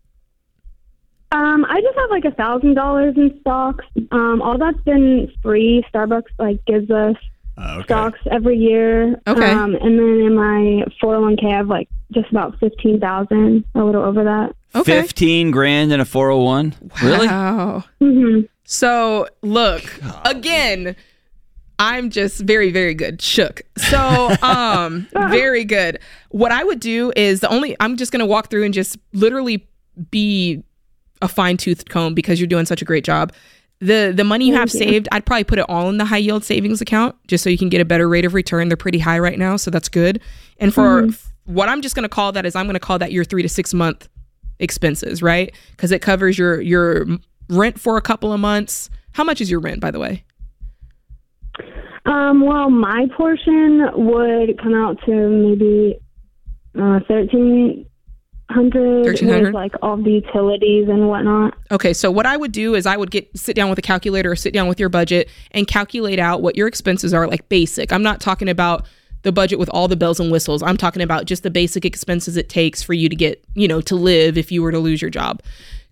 Um, 1.33 1.65
I 1.65 1.81
just 1.81 1.97
have 1.99 2.11
like 2.11 2.27
a 2.27 2.31
thousand 2.31 2.75
dollars 2.75 3.15
in 3.17 3.39
stocks. 3.41 3.85
Um, 4.11 4.43
all 4.43 4.59
that's 4.59 4.81
been 4.83 5.33
free. 5.43 5.83
Starbucks 5.93 6.25
like 6.39 6.63
gives 6.67 6.91
us 6.91 7.17
Oh, 7.59 7.77
okay. 7.79 7.85
stocks 7.85 8.19
every 8.31 8.57
year. 8.57 9.21
Okay. 9.27 9.51
Um, 9.51 9.75
and 9.75 9.99
then 9.99 10.21
in 10.27 10.35
my 10.35 10.85
401k, 11.03 11.53
I 11.53 11.57
have 11.57 11.69
like 11.69 11.89
just 12.13 12.31
about 12.31 12.59
fifteen 12.59 12.99
thousand, 13.01 13.65
a 13.75 13.85
little 13.85 14.03
over 14.03 14.25
that. 14.25 14.55
okay 14.75 15.03
Fifteen 15.03 15.51
grand 15.51 15.93
in 15.93 16.01
a 16.01 16.05
four 16.05 16.31
hundred 16.31 16.45
one. 16.45 16.75
Really? 17.03 17.27
wow 17.27 17.85
hmm 18.01 18.41
So, 18.65 19.27
look, 19.43 19.83
again, 20.25 20.97
I'm 21.79 22.11
just 22.11 22.41
very, 22.41 22.71
very 22.71 22.95
good. 22.95 23.21
Shook. 23.21 23.63
So, 23.77 24.35
um, 24.43 25.09
very 25.13 25.65
good. 25.65 25.99
What 26.31 26.53
I 26.53 26.65
would 26.65 26.81
do 26.81 27.13
is 27.17 27.41
the 27.41 27.49
only, 27.49 27.77
I'm 27.81 27.97
just 27.97 28.13
going 28.13 28.21
to 28.21 28.27
walk 28.27 28.49
through 28.51 28.65
and 28.65 28.73
just 28.73 28.97
literally 29.13 29.67
be 30.11 30.63
a 31.21 31.29
fine 31.29 31.57
toothed 31.57 31.91
comb 31.91 32.15
because 32.15 32.41
you're 32.41 32.47
doing 32.47 32.67
such 32.67 32.83
a 32.83 32.85
great 32.85 33.05
job. 33.05 33.33
The, 33.83 34.13
the 34.15 34.23
money 34.23 34.47
you 34.47 34.55
have 34.55 34.71
Thank 34.71 34.85
you. 34.85 34.91
saved, 34.93 35.09
I'd 35.11 35.27
probably 35.27 35.43
put 35.43 35.59
it 35.59 35.67
all 35.69 35.89
in 35.89 35.99
the 35.99 36.05
high 36.05 36.19
yield 36.19 36.45
savings 36.45 36.81
account 36.81 37.17
just 37.27 37.43
so 37.43 37.51
you 37.51 37.59
can 37.59 37.69
get 37.69 37.81
a 37.81 37.85
better 37.85 38.09
rate 38.09 38.25
of 38.25 38.33
return. 38.33 38.69
They're 38.69 38.77
pretty 38.77 39.01
high 39.01 39.19
right 39.19 39.37
now, 39.37 39.57
so 39.57 39.73
that's 39.73 39.89
good. 39.89 40.21
And 40.59 40.73
for 40.73 41.09
what 41.47 41.69
I'm 41.69 41.83
just 41.83 41.97
going 41.97 42.05
to 42.05 42.09
call 42.09 42.31
that 42.31 42.47
is 42.47 42.55
I'm 42.55 42.67
going 42.67 42.75
to 42.75 42.81
call 42.81 43.01
that 43.01 43.11
your 43.11 43.25
three 43.25 43.43
to 43.43 43.49
six 43.49 43.75
month 43.75 44.09
expenses, 44.61 45.21
right? 45.21 45.53
Because 45.73 45.91
it 45.91 46.01
covers 46.01 46.39
your 46.39 46.61
your 46.61 47.07
rent 47.49 47.81
for 47.81 47.97
a 47.97 48.01
couple 48.01 48.33
of 48.33 48.39
months. 48.39 48.89
How 49.15 49.25
much 49.25 49.41
is 49.41 49.51
your 49.51 49.59
rent, 49.59 49.81
by 49.81 49.91
the 49.91 49.99
way? 49.99 50.23
Um, 52.07 52.47
well, 52.47 52.71
my 52.71 53.07
portion 53.17 53.89
would 53.95 54.63
come 54.63 54.75
out 54.75 54.97
to 55.07 55.29
maybe 55.29 55.99
uh, 56.81 57.01
thirteen 57.09 57.87
hundred. 58.53 59.05
1,300? 59.05 59.55
like 59.55 59.73
all 59.83 59.97
the 59.97 60.11
utilities 60.11 60.89
and 60.89 61.09
whatnot. 61.09 61.55
Okay, 61.71 61.93
so 61.93 62.11
what 62.11 62.27
I 62.27 62.37
would 62.37 62.53
do 62.53 62.75
is 62.75 62.87
I 62.87 62.97
would 62.97 63.11
get 63.11 63.29
sit 63.37 63.57
down 63.57 63.71
with 63.71 63.79
a 63.79 63.83
calculator 63.83 64.31
or 64.31 64.37
sit 64.37 64.53
down 64.53 64.69
with 64.69 64.79
your 64.79 64.89
budget 64.89 65.29
and 65.51 65.67
calculate 65.67 66.19
out 66.19 66.43
what 66.43 66.57
your 66.57 66.69
expenses 66.69 67.13
are, 67.13 67.27
like 67.27 67.49
basic. 67.49 67.93
I'm 67.93 68.03
not 68.03 68.21
talking 68.21 68.49
about 68.49 68.87
the 69.23 69.33
budget 69.33 69.59
with 69.59 69.69
all 69.71 69.89
the 69.89 69.97
bells 69.97 70.21
and 70.21 70.31
whistles. 70.31 70.63
I'm 70.63 70.77
talking 70.77 71.03
about 71.03 71.27
just 71.27 71.43
the 71.43 71.51
basic 71.51 71.85
expenses 71.85 72.37
it 72.37 72.49
takes 72.49 72.83
for 72.83 72.93
you 72.93 73.09
to 73.09 73.17
get, 73.17 73.45
you 73.55 73.69
know, 73.69 73.81
to 73.83 73.95
live 73.95 74.37
if 74.37 74.53
you 74.53 74.63
were 74.63 74.73
to 74.73 74.79
lose 74.79 75.01
your 75.01 75.11
job. 75.11 75.43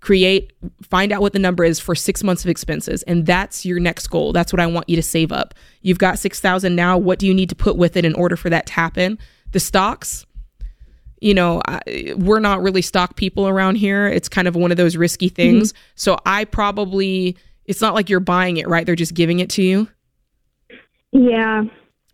Create, 0.01 0.53
find 0.83 1.13
out 1.13 1.21
what 1.21 1.35
the 1.35 1.39
number 1.39 1.63
is 1.63 1.79
for 1.79 1.95
six 1.95 2.25
months 2.25 2.43
of 2.43 2.51
expenses, 2.51 3.03
and 3.03 3.27
that's 3.27 3.67
your 3.67 3.79
next 3.79 4.07
goal. 4.07 4.33
That's 4.33 4.53
what 4.53 4.61
I 4.61 4.67
want 4.67 4.89
you 4.89 4.97
to 4.97 5.03
save 5.03 5.31
up. 5.31 5.55
You've 5.83 5.99
got 5.99 6.19
six 6.19 6.41
thousand 6.41 6.75
now. 6.75 6.97
What 6.97 7.19
do 7.19 7.27
you 7.27 7.35
need 7.35 7.51
to 7.51 7.55
put 7.55 7.77
with 7.77 7.97
it 7.99 8.05
in 8.07 8.15
order 8.15 8.35
for 8.35 8.49
that 8.49 8.67
to 8.67 8.73
happen? 8.73 9.19
The 9.53 9.61
stocks, 9.61 10.25
you 11.21 11.35
know, 11.35 11.61
I, 11.66 12.14
we're 12.16 12.41
not 12.41 12.62
really 12.62 12.83
stock 12.83 13.16
people 13.16 13.47
around 13.47 13.77
here. 13.77 14.07
It's 14.07 14.29
kind 14.29 14.49
of 14.49 14.57
one 14.57 14.71
of 14.71 14.77
those 14.77 14.97
risky 14.97 15.29
things. 15.29 15.75
So 15.95 16.16
I 16.25 16.45
probably, 16.45 17.37
it's 17.66 17.81
not 17.81 17.95
like 17.95 18.09
you're 18.09 18.21
buying 18.21 18.57
it, 18.57 18.66
right? 18.68 18.87
They're 18.87 18.97
just 18.97 19.14
giving 19.14 19.41
it 19.41 19.51
to 19.51 19.62
you. 19.62 19.89
Yeah. 21.12 21.64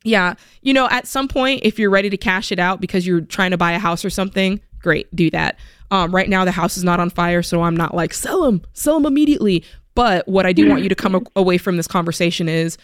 Yeah. 0.02 0.34
You 0.62 0.72
know, 0.72 0.88
at 0.90 1.07
some 1.07 1.28
point, 1.28 1.61
if 1.64 1.78
you're 1.78 1.90
ready 1.90 2.11
to 2.11 2.16
cash 2.16 2.50
it 2.50 2.59
out 2.59 2.80
because 2.80 3.07
you're 3.07 3.20
trying 3.20 3.52
to 3.52 3.57
buy 3.57 3.72
a 3.72 3.78
house 3.78 4.04
or 4.04 4.11
something, 4.11 4.61
great, 4.80 5.14
do 5.14 5.30
that. 5.30 5.59
Um, 5.90 6.14
right 6.14 6.28
now, 6.28 6.44
the 6.44 6.52
house 6.52 6.76
is 6.76 6.84
not 6.84 7.00
on 7.00 7.11
fire, 7.11 7.42
so 7.42 7.62
I'm 7.62 7.76
not 7.76 7.94
like, 7.94 8.12
sell 8.12 8.42
them, 8.42 8.62
sell 8.72 8.94
them 8.94 9.07
immediately. 9.07 9.64
But 9.94 10.26
what 10.28 10.46
I 10.46 10.52
do 10.52 10.68
want 10.68 10.82
you 10.82 10.88
to 10.88 10.94
come 10.94 11.14
a- 11.14 11.22
away 11.36 11.59
from 11.59 11.76
this 11.76 11.86
conversation 11.86 12.48
is 12.48 12.76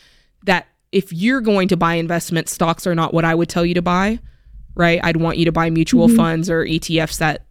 that 0.45 0.66
if 0.93 1.12
you're 1.12 1.41
going 1.41 1.68
to 1.68 1.77
buy 1.77 1.95
investment, 1.95 2.49
stocks 2.49 2.87
are 2.87 2.95
not 2.95 3.12
what 3.12 3.25
I 3.25 3.35
would 3.35 3.49
tell 3.49 3.64
you 3.64 3.75
to 3.75 3.83
buy, 3.83 4.18
right? 4.75 5.01
I'd 5.03 5.16
want 5.16 5.39
you 5.39 5.45
to 5.45 5.53
buy 5.53 5.70
mutual 5.70 6.09
funds 6.16 6.51
or 6.51 6.64
ETFs 6.64 7.18
that 7.18 7.47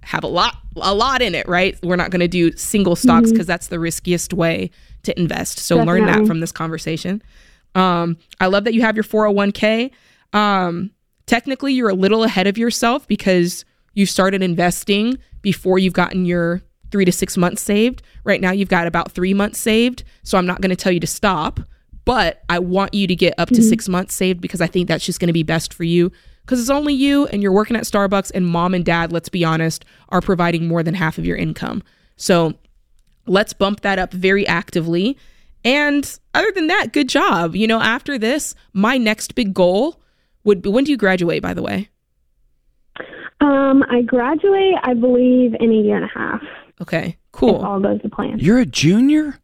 have 0.00 0.24
a 0.24 0.28
lot 0.28 0.56
a 0.76 0.94
lot 0.94 1.20
in 1.22 1.34
it, 1.34 1.46
right? 1.48 1.78
We're 1.82 1.96
not 1.96 2.10
going 2.10 2.20
to 2.20 2.28
do 2.28 2.52
single 2.56 2.96
stocks 2.96 3.30
because 3.30 3.46
that's 3.46 3.68
the 3.68 3.78
riskiest 3.78 4.32
way 4.32 4.70
to 5.02 5.18
invest. 5.18 5.58
So 5.58 5.76
learn 5.76 6.06
that 6.06 6.26
from 6.26 6.40
this 6.40 6.52
conversation. 6.52 7.22
Um, 7.74 8.16
I 8.40 8.46
love 8.46 8.64
that 8.64 8.74
you 8.74 8.82
have 8.82 8.96
your 8.96 9.04
401k. 9.04 9.90
Um, 10.32 10.90
technically, 11.26 11.74
you're 11.74 11.90
a 11.90 11.94
little 11.94 12.24
ahead 12.24 12.46
of 12.46 12.56
yourself 12.56 13.06
because 13.06 13.64
you 13.94 14.06
started 14.06 14.42
investing 14.42 15.18
before 15.42 15.78
you've 15.78 15.92
gotten 15.92 16.24
your 16.24 16.62
three 16.90 17.04
to 17.04 17.12
six 17.12 17.36
months 17.36 17.62
saved. 17.62 18.02
Right 18.24 18.40
now, 18.40 18.52
you've 18.52 18.68
got 18.68 18.86
about 18.86 19.12
three 19.12 19.34
months 19.34 19.58
saved. 19.58 20.04
So 20.22 20.38
I'm 20.38 20.46
not 20.46 20.60
going 20.60 20.70
to 20.70 20.76
tell 20.76 20.92
you 20.92 21.00
to 21.00 21.06
stop, 21.06 21.60
but 22.04 22.42
I 22.48 22.58
want 22.58 22.94
you 22.94 23.06
to 23.06 23.16
get 23.16 23.34
up 23.38 23.48
to 23.48 23.62
six 23.62 23.88
months 23.88 24.14
saved 24.14 24.40
because 24.40 24.60
I 24.60 24.66
think 24.66 24.88
that's 24.88 25.04
just 25.04 25.20
going 25.20 25.28
to 25.28 25.32
be 25.32 25.42
best 25.42 25.74
for 25.74 25.84
you. 25.84 26.12
Because 26.42 26.60
it's 26.60 26.70
only 26.70 26.92
you 26.94 27.26
and 27.28 27.42
you're 27.42 27.52
working 27.52 27.76
at 27.76 27.84
Starbucks, 27.84 28.30
and 28.34 28.46
mom 28.46 28.74
and 28.74 28.84
dad, 28.84 29.12
let's 29.12 29.28
be 29.28 29.44
honest, 29.44 29.84
are 30.10 30.20
providing 30.20 30.66
more 30.68 30.82
than 30.82 30.94
half 30.94 31.16
of 31.18 31.24
your 31.24 31.36
income. 31.36 31.82
So 32.16 32.54
let's 33.26 33.52
bump 33.52 33.80
that 33.82 33.98
up 33.98 34.12
very 34.12 34.46
actively 34.46 35.16
And 35.64 36.18
other 36.34 36.50
than 36.52 36.66
that, 36.66 36.92
good 36.92 37.08
job. 37.08 37.54
You 37.54 37.68
know, 37.68 37.80
after 37.80 38.18
this, 38.18 38.56
my 38.72 38.98
next 38.98 39.36
big 39.36 39.54
goal 39.54 40.00
would 40.42 40.60
be 40.60 40.68
when 40.68 40.82
do 40.82 40.90
you 40.90 40.96
graduate, 40.96 41.40
by 41.40 41.54
the 41.54 41.62
way? 41.62 41.88
Um, 43.40 43.84
I 43.88 44.02
graduate, 44.02 44.74
I 44.82 44.94
believe, 44.94 45.54
in 45.60 45.70
a 45.70 45.74
year 45.74 45.96
and 45.96 46.04
a 46.04 46.08
half. 46.18 46.42
Okay, 46.80 47.06
If 47.06 47.32
cool. 47.32 47.64
all 47.64 47.78
goes 47.80 48.00
to 48.02 48.08
plan. 48.08 48.38
You're 48.40 48.58
a 48.58 48.66
junior? 48.66 49.38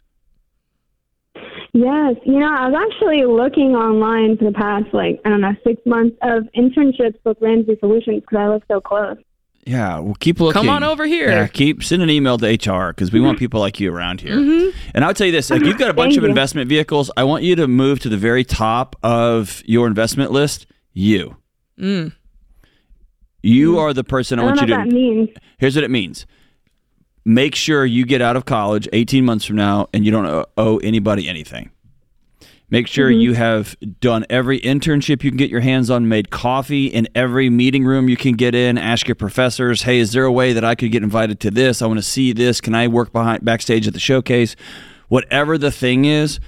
Yes, 1.81 2.17
you 2.25 2.41
know, 2.41 2.53
I 2.53 2.69
was 2.69 2.91
actually 2.91 3.25
looking 3.25 3.77
online 3.77 4.37
for 4.37 4.47
the 4.47 4.53
past, 4.53 4.87
like, 4.93 5.21
I 5.25 5.29
don't 5.29 5.41
know, 5.43 5.55
six 5.63 5.81
months 5.87 6.17
of 6.23 6.49
internships 6.57 7.15
with 7.25 7.37
Ramsey 7.41 7.77
Solutions 7.79 8.21
because 8.23 8.37
I 8.37 8.49
live 8.49 8.63
so 8.67 8.81
close. 8.81 9.17
Yeah, 9.65 10.01
well, 10.01 10.17
keep 10.19 10.41
looking. 10.41 10.61
Come 10.61 10.71
on 10.71 10.83
over 10.83 11.07
here. 11.07 11.29
Yeah, 11.29 11.47
keep 11.47 11.85
send 11.85 12.03
an 12.03 12.11
email 12.11 12.37
to 12.39 12.47
HR 12.49 12.89
because 12.93 13.13
we 13.13 13.21
want 13.21 13.39
people 13.39 13.61
like 13.61 13.79
you 13.79 13.95
around 13.95 14.21
here. 14.23 14.35
Mhm. 14.35 14.73
And 14.95 15.05
I'll 15.05 15.15
tell 15.15 15.27
you 15.27 15.33
this: 15.33 15.51
like 15.51 15.63
you've 15.63 15.79
got 15.79 15.91
a 15.91 15.93
bunch 15.95 16.17
of 16.17 16.23
you. 16.25 16.29
investment 16.29 16.69
vehicles. 16.69 17.11
I 17.17 17.23
want 17.25 17.45
you 17.45 17.55
to 17.57 17.69
move 17.69 18.01
to 18.01 18.09
the 18.09 18.17
very 18.17 18.43
top 18.45 18.97
of 19.05 19.63
your 19.67 19.87
investment 19.87 20.33
list. 20.33 20.67
You, 20.95 21.37
Mm. 21.79 22.13
you 23.43 23.79
are 23.79 23.93
the 23.93 24.05
person 24.05 24.39
I, 24.39 24.43
I 24.43 24.47
don't 24.47 24.57
want 24.57 24.69
know 24.69 24.75
you 24.75 24.79
what 24.81 24.85
to. 24.85 24.91
that 24.91 24.95
means. 24.97 25.29
Here's 25.59 25.75
what 25.77 25.85
it 25.85 25.91
means. 25.91 26.27
Make 27.29 27.55
sure 27.55 27.85
you 27.85 28.07
get 28.07 28.23
out 28.23 28.37
of 28.37 28.47
college 28.47 28.89
18 28.95 29.23
months 29.23 29.45
from 29.45 29.57
now 29.57 29.89
and 29.93 30.03
you 30.03 30.11
don't 30.11 30.47
owe- 30.57 30.79
anybody 30.79 31.29
anything. 31.29 31.69
Make 32.71 32.87
sure 32.87 33.11
Mm-hmm. 33.11 33.21
you 33.21 33.33
have 33.35 33.77
done 34.01 34.25
every 34.31 34.59
internship 34.61 35.23
you 35.23 35.31
can 35.31 35.37
get 35.37 35.51
your 35.51 35.61
hands 35.61 35.91
on, 35.91 36.09
made 36.09 36.31
coffee 36.31 36.87
in 36.87 37.07
every 37.15 37.51
meeting 37.51 37.85
room 37.85 38.09
you 38.09 38.17
can 38.17 38.33
get 38.33 38.55
in, 38.55 38.79
ask 38.79 39.07
your 39.09 39.15
professors, 39.15 39.83
"Hey, 39.83 39.99
is 39.99 40.13
there 40.13 40.25
a 40.25 40.33
way 40.33 40.55
that 40.55 40.65
I 40.65 40.75
could 40.75 40.91
get 40.91 41.03
invited 41.03 41.39
to 41.41 41.51
this? 41.51 41.83
I 41.83 41.87
want 41.87 41.99
to 41.99 42.03
see 42.03 42.33
this. 42.33 42.63
Can 42.63 42.75
I 42.75 42.89
work 42.89 43.13
behind 43.13 43.45
backstage 43.45 43.87
at 43.87 43.93
the 43.93 44.01
showcase?" 44.01 44.57
Whatever 45.09 45.59
the 45.59 45.71
thing 45.71 46.07
is, 46.07 46.41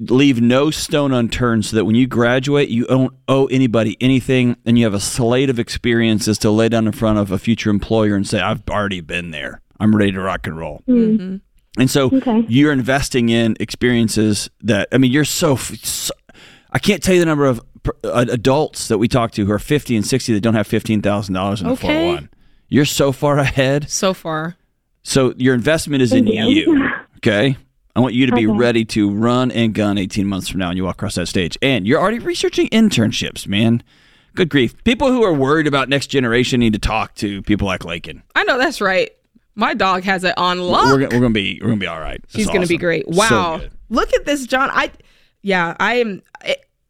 leave 0.00 0.40
no 0.40 0.70
stone 0.70 1.12
unturned 1.12 1.66
so 1.66 1.76
that 1.76 1.84
when 1.84 1.96
you 1.96 2.06
graduate, 2.06 2.70
you 2.70 2.86
don't 2.86 3.12
owe 3.28 3.44
anybody 3.46 3.96
anything 4.00 4.56
and 4.64 4.78
you 4.78 4.84
have 4.84 4.94
a 4.94 5.00
slate 5.00 5.50
of 5.50 5.58
experiences 5.58 6.38
to 6.38 6.50
lay 6.50 6.68
down 6.70 6.86
in 6.86 6.92
front 6.92 7.18
of 7.18 7.30
a 7.30 7.38
future 7.38 7.68
employer 7.68 8.14
and 8.14 8.26
say, 8.26 8.40
I've 8.40 8.62
already 8.70 9.00
been 9.02 9.32
there. 9.32 9.60
I'm 9.80 9.94
ready 9.94 10.12
to 10.12 10.20
rock 10.20 10.46
and 10.46 10.56
roll. 10.56 10.82
Mm-hmm. 10.88 11.36
And 11.80 11.90
so 11.90 12.10
Okay. 12.12 12.44
you're 12.48 12.72
investing 12.72 13.28
in 13.28 13.56
experiences 13.60 14.50
that, 14.62 14.88
I 14.92 14.98
mean, 14.98 15.12
you're 15.12 15.24
so, 15.24 15.56
so 15.56 16.12
I 16.72 16.78
can't 16.78 17.02
tell 17.02 17.14
you 17.14 17.20
the 17.20 17.26
number 17.26 17.46
of 17.46 17.60
per- 17.82 17.94
uh, 18.04 18.26
adults 18.30 18.88
that 18.88 18.98
we 18.98 19.06
talk 19.08 19.30
to 19.32 19.44
who 19.46 19.52
are 19.52 19.58
50 19.58 19.94
and 19.96 20.04
60 20.04 20.32
that 20.34 20.40
don't 20.40 20.54
have 20.54 20.66
$15,000 20.68 21.60
in 21.60 21.66
a 21.66 21.72
Okay. 21.72 21.80
401. 21.86 22.28
You're 22.68 22.84
so 22.84 23.12
far 23.12 23.38
ahead. 23.38 23.88
So 23.88 24.12
far. 24.12 24.56
So 25.04 25.32
your 25.36 25.54
investment 25.54 26.02
is 26.02 26.12
in 26.12 26.26
you. 26.26 26.44
you. 26.48 26.88
Okay. 27.18 27.56
I 27.96 28.00
want 28.00 28.14
you 28.14 28.26
to 28.26 28.32
be 28.34 28.46
Okay. 28.46 28.58
ready 28.58 28.84
to 28.86 29.10
run 29.10 29.50
and 29.50 29.72
gun 29.74 29.98
18 29.98 30.26
months 30.26 30.48
from 30.48 30.60
now 30.60 30.68
and 30.68 30.76
you 30.76 30.84
walk 30.84 30.96
across 30.96 31.14
that 31.14 31.26
stage. 31.28 31.56
And 31.62 31.86
you're 31.86 32.00
already 32.00 32.18
researching 32.18 32.68
internships, 32.68 33.46
man. 33.46 33.82
Good 34.34 34.50
grief. 34.50 34.74
People 34.84 35.08
who 35.10 35.22
are 35.24 35.32
worried 35.32 35.66
about 35.66 35.88
next 35.88 36.08
generation 36.08 36.60
need 36.60 36.74
to 36.74 36.78
talk 36.78 37.14
to 37.16 37.42
people 37.42 37.66
like 37.66 37.84
Lakin. 37.84 38.22
I 38.36 38.44
know 38.44 38.58
that's 38.58 38.80
right. 38.80 39.10
My 39.58 39.74
dog 39.74 40.04
has 40.04 40.22
it 40.22 40.32
on 40.38 40.60
lock. 40.60 40.86
We're, 40.86 40.92
gonna- 41.00 41.08
we're 41.16 41.20
gonna 41.20 41.30
be 41.30 41.58
we're 41.60 41.68
gonna 41.68 41.80
be 41.80 41.86
all 41.88 41.98
right. 42.00 42.22
That's 42.22 42.34
She's 42.36 42.46
going 42.46 42.62
to 42.62 42.66
be 42.68 42.76
great. 42.78 43.06
Wow. 43.08 43.58
good. 43.58 43.72
Look 43.90 44.14
at 44.14 44.24
this, 44.24 44.46
John. 44.46 44.70
I 44.72 44.92
yeah, 45.42 45.76
I 45.80 45.94
am 45.94 46.22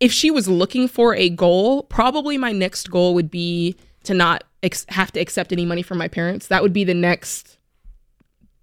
if 0.00 0.12
she 0.12 0.30
was 0.30 0.48
looking 0.48 0.86
for 0.86 1.14
a 1.14 1.30
goal, 1.30 1.84
probably 1.84 2.36
my 2.38 2.52
next 2.52 2.90
goal 2.90 3.14
would 3.14 3.30
be 3.30 3.74
to 4.04 4.12
not 4.14 4.44
ex- 4.62 4.84
have 4.90 5.10
to 5.12 5.20
accept 5.20 5.50
any 5.50 5.64
money 5.64 5.82
from 5.82 5.98
my 5.98 6.08
parents. 6.08 6.48
That 6.48 6.62
would 6.62 6.72
be 6.74 6.84
the 6.84 6.94
next 6.94 7.56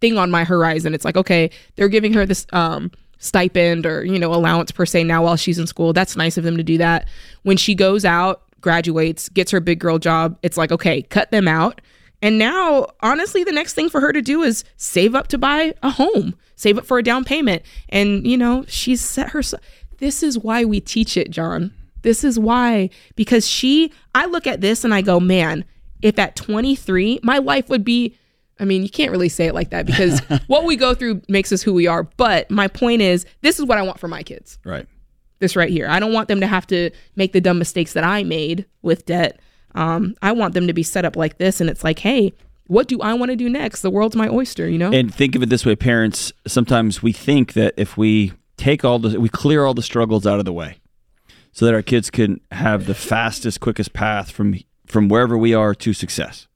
thing 0.02 0.18
on 0.18 0.30
my 0.30 0.44
horizon. 0.44 0.94
It's 0.94 1.04
like, 1.06 1.18
okay, 1.18 1.50
they're 1.76 1.90
giving 1.90 2.14
her 2.14 2.26
this 2.28 2.46
um 2.54 2.92
stipend 3.18 3.86
or, 3.88 4.04
you 4.06 4.20
know, 4.20 4.34
allowance 4.36 4.70
per 4.72 4.86
se 4.86 5.04
now 5.06 5.24
while 5.24 5.36
she's 5.36 5.58
in 5.58 5.66
school. 5.66 5.94
That's 5.94 6.16
nice 6.16 6.38
of 6.38 6.44
them 6.44 6.58
to 6.58 6.64
do 6.64 6.78
that. 6.78 7.08
When 7.42 7.58
she 7.58 7.74
goes 7.74 8.06
out, 8.06 8.44
graduates, 8.62 9.30
gets 9.30 9.50
her 9.52 9.60
big 9.60 9.80
girl 9.80 9.98
job, 9.98 10.38
it's 10.44 10.58
like, 10.58 10.72
okay, 10.72 11.02
cut 11.02 11.32
them 11.32 11.48
out. 11.48 11.82
And 12.22 12.38
now, 12.40 12.88
honestly, 13.02 13.44
the 13.44 13.52
next 13.52 13.74
thing 13.74 13.90
for 13.90 14.02
her 14.02 14.12
to 14.14 14.22
do 14.22 14.42
is 14.42 14.64
save 14.78 15.14
up 15.16 15.28
to 15.28 15.38
buy 15.38 15.74
a 15.84 15.92
home, 15.92 16.36
save 16.56 16.78
up 16.78 16.86
for 16.86 16.98
a 16.98 17.04
down 17.04 17.24
payment. 17.24 17.62
And, 17.90 18.26
you 18.26 18.38
know, 18.38 18.66
she's 18.68 19.02
set 19.02 19.30
herself. 19.30 19.62
This 20.00 20.24
is 20.24 20.38
why 20.40 20.66
we 20.66 20.80
teach 20.80 21.18
it, 21.18 21.30
John. 21.30 21.74
This 22.02 22.24
is 22.24 22.40
why. 22.40 22.90
Because 23.16 23.48
she, 23.48 23.92
I 24.14 24.26
look 24.26 24.48
at 24.48 24.62
this 24.62 24.84
and 24.84 24.94
I 24.94 25.02
go, 25.02 25.20
man, 25.20 25.66
if 26.02 26.18
at 26.20 26.36
23, 26.36 27.20
my 27.24 27.38
life 27.38 27.70
would 27.70 27.84
be, 27.84 28.18
I 28.60 28.66
mean, 28.66 28.84
you 28.84 28.90
can't 28.90 29.12
really 29.12 29.30
say 29.30 29.46
it 29.48 29.54
like 29.54 29.70
that 29.72 29.86
because 29.86 30.20
what 30.48 30.64
we 30.66 30.76
go 30.76 30.94
through 30.94 31.22
makes 31.28 31.52
us 31.52 31.62
who 31.62 31.74
we 31.74 31.88
are. 31.88 32.04
But 32.04 32.50
my 32.50 32.68
point 32.68 33.02
is, 33.02 33.26
this 33.42 33.60
is 33.60 33.66
what 33.66 33.78
I 33.78 33.82
want 33.84 34.00
for 34.00 34.08
my 34.08 34.24
kids 34.24 34.58
Right. 34.64 34.88
this 35.40 35.56
right 35.56 35.70
here. 35.70 35.88
I 35.88 36.00
don't 36.00 36.14
want 36.14 36.28
them 36.28 36.40
to 36.40 36.48
have 36.48 36.66
to 36.68 36.92
make 37.16 37.34
the 37.34 37.42
dumb 37.42 37.60
mistakes 37.60 37.94
that 37.94 38.04
I 38.04 38.24
made 38.24 38.66
with 38.82 39.06
debt. 39.06 39.40
Um, 39.76 40.16
I 40.22 40.32
want 40.32 40.54
them 40.54 40.68
to 40.68 40.74
be 40.74 40.84
set 40.84 41.06
up 41.06 41.16
like 41.16 41.38
this, 41.38 41.62
and 41.62 41.70
it's 41.70 41.84
like, 41.84 42.00
hey, 42.00 42.34
what 42.68 42.88
do 42.88 43.00
I 43.02 43.14
want 43.14 43.30
to 43.30 43.36
do 43.36 43.50
next? 43.50 43.82
The 43.82 43.92
world's 43.92 44.16
my 44.16 44.28
oyster, 44.28 44.68
you 44.68 44.78
know. 44.78 44.92
And 44.92 45.14
think 45.14 45.36
of 45.36 45.44
it 45.44 45.50
this 45.50 45.66
way, 45.66 45.76
parents, 45.76 46.34
sometimes 46.48 47.04
we 47.04 47.12
think 47.12 47.54
that 47.54 47.74
if 47.78 47.98
we 47.98 48.34
take 48.58 48.84
all 48.84 49.00
the 49.00 49.20
we 49.20 49.30
clear 49.30 49.66
all 49.66 49.74
the 49.74 49.84
struggles 49.84 50.26
out 50.26 50.40
of 50.40 50.46
the 50.46 50.54
way 50.54 50.78
so 51.52 51.66
that 51.66 51.74
our 51.74 51.82
kids 51.82 52.10
can 52.10 52.40
have 52.52 52.86
the 52.86 52.96
fastest, 52.96 53.60
quickest 53.60 53.94
path 53.94 54.32
from 54.32 54.56
from 54.88 55.10
wherever 55.10 55.38
we 55.38 55.54
are 55.54 55.76
to 55.76 55.94
success. 55.94 56.48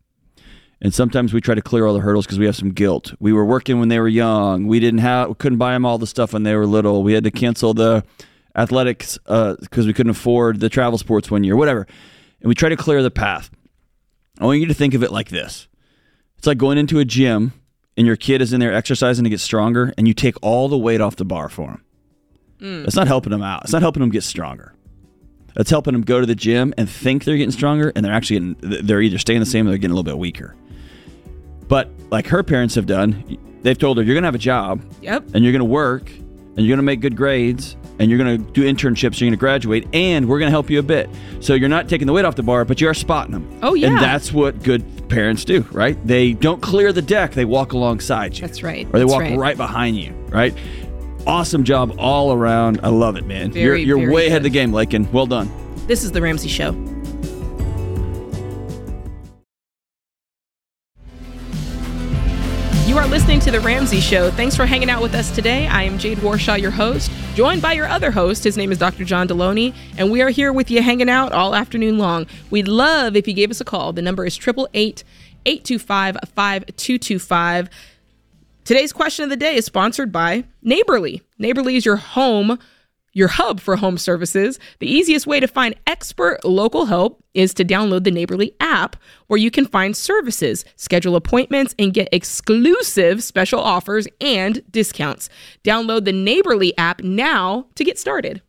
And 0.82 0.93
sometimes 0.93 1.34
we 1.34 1.41
try 1.41 1.55
to 1.55 1.61
clear 1.61 1.86
all 1.86 1.93
the 1.93 1.99
hurdles 1.99 2.26
because 2.26 2.39
we 2.39 2.45
have 2.45 2.55
some 2.55 2.72
guilt. 2.72 3.13
We 3.20 3.34
were 3.34 3.43
working 3.43 3.80
when 3.80 3.89
they 3.89 3.99
were 3.99 4.07
young. 4.07 4.65
We 4.65 4.80
didn't 4.80 4.99
have, 4.99 5.28
we 5.28 5.36
couldn't 5.36 5.57
buy 5.57 5.74
them 5.74 5.86
all 5.86 5.97
the 5.97 6.07
stuff 6.07 6.32
when 6.32 6.43
they 6.43 6.55
were 6.55 6.65
little. 6.65 7.03
We 7.03 7.11
had 7.11 7.26
to 7.26 7.32
cancel 7.32 7.74
the 7.74 8.05
athletics 8.55 9.17
because 9.26 9.86
we 9.88 9.93
couldn't 9.93 10.11
afford 10.11 10.61
the 10.61 10.70
travel 10.70 10.97
sports 10.97 11.30
one 11.30 11.43
year, 11.43 11.57
whatever. 11.57 11.86
And 12.42 12.50
we 12.50 12.56
try 12.56 12.70
to 12.70 12.78
clear 12.78 13.04
the 13.04 13.12
path. 13.12 13.50
I 14.40 14.46
want 14.46 14.60
you 14.60 14.68
to 14.68 14.74
think 14.74 14.94
of 14.94 15.04
it 15.04 15.12
like 15.12 15.30
this: 15.30 15.68
it's 16.38 16.48
like 16.48 16.58
going 16.58 16.78
into 16.78 17.00
a 17.00 17.06
gym 17.06 17.54
and 18.00 18.08
your 18.08 18.16
kid 18.16 18.42
is 18.42 18.54
in 18.54 18.62
there 18.62 18.74
exercising 18.74 19.26
to 19.26 19.30
get 19.30 19.42
stronger, 19.42 19.94
and 19.98 20.08
you 20.08 20.14
take 20.14 20.36
all 20.42 20.70
the 20.70 20.78
weight 20.78 21.02
off 21.02 21.18
the 21.18 21.26
bar 21.26 21.50
for 21.50 21.72
him. 21.72 21.84
It's 22.62 22.96
mm. 22.96 22.96
not 22.96 23.08
helping 23.08 23.32
them 23.32 23.42
out. 23.42 23.64
It's 23.64 23.74
not 23.74 23.82
helping 23.82 24.00
them 24.00 24.10
get 24.10 24.24
stronger. 24.24 24.74
That's 25.54 25.70
helping 25.70 25.92
them 25.92 26.04
go 26.04 26.22
to 26.22 26.26
the 26.26 26.34
gym 26.34 26.74
and 26.78 26.90
think 26.90 27.26
they're 27.26 27.36
getting 27.36 27.52
stronger, 27.52 27.92
and 27.94 28.06
they're 28.06 28.14
actually 28.14 28.56
getting, 28.56 28.86
they're 28.86 29.02
either 29.02 29.18
staying 29.18 29.42
the 29.42 29.46
same 29.46 29.68
or 29.68 29.72
they're 29.72 29.78
getting 29.78 29.92
a 29.92 29.96
little 29.96 30.10
bit 30.10 30.18
weaker. 30.18 30.56
But 31.68 31.90
like 32.10 32.28
her 32.28 32.42
parents 32.42 32.76
have 32.76 32.86
done, 32.86 33.38
they've 33.64 33.78
told 33.78 33.98
her 33.98 34.04
you're 34.04 34.16
going 34.16 34.24
to 34.24 34.28
have 34.28 34.36
a 34.36 34.38
job 34.38 34.82
yep. 35.02 35.26
and 35.34 35.44
you're 35.44 35.52
going 35.52 35.60
to 35.60 35.66
work 35.66 36.10
and 36.56 36.66
you're 36.66 36.70
going 36.70 36.78
to 36.78 36.84
make 36.84 37.00
good 37.02 37.16
grades 37.16 37.76
and 38.00 38.10
you're 38.10 38.18
going 38.18 38.38
to 38.43 38.52
do 38.54 38.64
internships, 38.64 39.20
you're 39.20 39.28
going 39.28 39.32
to 39.32 39.38
graduate, 39.38 39.88
and 39.93 40.28
we're 40.28 40.39
going 40.39 40.47
to 40.47 40.52
help 40.52 40.70
you 40.70 40.80
a 40.80 40.84
bit. 40.84 41.10
So 41.41 41.54
you're 41.54 41.70
not 41.70 41.89
taking 41.89 42.08
the 42.08 42.14
weight 42.14 42.26
off 42.26 42.36
the 42.36 42.43
bar, 42.43 42.64
but 42.64 42.80
you 42.80 42.88
are 42.88 42.93
spotting 42.93 43.34
them. 43.34 43.60
Oh, 43.62 43.74
yeah. 43.74 43.88
And 43.89 43.97
that's 43.97 44.32
what 44.32 44.64
good 44.64 45.10
parents 45.10 45.43
do, 45.43 45.62
right? 45.72 45.97
They 46.08 46.34
don't 46.34 46.62
clear 46.62 46.93
the 46.93 47.02
deck, 47.02 47.34
they 47.34 47.45
walk 47.45 47.74
alongside 47.74 48.38
you. 48.38 48.41
That's 48.47 48.64
right. 48.64 48.88
Or 48.88 48.91
they 48.91 49.00
That's 49.00 49.12
walk 49.12 49.22
right. 49.22 49.38
right. 49.38 49.58
behind 49.58 49.97
you, 49.97 50.12
right? 50.30 50.56
Awesome 51.28 51.64
job 51.66 51.93
all 51.97 52.32
around. 52.32 52.80
I 52.84 52.89
love 52.89 53.18
it, 53.18 53.26
man. 53.26 53.52
you're 53.52 53.76
you're 53.76 53.97
very 53.97 54.12
way 54.12 54.28
ahead 54.28 54.38
of 54.38 54.43
the 54.43 54.50
game, 54.50 54.72
Lakin. 54.72 55.12
Well 55.12 55.26
done. 55.26 55.52
This 55.88 56.04
is 56.04 56.12
the 56.12 56.22
Ramsey 56.22 56.47
Show. 56.47 56.72
Are 63.00 63.08
listening 63.08 63.39
to 63.41 63.52
The 63.52 63.62
Ramsey 63.62 64.02
Show. 64.02 64.30
Thanks 64.30 64.58
for 64.58 64.66
hanging 64.66 64.89
out 64.89 65.02
with 65.02 65.16
us 65.16 65.34
today. 65.34 65.68
I 65.68 65.84
am 65.84 65.97
Jade 65.97 66.18
Warshaw, 66.18 66.60
your 66.60 66.70
host, 66.70 67.10
joined 67.34 67.62
by 67.62 67.72
your 67.72 67.88
other 67.88 68.12
host. 68.12 68.43
His 68.43 68.58
name 68.58 68.74
is 68.74 68.78
Dr. 68.78 69.06
John 69.06 69.26
Delony, 69.26 69.74
and 69.97 70.12
we 70.12 70.22
are 70.22 70.28
here 70.28 70.52
with 70.52 70.70
you 70.70 70.82
hanging 70.82 71.08
out 71.08 71.32
all 71.32 71.56
afternoon 71.56 71.97
long. 71.97 72.28
We'd 72.50 72.68
love 72.68 73.16
if 73.16 73.26
you 73.26 73.34
gave 73.34 73.52
us 73.52 73.62
a 73.62 73.64
call. 73.64 73.93
The 73.93 74.02
number 74.02 74.26
is 74.26 74.38
888 74.38 75.06
825 75.45 76.18
5225. 76.36 77.70
Today's 78.66 78.91
question 78.91 79.24
of 79.24 79.30
the 79.30 79.38
day 79.38 79.56
is 79.56 79.66
sponsored 79.66 80.12
by 80.12 80.43
Neighborly. 80.62 81.22
Neighborly 81.38 81.78
is 81.78 81.86
your 81.86 81.95
home, 81.95 82.60
your 83.14 83.28
hub 83.28 83.60
for 83.60 83.76
home 83.76 83.97
services. 83.97 84.60
The 84.80 84.91
easiest 84.91 85.28
way 85.28 85.39
to 85.39 85.47
find 85.47 85.76
expert 85.88 86.43
local 86.43 86.86
help 86.86 87.24
is 87.34 87.53
to 87.55 87.66
download 87.66 88.03
the 88.03 88.12
Neighborly 88.12 88.55
app 88.60 88.95
where 89.28 89.38
you 89.38 89.51
can 89.51 89.66
find 89.66 89.95
services, 89.95 90.66
schedule 90.76 91.16
appointments, 91.16 91.76
and 91.80 91.93
get 91.93 92.10
exclusive 92.12 93.24
special 93.24 93.60
offers 93.60 94.07
and 94.20 94.62
discounts. 94.72 95.30
Download 95.64 96.05
the 96.05 96.12
Neighborly 96.12 96.78
app 96.78 97.01
now 97.01 97.68
to 97.76 97.84
get 97.84 97.99
started. 97.99 98.41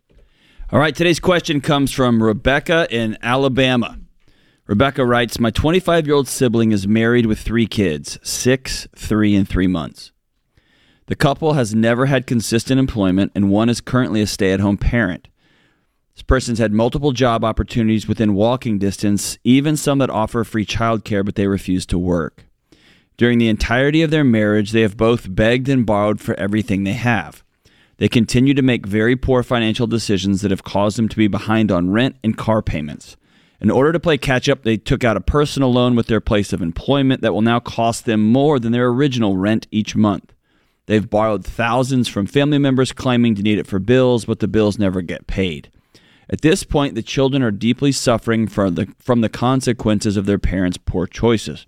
All 0.73 0.79
right, 0.79 0.95
today's 0.95 1.21
question 1.21 1.61
comes 1.61 1.91
from 1.91 2.23
Rebecca 2.23 2.87
in 2.91 3.19
Alabama. 3.23 3.99
Rebecca 4.67 5.05
writes 5.05 5.41
My 5.41 5.51
25 5.51 6.07
year 6.07 6.15
old 6.15 6.29
sibling 6.29 6.71
is 6.71 6.87
married 6.87 7.27
with 7.27 7.41
three 7.41 7.67
kids 7.67 8.21
six, 8.23 8.87
three, 8.95 9.35
and 9.35 9.49
three 9.49 9.67
months. 9.67 10.13
The 11.11 11.17
couple 11.17 11.55
has 11.55 11.75
never 11.75 12.07
had 12.07 12.29
consistent 12.29 12.79
employment, 12.79 13.33
and 13.35 13.51
one 13.51 13.69
is 13.69 13.81
currently 13.81 14.23
a 14.23 14.29
stay 14.29 14.53
at 14.53 14.61
home 14.61 14.77
parent. 14.77 15.27
This 16.15 16.23
person's 16.23 16.61
had 16.61 16.73
multiple 16.73 17.11
job 17.11 17.45
opportunities 17.45 18.07
within 18.07 18.33
walking 18.33 18.79
distance, 18.79 19.37
even 19.43 19.77
some 19.77 19.99
that 19.99 20.09
offer 20.09 20.45
free 20.45 20.65
childcare, 20.65 21.25
but 21.25 21.35
they 21.35 21.49
refuse 21.49 21.85
to 21.87 21.99
work. 21.99 22.45
During 23.17 23.39
the 23.41 23.49
entirety 23.49 24.03
of 24.03 24.13
their 24.13 24.23
marriage, 24.23 24.71
they 24.71 24.83
have 24.83 24.97
both 24.97 25.35
begged 25.35 25.69
and 25.69 25.85
borrowed 25.85 26.21
for 26.21 26.39
everything 26.39 26.85
they 26.85 26.93
have. 26.93 27.43
They 27.97 28.09
continue 28.09 28.55
to 28.55 28.63
make 28.63 28.87
very 28.87 29.17
poor 29.17 29.43
financial 29.43 29.89
decisions 29.89 30.43
that 30.43 30.53
have 30.53 30.63
caused 30.63 30.97
them 30.97 31.09
to 31.09 31.17
be 31.17 31.27
behind 31.27 31.73
on 31.73 31.91
rent 31.91 32.19
and 32.23 32.39
car 32.39 32.63
payments. 32.63 33.17
In 33.61 33.69
order 33.69 33.91
to 33.91 33.99
play 33.99 34.17
catch 34.17 34.49
up, 34.49 34.63
they 34.63 34.77
took 34.77 35.03
out 35.03 35.17
a 35.17 35.21
personal 35.21 35.73
loan 35.73 35.97
with 35.97 36.07
their 36.07 36.21
place 36.21 36.53
of 36.53 36.63
employment 36.63 37.21
that 37.23 37.35
will 37.35 37.43
now 37.43 37.59
cost 37.59 38.05
them 38.05 38.23
more 38.23 38.61
than 38.61 38.71
their 38.71 38.87
original 38.87 39.37
rent 39.37 39.67
each 39.73 39.97
month. 39.97 40.33
They've 40.91 41.09
borrowed 41.09 41.45
thousands 41.45 42.09
from 42.09 42.27
family 42.27 42.59
members 42.59 42.91
claiming 42.91 43.37
to 43.37 43.45
need 43.45 43.61
it 43.61 43.69
for 43.69 43.79
bills, 43.79 44.25
but 44.25 44.41
the 44.41 44.49
bills 44.49 44.77
never 44.77 45.03
get 45.03 45.29
paid. 45.29 45.71
At 46.29 46.41
this 46.41 46.65
point, 46.65 46.97
the 46.97 47.03
children 47.03 47.45
are 47.45 47.53
deeply 47.53 47.93
suffering 47.93 48.49
from 48.49 48.75
the, 48.75 48.93
from 48.99 49.21
the 49.21 49.29
consequences 49.29 50.17
of 50.17 50.27
their 50.27 50.41
parents' 50.41 50.79
poor 50.85 51.07
choices. 51.07 51.65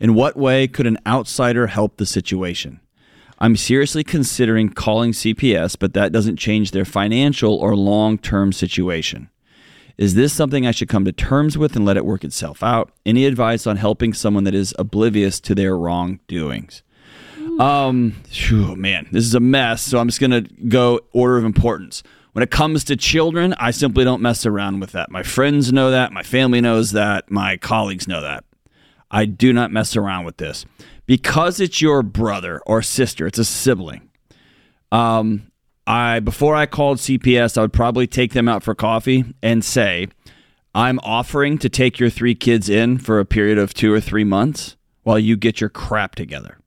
In 0.00 0.14
what 0.14 0.36
way 0.36 0.66
could 0.66 0.88
an 0.88 0.98
outsider 1.06 1.68
help 1.68 1.96
the 1.96 2.06
situation? 2.06 2.80
I'm 3.38 3.54
seriously 3.54 4.02
considering 4.02 4.70
calling 4.70 5.12
CPS, 5.12 5.76
but 5.78 5.94
that 5.94 6.10
doesn't 6.10 6.38
change 6.38 6.72
their 6.72 6.84
financial 6.84 7.54
or 7.54 7.76
long 7.76 8.18
term 8.18 8.52
situation. 8.52 9.30
Is 9.96 10.16
this 10.16 10.32
something 10.32 10.66
I 10.66 10.72
should 10.72 10.88
come 10.88 11.04
to 11.04 11.12
terms 11.12 11.56
with 11.56 11.76
and 11.76 11.84
let 11.84 11.96
it 11.96 12.04
work 12.04 12.24
itself 12.24 12.64
out? 12.64 12.90
Any 13.06 13.26
advice 13.26 13.64
on 13.64 13.76
helping 13.76 14.12
someone 14.12 14.42
that 14.42 14.56
is 14.56 14.74
oblivious 14.76 15.38
to 15.38 15.54
their 15.54 15.78
wrongdoings? 15.78 16.82
Um, 17.60 18.12
phew, 18.28 18.76
man, 18.76 19.08
this 19.12 19.24
is 19.24 19.34
a 19.34 19.40
mess. 19.40 19.82
So 19.82 19.98
I'm 19.98 20.08
just 20.08 20.20
to 20.20 20.42
go 20.68 21.00
order 21.12 21.38
of 21.38 21.44
importance. 21.44 22.02
When 22.32 22.42
it 22.42 22.50
comes 22.50 22.84
to 22.84 22.96
children, 22.96 23.54
I 23.58 23.70
simply 23.70 24.04
don't 24.04 24.20
mess 24.20 24.44
around 24.44 24.80
with 24.80 24.92
that. 24.92 25.10
My 25.10 25.22
friends 25.22 25.72
know 25.72 25.90
that. 25.90 26.12
My 26.12 26.22
family 26.22 26.60
knows 26.60 26.92
that. 26.92 27.30
My 27.30 27.56
colleagues 27.56 28.06
know 28.06 28.20
that. 28.20 28.44
I 29.10 29.24
do 29.24 29.52
not 29.52 29.72
mess 29.72 29.96
around 29.96 30.24
with 30.24 30.36
this 30.36 30.66
because 31.06 31.60
it's 31.60 31.80
your 31.80 32.02
brother 32.02 32.60
or 32.66 32.82
sister. 32.82 33.26
It's 33.26 33.38
a 33.38 33.44
sibling. 33.44 34.10
Um, 34.92 35.50
I 35.86 36.20
before 36.20 36.54
I 36.54 36.66
called 36.66 36.98
CPS, 36.98 37.56
I 37.56 37.62
would 37.62 37.72
probably 37.72 38.06
take 38.06 38.32
them 38.32 38.48
out 38.48 38.62
for 38.62 38.74
coffee 38.74 39.24
and 39.42 39.64
say, 39.64 40.08
"I'm 40.74 40.98
offering 41.02 41.58
to 41.58 41.68
take 41.68 41.98
your 41.98 42.10
three 42.10 42.34
kids 42.34 42.68
in 42.68 42.98
for 42.98 43.18
a 43.18 43.24
period 43.24 43.56
of 43.56 43.72
two 43.72 43.92
or 43.92 44.00
three 44.00 44.24
months 44.24 44.76
while 45.04 45.18
you 45.18 45.36
get 45.36 45.60
your 45.60 45.70
crap 45.70 46.16
together." 46.16 46.58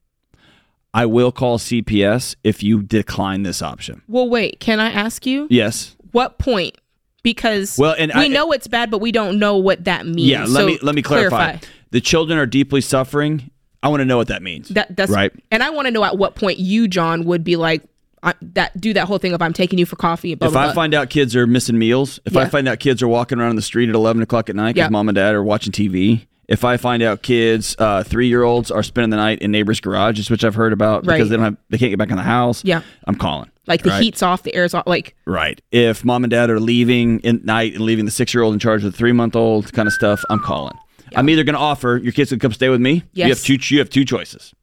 I 0.94 1.06
will 1.06 1.32
call 1.32 1.58
CPS 1.60 2.36
if 2.44 2.64
you 2.64 2.82
decline 2.82 3.44
this 3.44 3.62
option. 3.62 4.02
Well, 4.08 4.28
wait. 4.30 4.60
Can 4.60 4.80
I 4.80 4.90
ask 4.92 5.26
you? 5.26 5.48
Yes. 5.50 5.96
What 6.12 6.40
point? 6.40 6.76
Because 7.22 7.78
Well, 7.78 7.96
and 7.98 8.12
we 8.16 8.26
I- 8.26 8.28
know 8.28 8.52
it's 8.52 8.68
bad, 8.68 8.90
but 8.90 9.00
we 9.00 9.12
don't 9.12 9.38
know 9.40 9.58
what 9.58 9.84
that 9.84 10.06
means. 10.06 10.22
Yeah, 10.30 10.42
let 10.46 10.62
So 10.62 10.66
me 10.66 10.80
let 10.82 10.96
me 10.96 11.02
clarify. 11.02 11.58
The 11.92 12.02
children 12.02 12.40
are 12.40 12.46
deeply 12.46 12.82
suffering. 12.82 13.52
I 13.84 13.90
want 13.90 14.02
to 14.02 14.06
know 14.06 14.18
what 14.18 14.28
that 14.30 14.42
means. 14.42 14.70
That 14.70 14.96
that's 14.96 15.12
right. 15.12 15.32
And 15.52 15.62
I 15.62 15.70
want 15.70 15.86
to 15.88 15.92
know 15.92 16.04
at 16.04 16.18
what 16.18 16.36
point 16.36 16.60
you, 16.60 16.88
John, 16.88 17.26
would 17.26 17.44
be 17.44 17.56
like 17.56 17.84
I, 18.24 18.34
that. 18.42 18.80
Do 18.80 18.94
that 18.94 19.08
whole 19.08 19.18
thing 19.18 19.34
of 19.34 19.42
I'm 19.42 19.54
taking 19.54 19.80
you 19.80 19.86
for 19.86 19.96
coffee. 19.96 20.36
Blah, 20.36 20.48
if 20.48 20.54
blah, 20.54 20.62
I 20.62 20.66
blah. 20.68 20.74
find 20.74 20.94
out 20.94 21.10
kids 21.10 21.36
are 21.36 21.46
missing 21.48 21.78
meals, 21.78 22.20
if 22.26 22.36
I 22.36 22.46
find 22.46 22.68
out 22.68 22.80
kids 22.80 23.02
are 23.02 23.08
walking 23.08 23.40
around 23.40 23.56
the 23.58 23.62
street 23.62 23.88
at 23.90 23.96
11 23.96 24.22
o'clock 24.22 24.50
at 24.50 24.56
night 24.56 24.76
because 24.76 24.88
Yeah. 24.88 24.90
mom 24.90 25.08
and 25.10 25.16
dad 25.16 25.34
are 25.34 25.44
watching 25.44 25.72
TV, 25.72 26.26
if 26.50 26.66
I 26.66 26.76
find 26.78 27.02
out 27.02 27.22
kids, 27.22 27.76
uh, 27.80 28.04
three 28.04 28.28
year 28.28 28.44
olds, 28.44 28.70
are 28.72 28.84
spending 28.84 29.12
the 29.12 29.16
night 29.18 29.40
in 29.40 29.52
neighbors' 29.52 29.80
garages, 29.80 30.30
which 30.30 30.44
I've 30.44 30.56
heard 30.56 30.74
about 30.74 31.06
Right. 31.06 31.16
because 31.16 31.30
they 31.30 31.36
don't 31.38 31.46
have, 31.46 31.58
they 31.70 31.78
can't 31.78 31.92
get 31.92 31.98
back 32.00 32.10
in 32.10 32.18
the 32.18 32.24
house. 32.24 32.66
Yeah. 32.66 32.82
I'm 33.08 33.16
calling. 33.16 33.50
like 33.68 33.84
the 33.84 33.92
right? 33.92 34.02
heat's 34.04 34.24
off, 34.24 34.44
the 34.44 34.54
air's 34.56 34.74
off. 34.74 34.88
Like 34.88 35.16
Right. 35.26 35.62
If 35.72 36.04
mom 36.04 36.24
and 36.24 36.32
dad 36.32 36.50
are 36.50 36.60
leaving 36.60 37.24
at 37.24 37.46
night 37.46 37.74
and 37.74 37.82
leaving 37.84 38.06
the 38.06 38.12
six 38.12 38.34
year 38.34 38.42
old 38.44 38.54
in 38.54 38.60
charge 38.60 38.84
of 38.84 38.92
the 38.92 38.98
three 38.98 39.12
month 39.14 39.36
old 39.36 39.72
kind 39.74 39.88
of 39.88 39.94
stuff, 39.94 40.24
I'm 40.30 40.40
calling. 40.40 40.76
I'm 41.16 41.30
either 41.30 41.44
going 41.44 41.54
to 41.56 41.60
offer 41.62 41.98
your 42.04 42.12
kids 42.12 42.30
to 42.32 42.38
come 42.38 42.52
stay 42.52 42.70
with 42.70 42.82
me. 42.82 43.04
You 43.14 43.24
have 43.24 43.30
Yes. 43.30 43.44
two. 43.44 43.58
You 43.74 43.80
have 43.80 43.90
two 43.90 44.04
choices. 44.06 44.54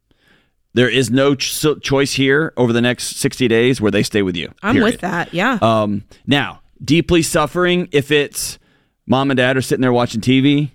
There 0.73 0.89
is 0.89 1.09
no 1.09 1.35
ch- 1.35 1.63
choice 1.81 2.13
here 2.13 2.53
over 2.55 2.71
the 2.71 2.81
next 2.81 3.17
60 3.17 3.47
days 3.47 3.81
where 3.81 3.91
they 3.91 4.03
stay 4.03 4.21
with 4.21 4.35
you. 4.35 4.53
I'm 4.61 4.75
period. 4.75 4.91
with 4.93 5.01
that. 5.01 5.33
Yeah. 5.33 5.57
Um, 5.61 6.03
now, 6.27 6.61
deeply 6.83 7.21
suffering 7.23 7.87
if 7.91 8.11
it's 8.11 8.59
mom 9.07 9.31
and 9.31 9.37
dad 9.37 9.57
are 9.57 9.61
sitting 9.61 9.81
there 9.81 9.91
watching 9.93 10.21
TV. 10.21 10.71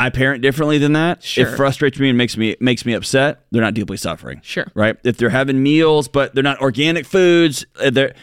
I 0.00 0.08
parent 0.08 0.40
differently 0.40 0.78
than 0.78 0.94
that. 0.94 1.22
Sure. 1.22 1.46
It 1.46 1.56
frustrates 1.56 1.98
me 1.98 2.08
and 2.08 2.16
makes 2.16 2.34
me 2.36 2.56
makes 2.58 2.86
me 2.86 2.94
upset. 2.94 3.44
They're 3.50 3.62
not 3.62 3.74
deeply 3.74 3.98
suffering. 3.98 4.40
Sure. 4.42 4.66
Right? 4.74 4.96
If 5.04 5.18
they're 5.18 5.28
having 5.28 5.62
meals 5.62 6.08
but 6.08 6.34
they're 6.34 6.42
not 6.42 6.60
organic 6.60 7.04
foods, 7.04 7.66
uh, 7.78 7.90
they're 7.90 8.14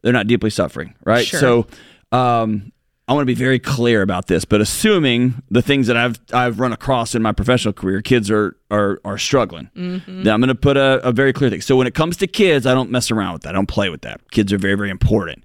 they're 0.00 0.14
not 0.14 0.26
deeply 0.26 0.48
suffering, 0.48 0.94
right? 1.04 1.26
Sure. 1.26 1.40
So 1.40 1.66
um 2.10 2.72
I 3.08 3.12
want 3.12 3.22
to 3.22 3.26
be 3.26 3.34
very 3.34 3.60
clear 3.60 4.02
about 4.02 4.26
this, 4.26 4.44
but 4.44 4.60
assuming 4.60 5.40
the 5.48 5.62
things 5.62 5.86
that 5.88 5.96
I've 5.96 6.18
I've 6.32 6.58
run 6.58 6.72
across 6.72 7.14
in 7.14 7.20
my 7.20 7.32
professional 7.32 7.74
career, 7.74 8.00
kids 8.00 8.30
are 8.30 8.56
are 8.70 9.00
are 9.04 9.18
struggling. 9.18 9.70
Mm-hmm. 9.76 10.22
Then 10.22 10.32
I'm 10.32 10.40
going 10.40 10.48
to 10.48 10.54
put 10.54 10.78
a, 10.78 11.06
a 11.06 11.12
very 11.12 11.34
clear 11.34 11.50
thing. 11.50 11.60
So 11.60 11.76
when 11.76 11.86
it 11.86 11.94
comes 11.94 12.16
to 12.16 12.26
kids, 12.26 12.66
I 12.66 12.72
don't 12.72 12.90
mess 12.90 13.10
around 13.10 13.34
with 13.34 13.42
that. 13.42 13.50
I 13.50 13.52
don't 13.52 13.68
play 13.68 13.90
with 13.90 14.00
that. 14.02 14.28
Kids 14.30 14.54
are 14.54 14.58
very 14.58 14.74
very 14.74 14.90
important. 14.90 15.44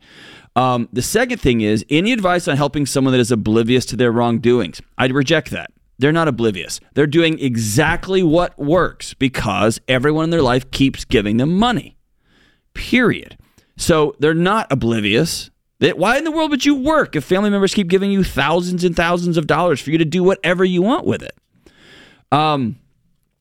Um, 0.56 0.90
the 0.92 1.02
second 1.02 1.40
thing 1.40 1.62
is 1.62 1.86
any 1.90 2.14
advice 2.14 2.48
on 2.48 2.58
helping 2.58 2.86
someone 2.86 3.12
that 3.12 3.20
is 3.20 3.32
oblivious 3.32 3.86
to 3.88 3.96
their 3.96 4.12
wrongdoings. 4.12 4.82
I'd 4.98 5.12
reject 5.14 5.52
that. 5.52 5.72
They're 6.02 6.12
not 6.12 6.28
oblivious. 6.28 6.80
They're 6.96 7.06
doing 7.06 7.40
exactly 7.40 8.24
what 8.24 8.58
works 8.58 9.14
because 9.14 9.80
everyone 9.88 10.26
in 10.26 10.30
their 10.32 10.42
life 10.42 10.72
keeps 10.72 11.06
giving 11.06 11.38
them 11.38 11.58
money. 11.58 11.96
Period. 12.74 13.38
So 13.78 14.16
they're 14.18 14.34
not 14.34 14.72
oblivious. 14.72 15.52
That 15.78 16.00
why 16.00 16.18
in 16.18 16.24
the 16.24 16.32
world 16.32 16.50
would 16.50 16.66
you 16.66 16.74
work 16.74 17.16
if 17.16 17.24
family 17.24 17.52
members 17.52 17.76
keep 17.76 17.88
giving 17.88 18.12
you 18.12 18.24
thousands 18.24 18.84
and 18.84 18.96
thousands 18.96 19.38
of 19.38 19.46
dollars 19.46 19.80
for 19.80 19.92
you 19.92 20.00
to 20.00 20.06
do 20.06 20.24
whatever 20.24 20.66
you 20.66 20.82
want 20.82 21.06
with 21.06 21.22
it? 21.22 21.36
Um, 22.32 22.78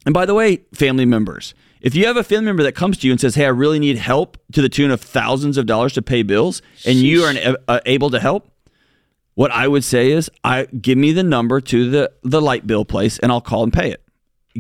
and 0.05 0.13
by 0.13 0.27
the 0.27 0.35
way, 0.35 0.65
family 0.75 1.07
members, 1.07 1.55
if 1.81 1.95
you 1.95 2.07
have 2.07 2.19
a 2.19 2.25
family 2.25 2.47
member 2.47 2.63
that 2.63 2.75
comes 2.75 2.99
to 2.99 3.07
you 3.07 3.13
and 3.13 3.21
says, 3.21 3.37
"Hey, 3.37 3.47
I 3.47 3.51
really 3.51 3.79
need 3.79 3.97
help 3.97 4.37
to 4.53 4.61
the 4.61 4.69
tune 4.69 4.91
of 4.91 5.01
thousands 5.01 5.57
of 5.57 5.65
dollars 5.67 5.95
to 5.95 6.03
pay 6.03 6.23
bills," 6.23 6.61
and 6.85 6.99
you 6.99 7.25
are 7.25 7.57
uh, 7.69 7.81
able 7.87 8.11
to 8.11 8.21
help, 8.21 8.51
what 9.41 9.51
I 9.53 9.67
would 9.67 9.85
say 9.85 10.13
is, 10.13 10.31
"I 10.45 10.67
give 10.67 10.99
me 10.99 11.13
the 11.13 11.23
number 11.23 11.63
to 11.63 11.89
the 11.91 12.13
the 12.23 12.43
light 12.43 12.67
bill 12.67 12.85
place, 12.85 13.19
and 13.21 13.33
I'll 13.33 13.41
call 13.41 13.63
and 13.63 13.73
pay 13.73 13.91
it." 13.91 14.03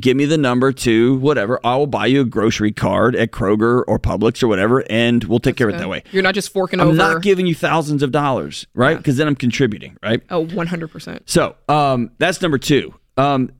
Give 0.00 0.16
me 0.16 0.24
the 0.24 0.38
number 0.38 0.72
to 0.72 1.16
whatever. 1.16 1.60
I 1.62 1.76
will 1.76 1.86
buy 1.86 2.06
you 2.06 2.22
a 2.22 2.24
grocery 2.24 2.72
card 2.72 3.14
at 3.14 3.30
Kroger 3.30 3.84
or 3.86 3.98
Publix 3.98 4.42
or 4.42 4.48
whatever, 4.48 4.82
and 4.88 5.22
we'll 5.24 5.38
take 5.38 5.56
care 5.56 5.68
of 5.68 5.74
it 5.74 5.78
that 5.78 5.88
way. 5.90 6.02
You're 6.12 6.22
not 6.22 6.34
just 6.34 6.50
forking 6.50 6.80
over. 6.80 6.88
I'm 6.88 6.98
over. 6.98 7.14
not 7.14 7.22
giving 7.22 7.46
you 7.46 7.54
thousands 7.54 8.02
of 8.02 8.10
dollars, 8.10 8.66
right? 8.72 8.96
Because 8.96 9.18
then 9.18 9.26
I'm 9.28 9.36
contributing, 9.36 9.98
right? 10.02 10.22
oh, 10.30 10.46
100. 10.46 10.88
percent 10.88 11.28
So 11.28 11.56
um, 11.68 12.12
that's 12.16 12.40
number 12.40 12.56
two. 12.56 12.94
Um, 13.18 13.50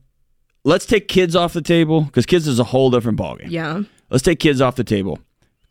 let's 0.63 0.87
take 0.87 1.07
kids 1.07 1.35
off 1.35 1.53
the 1.53 1.61
table 1.61 2.01
because 2.01 2.25
kids 2.25 2.47
is 2.47 2.57
a 2.57 2.63
whole 2.63 2.89
different 2.89 3.19
ballgame. 3.19 3.51
Yeah. 3.51 3.83
Let's 4.09 4.23
take 4.23 4.39
kids 4.39 4.59
off 4.59 4.75
the 4.75 4.83
table. 4.83 5.19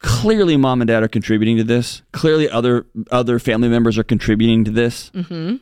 Clearly, 0.01 0.57
mom 0.57 0.81
and 0.81 0.89
dad 0.89 1.03
are 1.03 1.09
contributing 1.09 1.59
to 1.59 1.65
this. 1.65 2.03
Clearly, 2.13 2.49
other 2.49 2.87
other 3.11 3.39
family 3.39 3.69
members 3.69 3.99
are 3.99 4.05
contributing 4.05 4.65
to 4.65 4.71
this. 4.71 5.11
Mm-hmm. 5.11 5.57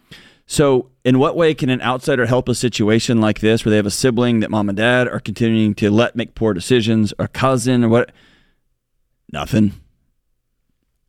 So, 0.47 0.91
in 1.05 1.19
what 1.19 1.37
way 1.37 1.55
can 1.55 1.69
an 1.71 1.83
outsider 1.83 2.25
help 2.25 2.49
a 2.49 2.55
situation 2.55 3.21
like 3.21 3.41
this, 3.41 3.65
where 3.65 3.71
they 3.71 3.77
have 3.77 3.87
a 3.87 3.91
sibling 3.91 4.41
that 4.41 4.51
mom 4.51 4.69
and 4.69 4.79
dad 4.79 5.09
are 5.09 5.21
continuing 5.21 5.75
to 5.75 5.91
let 5.91 6.17
make 6.17 6.35
poor 6.35 6.55
decisions, 6.55 7.13
or 7.19 7.29
cousin, 7.29 7.85
or 7.85 7.89
what? 7.89 8.13
Nothing. 9.33 9.73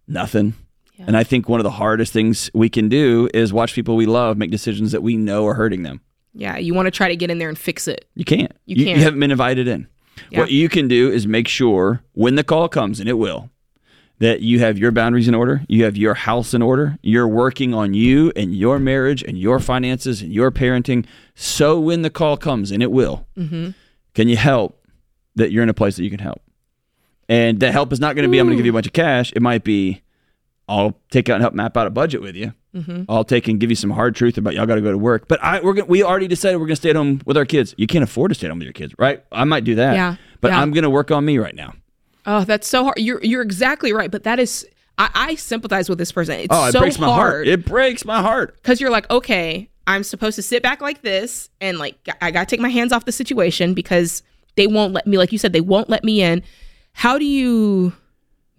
Nothing. 0.07 0.55
And 0.97 1.15
I 1.15 1.23
think 1.23 1.47
one 1.47 1.59
of 1.59 1.63
the 1.63 1.71
hardest 1.71 2.11
things 2.11 2.49
we 2.53 2.67
can 2.67 2.89
do 2.89 3.29
is 3.33 3.53
watch 3.53 3.73
people 3.73 3.95
we 3.95 4.05
love 4.05 4.37
make 4.37 4.51
decisions 4.51 4.91
that 4.91 5.01
we 5.01 5.15
know 5.15 5.47
are 5.47 5.53
hurting 5.53 5.83
them. 5.83 6.01
Yeah. 6.33 6.57
You 6.57 6.73
want 6.73 6.87
to 6.87 6.91
try 6.91 7.07
to 7.07 7.15
get 7.15 7.31
in 7.31 7.37
there 7.37 7.49
and 7.49 7.57
fix 7.57 7.87
it. 7.87 8.05
You 8.15 8.25
can't. 8.25 8.51
You 8.65 8.75
You, 8.75 8.85
can't. 8.85 8.97
You 8.97 9.03
haven't 9.03 9.19
been 9.19 9.31
invited 9.31 9.67
in. 9.67 9.87
Yeah. 10.29 10.39
What 10.39 10.51
you 10.51 10.69
can 10.69 10.87
do 10.87 11.11
is 11.11 11.25
make 11.27 11.47
sure 11.47 12.01
when 12.13 12.35
the 12.35 12.43
call 12.43 12.69
comes, 12.69 12.99
and 12.99 13.07
it 13.09 13.13
will, 13.17 13.49
that 14.19 14.41
you 14.41 14.59
have 14.59 14.77
your 14.77 14.91
boundaries 14.91 15.27
in 15.27 15.35
order, 15.35 15.63
you 15.69 15.85
have 15.85 15.95
your 15.95 16.13
house 16.13 16.53
in 16.53 16.61
order, 16.61 16.97
you're 17.01 17.27
working 17.27 17.73
on 17.73 17.93
you 17.93 18.31
and 18.35 18.53
your 18.53 18.77
marriage 18.77 19.23
and 19.23 19.37
your 19.37 19.59
finances 19.59 20.21
and 20.21 20.33
your 20.33 20.51
parenting. 20.51 21.05
So 21.35 21.79
when 21.79 22.01
the 22.01 22.09
call 22.09 22.35
comes, 22.37 22.71
and 22.71 22.83
it 22.83 22.91
will, 22.91 23.25
Mm-hmm. 23.37 23.69
can 24.13 24.27
you 24.27 24.35
help 24.35 24.85
that 25.35 25.51
you're 25.51 25.63
in 25.63 25.69
a 25.69 25.73
place 25.73 25.95
that 25.95 26.03
you 26.03 26.09
can 26.09 26.19
help? 26.19 26.41
And 27.29 27.59
that 27.61 27.71
help 27.71 27.93
is 27.93 27.99
not 27.99 28.15
going 28.15 28.23
to 28.23 28.29
be, 28.29 28.39
I'm 28.39 28.47
going 28.47 28.57
to 28.57 28.59
give 28.59 28.65
you 28.65 28.71
a 28.71 28.73
bunch 28.73 28.87
of 28.87 28.93
cash. 28.93 29.31
It 29.35 29.41
might 29.41 29.63
be, 29.63 30.01
I'll 30.69 30.97
take 31.11 31.27
out 31.29 31.33
and 31.35 31.41
help 31.41 31.53
map 31.53 31.75
out 31.75 31.87
a 31.87 31.89
budget 31.89 32.21
with 32.21 32.35
you. 32.35 32.53
Mm-hmm. 32.75 33.03
I'll 33.09 33.23
take 33.23 33.47
and 33.47 33.59
give 33.59 33.71
you 33.71 33.75
some 33.75 33.89
hard 33.89 34.15
truth 34.15 34.37
about 34.37 34.53
y'all 34.53 34.67
got 34.67 34.75
to 34.75 34.81
go 34.81 34.91
to 34.91 34.97
work. 34.97 35.27
But 35.27 35.43
I 35.43 35.59
we're 35.61 35.73
gonna, 35.73 35.87
we 35.87 36.03
already 36.03 36.27
decided 36.27 36.57
we're 36.57 36.67
going 36.67 36.75
to 36.75 36.81
stay 36.81 36.91
at 36.91 36.95
home 36.95 37.21
with 37.25 37.35
our 37.35 37.45
kids. 37.45 37.73
You 37.77 37.87
can't 37.87 38.03
afford 38.03 38.29
to 38.29 38.35
stay 38.35 38.45
at 38.47 38.51
home 38.51 38.59
with 38.59 38.65
your 38.67 38.73
kids, 38.73 38.93
right? 38.99 39.23
I 39.31 39.43
might 39.43 39.63
do 39.63 39.73
that. 39.75 39.95
Yeah, 39.95 40.15
But 40.39 40.49
yeah. 40.51 40.61
I'm 40.61 40.71
going 40.71 40.83
to 40.83 40.89
work 40.89 41.09
on 41.11 41.25
me 41.25 41.39
right 41.39 41.55
now. 41.55 41.73
Oh, 42.27 42.43
that's 42.43 42.67
so 42.67 42.83
hard. 42.83 42.99
You're 42.99 43.19
you're 43.23 43.41
exactly 43.41 43.91
right. 43.91 44.11
But 44.11 44.23
that 44.23 44.37
is, 44.39 44.67
I, 44.99 45.09
I 45.15 45.35
sympathize 45.35 45.89
with 45.89 45.97
this 45.97 46.11
person. 46.11 46.35
It's 46.35 46.47
oh, 46.51 46.65
it 46.67 46.73
so 46.73 46.79
breaks 46.81 46.99
my 46.99 47.07
heart. 47.07 47.47
It 47.47 47.65
breaks 47.65 48.05
my 48.05 48.21
heart. 48.21 48.55
because 48.57 48.79
you're 48.79 48.91
like, 48.91 49.09
okay, 49.09 49.67
I'm 49.87 50.03
supposed 50.03 50.35
to 50.35 50.43
sit 50.43 50.61
back 50.61 50.79
like 50.81 51.01
this 51.01 51.49
and 51.59 51.79
like 51.79 51.95
I 52.21 52.29
got 52.29 52.47
to 52.47 52.55
take 52.55 52.59
my 52.61 52.69
hands 52.69 52.91
off 52.93 53.05
the 53.05 53.11
situation 53.11 53.73
because 53.73 54.21
they 54.55 54.67
won't 54.67 54.93
let 54.93 55.07
me. 55.07 55.17
Like 55.17 55.31
you 55.31 55.39
said, 55.39 55.53
they 55.53 55.61
won't 55.61 55.89
let 55.89 56.03
me 56.03 56.21
in. 56.21 56.43
How 56.93 57.17
do 57.17 57.25
you 57.25 57.93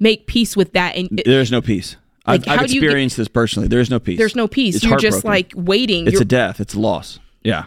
make 0.01 0.27
peace 0.27 0.57
with 0.57 0.73
that? 0.73 0.97
And 0.97 1.21
it- 1.21 1.27
There's 1.27 1.53
no 1.53 1.61
peace. 1.63 1.95
Like, 2.27 2.47
I've, 2.49 2.61
I've 2.61 2.71
you 2.71 2.81
get- 2.81 2.87
experienced 2.89 3.17
this 3.17 3.29
personally. 3.29 3.69
There's 3.69 3.91
no 3.91 3.99
peace. 3.99 4.19
there's 4.19 4.37
no 4.37 4.47
peace. 4.49 4.77
It's 4.77 4.85
you're 4.85 4.99
just 4.99 5.25
like 5.25 5.53
waiting. 5.57 6.07
It's 6.07 6.15
You're- 6.15 6.23
a 6.23 6.27
death. 6.27 6.61
It's 6.61 6.75
a 6.75 6.81
loss. 6.81 7.19
Yeah. 7.43 7.65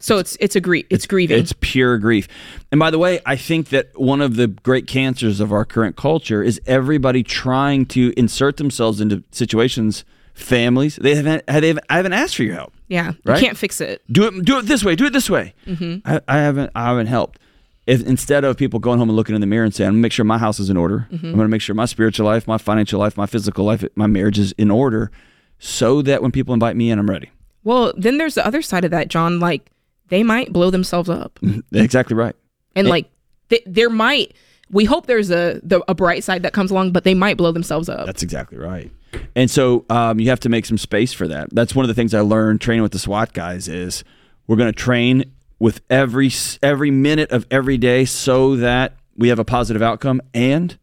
So 0.00 0.18
it's 0.18 0.36
it's 0.38 0.54
a 0.54 0.60
grief. 0.60 0.84
It's, 0.90 1.06
grieving. 1.06 1.38
It's 1.38 1.54
pure 1.60 1.96
grief. 1.98 2.28
And 2.70 2.78
by 2.78 2.90
the 2.90 2.98
way, 2.98 3.20
I 3.24 3.36
think 3.36 3.70
that 3.70 3.98
one 3.98 4.20
of 4.20 4.36
the 4.36 4.48
great 4.48 4.86
cancers 4.86 5.40
of 5.40 5.50
our 5.50 5.64
current 5.64 5.96
culture 5.96 6.42
is 6.42 6.60
everybody 6.66 7.22
trying 7.22 7.86
to 7.86 8.12
insert 8.14 8.58
themselves 8.58 9.00
into 9.00 9.24
situations, 9.30 10.04
families. 10.34 10.96
They 10.96 11.14
haven't. 11.14 11.46
They 11.46 11.68
haven't 11.68 11.86
I 11.88 11.96
haven't 11.96 12.12
asked 12.12 12.36
for 12.36 12.42
your 12.42 12.54
help. 12.54 12.74
yeah, 12.88 13.12
Right? 13.24 13.40
you 13.40 13.46
can't 13.46 13.56
fix 13.56 13.80
it. 13.80 14.02
Do 14.12 14.26
it. 14.26 14.44
Do 14.44 14.58
it 14.58 14.66
this 14.66 14.84
way. 14.84 14.94
Do 14.94 15.06
it 15.06 15.14
this 15.14 15.30
way. 15.30 15.54
Mm-hmm. 15.66 16.06
I, 16.06 16.20
I 16.28 16.36
haven't. 16.40 16.70
I 16.74 16.88
haven't 16.88 17.06
helped. 17.06 17.38
If 17.86 18.02
instead 18.06 18.44
of 18.44 18.56
people 18.56 18.80
going 18.80 18.98
home 18.98 19.10
and 19.10 19.16
looking 19.16 19.34
in 19.34 19.40
the 19.40 19.46
mirror 19.46 19.64
and 19.64 19.74
saying, 19.74 19.88
"I'm 19.88 19.94
gonna 19.94 20.02
make 20.02 20.12
sure 20.12 20.24
my 20.24 20.38
house 20.38 20.58
is 20.58 20.70
in 20.70 20.76
order. 20.76 21.06
Mm-hmm. 21.12 21.26
I'm 21.26 21.36
gonna 21.36 21.48
make 21.48 21.60
sure 21.60 21.74
my 21.74 21.84
spiritual 21.84 22.26
life, 22.26 22.46
my 22.46 22.58
financial 22.58 22.98
life, 22.98 23.16
my 23.16 23.26
physical 23.26 23.64
life, 23.64 23.84
my 23.94 24.06
marriage 24.06 24.38
is 24.38 24.52
in 24.52 24.70
order," 24.70 25.10
so 25.58 26.00
that 26.02 26.22
when 26.22 26.32
people 26.32 26.54
invite 26.54 26.76
me 26.76 26.90
in, 26.90 26.98
I'm 26.98 27.10
ready. 27.10 27.30
Well, 27.62 27.92
then 27.96 28.18
there's 28.18 28.34
the 28.34 28.46
other 28.46 28.62
side 28.62 28.84
of 28.84 28.90
that, 28.92 29.08
John. 29.08 29.38
Like 29.38 29.70
they 30.08 30.22
might 30.22 30.52
blow 30.52 30.70
themselves 30.70 31.10
up, 31.10 31.38
exactly 31.72 32.16
right. 32.16 32.34
and 32.74 32.88
like 32.88 33.10
th- 33.50 33.64
there 33.66 33.90
might. 33.90 34.34
We 34.70 34.86
hope 34.86 35.06
there's 35.06 35.30
a 35.30 35.60
the, 35.62 35.82
a 35.86 35.94
bright 35.94 36.24
side 36.24 36.42
that 36.42 36.54
comes 36.54 36.70
along, 36.70 36.92
but 36.92 37.04
they 37.04 37.14
might 37.14 37.36
blow 37.36 37.52
themselves 37.52 37.88
up. 37.88 38.06
That's 38.06 38.22
exactly 38.22 38.56
right. 38.58 38.90
And 39.36 39.50
so 39.50 39.84
um, 39.90 40.18
you 40.18 40.30
have 40.30 40.40
to 40.40 40.48
make 40.48 40.66
some 40.66 40.78
space 40.78 41.12
for 41.12 41.28
that. 41.28 41.50
That's 41.52 41.74
one 41.74 41.84
of 41.84 41.88
the 41.88 41.94
things 41.94 42.14
I 42.14 42.20
learned 42.20 42.60
training 42.60 42.82
with 42.82 42.92
the 42.92 42.98
SWAT 42.98 43.32
guys 43.32 43.68
is 43.68 44.04
we're 44.46 44.56
going 44.56 44.72
to 44.72 44.76
train 44.78 45.33
with 45.64 45.80
every 45.88 46.30
every 46.62 46.90
minute 46.90 47.32
of 47.32 47.46
every 47.50 47.78
day 47.78 48.04
so 48.04 48.54
that 48.54 48.94
we 49.16 49.28
have 49.28 49.38
a 49.38 49.46
positive 49.46 49.80
outcome 49.80 50.20
and 50.34 50.78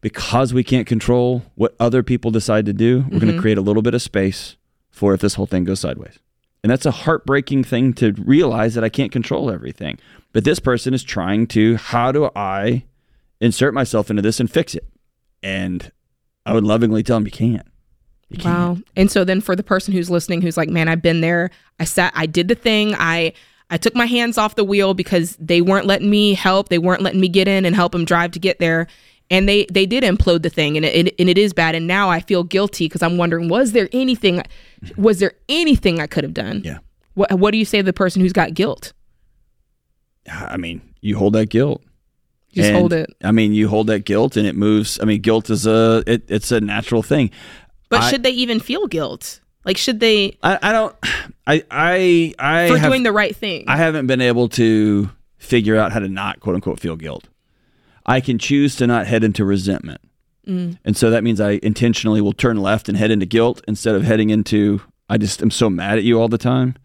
because 0.00 0.54
we 0.54 0.62
can't 0.62 0.86
control 0.86 1.42
what 1.56 1.74
other 1.80 2.04
people 2.04 2.30
decide 2.30 2.64
to 2.64 2.72
do, 2.72 3.00
we're 3.10 3.18
going 3.18 3.20
to 3.22 3.26
mm-hmm. 3.32 3.40
create 3.40 3.58
a 3.58 3.60
little 3.60 3.82
bit 3.82 3.92
of 3.92 4.00
space 4.00 4.56
for 4.88 5.14
if 5.14 5.20
this 5.20 5.34
whole 5.34 5.46
thing 5.46 5.64
goes 5.64 5.80
sideways. 5.80 6.20
And 6.62 6.70
that's 6.70 6.86
a 6.86 6.92
heartbreaking 6.92 7.64
thing 7.64 7.92
to 7.94 8.12
realize 8.24 8.74
that 8.76 8.84
I 8.84 8.88
can't 8.88 9.10
control 9.10 9.50
everything. 9.50 9.98
But 10.32 10.44
this 10.44 10.60
person 10.60 10.94
is 10.94 11.02
trying 11.02 11.48
to, 11.48 11.74
how 11.74 12.12
do 12.12 12.30
I 12.36 12.84
insert 13.40 13.74
myself 13.74 14.10
into 14.10 14.22
this 14.22 14.38
and 14.38 14.48
fix 14.48 14.76
it? 14.76 14.86
And 15.42 15.90
I 16.46 16.52
would 16.52 16.62
lovingly 16.62 17.02
tell 17.02 17.16
them 17.16 17.26
you 17.26 17.32
can't. 17.32 17.66
Wow. 18.44 18.78
And 18.96 19.10
so 19.10 19.24
then 19.24 19.40
for 19.40 19.56
the 19.56 19.62
person 19.62 19.92
who's 19.92 20.10
listening 20.10 20.40
who's 20.40 20.56
like, 20.56 20.68
"Man, 20.68 20.88
I've 20.88 21.02
been 21.02 21.20
there. 21.20 21.50
I 21.78 21.84
sat 21.84 22.12
I 22.14 22.26
did 22.26 22.48
the 22.48 22.54
thing. 22.54 22.94
I 22.94 23.32
I 23.70 23.76
took 23.76 23.94
my 23.94 24.06
hands 24.06 24.38
off 24.38 24.56
the 24.56 24.64
wheel 24.64 24.94
because 24.94 25.36
they 25.36 25.60
weren't 25.60 25.86
letting 25.86 26.10
me 26.10 26.34
help. 26.34 26.68
They 26.68 26.78
weren't 26.78 27.02
letting 27.02 27.20
me 27.20 27.28
get 27.28 27.48
in 27.48 27.64
and 27.64 27.74
help 27.74 27.92
them 27.92 28.04
drive 28.04 28.32
to 28.32 28.38
get 28.38 28.58
there." 28.58 28.86
And 29.30 29.48
they 29.48 29.66
they 29.70 29.86
did 29.86 30.02
implode 30.04 30.42
the 30.42 30.50
thing 30.50 30.76
and 30.76 30.84
it, 30.84 31.14
and 31.18 31.28
it 31.28 31.38
is 31.38 31.52
bad 31.52 31.76
and 31.76 31.86
now 31.86 32.10
I 32.10 32.18
feel 32.18 32.42
guilty 32.42 32.86
because 32.86 33.00
I'm 33.00 33.16
wondering 33.16 33.48
was 33.48 33.70
there 33.72 33.88
anything 33.92 34.42
was 34.96 35.20
there 35.20 35.34
anything 35.48 36.00
I 36.00 36.08
could 36.08 36.24
have 36.24 36.34
done? 36.34 36.62
Yeah. 36.64 36.78
What 37.14 37.32
what 37.38 37.52
do 37.52 37.58
you 37.58 37.64
say 37.64 37.78
to 37.78 37.84
the 37.84 37.92
person 37.92 38.22
who's 38.22 38.32
got 38.32 38.54
guilt? 38.54 38.92
I 40.28 40.56
mean, 40.56 40.80
you 41.00 41.16
hold 41.16 41.34
that 41.34 41.48
guilt. 41.48 41.82
Just 42.52 42.70
And, 42.70 42.78
hold 42.78 42.92
it. 42.92 43.08
I 43.22 43.30
mean, 43.30 43.54
you 43.54 43.68
hold 43.68 43.86
that 43.86 44.04
guilt 44.04 44.36
and 44.36 44.46
it 44.46 44.56
moves. 44.56 44.98
I 45.00 45.04
mean, 45.04 45.20
guilt 45.20 45.50
is 45.50 45.66
a 45.66 46.02
it, 46.06 46.24
it's 46.28 46.50
a 46.50 46.60
natural 46.60 47.02
thing. 47.02 47.30
But 47.90 48.02
I- 48.02 48.10
should 48.10 48.22
they 48.22 48.30
even 48.30 48.60
feel 48.60 48.86
guilt? 48.86 49.40
Like 49.64 49.76
should 49.76 50.00
they 50.00 50.38
I, 50.42 50.58
I 50.62 50.72
don't 50.72 50.96
I 51.46 51.62
I 51.70 52.34
I 52.38 52.68
for 52.68 52.78
have, 52.78 52.90
doing 52.90 53.02
the 53.02 53.12
right 53.12 53.36
thing? 53.36 53.66
I 53.68 53.76
haven't 53.76 54.06
been 54.06 54.22
able 54.22 54.48
to 54.50 55.10
figure 55.36 55.76
out 55.76 55.92
how 55.92 55.98
to 55.98 56.08
not 56.08 56.40
quote 56.40 56.54
unquote 56.54 56.80
feel 56.80 56.96
guilt. 56.96 57.28
I 58.06 58.20
can 58.20 58.38
choose 58.38 58.76
to 58.76 58.86
not 58.86 59.06
head 59.06 59.22
into 59.22 59.44
resentment. 59.44 60.00
Mm. 60.46 60.78
And 60.84 60.96
so 60.96 61.10
that 61.10 61.22
means 61.22 61.40
I 61.40 61.60
intentionally 61.62 62.22
will 62.22 62.32
turn 62.32 62.56
left 62.56 62.88
and 62.88 62.96
head 62.96 63.10
into 63.10 63.26
guilt 63.26 63.62
instead 63.68 63.94
of 63.94 64.02
heading 64.02 64.30
into 64.30 64.80
I 65.10 65.18
just 65.18 65.42
am 65.42 65.50
so 65.50 65.68
mad 65.68 65.98
at 65.98 66.04
you 66.04 66.18
all 66.18 66.28
the 66.28 66.38
time. 66.38 66.76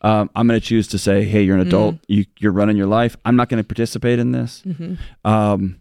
Um, 0.00 0.30
I'm 0.34 0.46
going 0.46 0.58
to 0.60 0.66
choose 0.66 0.88
to 0.88 0.98
say, 0.98 1.24
"Hey, 1.24 1.42
you're 1.42 1.56
an 1.56 1.66
adult. 1.66 1.96
You, 2.08 2.24
you're 2.38 2.52
running 2.52 2.76
your 2.76 2.86
life. 2.86 3.16
I'm 3.24 3.36
not 3.36 3.48
going 3.48 3.62
to 3.62 3.66
participate 3.66 4.18
in 4.18 4.32
this." 4.32 4.62
Um, 5.24 5.80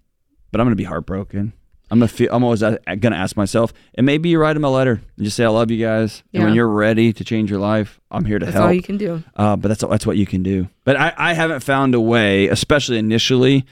but 0.52 0.60
I'm 0.62 0.66
going 0.66 0.72
to 0.72 0.76
be 0.76 0.84
heartbroken. 0.86 1.54
I'm 1.94 2.00
gonna 2.00 2.08
feel. 2.08 2.30
I'm 2.32 2.44
always 2.44 2.62
going 2.62 2.80
to 2.98 3.14
ask 3.14 3.38
myself, 3.38 3.72
and 3.94 4.04
maybe 4.04 4.28
you 4.30 4.40
write 4.40 4.54
them 4.54 4.64
a 4.64 4.70
letter 4.72 4.94
and 5.16 5.24
just 5.24 5.38
say, 5.38 5.46
"I 5.46 5.50
love 5.50 5.70
you 5.70 5.78
guys." 5.86 6.24
And 6.34 6.44
when 6.44 6.56
you're 6.56 6.68
ready 6.68 7.14
to 7.14 7.24
change 7.24 7.52
your 7.52 7.60
life, 7.60 8.00
I'm 8.10 8.26
here 8.26 8.40
to 8.40 8.46
help. 8.48 8.54
That's 8.54 8.60
help. 8.60 8.68
all 8.70 8.74
you 8.74 8.82
can 8.82 8.98
do. 8.98 9.24
Uh, 9.36 9.56
but 9.56 9.68
that's 9.68 9.82
that's 9.82 10.06
what 10.08 10.18
you 10.18 10.26
can 10.26 10.42
do. 10.42 10.68
But 10.86 10.96
I, 11.00 11.14
I 11.16 11.34
haven't 11.34 11.60
found 11.60 11.94
a 11.94 12.02
way, 12.02 12.48
especially 12.48 12.98
initially, 12.98 13.68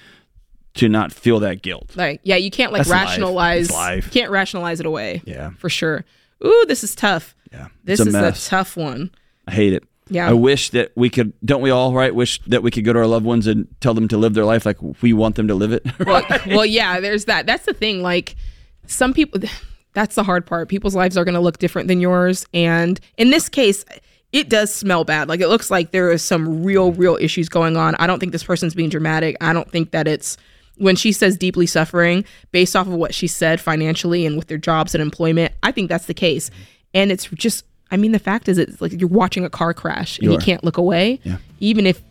to 0.75 0.87
not 0.87 1.11
feel 1.11 1.39
that 1.39 1.63
guilt. 1.63 1.95
Like, 1.95 2.21
yeah, 2.23 2.35
you 2.35 2.51
can't 2.51 2.71
like 2.71 2.81
That's 2.81 2.91
rationalize. 2.91 3.71
Life. 3.71 4.05
You 4.05 4.11
can't 4.11 4.31
rationalize 4.31 4.79
it 4.79 4.85
away. 4.85 5.23
Yeah. 5.25 5.49
for 5.57 5.69
sure. 5.69 6.05
Ooh, 6.45 6.65
this 6.67 6.83
is 6.83 6.93
tough. 6.93 7.35
Yeah, 7.51 7.69
This 7.83 7.99
a 8.01 8.03
is 8.03 8.13
mess. 8.13 8.45
a 8.47 8.49
tough 8.51 8.77
one. 8.77 9.09
I 9.47 9.51
hate 9.51 9.73
it. 9.73 9.83
Yeah. 10.11 10.29
I 10.29 10.33
wish 10.33 10.69
that 10.71 10.91
we 10.95 11.09
could. 11.09 11.33
Don't 11.43 11.61
we 11.61 11.69
all? 11.69 11.93
Right? 11.93 12.13
Wish 12.13 12.41
that 12.47 12.61
we 12.61 12.69
could 12.69 12.83
go 12.85 12.93
to 12.93 12.99
our 12.99 13.07
loved 13.07 13.25
ones 13.25 13.47
and 13.47 13.67
tell 13.79 13.93
them 13.93 14.07
to 14.09 14.17
live 14.17 14.33
their 14.33 14.45
life 14.45 14.65
like 14.65 14.77
we 15.01 15.13
want 15.13 15.35
them 15.35 15.47
to 15.47 15.55
live 15.55 15.71
it. 15.71 15.85
Well, 16.05 16.25
well, 16.47 16.65
yeah. 16.65 16.99
There's 16.99 17.25
that. 17.25 17.45
That's 17.45 17.65
the 17.65 17.73
thing. 17.73 18.01
Like, 18.01 18.35
some 18.87 19.13
people. 19.13 19.41
That's 19.93 20.15
the 20.15 20.23
hard 20.23 20.45
part. 20.45 20.69
People's 20.69 20.95
lives 20.95 21.17
are 21.17 21.25
going 21.25 21.35
to 21.35 21.41
look 21.41 21.57
different 21.57 21.89
than 21.89 21.99
yours, 21.99 22.45
and 22.53 22.99
in 23.17 23.29
this 23.31 23.49
case. 23.49 23.85
It 24.33 24.47
does 24.47 24.73
smell 24.73 25.03
bad. 25.03 25.27
Like 25.27 25.41
it 25.41 25.49
looks 25.49 25.69
like 25.69 25.91
there 25.91 26.09
is 26.09 26.23
some 26.23 26.63
real, 26.63 26.93
real 26.93 27.17
issues 27.19 27.49
going 27.49 27.75
on. 27.75 27.95
I 27.95 28.07
don't 28.07 28.17
think 28.17 28.31
this 28.31 28.45
person's 28.45 28.73
being 28.73 28.87
dramatic. 28.87 29.35
I 29.41 29.51
don't 29.51 29.69
think 29.69 29.91
that 29.91 30.07
it's 30.07 30.37
when 30.77 30.95
she 30.95 31.11
says 31.11 31.37
deeply 31.37 31.65
suffering 31.65 32.25
based 32.51 32.75
off 32.75 32.87
of 32.87 32.93
what 32.93 33.13
she 33.13 33.27
said 33.27 33.61
financially 33.61 34.25
and 34.25 34.37
with 34.37 34.47
their 34.47 34.57
jobs 34.57 34.95
and 34.95 35.01
employment. 35.01 35.53
I 35.61 35.71
think 35.71 35.89
that's 35.89 36.05
the 36.05 36.13
case. 36.13 36.49
And 36.93 37.11
it's 37.11 37.25
just, 37.25 37.65
I 37.91 37.97
mean, 37.97 38.11
the 38.13 38.19
fact 38.19 38.47
is, 38.47 38.57
it's 38.57 38.79
like 38.81 38.93
you're 38.99 39.09
watching 39.09 39.43
a 39.45 39.49
car 39.49 39.73
crash 39.73 40.17
and 40.17 40.25
You 40.27 40.31
you, 40.33 40.37
can't 40.39 40.63
look 40.63 40.77
away. 40.77 41.19
Yeah. 41.23 41.37
Even 41.59 41.85
if 41.85 42.01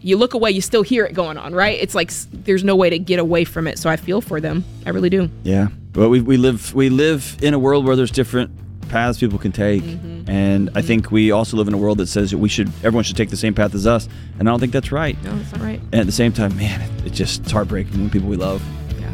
you 0.00 0.16
look 0.16 0.34
away, 0.34 0.50
you 0.52 0.60
still 0.60 0.82
hear 0.82 1.04
it 1.04 1.14
going 1.14 1.36
on, 1.38 1.54
right? 1.54 1.78
It's 1.80 1.94
like 1.94 2.12
there's 2.32 2.62
no 2.62 2.76
way 2.76 2.90
to 2.90 2.98
get 2.98 3.18
away 3.18 3.44
from 3.44 3.66
it. 3.66 3.78
So 3.78 3.90
I 3.90 3.96
feel 3.96 4.20
for 4.20 4.40
them. 4.40 4.64
I 4.86 4.90
really 4.90 5.10
do. 5.10 5.28
yeah. 5.42 5.68
But 5.92 6.10
we 6.10 6.20
we 6.20 6.36
live 6.36 6.74
we 6.74 6.90
live 6.90 7.36
in 7.42 7.54
a 7.54 7.58
world 7.58 7.84
where 7.84 7.96
there's 7.96 8.10
different 8.12 8.50
paths 8.88 9.18
people 9.18 9.38
can 9.38 9.52
take, 9.52 9.82
Mm-hmm. 9.82 10.30
and 10.30 10.70
I 10.74 10.80
think 10.82 11.10
we 11.10 11.30
also 11.32 11.56
live 11.56 11.66
in 11.68 11.74
a 11.74 11.78
world 11.78 11.98
that 11.98 12.06
says 12.06 12.30
that 12.30 12.38
we 12.38 12.48
should 12.48 12.68
everyone 12.84 13.02
should 13.04 13.16
take 13.16 13.30
the 13.30 13.36
same 13.36 13.52
path 13.54 13.74
as 13.74 13.86
us, 13.86 14.08
and 14.38 14.48
I 14.48 14.52
don't 14.52 14.60
think 14.60 14.72
that's 14.72 14.92
right. 14.92 15.20
No, 15.24 15.34
that's 15.36 15.52
not 15.52 15.60
right. 15.62 15.80
And 15.92 15.94
at 15.96 16.06
the 16.06 16.12
same 16.12 16.32
time, 16.32 16.56
man, 16.56 16.80
it 17.04 17.12
just 17.12 17.40
it's 17.42 17.50
heartbreaking 17.50 17.98
when 18.00 18.10
people 18.10 18.28
we 18.28 18.36
love 18.36 18.62
Yeah. 19.00 19.10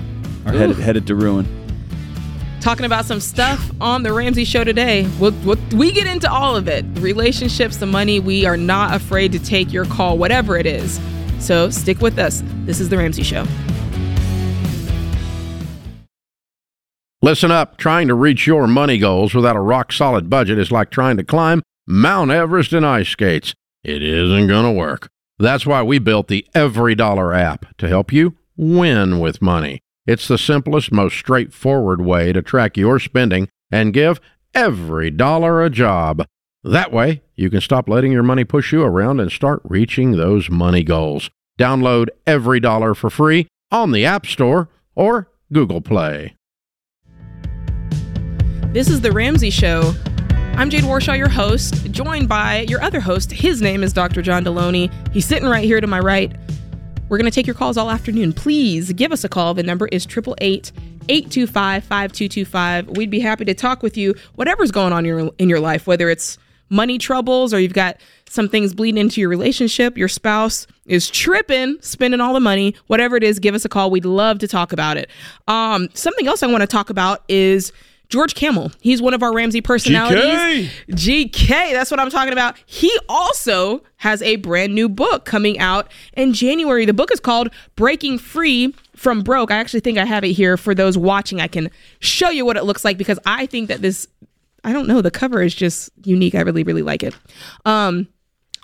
are 0.47 0.53
headed 0.53 0.77
headed 0.77 1.07
to 1.07 1.15
ruin. 1.15 1.47
Talking 2.65 2.87
about 2.87 3.05
some 3.05 3.21
stuff 3.21 3.71
on 3.79 4.05
the 4.05 4.13
Ramsey 4.15 4.47
Show 4.47 4.65
today. 4.65 5.07
We'll, 5.21 5.33
we'll, 5.45 5.59
we 5.75 5.93
get 5.93 6.07
into 6.07 6.33
all 6.33 6.57
of 6.57 6.67
it 6.67 6.87
relationships, 6.95 7.77
the 7.77 7.85
money. 7.85 8.21
We 8.21 8.47
are 8.47 8.57
not 8.57 8.95
afraid 8.95 9.33
to 9.33 9.39
take 9.39 9.71
your 9.71 9.85
call, 9.85 10.17
whatever 10.17 10.57
it 10.57 10.65
is. 10.65 10.99
So 11.41 11.69
stick 11.69 12.01
with 12.01 12.19
us. 12.19 12.43
This 12.65 12.81
is 12.81 12.89
The 12.89 12.97
Ramsey 12.97 13.23
Show. 13.23 13.45
Listen 17.21 17.51
up. 17.51 17.77
Trying 17.77 18.09
to 18.09 18.15
reach 18.15 18.47
your 18.47 18.67
money 18.67 18.97
goals 18.97 19.35
without 19.35 19.57
a 19.57 19.61
rock 19.61 19.93
solid 19.93 20.31
budget 20.31 20.59
is 20.59 20.73
like 20.73 20.89
trying 20.89 21.19
to 21.19 21.23
climb 21.23 21.61
Mount 21.87 22.31
Everest 22.31 22.73
in 22.73 22.83
ice 22.83 23.11
skates. 23.11 23.53
It 23.83 24.03
isn't 24.03 24.47
going 24.47 24.65
to 24.65 24.73
work. 24.73 25.11
That's 25.39 25.67
why 25.67 25.83
we 25.83 25.99
built 25.99 26.29
the 26.29 26.47
EveryDollar 26.55 27.39
app 27.39 27.77
to 27.77 27.89
help 27.89 28.11
you 28.11 28.39
win 28.57 29.21
with 29.21 29.43
money. 29.43 29.83
It's 30.07 30.29
the 30.29 30.37
simplest, 30.37 30.93
most 30.93 31.17
straightforward 31.17 32.03
way 32.03 32.31
to 32.35 32.43
track 32.43 32.77
your 32.77 32.99
spending 32.99 33.49
and 33.71 33.95
give 33.95 34.21
every 34.53 35.11
dollar 35.11 35.63
a 35.63 35.71
job. 35.71 36.27
That 36.63 36.93
way, 36.93 37.23
you 37.37 37.49
can 37.49 37.63
stop 37.63 37.89
letting 37.89 38.13
your 38.13 38.23
money 38.23 38.45
push 38.45 38.71
you 38.71 38.83
around 38.83 39.21
and 39.21 39.33
start 39.33 39.63
reaching 39.65 40.13
those 40.13 40.51
money 40.51 40.83
goals. 40.83 41.31
Download 41.59 42.09
EveryDollar 42.27 42.95
for 42.95 43.09
free 43.09 43.47
on 43.71 43.93
the 43.93 44.05
App 44.05 44.27
Store 44.27 44.69
or 44.95 45.31
Google 45.51 45.81
Play. 45.81 46.37
This 48.73 48.91
is 48.91 49.01
The 49.01 49.11
Ramsey 49.11 49.51
Show. 49.51 49.95
I'm 50.57 50.69
Jade 50.69 50.85
Warshaw, 50.85 51.17
your 51.17 51.31
host, 51.31 51.91
joined 51.93 52.29
by 52.29 52.61
your 52.69 52.83
other 52.83 53.01
host. 53.01 53.33
His 53.33 53.63
name 53.63 53.83
is 53.83 53.95
Dr. 53.95 54.21
John 54.21 54.45
Delony. 54.45 54.93
He's 55.15 55.25
sitting 55.25 55.49
right 55.49 55.65
here 55.65 55.81
to 55.81 55.87
my 55.87 56.01
right. 56.01 56.31
We're 57.15 57.19
going 57.19 57.31
to 57.31 57.35
take 57.37 57.47
your 57.47 57.55
calls 57.55 57.77
all 57.77 57.93
afternoon. 57.93 58.33
Please 58.33 58.93
give 58.93 59.13
us 59.13 59.23
a 59.23 59.29
call. 59.29 59.55
The 59.55 59.63
number 59.63 59.87
is 59.93 60.05
888 60.05 60.73
825 61.09 61.85
5225. 61.85 62.89
We'd 62.97 63.09
be 63.09 63.21
happy 63.21 63.45
to 63.45 63.55
talk 63.55 63.85
with 63.85 63.97
you, 63.97 64.17
whatever's 64.35 64.73
going 64.73 64.93
on 64.93 65.07
in 65.07 65.17
your, 65.17 65.31
in 65.39 65.49
your 65.49 65.61
life, 65.61 65.87
whether 65.87 66.11
it's 66.11 66.39
money 66.71 66.99
troubles 66.99 67.55
or 67.55 67.61
you've 67.61 67.73
got 67.73 67.99
some 68.29 68.49
things 68.49 68.75
bleeding 68.75 69.01
into 69.01 69.21
your 69.21 69.31
relationship, 69.31 69.97
your 69.97 70.09
spouse 70.09 70.67
is 70.87 71.09
tripping, 71.09 71.77
spending 71.83 72.21
all 72.21 72.35
the 72.35 72.41
money, 72.41 72.75
whatever 72.89 73.15
it 73.15 73.23
is, 73.23 73.39
give 73.39 73.55
us 73.55 73.65
a 73.65 73.69
call. 73.69 73.93
We'd 73.93 74.05
love 74.05 74.41
to 74.41 74.49
talk 74.49 74.73
about 74.73 74.97
it. 74.97 75.09
Um, 75.47 75.91
something 75.95 76.27
else 76.27 76.43
I 76.43 76.49
want 76.49 76.63
to 76.63 76.67
talk 76.67 76.91
about 76.91 77.23
is 77.29 77.73
George 78.15 78.37
Kamel. 78.37 78.71
He's 78.81 79.03
one 79.03 79.13
of 79.13 79.25
our 79.25 79.35
Ramsey 79.35 79.61
personalities. 79.61 80.71
GK, 80.91 81.73
that's 81.73 81.91
what 81.91 81.99
I'm 81.99 82.11
talking 82.11 82.33
about. 82.33 82.57
He 82.65 82.97
also 83.09 83.83
has 83.97 84.23
a 84.23 84.37
brand 84.37 84.73
new 84.73 84.89
book 84.89 85.25
coming 85.25 85.59
out 85.59 85.91
in 86.13 86.33
January. 86.33 86.85
The 86.87 86.95
book 86.95 87.11
is 87.11 87.19
called 87.19 87.49
Breaking 87.75 88.19
Free 88.19 88.73
from 88.95 89.23
Broke. 89.23 89.51
I 89.51 89.57
actually 89.57 89.81
think 89.81 89.99
I 89.99 90.05
have 90.05 90.23
it 90.23 90.31
here 90.31 90.57
for 90.57 90.77
those 90.77 90.97
watching. 90.97 91.41
I 91.41 91.49
can 91.49 91.73
show 91.99 92.31
you 92.31 92.47
what 92.47 92.57
it 92.57 92.63
looks 92.63 92.85
like 92.85 92.99
because 92.99 93.19
I 93.27 93.47
think 93.47 93.67
that 93.67 93.83
this 93.83 94.07
I 94.63 94.73
don't 94.73 94.87
know, 94.87 95.03
the 95.03 95.11
cover 95.11 95.43
is 95.43 95.53
just 95.53 95.91
unique. 96.05 96.37
I 96.37 96.43
really 96.43 96.63
really 96.63 96.83
like 96.83 97.03
it. 97.03 97.17
Um 97.65 98.07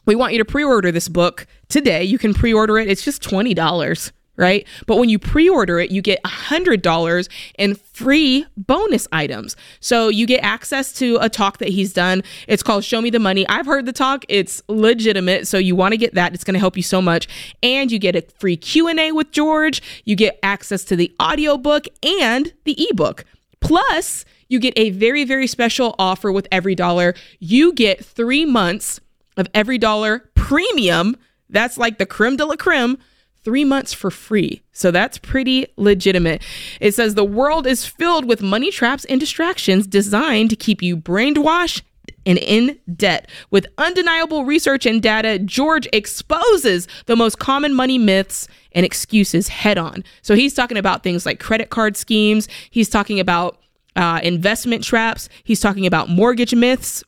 we 0.07 0.15
want 0.15 0.33
you 0.33 0.39
to 0.39 0.45
pre-order 0.45 0.93
this 0.93 1.09
book 1.09 1.49
today. 1.69 2.05
You 2.05 2.19
can 2.19 2.35
pre-order 2.35 2.79
it. 2.79 2.89
It's 2.89 3.05
just 3.05 3.21
twenty 3.21 3.53
dollars 3.53 4.13
right? 4.41 4.67
But 4.87 4.97
when 4.97 5.11
you 5.11 5.19
pre 5.19 5.49
order 5.49 5.79
it, 5.79 5.91
you 5.91 6.01
get 6.01 6.21
$100 6.25 7.29
in 7.59 7.75
free 7.75 8.47
bonus 8.57 9.07
items. 9.13 9.55
So 9.81 10.09
you 10.09 10.27
get 10.27 10.43
access 10.43 10.95
to 10.95 11.19
a 11.21 11.29
talk 11.29 11.59
that 11.59 11.69
he's 11.69 11.93
done. 11.93 12.23
It's 12.49 12.63
called 12.63 12.83
Show 12.83 13.03
Me 13.03 13.11
the 13.11 13.19
Money. 13.19 13.47
I've 13.49 13.67
heard 13.67 13.85
the 13.85 13.93
talk. 13.93 14.25
It's 14.29 14.63
legitimate. 14.67 15.47
So 15.47 15.59
you 15.59 15.77
want 15.77 15.93
to 15.93 15.99
get 15.99 16.15
that. 16.15 16.33
It's 16.33 16.43
going 16.43 16.55
to 16.55 16.59
help 16.59 16.79
you 16.79 16.83
so 16.83 17.03
much. 17.03 17.29
And 17.63 17.93
you 17.93 17.99
get 17.99 18.17
a 18.17 18.23
free 18.39 18.57
Q&A 18.57 19.13
with 19.13 19.31
George. 19.31 19.83
You 20.07 20.17
get 20.17 20.39
access 20.43 20.85
to 20.85 20.97
the 20.97 21.15
audiobook 21.21 21.87
and 22.03 22.53
the 22.65 22.89
ebook. 22.91 23.27
Plus, 23.61 24.25
you 24.49 24.59
get 24.59 24.73
a 24.79 24.89
very, 24.91 25.25
very 25.25 25.47
special 25.47 25.95
offer 25.99 26.33
with 26.33 26.49
EveryDollar. 26.49 27.15
You 27.41 27.75
get 27.75 28.03
three 28.03 28.47
months 28.47 29.01
of 29.37 29.53
EveryDollar 29.53 30.23
premium. 30.35 31.15
That's 31.51 31.77
like 31.77 31.99
the 31.99 32.07
creme 32.07 32.37
de 32.37 32.47
la 32.47 32.57
creme 32.57 32.97
three 33.43 33.65
months 33.65 33.93
for 33.93 34.11
free. 34.11 34.63
So 34.73 34.91
that's 34.91 35.19
pretty 35.19 35.67
legitimate. 35.77 36.43
It 36.81 36.95
says 36.95 37.15
the 37.15 37.25
world 37.25 37.67
is 37.67 37.87
filled 37.87 38.27
with 38.27 38.43
money 38.43 38.71
traps 38.71 39.05
and 39.07 39.19
distractions 39.19 39.87
designed 39.87 40.51
to 40.51 40.57
keep 40.57 40.83
you 40.83 40.97
brainwashed 40.97 41.83
and 42.27 42.39
in 42.39 42.79
debt. 42.97 43.29
With 43.51 43.67
undeniable 43.79 44.45
research 44.45 44.87
and 44.87 45.03
data, 45.03 45.39
George 45.39 45.89
exposes 45.93 46.87
the 47.07 47.17
most 47.17 47.39
common 47.39 47.75
money 47.75 47.99
myths 47.99 48.47
and 48.73 48.85
excuses 48.85 49.49
head 49.49 49.79
on. 49.79 50.05
So 50.23 50.35
he's 50.35 50.55
talking 50.55 50.77
about 50.77 51.03
things 51.03 51.25
like 51.25 51.41
credit 51.41 51.71
card 51.71 51.97
schemes, 51.97 52.49
he's 52.71 52.89
talking 52.89 53.21
about 53.21 53.59
uh, 53.97 54.21
investment 54.23 54.85
traps, 54.85 55.29
he's 55.45 55.61
talking 55.61 55.87
about 55.87 56.09
mortgage 56.09 56.55
myths. 56.55 57.03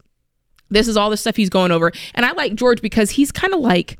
This 0.71 0.89
is 0.89 0.97
all 0.97 1.11
the 1.11 1.19
stuff 1.19 1.37
he's 1.37 1.51
going 1.51 1.71
over. 1.71 1.93
And 2.15 2.25
I 2.25 2.33
like 2.33 2.55
George 2.55 2.81
because 2.81 3.11
he's 3.11 3.31
kind 3.31 3.53
of 3.53 3.61
like, 3.61 3.99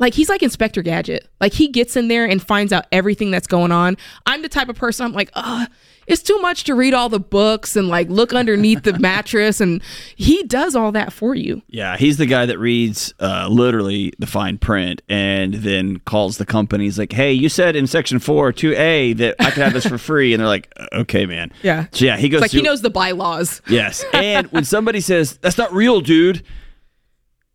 like 0.00 0.14
he's 0.14 0.28
like 0.28 0.42
Inspector 0.42 0.82
Gadget. 0.82 1.28
Like 1.40 1.52
he 1.52 1.68
gets 1.68 1.94
in 1.96 2.08
there 2.08 2.24
and 2.26 2.42
finds 2.42 2.72
out 2.72 2.86
everything 2.90 3.30
that's 3.30 3.46
going 3.46 3.70
on. 3.70 3.96
I'm 4.26 4.42
the 4.42 4.48
type 4.48 4.68
of 4.68 4.74
person 4.76 5.06
I'm 5.06 5.12
like, 5.12 5.30
uh, 5.34 5.66
it's 6.06 6.22
too 6.22 6.38
much 6.38 6.64
to 6.64 6.74
read 6.74 6.92
all 6.92 7.08
the 7.08 7.20
books 7.20 7.76
and 7.76 7.86
like 7.86 8.08
look 8.08 8.32
underneath 8.32 8.82
the 8.82 8.98
mattress 8.98 9.60
and 9.60 9.80
he 10.16 10.42
does 10.44 10.74
all 10.74 10.90
that 10.92 11.12
for 11.12 11.36
you. 11.36 11.62
Yeah, 11.68 11.96
he's 11.96 12.16
the 12.16 12.26
guy 12.26 12.46
that 12.46 12.58
reads 12.58 13.14
uh, 13.20 13.46
literally 13.48 14.12
the 14.18 14.26
fine 14.26 14.58
print 14.58 15.02
and 15.08 15.54
then 15.54 15.98
calls 16.00 16.38
the 16.38 16.46
companies 16.46 16.98
like, 16.98 17.12
"Hey, 17.12 17.32
you 17.32 17.48
said 17.48 17.76
in 17.76 17.86
section 17.86 18.18
4 18.18 18.52
2A 18.52 19.16
that 19.18 19.36
I 19.38 19.50
could 19.52 19.62
have 19.62 19.72
this 19.74 19.86
for 19.86 19.98
free." 20.10 20.32
And 20.34 20.40
they're 20.40 20.48
like, 20.48 20.72
"Okay, 20.92 21.26
man." 21.26 21.52
Yeah. 21.62 21.86
So 21.92 22.06
yeah, 22.06 22.16
he 22.16 22.28
goes 22.28 22.38
It's 22.38 22.42
like 22.42 22.50
through- 22.50 22.60
he 22.60 22.64
knows 22.64 22.82
the 22.82 22.90
bylaws. 22.90 23.62
Yes. 23.68 24.02
And 24.12 24.46
when 24.50 24.64
somebody 24.74 25.00
says, 25.02 25.36
"That's 25.42 25.58
not 25.58 25.72
real, 25.72 26.00
dude." 26.00 26.42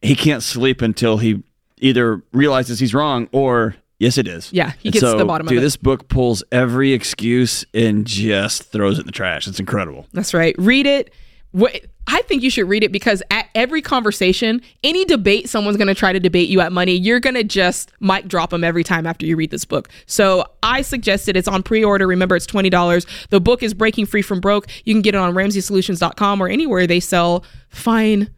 He 0.01 0.15
can't 0.15 0.43
sleep 0.43 0.81
until 0.83 1.17
he 1.17 1.43
either 1.79 2.21
realizes 2.31 2.79
he's 2.79 2.93
wrong 2.93 3.27
or 3.31 3.75
yes 3.99 4.17
it 4.17 4.27
is. 4.27 4.51
Yeah, 4.53 4.71
he 4.79 4.89
And 4.89 4.93
gets 4.93 5.05
to 5.11 5.17
the 5.17 5.25
bottom 5.25 5.47
of 5.47 5.51
it. 5.51 5.55
dude, 5.55 5.63
this 5.63 5.77
book 5.77 6.07
pulls 6.07 6.43
every 6.51 6.93
excuse 6.93 7.65
and 7.73 8.05
just 8.05 8.63
throws 8.71 8.97
it 8.97 9.01
in 9.01 9.05
the 9.05 9.11
trash. 9.11 9.47
It's 9.47 9.59
incredible. 9.59 10.05
That's 10.13 10.33
right. 10.33 10.55
Read 10.57 10.85
it. 10.85 11.11
Wh- 11.57 11.75
I 12.07 12.21
think 12.23 12.43
you 12.43 12.51
should 12.51 12.69
read 12.69 12.83
it 12.83 12.91
because 12.91 13.23
at 13.31 13.47
every 13.55 13.81
conversation, 13.81 14.61
any 14.83 15.05
debate 15.05 15.49
someone's 15.49 15.75
going 15.75 15.87
to 15.87 15.95
try 15.95 16.13
to 16.13 16.19
debate 16.19 16.49
you 16.49 16.61
at 16.61 16.71
money, 16.71 16.93
you're 16.93 17.19
going 17.19 17.33
to 17.33 17.43
just 17.43 17.91
mic 17.99 18.27
drop 18.27 18.51
them 18.51 18.63
every 18.63 18.83
time 18.83 19.07
after 19.07 19.25
you 19.25 19.35
read 19.35 19.49
this 19.49 19.65
book. 19.65 19.89
So 20.05 20.45
I 20.61 20.83
suggest 20.83 21.27
it. 21.29 21.35
It's 21.35 21.47
on 21.47 21.63
pre 21.63 21.83
order. 21.83 22.05
Remember, 22.05 22.35
it's 22.35 22.45
$20. 22.45 23.27
The 23.29 23.41
book 23.41 23.63
is 23.63 23.73
Breaking 23.73 24.05
Free 24.05 24.21
from 24.21 24.39
Broke. 24.39 24.67
You 24.83 24.93
can 24.93 25.01
get 25.01 25.15
it 25.15 25.17
on 25.17 25.33
RamseySolutions.com 25.33 26.41
or 26.41 26.47
anywhere 26.47 26.85
they 26.85 26.99
sell 26.99 27.43
fine. 27.69 28.29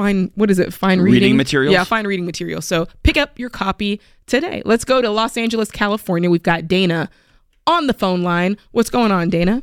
Fine, 0.00 0.30
what 0.34 0.50
is 0.50 0.58
it? 0.58 0.72
Fine 0.72 1.00
reading, 1.00 1.12
Reading 1.12 1.36
materials? 1.36 1.74
Yeah, 1.74 1.84
fine 1.84 2.06
reading 2.06 2.24
materials. 2.24 2.64
So 2.64 2.86
pick 3.02 3.18
up 3.18 3.38
your 3.38 3.50
copy 3.50 4.00
today. 4.24 4.62
Let's 4.64 4.82
go 4.82 5.02
to 5.02 5.10
Los 5.10 5.36
Angeles, 5.36 5.70
California. 5.70 6.30
We've 6.30 6.42
got 6.42 6.66
Dana 6.66 7.10
on 7.66 7.86
the 7.86 7.92
phone 7.92 8.22
line. 8.22 8.56
What's 8.70 8.88
going 8.88 9.12
on, 9.12 9.28
Dana? 9.28 9.62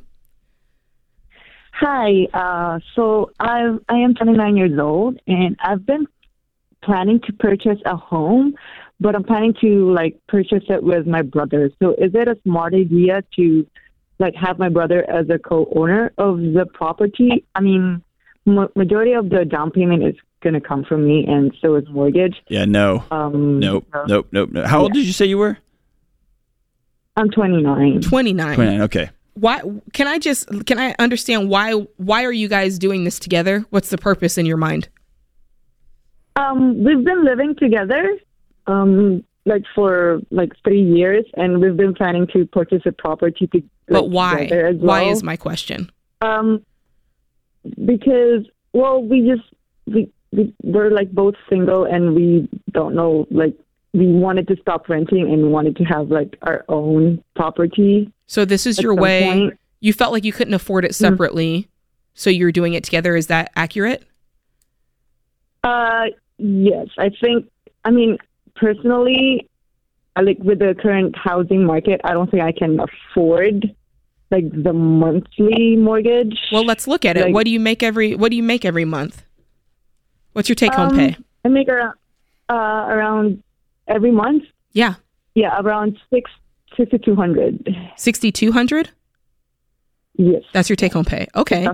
Hi. 1.72 2.28
Uh, 2.36 2.80
so 2.96 3.32
I 3.40 3.80
I 3.90 3.96
am 3.96 4.14
29 4.14 4.58
years 4.58 4.78
old, 4.80 5.20
and 5.26 5.56
I've 5.60 5.88
been 5.88 6.06
planning 6.84 7.20
to 7.22 7.34
purchase 7.34 7.80
a 7.88 7.96
home, 7.96 8.54
but 9.00 9.16
I'm 9.16 9.24
planning 9.24 9.56
to 9.62 9.92
like 9.92 10.20
purchase 10.28 10.66
it 10.70 10.84
with 10.84 11.08
my 11.08 11.24
brother. 11.24 11.72
So 11.82 11.96
is 11.96 12.12
it 12.14 12.28
a 12.28 12.38
smart 12.44 12.76
idea 12.76 13.24
to 13.38 13.66
like 14.20 14.36
have 14.36 14.60
my 14.60 14.70
brother 14.70 15.04
as 15.10 15.32
a 15.32 15.40
co-owner 15.40 16.14
of 16.20 16.38
the 16.38 16.68
property? 16.72 17.44
I 17.56 17.62
mean, 17.62 18.04
majority 18.46 19.14
of 19.14 19.30
the 19.30 19.44
down 19.44 19.72
payment 19.72 20.04
is 20.04 20.16
going 20.42 20.54
to 20.54 20.62
come 20.62 20.84
from 20.84 21.06
me, 21.06 21.26
and 21.28 21.54
so 21.62 21.76
is 21.76 21.88
mortgage. 21.90 22.36
Yeah, 22.48 22.66
no. 22.66 23.04
Um, 23.12 23.60
Nope. 23.60 23.86
Nope, 24.08 24.28
nope, 24.32 24.50
nope. 24.52 24.66
How 24.66 24.82
old 24.82 24.94
did 24.94 25.06
you 25.06 25.14
say 25.14 25.26
you 25.26 25.38
were? 25.38 25.58
I'm 27.16 27.30
29. 27.32 28.02
29. 28.02 28.56
29. 28.56 28.82
Okay. 28.82 29.10
why 29.34 29.62
can 29.94 30.08
i 30.08 30.18
just 30.20 30.48
can 30.68 30.78
i 30.80 30.94
understand 31.00 31.50
why 31.50 31.72
why 31.98 32.24
are 32.24 32.32
you 32.32 32.48
guys 32.48 32.78
doing 32.80 33.04
this 33.04 33.18
together 33.20 33.66
what's 33.72 33.90
the 33.90 33.98
purpose 33.98 34.38
in 34.38 34.46
your 34.46 34.58
mind 34.58 34.88
Um, 36.36 36.84
we've 36.84 37.04
been 37.04 37.24
living 37.26 37.56
together, 37.56 38.04
um, 38.68 39.24
like 39.46 39.64
for 39.74 40.20
like 40.30 40.52
three 40.64 40.82
years, 40.84 41.26
and 41.36 41.60
we've 41.62 41.76
been 41.78 41.96
planning 41.96 42.28
to 42.34 42.46
purchase 42.46 42.84
a 42.86 42.92
property. 42.92 43.48
To, 43.48 43.64
but 43.88 44.10
why 44.12 44.42
together 44.44 44.68
as 44.68 44.76
why 44.76 45.02
well. 45.04 45.12
is 45.12 45.24
my 45.24 45.36
question 45.38 45.92
Um, 46.22 46.64
because 47.64 48.46
well, 48.74 49.02
we 49.04 49.22
just 49.28 49.48
we, 49.88 50.12
we 50.38 50.54
we're 50.64 50.90
like 50.92 51.12
both 51.12 51.36
single, 51.50 51.84
and 51.86 52.16
we 52.16 52.48
don't 52.72 52.96
know 52.96 53.28
like 53.32 53.54
we 53.94 54.06
wanted 54.08 54.48
to 54.50 54.56
stop 54.62 54.88
renting 54.88 55.24
and 55.32 55.42
we 55.42 55.50
wanted 55.50 55.76
to 55.78 55.84
have 55.84 56.10
like 56.10 56.38
our 56.44 56.64
own 56.70 57.22
property. 57.36 58.12
so 58.28 58.46
this 58.46 58.66
is 58.66 58.80
your 58.80 58.96
way 58.96 59.24
point- 59.24 59.60
you 59.80 59.92
felt 59.94 60.12
like 60.14 60.24
you 60.24 60.32
couldn't 60.34 60.54
afford 60.54 60.86
it 60.86 60.94
separately 60.96 61.68
so 62.14 62.30
you're 62.30 62.52
doing 62.52 62.74
it 62.74 62.84
together 62.84 63.16
is 63.16 63.28
that 63.28 63.52
accurate 63.56 64.04
Uh, 65.64 66.06
yes, 66.38 66.88
I 66.98 67.10
think. 67.22 67.50
I 67.84 67.92
mean, 67.92 68.18
personally, 68.56 69.48
I 70.16 70.22
like 70.22 70.38
with 70.40 70.60
the 70.60 70.76
current 70.82 71.16
housing 71.18 71.66
market, 71.66 72.02
I 72.04 72.14
don't 72.14 72.30
think 72.30 72.44
I 72.44 72.52
can 72.52 72.80
afford 72.80 73.74
like 74.30 74.46
the 74.52 74.74
monthly 74.74 75.76
mortgage. 75.78 76.38
well 76.52 76.66
let's 76.66 76.86
look 76.86 77.06
at 77.06 77.16
it 77.18 77.26
Like- 77.26 77.34
what 77.34 77.46
do 77.46 77.52
you 77.52 77.60
make 77.62 77.82
every 77.82 78.14
what 78.16 78.30
do 78.30 78.36
you 78.36 78.44
make 78.44 78.66
every 78.66 78.84
month 78.84 79.24
what's 80.38 80.48
your 80.48 80.56
take 80.56 80.74
home 80.74 80.90
Um, 80.90 80.96
pay 80.96 81.18
I 81.44 81.48
make 81.50 81.68
around 81.68 81.96
uh, 82.50 82.54
around 82.94 83.44
every 83.88 84.12
month. 84.12 84.44
yeah 84.72 84.94
Yeah, 85.36 85.60
around 85.60 85.98
six 86.14 86.30
six 86.78 86.92
to 86.92 87.00
two 87.00 87.16
hundred. 87.16 87.68
6200 87.98 88.92
Yes. 90.20 90.44
that's 90.54 90.70
your 90.70 90.76
take 90.76 90.94
home 90.94 91.06
pay 91.06 91.28
okay 91.36 91.68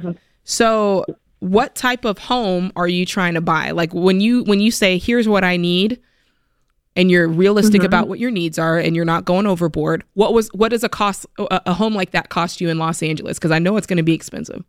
So 0.44 1.06
what 1.40 1.76
type 1.76 2.06
of 2.06 2.18
home 2.18 2.72
are 2.76 2.88
you 2.88 3.06
trying 3.06 3.34
to 3.36 3.42
buy? 3.42 3.72
Like 3.72 3.94
when 3.94 4.20
you 4.22 4.44
when 4.44 4.60
you 4.62 4.72
say 4.72 4.98
here's 4.98 5.28
what 5.28 5.44
I 5.44 5.58
need 5.58 6.00
and 6.96 7.10
you're 7.12 7.28
realistic 7.28 7.82
Mhm. 7.82 7.86
about 7.86 8.08
what 8.08 8.20
your 8.20 8.32
needs 8.32 8.58
are 8.60 8.78
and 8.78 8.96
you're 8.96 9.04
not 9.06 9.26
going 9.26 9.46
overboard. 9.48 10.04
What 10.14 10.34
was 10.34 10.48
what 10.54 10.70
does 10.70 10.84
a 10.84 10.90
cost 10.90 11.26
a, 11.38 11.62
a 11.66 11.74
home 11.74 11.94
like 11.96 12.12
that 12.12 12.30
cost 12.30 12.62
you 12.62 12.70
in 12.70 12.78
Los 12.80 13.02
Angeles 13.04 13.38
because 13.40 13.52
I 13.52 13.60
know 13.60 13.76
it's 13.78 13.88
going 13.88 13.98
to 13.98 14.04
be 14.04 14.14
expensive. 14.14 14.64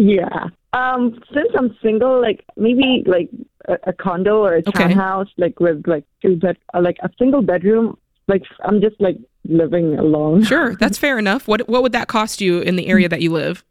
Yeah. 0.00 0.46
Um, 0.72 1.20
since 1.34 1.48
I'm 1.58 1.76
single, 1.82 2.20
like 2.20 2.44
maybe 2.56 3.02
like 3.06 3.28
a, 3.68 3.90
a 3.90 3.92
condo 3.92 4.38
or 4.38 4.54
a 4.54 4.62
Okay. 4.66 4.84
townhouse, 4.88 5.28
like 5.36 5.60
with 5.60 5.86
like 5.86 6.04
two 6.22 6.36
bed, 6.36 6.56
uh, 6.74 6.80
like 6.80 6.96
a 7.02 7.10
single 7.18 7.42
bedroom. 7.42 7.98
Like 8.28 8.42
I'm 8.64 8.80
just 8.80 9.00
like 9.00 9.18
living 9.44 9.98
alone. 9.98 10.42
Sure, 10.44 10.76
that's 10.76 10.96
fair 10.96 11.18
enough. 11.18 11.46
What 11.48 11.68
what 11.68 11.82
would 11.82 11.92
that 11.92 12.08
cost 12.08 12.40
you 12.40 12.60
in 12.60 12.76
the 12.76 12.86
area 12.86 13.08
that 13.08 13.20
you 13.20 13.30
live 13.32 13.64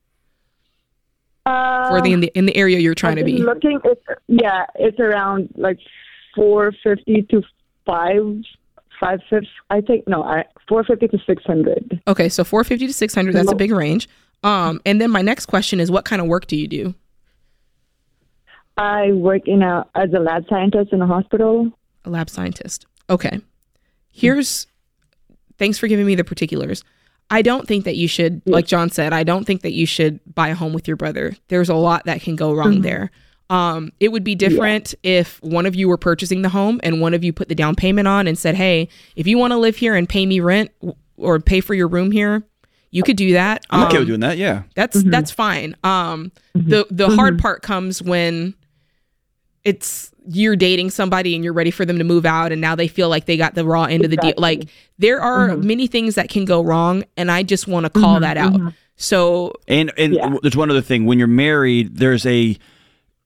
Uh, 1.45 1.87
or 1.91 2.01
the 2.01 2.11
in 2.13 2.19
the 2.19 2.31
in 2.35 2.45
the 2.45 2.55
area 2.55 2.79
you're 2.79 2.93
trying 2.95 3.15
to 3.15 3.23
be? 3.23 3.37
Looking, 3.37 3.79
it's, 3.85 4.01
yeah, 4.27 4.65
it's 4.75 4.99
around 4.99 5.49
like 5.55 5.79
four 6.35 6.73
fifty 6.83 7.21
to 7.31 7.41
five, 7.85 8.21
five 8.99 9.19
fifty. 9.29 9.47
I 9.69 9.81
think 9.81 10.07
no, 10.07 10.23
I 10.23 10.43
four 10.67 10.83
fifty 10.83 11.07
to 11.07 11.17
six 11.25 11.43
hundred. 11.45 12.01
Okay, 12.07 12.27
so 12.29 12.43
450 12.43 12.87
to 12.87 12.93
600 12.93 13.33
that's 13.33 13.51
a 13.51 13.55
big 13.55 13.71
range. 13.71 14.09
Um 14.43 14.81
and 14.85 14.99
then 15.01 15.11
my 15.11 15.21
next 15.21 15.47
question 15.47 15.79
is 15.79 15.91
what 15.91 16.05
kind 16.05 16.21
of 16.21 16.27
work 16.27 16.47
do 16.47 16.55
you 16.55 16.67
do? 16.67 16.95
I 18.77 19.11
work 19.11 19.47
in 19.47 19.61
a 19.61 19.85
as 19.95 20.13
a 20.13 20.19
lab 20.19 20.45
scientist 20.49 20.93
in 20.93 21.01
a 21.01 21.07
hospital. 21.07 21.71
A 22.05 22.09
lab 22.09 22.29
scientist. 22.29 22.85
Okay. 23.09 23.41
Here's 24.11 24.67
thanks 25.57 25.77
for 25.77 25.87
giving 25.87 26.05
me 26.05 26.15
the 26.15 26.23
particulars. 26.23 26.83
I 27.31 27.43
don't 27.43 27.67
think 27.67 27.85
that 27.85 27.95
you 27.95 28.07
should, 28.07 28.41
like 28.47 28.65
John 28.65 28.89
said, 28.89 29.13
I 29.13 29.23
don't 29.23 29.45
think 29.45 29.61
that 29.61 29.73
you 29.73 29.85
should 29.85 30.19
buy 30.33 30.47
a 30.47 30.55
home 30.55 30.73
with 30.73 30.87
your 30.87 30.97
brother. 30.97 31.35
There's 31.49 31.69
a 31.69 31.75
lot 31.75 32.05
that 32.05 32.21
can 32.21 32.35
go 32.35 32.53
wrong 32.55 32.77
Mhm. 32.77 32.81
there. 32.81 33.11
Um, 33.51 33.91
it 33.99 34.11
would 34.11 34.23
be 34.23 34.33
different 34.33 34.95
if 35.03 35.39
one 35.43 35.65
of 35.67 35.75
you 35.75 35.87
were 35.89 35.97
purchasing 35.97 36.41
the 36.41 36.49
home 36.49 36.79
and 36.81 37.01
one 37.01 37.13
of 37.13 37.23
you 37.23 37.31
put 37.33 37.47
the 37.49 37.53
down 37.55 37.75
payment 37.75 38.07
on 38.07 38.25
and 38.27 38.35
said, 38.37 38.55
"Hey, 38.55 38.87
if 39.15 39.27
you 39.27 39.37
want 39.37 39.51
to 39.51 39.57
live 39.57 39.75
here 39.75 39.93
and 39.95 40.07
pay 40.09 40.25
me 40.25 40.39
rent 40.39 40.71
or 41.17 41.39
pay 41.39 41.59
for 41.59 41.73
your 41.75 41.87
room 41.87 42.11
here, 42.11 42.43
you 42.91 43.03
could 43.03 43.17
do 43.17 43.33
that." 43.33 43.65
I'm 43.69 43.85
okay 43.87 43.97
Um, 43.97 44.01
with 44.01 44.07
doing 44.07 44.19
that. 44.21 44.37
Yeah. 44.37 44.63
that's 44.75 45.01
that's 45.03 45.31
fine. 45.31 45.75
Um, 45.83 46.31
the 46.55 46.85
the 46.91 47.09
hard 47.09 47.39
part 47.39 47.61
comes 47.61 48.01
when 48.01 48.53
it's 49.63 50.11
you're 50.31 50.55
dating 50.55 50.89
somebody 50.89 51.35
and 51.35 51.43
you're 51.43 51.53
ready 51.53 51.71
for 51.71 51.85
them 51.85 51.97
to 51.97 52.03
move 52.03 52.25
out 52.25 52.51
and 52.51 52.61
now 52.61 52.75
they 52.75 52.87
feel 52.87 53.09
like 53.09 53.25
they 53.25 53.35
got 53.35 53.55
the 53.55 53.65
raw 53.65 53.83
end 53.83 54.05
of 54.05 54.11
the 54.11 54.17
deal. 54.17 54.33
Like 54.37 54.69
there 54.97 55.19
are 55.21 55.49
Mm-hmm. 55.49 55.67
many 55.67 55.87
things 55.87 56.15
that 56.15 56.29
can 56.29 56.45
go 56.45 56.63
wrong 56.63 57.03
and 57.17 57.29
I 57.31 57.43
just 57.43 57.67
want 57.67 57.85
to 57.85 57.89
call 57.89 58.17
Mhm, 58.17 58.21
that 58.21 58.37
out. 58.37 58.53
mhm. 58.53 58.73
So 58.95 59.53
And 59.67 59.91
and 59.97 60.17
there's 60.41 60.55
one 60.55 60.69
other 60.69 60.81
thing. 60.81 61.05
When 61.05 61.17
you're 61.19 61.27
married, 61.27 61.97
there's 61.97 62.25
a 62.25 62.57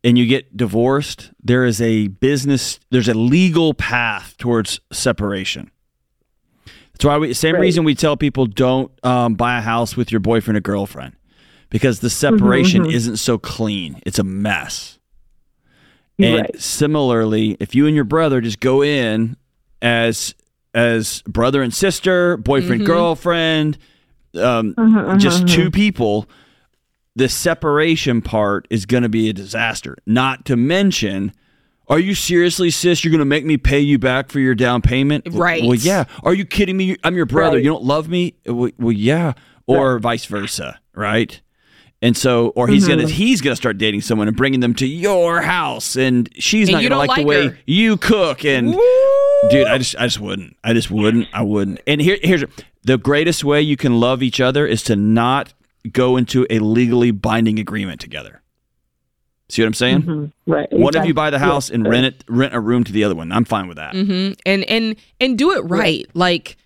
and 0.04 0.18
you 0.18 0.26
get 0.26 0.56
divorced, 0.58 1.32
there 1.44 1.66
is 1.66 1.82
a 1.82 2.08
business 2.08 2.80
there's 2.90 3.08
a 3.10 3.14
legal 3.14 3.74
path 3.74 4.36
towards 4.38 4.80
separation. 4.92 5.70
That's 6.94 7.06
why 7.06 7.18
we 7.18 7.34
same 7.34 7.56
Right. 7.56 7.62
reason 7.62 7.84
we 7.84 7.96
tell 7.96 8.16
people 8.18 8.46
don't 8.46 8.92
um, 9.04 9.34
buy 9.36 9.58
a 9.58 9.62
house 9.62 9.98
with 9.98 10.12
your 10.12 10.20
boyfriend 10.20 10.58
or 10.58 10.62
girlfriend. 10.62 11.14
Because 11.70 12.00
the 12.02 12.10
separation 12.10 12.84
mhm. 12.84 12.94
isn't 12.94 13.18
so 13.18 13.40
clean. 13.40 14.00
It's 14.06 14.20
a 14.20 14.24
mess. 14.24 15.00
And 16.20 16.42
Right. 16.42 16.62
similarly, 16.62 17.58
if 17.60 17.74
you 17.74 17.88
and 17.88 17.96
your 17.96 18.04
brother 18.04 18.42
just 18.42 18.60
go 18.60 18.84
in 18.84 19.36
as 19.82 20.36
as 20.76 21.22
brother 21.28 21.62
and 21.62 21.72
sister, 21.74 22.36
boyfriend 22.38 22.82
Mhm. 22.82 22.86
girlfriend, 22.86 23.78
um, 24.36 24.74
Mhm, 24.76 25.20
just 25.20 25.44
mhm, 25.46 25.50
two 25.50 25.70
people, 25.72 26.28
the 27.16 27.30
separation 27.30 28.22
part 28.24 28.68
is 28.72 28.88
going 28.88 29.04
to 29.04 29.10
be 29.10 29.30
a 29.30 29.34
disaster. 29.34 29.96
Not 30.08 30.46
to 30.46 30.56
mention, 30.56 31.32
are 31.88 32.00
you 32.00 32.16
seriously, 32.16 32.70
sis? 32.70 33.04
You're 33.04 33.12
going 33.12 33.20
to 33.20 33.26
make 33.26 33.46
me 33.46 33.58
pay 33.58 33.80
you 33.80 34.00
back 34.00 34.30
for 34.30 34.40
your 34.40 34.56
down 34.56 34.82
payment? 34.82 35.28
Right. 35.32 35.64
Well, 35.64 35.76
yeah. 35.76 36.06
Are 36.24 36.34
you 36.34 36.46
kidding 36.46 36.78
me? 36.78 36.96
I'm 37.04 37.16
your 37.16 37.26
brother. 37.26 37.58
Right. 37.58 37.64
You 37.64 37.72
don't 37.72 37.84
love 37.84 38.08
me? 38.10 38.36
Well, 38.46 38.92
yeah. 38.92 39.34
Or 39.68 40.00
vice 40.00 40.26
versa, 40.26 40.80
right? 40.94 41.40
And 42.02 42.18
so, 42.18 42.48
or 42.50 42.68
he's 42.68 42.84
Mhm. 42.86 42.90
gonna 42.90 43.08
he's 43.08 43.40
gonna 43.40 43.56
start 43.56 43.78
dating 43.78 44.02
someone 44.02 44.28
and 44.28 44.36
bringing 44.36 44.60
them 44.60 44.74
to 44.76 44.86
your 44.86 45.40
house, 45.42 45.96
and 45.96 46.28
she's 46.38 46.68
And 46.68 46.74
not 46.74 46.80
gonna 46.80 46.90
don't 46.90 46.98
like, 46.98 47.16
the 47.16 47.22
like 47.22 47.26
way 47.26 47.48
her. 47.48 47.58
you 47.66 47.96
cook. 47.96 48.44
And 48.44 48.74
dude, 49.50 49.68
I 49.68 49.78
just 49.78 49.96
I 49.98 50.08
just 50.08 50.20
wouldn't. 50.20 50.58
I 50.66 50.74
just 50.74 50.92
wouldn't. 50.92 51.30
I 51.34 51.44
wouldn't. 51.44 51.80
And 51.88 52.02
here 52.02 52.18
here's 52.22 52.44
the 52.84 52.98
greatest 52.98 53.46
way 53.46 53.62
you 53.62 53.78
can 53.78 54.02
love 54.02 54.22
each 54.22 54.42
other 54.42 54.68
is 54.68 54.84
to 54.84 54.98
not 54.98 55.54
go 55.94 56.18
into 56.18 56.46
a 56.50 56.60
legally 56.60 57.12
binding 57.12 57.58
agreement 57.58 58.02
together. 58.02 58.42
See 59.54 59.62
what 59.62 59.68
I'm 59.68 59.74
saying? 59.76 60.02
Mhm. 60.02 60.32
Right. 60.48 60.68
One 60.72 60.96
of 60.96 61.06
you 61.06 61.14
buy 61.14 61.30
the 61.30 61.38
house 61.38 61.70
and 61.70 61.88
rent 61.88 62.08
it, 62.08 62.24
rent 62.28 62.56
a 62.56 62.60
room 62.60 62.84
to 62.86 62.92
the 62.92 63.04
other 63.04 63.14
one. 63.14 63.32
I'm 63.32 63.46
fine 63.46 63.68
with 63.68 63.78
that. 63.78 63.94
hmm 63.96 64.32
And 64.48 64.64
and 64.64 64.96
and 65.22 65.38
do 65.38 65.52
it 65.52 65.60
right. 65.60 66.08
Like 66.16 66.58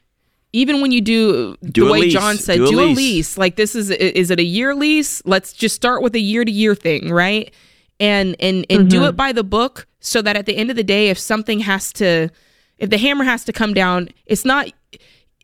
even 0.54 0.80
when 0.82 0.94
you 0.94 1.02
do, 1.02 1.58
Do 1.70 1.86
the 1.88 1.92
way 1.92 2.00
lease. 2.04 2.14
John 2.14 2.38
said, 2.38 2.56
Do 2.60 2.68
a 2.68 2.70
do, 2.70 2.80
a 2.80 2.86
lease. 2.86 2.98
lease. 2.98 3.38
Like 3.38 3.58
this 3.58 3.76
is 3.76 3.90
is 3.92 4.32
it 4.32 4.40
a 4.40 4.44
year 4.44 4.74
lease? 4.74 5.22
Let's 5.26 5.52
just 5.52 5.76
start 5.76 6.02
with 6.02 6.16
a 6.16 6.20
year 6.20 6.46
to 6.46 6.52
year 6.52 6.76
thing, 6.76 7.12
right? 7.12 7.54
And 8.00 8.38
and 8.40 8.66
and 8.70 8.90
do 8.90 9.02
Mhm. 9.02 9.10
it 9.10 9.16
by 9.18 9.34
the 9.34 9.44
book 9.44 9.86
so 10.00 10.22
that 10.22 10.38
at 10.38 10.46
the 10.46 10.56
end 10.56 10.70
of 10.70 10.78
the 10.78 10.84
day, 10.84 11.10
if 11.10 11.20
something 11.20 11.60
has 11.60 11.92
to, 11.94 12.30
if 12.78 12.90
the 12.90 12.98
hammer 12.98 13.26
has 13.26 13.44
to 13.46 13.52
come 13.54 13.74
down, 13.74 14.08
it's 14.28 14.46
not. 14.46 14.72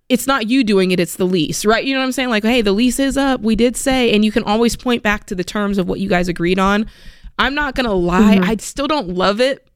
It's 0.10 0.28
not 0.28 0.48
you 0.50 0.64
doing 0.66 0.92
it, 0.92 1.00
it's 1.00 1.16
the 1.16 1.26
lease, 1.26 1.66
right? 1.66 1.84
You 1.84 1.94
know 1.94 2.02
what 2.02 2.06
I'm 2.06 2.12
saying? 2.12 2.30
Like, 2.30 2.44
hey, 2.44 2.62
the 2.62 2.74
lease 2.74 3.00
is 3.00 3.18
up. 3.18 3.42
We 3.42 3.56
did 3.56 3.76
say, 3.78 4.14
and 4.14 4.24
you 4.24 4.32
can 4.34 4.44
always 4.44 4.76
point 4.76 5.02
back 5.02 5.26
to 5.28 5.34
the 5.34 5.46
terms 5.46 5.78
of 5.78 5.88
what 5.88 6.00
you 6.02 6.10
guys 6.10 6.28
agreed 6.28 6.60
on. 6.60 6.86
I'm 7.40 7.56
not 7.56 7.76
gonna 7.76 7.94
lie, 7.94 8.38
Mhm. 8.38 8.48
I 8.48 8.56
still 8.58 8.88
don't 8.88 9.10
love 9.10 9.42
it, 9.42 9.68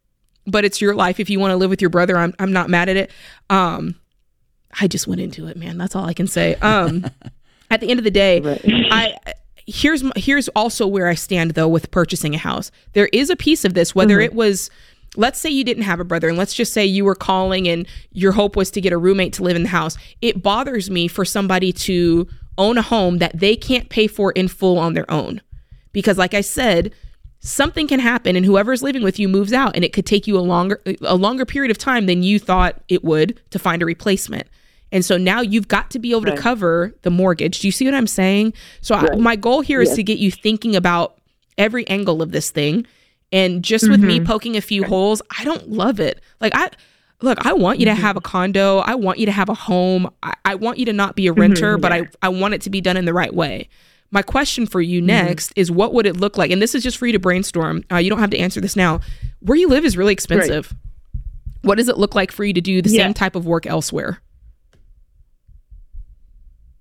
but 0.45 0.63
it's 0.65 0.79
your 0.81 0.95
life. 0.95 1.19
If 1.19 1.29
you 1.29 1.39
want 1.39 1.51
to 1.51 1.55
live 1.57 1.69
with 1.69 1.81
your 1.81 1.89
brother, 1.89 2.17
I'm 2.17 2.33
I'm 2.39 2.51
not 2.53 2.69
mad 2.69 2.89
at 2.89 2.97
it. 2.97 3.11
Um, 3.49 3.95
I 4.79 4.87
just 4.87 5.07
went 5.07 5.21
into 5.21 5.47
it, 5.47 5.57
man. 5.57 5.77
That's 5.77 5.95
all 5.95 6.05
I 6.05 6.13
can 6.13 6.27
say. 6.27 6.55
Um, 6.55 7.05
at 7.71 7.81
the 7.81 7.89
end 7.89 7.99
of 7.99 8.03
the 8.03 8.11
day, 8.11 8.41
I 8.91 9.15
here's 9.65 10.03
here's 10.15 10.47
also 10.49 10.85
where 10.87 11.07
I 11.07 11.15
stand 11.15 11.51
though 11.51 11.67
with 11.67 11.91
purchasing 11.91 12.35
a 12.35 12.37
house. 12.37 12.71
There 12.93 13.09
is 13.11 13.29
a 13.29 13.35
piece 13.35 13.65
of 13.65 13.73
this, 13.73 13.93
whether 13.95 14.17
Mhm. 14.19 14.25
it 14.25 14.33
was. 14.35 14.69
Let's 15.15 15.39
say 15.39 15.49
you 15.49 15.63
didn't 15.63 15.83
have 15.83 15.99
a 15.99 16.03
brother, 16.03 16.27
and 16.29 16.37
let's 16.37 16.53
just 16.53 16.73
say 16.73 16.85
you 16.85 17.03
were 17.03 17.15
calling 17.15 17.67
and 17.67 17.87
your 18.11 18.33
hope 18.33 18.55
was 18.55 18.69
to 18.71 18.81
get 18.81 18.93
a 18.93 18.97
roommate 18.97 19.33
to 19.33 19.43
live 19.43 19.55
in 19.55 19.63
the 19.63 19.69
house. 19.69 19.97
It 20.21 20.43
bothers 20.43 20.91
me 20.91 21.07
for 21.07 21.25
somebody 21.25 21.71
to 21.73 22.27
own 22.57 22.77
a 22.77 22.81
home 22.83 23.17
that 23.19 23.39
they 23.39 23.55
can't 23.55 23.89
pay 23.89 24.05
for 24.07 24.31
in 24.33 24.47
full 24.47 24.77
on 24.77 24.93
their 24.93 25.09
own. 25.09 25.41
Because, 25.91 26.17
like 26.19 26.33
I 26.35 26.41
said, 26.41 26.91
something 27.47 27.87
can 27.87 27.99
happen 27.99 28.35
and 28.35 28.45
whoever's 28.45 28.83
living 28.83 29.03
with 29.03 29.17
you 29.19 29.27
moves 29.29 29.53
out 29.53 29.75
and 29.75 29.83
it 29.85 29.93
could 29.93 30.05
take 30.05 30.27
you 30.27 30.37
a 30.37 30.41
longer 30.41 30.81
a 31.01 31.15
longer 31.15 31.45
period 31.45 31.71
of 31.71 31.77
time 31.77 32.05
than 32.05 32.21
you 32.23 32.39
thought 32.39 32.81
it 32.89 33.03
would 33.03 33.39
to 33.51 33.59
find 33.59 33.81
a 33.81 33.85
replacement. 33.85 34.47
And 34.91 35.03
so 35.03 35.17
now 35.17 35.41
you've 35.41 35.67
got 35.67 35.91
to 35.91 35.99
be 35.99 36.11
able 36.11 36.21
Right. 36.21 36.35
to 36.35 36.41
cover 36.41 36.93
the 37.01 37.09
mortgage. 37.09 37.59
Do 37.59 37.67
you 37.67 37.71
see 37.71 37.85
what 37.85 37.93
i'm 37.93 38.07
saying? 38.07 38.53
So 38.81 38.95
I, 38.95 39.15
my 39.15 39.35
goal 39.35 39.61
here 39.61 39.81
is 39.81 39.89
Yes. 39.89 39.95
to 39.97 40.03
get 40.03 40.17
you 40.19 40.31
thinking 40.31 40.75
about 40.75 41.17
every 41.57 41.87
angle 41.87 42.21
of 42.21 42.31
this 42.31 42.51
thing 42.51 42.85
and 43.31 43.63
just 43.63 43.89
with 43.89 44.01
me 44.01 44.19
Mhm. 44.19 44.25
poking 44.25 44.55
a 44.55 44.61
few 44.61 44.83
holes 44.83 45.21
i 45.39 45.43
don't 45.43 45.69
love 45.69 45.99
it. 45.99 46.21
Like 46.39 46.53
i 46.55 46.69
look 47.21 47.43
i 47.45 47.51
want 47.53 47.79
you 47.79 47.85
to 47.85 47.95
have 47.95 48.15
a 48.17 48.21
condo. 48.21 48.79
I 48.79 48.95
want 48.95 49.19
you 49.19 49.25
to 49.25 49.31
have 49.31 49.49
a 49.49 49.53
home. 49.53 50.09
I, 50.21 50.33
I 50.45 50.55
want 50.55 50.77
you 50.79 50.85
to 50.85 50.93
not 50.93 51.15
be 51.15 51.27
a 51.27 51.33
renter 51.33 51.77
Mhm, 51.77 51.81
but. 51.81 51.91
I, 51.93 52.07
I 52.21 52.29
want 52.29 52.53
it 52.53 52.61
to 52.61 52.69
be 52.69 52.79
done 52.81 52.95
in 52.97 53.05
the 53.05 53.13
right 53.13 53.33
way 53.33 53.69
my 54.11 54.21
question 54.21 54.65
for 54.65 54.81
you 54.81 55.01
next 55.01 55.51
is 55.55 55.69
what 55.71 55.93
would 55.93 56.05
it 56.05 56.15
look 56.17 56.37
like? 56.37 56.51
And 56.51 56.61
this 56.61 56.73
is 56.75 56.83
just 56.83 56.97
for 56.97 57.05
you 57.05 57.13
to 57.13 57.19
brainstorm. 57.19 57.83
Uh, 57.91 57.97
you 57.97 58.09
don't 58.09 58.19
have 58.19 58.29
to 58.31 58.37
answer 58.37 58.61
this 58.61 58.75
now. 58.75 59.01
Where 59.39 59.57
you 59.57 59.67
live 59.67 59.83
is 59.85 59.97
really 59.97 60.13
expensive. 60.13 60.73
What 61.61 61.75
does 61.75 61.89
it 61.89 61.97
look 61.97 62.15
like 62.15 62.31
for 62.31 62.43
you 62.45 62.53
to 62.53 62.61
do 62.61 62.81
the 62.81 62.89
Yeah. 62.89 63.03
same 63.05 63.13
type 63.13 63.35
of 63.35 63.45
work 63.45 63.65
elsewhere? 63.65 64.21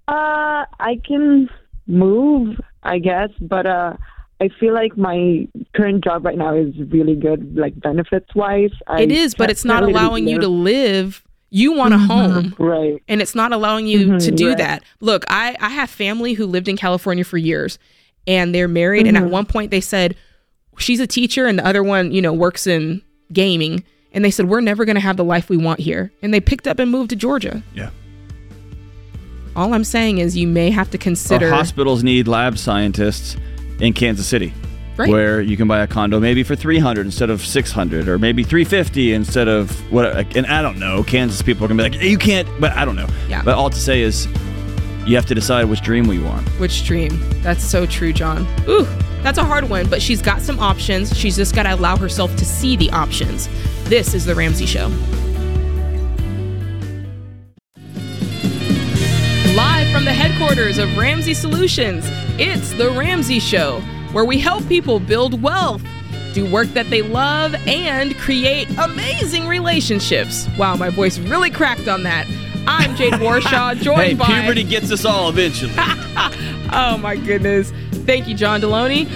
Uh, 0.09 0.65
I 0.79 1.01
can 1.05 1.49
move, 1.89 2.61
I 2.85 2.99
guess, 2.99 3.31
but 3.41 3.67
uh, 3.67 3.97
I 4.41 4.49
feel 4.61 4.73
like 4.73 4.97
my 4.97 5.49
current 5.75 6.05
job 6.05 6.25
right 6.25 6.39
now 6.39 6.55
is 6.57 6.75
really 6.91 7.17
good, 7.17 7.57
like 7.57 7.79
benefits 7.81 8.33
wise. 8.35 8.71
it 8.99 9.11
is, 9.11 9.35
but 9.35 9.51
it's 9.51 9.65
not 9.65 9.83
allowing 9.83 10.29
you 10.29 10.39
to 10.39 10.49
live. 10.49 11.25
You 11.51 11.73
want 11.73 11.95
a 11.95 11.99
home. 11.99 12.55
right? 12.59 13.03
And 13.09 13.23
it's 13.23 13.35
not 13.35 13.53
allowing 13.53 13.87
you 13.87 14.07
Mhm, 14.09 14.25
to 14.25 14.31
do 14.31 14.49
right. 14.49 14.59
that. 14.59 14.83
Look, 15.01 15.25
I, 15.29 15.57
I 15.61 15.69
have 15.71 15.89
family 15.91 16.35
who 16.35 16.45
lived 16.47 16.69
in 16.69 16.77
California 16.77 17.25
for 17.25 17.39
years 17.39 17.79
and 18.27 18.55
they're 18.55 18.69
married. 18.69 19.07
And 19.07 19.17
at 19.17 19.23
Mhm. 19.25 19.31
one 19.31 19.47
point 19.47 19.71
they 19.71 19.81
said, 19.81 20.17
she's 20.79 21.01
a 21.01 21.07
teacher 21.07 21.47
and 21.47 21.59
the 21.59 21.67
other 21.67 21.83
one, 21.83 22.11
you 22.13 22.21
know, 22.21 22.33
works 22.33 22.67
in 22.67 23.01
gaming. 23.33 23.85
And 24.13 24.25
they 24.25 24.31
said, 24.31 24.49
we're 24.49 24.61
never 24.61 24.85
going 24.85 24.97
to 24.97 25.01
have 25.01 25.17
the 25.17 25.25
life 25.25 25.49
we 25.49 25.57
want 25.57 25.79
here. 25.81 26.11
And 26.23 26.35
they 26.35 26.41
picked 26.41 26.67
up 26.67 26.79
and 26.79 26.91
moved 26.91 27.11
to 27.11 27.17
Georgia. 27.17 27.63
Yeah. 27.75 27.91
All 29.55 29.73
I'm 29.73 29.85
saying 29.85 30.19
is 30.19 30.37
you 30.37 30.47
may 30.47 30.71
have 30.71 30.91
to 30.91 30.99
consider. 30.99 31.47
Our 31.47 31.53
hospitals 31.55 32.03
need 32.03 32.29
lab 32.29 32.59
scientists 32.59 33.37
in 33.81 33.93
Kansas 33.95 34.27
City. 34.27 34.53
Right. 34.97 35.11
Where 35.11 35.43
you 35.43 35.57
can 35.57 35.69
buy 35.69 35.81
a 35.81 35.87
condo 35.87 36.19
maybe 36.21 36.43
for 36.43 36.57
300 36.57 37.05
instead 37.05 37.29
of 37.29 37.45
600 37.45 38.09
or 38.09 38.19
maybe 38.19 38.43
350 38.43 39.13
instead 39.13 39.47
of 39.47 39.71
what 39.93 40.35
and 40.37 40.47
I 40.47 40.63
don't 40.63 40.79
know. 40.79 41.05
Kansas 41.05 41.43
people 41.43 41.65
are 41.65 41.69
going 41.69 41.79
to 41.79 41.85
be 41.85 41.99
like 41.99 42.09
you 42.09 42.17
can't 42.17 42.49
but 42.59 42.73
I 42.73 42.85
don't 42.87 42.97
know. 42.97 43.09
Yeah. 43.29 43.43
But 43.43 43.57
all 43.57 43.69
to 43.69 43.79
say 43.79 44.01
is 44.01 44.27
you 45.07 45.15
have 45.15 45.27
to 45.27 45.35
decide 45.35 45.67
which 45.67 45.83
dream 45.83 46.09
we 46.09 46.19
want. 46.19 46.49
Which 46.59 46.85
dream? 46.85 47.21
That's 47.43 47.63
so 47.63 47.87
true, 47.87 48.13
John. 48.13 48.47
Ooh, 48.69 48.85
that's 49.23 49.39
a 49.39 49.45
hard 49.45 49.69
one, 49.69 49.89
but 49.89 50.03
she's 50.03 50.21
got 50.21 50.43
some 50.43 50.59
options. 50.59 51.17
She's 51.17 51.37
just 51.37 51.55
got 51.55 51.63
to 51.63 51.75
allow 51.75 51.97
herself 51.97 52.35
to 52.37 52.45
see 52.45 52.77
the 52.77 52.91
options. 52.91 53.49
This 53.85 54.15
is 54.15 54.25
The 54.25 54.35
Ramsey 54.35 54.67
Show. 54.67 54.89
Live 59.55 59.91
from 59.93 60.05
the 60.05 60.13
headquarters 60.13 60.79
of 60.79 60.97
Ramsey 60.99 61.35
Solutions, 61.35 62.05
it's 62.39 62.73
The 62.73 62.91
Ramsey 62.91 63.39
Show, 63.39 63.81
where 64.13 64.25
we 64.25 64.39
help 64.39 64.67
people 64.69 65.01
build 65.01 65.43
wealth, 65.43 65.83
do 66.33 66.51
work 66.51 66.69
that 66.69 66.89
they 66.91 67.03
love, 67.03 67.55
and 67.67 68.17
create 68.17 68.69
amazing 68.79 69.47
relationships. 69.47 70.49
Wow, 70.59 70.77
my 70.77 70.91
voice 70.91 71.19
really 71.19 71.51
cracked 71.51 71.89
on 71.89 72.03
that. 72.05 72.27
I'm 72.67 72.97
Jade 72.97 73.13
Warshaw, 73.23 73.77
joined 73.81 74.01
hey, 74.01 74.15
by. 74.15 74.27
puberty 74.27 74.65
gets 74.65 74.91
us 74.91 75.05
all 75.05 75.29
eventually. 75.29 75.73
oh 75.79 76.99
my 77.01 77.17
goodness. 77.17 77.73
Thank 78.07 78.29
you, 78.29 78.35
John 78.35 78.61
Delony. 78.61 79.09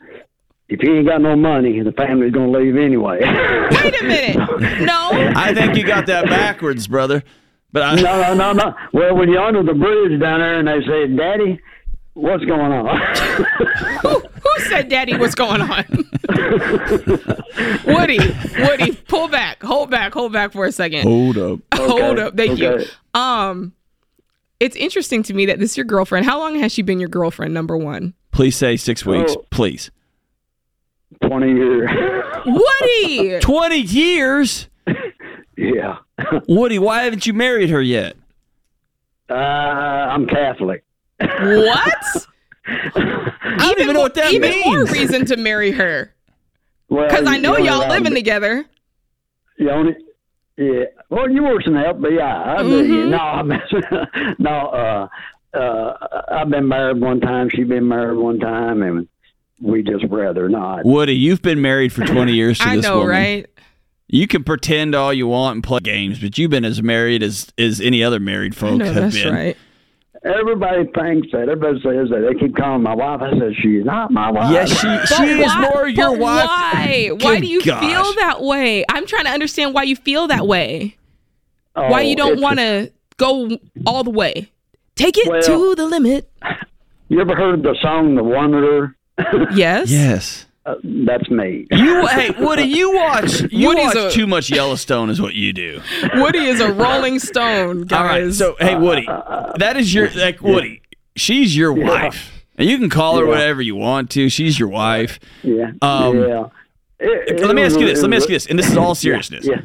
if 0.67 0.81
you 0.83 0.97
ain't 0.97 1.07
got 1.07 1.21
no 1.21 1.35
money, 1.35 1.81
the 1.81 1.91
family's 1.93 2.33
gonna 2.33 2.51
leave 2.51 2.75
anyway. 2.75 3.19
Wait 3.21 4.01
a 4.01 4.03
minute. 4.03 4.37
No. 4.85 5.09
I 5.35 5.53
think 5.53 5.77
you 5.77 5.85
got 5.85 6.07
that 6.07 6.25
backwards, 6.25 6.87
brother. 6.87 7.23
But 7.71 7.83
I, 7.83 7.95
no, 7.95 8.21
no, 8.21 8.33
no, 8.33 8.53
no. 8.53 8.73
Well, 8.93 9.15
when 9.15 9.29
you're 9.29 9.41
under 9.43 9.61
the 9.63 9.73
bridge 9.73 10.19
down 10.19 10.39
there, 10.39 10.59
and 10.59 10.67
they 10.67 10.85
say, 10.85 11.07
"Daddy, 11.15 11.59
what's 12.17 12.43
going 12.45 12.71
on?" 12.71 12.97
who, 14.01 14.19
who 14.19 14.59
said, 14.69 14.89
"Daddy, 14.89 15.15
what's 15.17 15.35
going 15.35 15.61
on"? 15.61 15.85
Woody, 17.85 18.19
Woody, 18.59 18.91
pull 19.07 19.27
back, 19.27 19.61
hold 19.63 19.89
back, 19.89 20.13
hold 20.13 20.31
back 20.33 20.51
for 20.51 20.65
a 20.65 20.71
second. 20.71 21.03
hold 21.03 21.37
up. 21.37 21.59
Hold 21.73 22.19
up, 22.19 22.35
thank 22.37 22.59
okay. 22.61 22.85
you. 22.85 23.19
Um, 23.19 23.73
it's 24.59 24.75
interesting 24.75 25.23
to 25.23 25.33
me 25.33 25.45
that 25.47 25.59
this 25.59 25.71
is 25.71 25.77
your 25.77 25.85
girlfriend. 25.85 26.25
How 26.25 26.39
long 26.39 26.59
has 26.59 26.71
she 26.71 26.81
been 26.81 26.99
your 26.99 27.09
girlfriend? 27.09 27.53
Number 27.53 27.77
one, 27.77 28.13
Please 28.31 28.55
say 28.55 28.77
six 28.77 29.05
weeks, 29.05 29.33
Oh. 29.37 29.45
please. 29.51 29.89
Twenty 31.21 31.51
years. 31.53 31.89
Woody. 32.45 33.39
Twenty 33.41 33.79
years. 33.79 34.67
yeah. 35.55 35.97
Woody, 36.47 36.77
why 36.79 37.03
haven't 37.03 37.25
you 37.25 37.33
married 37.33 37.69
her 37.69 37.81
yet? 37.81 38.15
Uh, 39.29 39.33
I'm 39.33 40.27
Catholic. 40.27 40.83
What? 41.19 42.27
I 42.67 43.57
don't 43.59 43.79
even 43.79 43.93
know 43.93 44.01
what 44.01 44.13
that 44.15 44.33
even 44.33 44.51
more 44.65 44.79
means. 44.79 44.91
reason 44.91 45.25
to 45.27 45.37
marry 45.37 45.71
her 45.71 46.13
Well, 46.89 47.07
because 47.07 47.25
I 47.27 47.37
know 47.37 47.53
the 47.53 47.57
only 47.59 47.69
y'all 47.69 47.77
reason- 47.85 47.89
living 48.03 48.13
together. 48.15 48.65
The 49.57 49.71
only, 49.71 49.95
yeah. 50.57 50.83
Well, 51.09 51.29
you 51.31 51.43
were 51.43 51.61
some 51.63 51.75
help, 51.75 51.99
but 52.01 52.11
yeah, 52.13 52.55
I 52.57 52.61
do. 52.61 52.83
Mhm. 52.83 53.09
No, 53.09 53.17
I'm, 53.17 54.35
no. 54.39 54.51
Uh, 54.69 55.07
uh, 55.57 56.23
I've 56.29 56.49
been 56.49 56.67
married 56.67 56.99
one 57.01 57.19
time. 57.21 57.49
She's 57.49 57.67
been 57.67 57.87
married 57.87 58.17
one 58.19 58.39
time, 58.39 58.83
and 58.83 59.07
we 59.61 59.81
just 59.81 60.03
rather 60.09 60.47
not. 60.49 60.85
Woody, 60.85 61.15
you've 61.15 61.41
been 61.41 61.61
married 61.61 61.91
for 61.93 62.05
twenty 62.05 62.33
years 62.35 62.59
to 62.59 62.67
I 62.67 62.75
this 62.75 62.85
know, 62.85 62.97
woman. 62.97 63.09
right? 63.09 63.45
You 64.09 64.27
can 64.27 64.43
pretend 64.43 64.93
all 64.93 65.11
you 65.13 65.27
want 65.27 65.55
and 65.55 65.63
play 65.63 65.79
games, 65.79 66.19
but 66.19 66.37
you've 66.37 66.51
been 66.51 66.65
as 66.65 66.83
married 66.83 67.23
as 67.23 67.47
as 67.57 67.81
any 67.81 68.03
other 68.03 68.19
married 68.19 68.53
I 68.53 68.55
folk 68.57 68.77
know 68.79 68.85
have 68.85 68.95
that's 68.95 69.15
been. 69.23 69.33
right. 69.33 69.57
Everybody 70.23 70.83
thinks 70.95 71.27
that. 71.31 71.47
Everybody 71.49 71.75
says 71.81 72.09
that. 72.09 72.27
They 72.31 72.39
keep 72.39 72.55
calling 72.55 72.81
my 72.83 72.95
wife. 72.95 73.21
I 73.21 73.31
said 73.37 73.53
she's 73.61 73.85
not 73.85 74.11
my 74.11 74.31
wife. 74.31 74.51
Yes, 74.51 74.69
she 74.71 74.87
But 74.87 75.05
she 75.07 75.23
is 75.41 75.45
why- 75.45 75.69
more 75.73 75.87
your 75.87 76.11
wife. 76.17 76.45
Why? 76.45 77.09
Why 77.19 77.39
do 77.39 77.45
you 77.47 77.63
gosh. 77.63 77.79
feel 77.81 78.13
that 78.15 78.41
way? 78.41 78.83
I'm 78.89 79.05
trying 79.05 79.25
to 79.25 79.31
understand 79.31 79.73
why 79.73 79.83
you 79.83 79.95
feel 79.95 80.27
that 80.27 80.47
way. 80.47 80.97
why 81.73 82.01
you 82.01 82.13
Oh, 82.13 82.15
don't 82.29 82.41
want 82.41 82.57
to 82.59 82.91
go 83.17 83.49
all 83.85 84.03
the 84.03 84.09
way? 84.09 84.51
Take 84.95 85.17
it 85.17 85.29
Well- 85.29 85.41
to 85.43 85.75
the 85.75 85.85
limit. 85.85 86.29
You 87.09 87.21
ever 87.21 87.35
heard 87.35 87.61
the 87.63 87.75
song 87.81 88.15
"The 88.15 88.23
Wanderer"? 88.23 88.95
Yes. 89.53 89.89
Yes. 89.91 90.45
Uh, 90.67 90.75
that's 90.83 91.29
me. 91.29 91.65
You 91.71 92.05
hey 92.07 92.31
Woody, 92.31 92.63
you 92.63 92.93
watch 92.93 93.41
you 93.51 93.69
Woody's 93.69 93.85
watch 93.95 93.95
a- 93.95 94.11
too 94.11 94.27
much 94.27 94.49
Yellowstone 94.49 95.09
is 95.09 95.21
what 95.21 95.33
you 95.33 95.53
do. 95.53 95.81
Woody 96.15 96.39
is 96.45 96.59
a 96.59 96.71
Rolling 96.73 97.19
Stone, 97.19 97.83
guys. 97.83 97.99
All 97.99 98.05
right, 98.05 98.33
so 98.33 98.55
hey 98.59 98.75
Woody, 98.75 99.05
that 99.05 99.75
is 99.77 99.93
your 99.93 100.09
like 100.11 100.41
Woody. 100.41 100.81
She's 101.15 101.55
your 101.55 101.71
wife, 101.71 102.43
and 102.57 102.69
you 102.69 102.77
can 102.77 102.89
call 102.89 103.17
her 103.17 103.23
Yeah. 103.23 103.29
whatever 103.29 103.61
you 103.61 103.75
want 103.77 104.09
to. 104.11 104.27
She's 104.29 104.59
your 104.59 104.67
wife. 104.67 105.19
Yeah. 105.41 105.71
Um, 105.81 106.19
yeah. 106.19 106.43
It- 106.99 107.39
Let 107.39 107.55
me 107.55 107.61
ask 107.61 107.79
you 107.79 107.85
this. 107.85 108.01
Let 108.01 108.09
me 108.09 108.17
ask 108.17 108.27
you 108.27 108.35
this, 108.35 108.45
and 108.47 108.59
this 108.59 108.69
is 108.69 108.75
all 108.75 108.93
seriousness. 108.93 109.45
Yeah. 109.47 109.61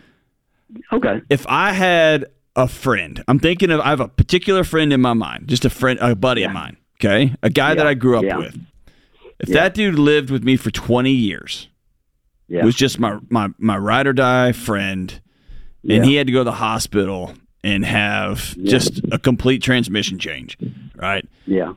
Okay. 0.92 1.20
If 1.28 1.44
I 1.48 1.72
had 1.72 2.26
a 2.54 2.68
friend, 2.68 3.22
I'm 3.26 3.40
thinking 3.40 3.70
of 3.72 3.80
I 3.80 3.88
have 3.90 4.00
a 4.00 4.08
particular 4.08 4.62
friend 4.62 4.92
in 4.92 5.00
my 5.00 5.14
mind, 5.14 5.48
just 5.48 5.64
a 5.64 5.70
friend, 5.70 5.98
a 6.00 6.14
buddy 6.14 6.44
of 6.44 6.52
mine. 6.52 6.76
Okay, 7.00 7.34
a 7.42 7.50
guy 7.50 7.74
that 7.74 7.86
I 7.88 7.94
grew 7.94 8.16
up 8.18 8.24
yeah. 8.24 8.36
with. 8.38 8.56
If 9.42 9.48
Yeah. 9.48 9.54
that 9.62 9.74
dude 9.74 9.98
lived 9.98 10.30
with 10.30 10.44
me 10.44 10.56
for 10.56 10.70
20 10.70 11.10
years, 11.12 11.68
Yeah. 12.48 12.64
was 12.64 12.74
just 12.74 12.98
my 12.98 13.18
my 13.28 13.48
my 13.58 13.76
ride 13.76 14.06
or 14.06 14.12
die 14.12 14.52
friend, 14.52 15.20
Yeah. 15.82 15.96
and 15.96 16.04
he 16.04 16.14
had 16.14 16.26
to 16.28 16.32
go 16.32 16.40
to 16.40 16.44
the 16.44 16.52
hospital 16.52 17.34
and 17.64 17.84
have 17.84 18.54
Yeah. 18.56 18.70
just 18.70 19.00
a 19.12 19.18
complete 19.18 19.62
transmission 19.62 20.18
change, 20.18 20.56
right? 20.96 21.26
yeah. 21.46 21.74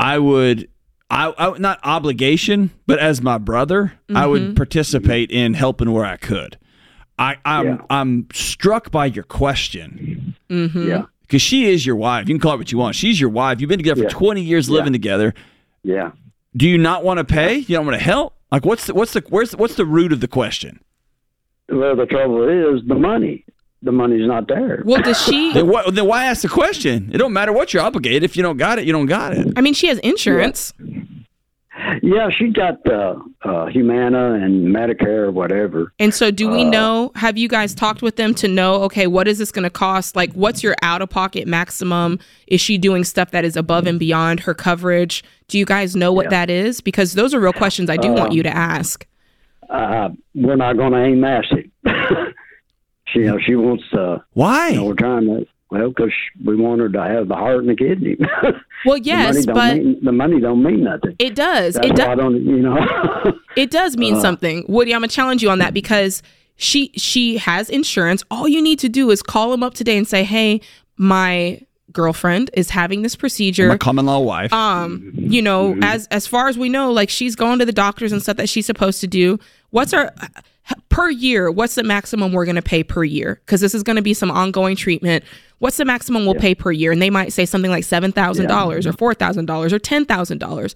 I 0.00 0.18
would, 0.18 0.68
I, 1.10 1.32
I 1.36 1.58
not 1.58 1.80
obligation, 1.82 2.70
but 2.86 2.98
as 3.00 3.20
my 3.20 3.36
brother, 3.38 3.94
I 4.08 4.12
Mm-hmm. 4.22 4.30
would 4.30 4.56
participate 4.56 5.30
in 5.32 5.54
helping 5.54 5.90
where 5.92 6.04
I 6.04 6.16
could. 6.16 6.56
I, 7.18 7.36
I'm 7.44 7.66
Yeah. 7.66 7.76
I'm 7.90 8.26
struck 8.32 8.92
by 8.92 9.06
your 9.06 9.24
question 9.24 10.34
Mm-hmm. 10.50 10.88
Yeah. 10.88 11.02
because 11.22 11.42
she 11.42 11.66
is 11.66 11.84
your 11.84 11.96
wife. 11.96 12.28
You 12.28 12.34
can 12.34 12.40
call 12.40 12.54
it 12.54 12.58
what 12.58 12.70
you 12.70 12.78
want. 12.78 12.94
She's 12.94 13.20
your 13.20 13.30
wife. 13.30 13.60
You've 13.60 13.68
been 13.68 13.78
together 13.80 14.02
Yeah. 14.02 14.08
for 14.08 14.14
20 14.14 14.42
years, 14.42 14.68
Yeah. 14.68 14.74
living 14.76 14.92
together. 14.92 15.34
Yeah. 15.82 16.12
Do 16.58 16.68
you 16.68 16.76
not 16.76 17.04
want 17.04 17.18
to 17.18 17.24
pay? 17.24 17.58
You 17.58 17.76
don't 17.76 17.86
want 17.86 17.96
to 17.98 18.04
help? 18.04 18.34
Like 18.50 18.64
what's 18.64 18.86
the 18.86 18.94
what's 18.94 19.12
the 19.12 19.22
where's 19.28 19.54
what's 19.54 19.76
the 19.76 19.86
root 19.86 20.12
of 20.12 20.20
the 20.20 20.28
question? 20.28 20.80
Well, 21.68 21.94
the 21.96 22.06
trouble 22.06 22.48
is 22.48 22.82
the 22.86 22.94
money. 22.94 23.44
The 23.82 23.92
money's 23.92 24.26
not 24.26 24.48
there. 24.48 24.82
Well, 24.84 25.02
does 25.02 25.22
she? 25.22 25.52
Then, 25.54 25.68
what, 25.68 25.94
then 25.94 26.06
why 26.06 26.24
ask 26.24 26.42
the 26.42 26.48
question? 26.48 27.10
It 27.12 27.18
don't 27.18 27.32
matter 27.32 27.52
what 27.52 27.72
you're 27.72 27.82
obligated. 27.82 28.24
If 28.24 28.36
you 28.36 28.42
don't 28.42 28.56
got 28.56 28.80
it, 28.80 28.86
you 28.86 28.92
don't 28.92 29.06
got 29.06 29.34
it. 29.34 29.52
I 29.56 29.60
mean, 29.60 29.74
she 29.74 29.86
has 29.86 29.98
insurance. 30.00 30.72
Yeah, 30.80 31.02
she 32.30 32.48
got 32.48 32.86
uh, 32.88 33.16
uh, 33.42 33.66
Humana 33.66 34.34
and 34.34 34.74
Medicare 34.74 35.24
or 35.26 35.30
whatever. 35.30 35.92
And 35.98 36.12
so, 36.12 36.30
do 36.30 36.48
we 36.48 36.62
Uh, 36.62 36.70
know? 36.70 37.12
Have 37.14 37.38
you 37.38 37.48
guys 37.48 37.74
talked 37.74 38.02
with 38.02 38.16
them 38.16 38.34
to 38.34 38.48
know? 38.48 38.82
Okay, 38.84 39.06
what 39.06 39.28
is 39.28 39.38
this 39.38 39.50
going 39.52 39.62
to 39.64 39.70
cost? 39.70 40.16
Like, 40.16 40.32
what's 40.32 40.62
your 40.62 40.74
out 40.82 41.02
of 41.02 41.10
pocket 41.10 41.46
maximum? 41.46 42.18
Is 42.46 42.60
she 42.60 42.78
doing 42.78 43.04
stuff 43.04 43.30
that 43.30 43.44
is 43.44 43.56
above 43.56 43.86
and 43.86 43.98
beyond 43.98 44.40
her 44.40 44.54
coverage? 44.54 45.22
Do 45.48 45.58
you 45.58 45.64
guys 45.64 45.94
know 45.96 46.12
what 46.12 46.26
Yeah. 46.26 46.30
that 46.30 46.50
is? 46.50 46.80
Because 46.80 47.14
those 47.14 47.32
are 47.34 47.40
real 47.40 47.52
questions 47.52 47.88
I 47.90 47.96
do 47.96 48.12
want 48.12 48.32
you 48.32 48.42
to 48.42 48.54
ask. 48.54 49.06
Uh, 49.70 50.10
we're 50.34 50.56
not 50.56 50.76
going 50.76 50.92
to 50.92 50.98
aim 51.04 51.20
massive. 51.20 51.64
she, 53.08 53.20
you 53.20 53.24
know, 53.26 53.38
she 53.38 53.54
wants. 53.54 53.84
Uh, 53.92 54.18
Why? 54.32 54.68
you 54.68 54.76
know, 54.76 54.84
we're 54.86 54.94
trying 54.94 55.26
to. 55.26 55.46
Well, 55.70 55.88
because 55.90 56.12
we 56.44 56.56
want 56.56 56.80
her 56.80 56.88
to 56.88 57.02
have 57.02 57.28
the 57.28 57.34
heart 57.34 57.58
and 57.58 57.68
the 57.68 57.76
kidney. 57.76 58.16
Well, 58.86 58.96
the 58.98 59.04
yes, 59.04 59.34
money 59.34 59.44
don't 59.46 59.54
but 59.54 59.76
mean, 59.76 60.04
the 60.04 60.12
money 60.12 60.40
don't 60.40 60.62
mean 60.62 60.84
nothing. 60.84 61.16
it 61.18 61.34
does. 61.34 61.74
That's 61.74 61.86
It 61.88 61.98
why 61.98 62.04
I 62.04 62.14
does. 62.14 62.18
don't. 62.18 62.44
You 62.44 62.58
know. 62.58 63.32
It 63.56 63.70
does 63.72 63.96
mean 63.96 64.14
Uh. 64.14 64.20
something. 64.20 64.64
Woody, 64.68 64.94
I'm 64.94 65.00
gonna 65.00 65.08
challenge 65.08 65.42
you 65.42 65.50
on 65.50 65.58
that 65.58 65.74
because 65.74 66.22
she 66.56 66.92
she 66.96 67.38
has 67.38 67.68
insurance. 67.70 68.22
All 68.30 68.46
you 68.46 68.62
need 68.62 68.78
to 68.78 68.88
do 68.88 69.10
is 69.10 69.20
call 69.22 69.52
him 69.52 69.62
up 69.64 69.74
today 69.74 69.96
and 69.98 70.06
say, 70.06 70.22
"Hey, 70.22 70.60
my 70.96 71.60
girlfriend 71.92 72.50
is 72.54 72.70
having 72.70 73.02
this 73.02 73.16
procedure." 73.16 73.66
My 73.68 73.76
common 73.76 74.06
law 74.06 74.20
wife. 74.20 74.52
um 74.52 75.10
you 75.16 75.42
know 75.42 75.76
as 75.82 76.06
as 76.12 76.26
far 76.28 76.46
as 76.48 76.56
we 76.56 76.68
know 76.68 76.92
like 76.92 77.10
she's 77.10 77.34
going 77.34 77.58
to 77.58 77.64
the 77.64 77.72
doctors 77.72 78.12
and 78.12 78.22
stuff 78.22 78.36
that 78.36 78.48
she's 78.48 78.66
supposed 78.66 79.00
to 79.00 79.06
do 79.08 79.38
what's 79.70 79.92
our 79.92 80.12
per 80.88 81.10
year 81.10 81.50
what's 81.50 81.74
the 81.74 81.82
maximum 81.82 82.32
we're 82.32 82.44
going 82.44 82.56
to 82.56 82.62
pay 82.62 82.82
per 82.84 83.04
year? 83.04 83.40
Because 83.44 83.60
this 83.60 83.74
is 83.74 83.82
going 83.82 83.96
to 83.96 84.02
be 84.02 84.14
some 84.14 84.30
ongoing 84.30 84.76
treatment. 84.76 85.24
What's 85.58 85.76
the 85.76 85.84
maximum 85.84 86.24
we'll 86.24 86.34
pay 86.36 86.54
per 86.54 86.70
year? 86.70 86.92
And 86.92 87.02
they 87.02 87.10
might 87.10 87.32
say 87.32 87.44
something 87.44 87.70
like 87.70 87.84
$7000 87.84 88.14
or 88.86 89.14
$4000 89.14 89.72
or 89.72 89.78
$10000 89.78 90.74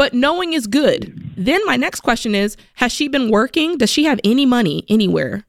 but 0.00 0.14
knowing 0.14 0.54
is 0.54 0.66
good. 0.66 1.12
Then 1.36 1.60
my 1.66 1.76
next 1.76 2.00
question 2.00 2.34
is 2.34 2.56
has 2.76 2.90
she 2.90 3.06
been 3.06 3.30
working? 3.30 3.76
Does 3.76 3.90
she 3.90 4.04
have 4.04 4.18
any 4.24 4.46
money 4.46 4.82
anywhere? 4.88 5.44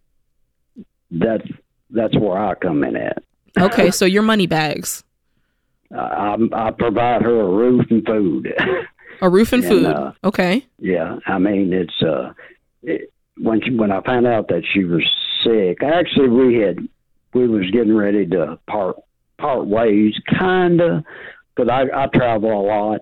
That's 1.10 1.48
that's 1.90 2.18
where 2.18 2.38
I 2.38 2.56
come 2.56 2.84
in 2.84 2.98
at. 2.98 3.24
okay 3.58 3.92
so 3.92 4.04
your 4.04 4.24
money 4.24 4.48
bags. 4.48 5.06
I, 5.98 6.36
I 6.54 6.72
provide 6.72 7.22
her 7.22 7.40
a 7.42 7.50
roof 7.50 7.86
and 7.90 8.06
food. 8.06 8.54
A 9.22 9.30
roof 9.30 9.54
and, 9.54 9.64
And, 9.64 9.72
food. 9.72 9.86
uh, 9.86 10.12
okay. 10.26 10.66
yeah, 10.80 11.20
I 11.26 11.38
mean 11.38 11.72
it's 11.72 12.02
uh, 12.02 12.34
it, 12.84 13.10
when 13.42 13.62
she, 13.62 13.72
when 13.72 13.92
I 13.92 14.02
found 14.02 14.28
out 14.28 14.48
that 14.50 14.64
she 14.72 14.84
was 14.84 15.04
sick, 15.44 15.84
actually 15.84 16.30
we 16.30 16.56
had 16.56 16.80
we 17.34 17.48
was 17.48 17.70
getting 17.72 17.96
ready 17.96 18.26
to 18.28 18.60
part 18.68 18.98
part 19.38 19.66
ways, 19.66 20.14
kinda, 20.28 21.04
because 21.56 21.70
I 21.70 22.04
I 22.04 22.08
travel 22.08 22.52
a 22.52 22.64
lot, 22.66 23.02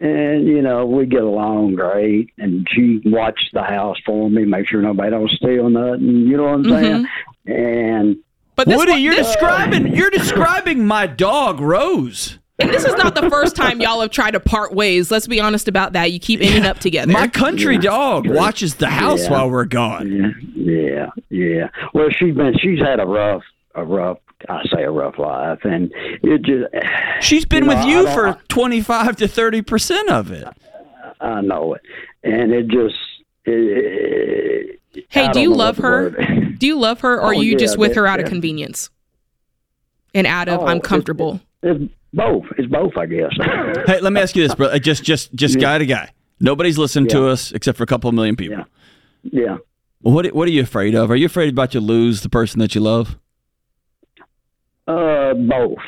and 0.00 0.46
you 0.46 0.62
know 0.62 0.86
we 0.86 1.06
get 1.06 1.22
along 1.22 1.74
great, 1.74 2.30
and 2.38 2.66
she 2.70 3.00
watched 3.04 3.50
the 3.52 3.62
house 3.62 3.98
for 4.04 4.30
me, 4.30 4.44
make 4.44 4.68
sure 4.68 4.82
nobody 4.82 5.10
don't 5.10 5.30
steal 5.30 5.68
nothing. 5.70 6.26
You 6.26 6.36
know 6.36 6.44
what 6.44 6.54
I'm 6.54 6.64
mm-hmm. 6.64 6.84
saying? 6.84 7.06
And 7.46 8.16
But 8.54 8.68
this 8.68 8.76
Woody, 8.76 8.92
one- 8.92 9.00
you're 9.02 9.14
this- 9.14 9.26
describing 9.26 9.86
you're 9.94 10.10
describing 10.10 10.86
my 10.86 11.06
dog 11.06 11.60
Rose. 11.60 12.38
And 12.58 12.70
this 12.70 12.84
is 12.84 12.94
not 12.94 13.14
the 13.14 13.28
first 13.28 13.54
time 13.54 13.80
y'all 13.82 14.00
have 14.00 14.10
tried 14.10 14.30
to 14.30 14.40
part 14.40 14.72
ways. 14.72 15.10
Let's 15.10 15.26
be 15.26 15.40
honest 15.40 15.68
about 15.68 15.92
that. 15.92 16.10
You 16.12 16.18
keep 16.18 16.40
ending 16.40 16.64
up 16.64 16.78
together. 16.78 17.12
My 17.12 17.28
country 17.28 17.76
dog 17.76 18.26
watches 18.28 18.76
the 18.76 18.88
house 18.88 19.24
Yeah. 19.24 19.30
while 19.30 19.50
we're 19.50 19.66
gone. 19.66 20.34
Yeah, 20.54 21.10
yeah, 21.28 21.28
yeah. 21.28 21.68
Well, 21.92 22.08
she's 22.10 22.34
been 22.34 22.56
she's 22.58 22.80
had 22.80 22.98
a 22.98 23.04
rough 23.04 23.42
a 23.74 23.84
rough 23.84 24.18
I 24.48 24.62
say 24.74 24.84
a 24.84 24.90
rough 24.90 25.18
life, 25.18 25.60
and 25.64 25.92
it 26.22 26.42
just 26.42 26.64
She's 27.20 27.44
been 27.44 27.64
You 27.64 27.70
know, 27.70 27.76
with 27.76 27.84
I 27.84 27.88
you 27.90 28.06
for 28.14 28.38
twenty 28.48 28.80
five 28.80 29.16
to 29.16 29.28
thirty 29.28 29.60
percent 29.62 30.08
of 30.10 30.30
it. 30.30 30.46
I 31.20 31.40
know 31.42 31.74
it, 31.74 31.82
and 32.22 32.52
it 32.52 32.68
just. 32.68 32.94
It, 33.44 34.80
hey, 35.08 35.26
I 35.26 35.32
do 35.32 35.40
you 35.40 35.54
love 35.54 35.78
her? 35.78 36.10
Do 36.10 36.66
you 36.66 36.78
love 36.78 37.00
her, 37.00 37.16
or 37.16 37.22
Oh, 37.22 37.26
are 37.26 37.34
you 37.34 37.52
yeah, 37.52 37.58
just 37.58 37.78
with 37.78 37.90
that- 37.90 38.00
her 38.00 38.06
out 38.06 38.18
of 38.20 38.26
convenience 38.28 38.90
and 40.14 40.26
out 40.26 40.48
of 40.48 40.60
Oh, 40.60 40.66
I'm 40.66 40.78
it- 40.78 40.82
comfortable? 40.84 41.40
It's 41.62 41.92
both. 42.16 42.44
It's 42.58 42.68
both, 42.68 42.96
I 42.96 43.06
guess. 43.06 43.30
Hey, 43.86 44.00
let 44.00 44.12
me 44.12 44.20
ask 44.20 44.34
you 44.34 44.42
this, 44.42 44.54
bro. 44.54 44.76
Just 44.78 45.04
just 45.04 45.32
just 45.34 45.60
guy 45.60 45.78
to 45.78 45.86
guy. 45.86 46.10
Nobody's 46.40 46.76
listening 46.78 47.08
to 47.10 47.28
us 47.28 47.52
except 47.52 47.78
for 47.78 47.84
a 47.84 47.86
couple 47.86 48.10
million 48.12 48.34
people. 48.36 48.64
yeah. 49.22 49.58
Well, 50.02 50.14
what 50.14 50.26
what 50.34 50.48
are 50.48 50.50
you 50.52 50.62
afraid 50.62 50.94
of? 50.94 51.10
Are 51.10 51.16
you 51.16 51.26
afraid 51.26 51.50
about 51.50 51.70
to 51.72 51.80
lose 51.80 52.22
the 52.22 52.28
person 52.28 52.58
that 52.60 52.74
you 52.74 52.80
love? 52.80 53.16
Uh, 54.86 55.34
both. 55.34 55.78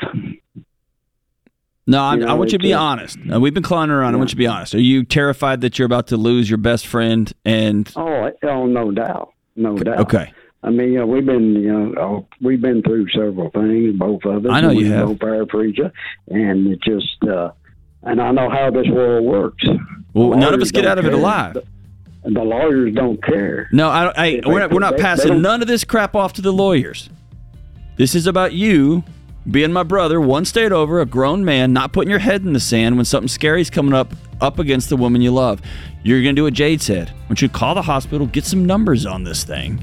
No, 1.87 2.13
You 2.13 2.27
I 2.27 2.33
want 2.33 2.51
you 2.51 2.57
to 2.59 2.63
be 2.63 2.73
uh, 2.73 2.79
honest. 2.81 3.17
Uh, 3.33 3.39
we've 3.39 3.53
been 3.53 3.63
clowning 3.63 3.95
around. 3.95 4.13
I 4.13 4.17
want 4.17 4.29
you 4.29 4.35
to 4.35 4.37
be 4.37 4.45
honest. 4.47 4.75
Are 4.75 4.79
you 4.81 5.03
terrified 5.03 5.61
that 5.61 5.79
you're 5.79 5.85
about 5.87 6.07
to 6.07 6.17
lose 6.17 6.49
your 6.49 6.57
best 6.59 6.85
friend? 6.85 7.31
And 7.45 7.91
Oh, 7.95 8.29
oh, 8.43 8.65
no 8.67 8.91
doubt, 8.91 9.33
no 9.55 9.75
doubt. 9.77 9.99
okay, 10.01 10.31
I 10.61 10.69
mean, 10.71 10.91
you 10.93 10.99
know, 10.99 11.05
we've 11.05 11.25
been, 11.25 11.53
you 11.55 11.71
know, 11.71 11.93
oh, 12.01 12.27
we've 12.41 12.61
been 12.61 12.81
through 12.81 13.07
several 13.09 13.49
things, 13.51 13.95
both 13.97 14.25
of 14.25 14.45
us. 14.45 14.51
I 14.51 14.59
know 14.61 14.71
you 14.71 14.77
we 14.77 14.89
have. 14.89 15.07
Both 15.07 15.23
are 15.23 15.45
for 15.45 15.63
each 15.63 15.79
other, 15.79 15.93
and 16.27 16.67
it 16.67 16.81
just, 16.81 17.23
uh, 17.23 17.51
and 18.03 18.21
I 18.21 18.31
know 18.31 18.49
how 18.49 18.69
this 18.69 18.87
world 18.87 19.25
works. 19.25 19.63
well, 20.13 20.37
none 20.37 20.53
of 20.53 20.61
us 20.61 20.71
get 20.71 20.85
out 20.85 20.99
of 20.99 21.05
it 21.05 21.13
alive. 21.13 21.53
The, 21.53 21.63
the 22.31 22.43
lawyers 22.43 22.93
don't 22.93 23.23
care. 23.23 23.69
No, 23.71 23.87
I, 23.89 24.11
I 24.17 24.41
we're 24.45 24.53
they- 24.53 24.59
not, 24.59 24.71
we're 24.73 24.79
not 24.79 24.91
they- 24.91 24.97
they 24.97 25.03
passing 25.03 25.27
don't- 25.29 25.41
none 25.41 25.61
of 25.61 25.67
this 25.69 25.83
crap 25.85 26.13
off 26.15 26.33
to 26.33 26.41
the 26.41 26.51
lawyers. 26.51 27.09
This 27.95 28.13
is 28.13 28.27
about 28.27 28.51
you 28.53 29.03
being 29.49 29.71
my 29.71 29.83
brother, 29.83 30.19
one 30.19 30.43
state 30.45 30.71
over, 30.73 30.99
a 30.99 31.05
grown 31.05 31.43
man, 31.45 31.71
not 31.73 31.93
putting 31.93 32.09
your 32.09 32.19
head 32.19 32.43
in 32.43 32.51
the 32.53 32.59
sand 32.59 32.97
when 32.97 33.05
something 33.05 33.27
scary's 33.29 33.69
coming 33.69 33.93
up 33.93 34.13
up 34.41 34.59
against 34.59 34.89
the 34.89 34.97
woman 34.97 35.21
you 35.21 35.31
love. 35.31 35.61
You're 36.03 36.21
gonna 36.21 36.33
do 36.33 36.43
what 36.43 36.53
Jade 36.53 36.81
said. 36.81 37.09
Why 37.09 37.15
don't 37.29 37.41
you 37.41 37.49
call 37.49 37.75
the 37.75 37.81
hospital, 37.81 38.27
get 38.27 38.43
some 38.45 38.65
numbers 38.65 39.05
on 39.05 39.23
this 39.23 39.43
thing? 39.45 39.81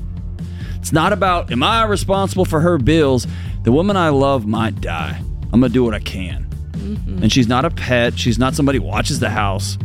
It's 0.86 0.92
not 0.92 1.12
about 1.12 1.50
am 1.50 1.64
I 1.64 1.82
responsible 1.82 2.44
for 2.44 2.60
her 2.60 2.78
bills? 2.78 3.26
The 3.64 3.72
woman 3.72 3.96
I 3.96 4.10
love 4.10 4.46
might 4.46 4.80
die. 4.80 5.20
I'm 5.52 5.60
gonna 5.60 5.68
do 5.68 5.82
what 5.82 5.94
I 5.94 5.98
can. 5.98 6.44
Mm-hmm. 6.74 7.24
And 7.24 7.32
she's 7.32 7.48
not 7.48 7.64
a 7.64 7.70
pet. 7.70 8.16
She's 8.16 8.38
not 8.38 8.54
somebody 8.54 8.78
who 8.78 8.84
watches 8.84 9.18
the 9.18 9.28
house. 9.28 9.78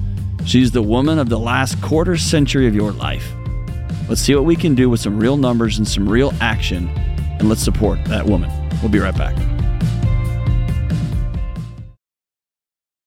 She's 0.45 0.69
the 0.69 0.84
woman 0.84 1.18
of 1.18 1.28
the 1.28 1.40
last 1.40 1.82
quarter 1.82 2.18
century 2.18 2.68
of 2.68 2.76
your 2.76 2.91
life. 2.91 3.34
Let's 4.10 4.22
see 4.22 4.36
what 4.36 4.45
we 4.45 4.56
can 4.56 4.76
do 4.76 4.91
with 4.91 4.99
some 4.99 5.19
real 5.19 5.38
numbers 5.38 5.80
and 5.80 5.88
some 5.88 6.07
real 6.07 6.36
action, 6.40 6.88
and 6.90 7.49
let's 7.49 7.64
support 7.64 8.06
that 8.06 8.28
woman. 8.28 8.52
We'll 8.84 8.91
be 8.91 8.99
right 8.99 9.18
back. 9.18 9.36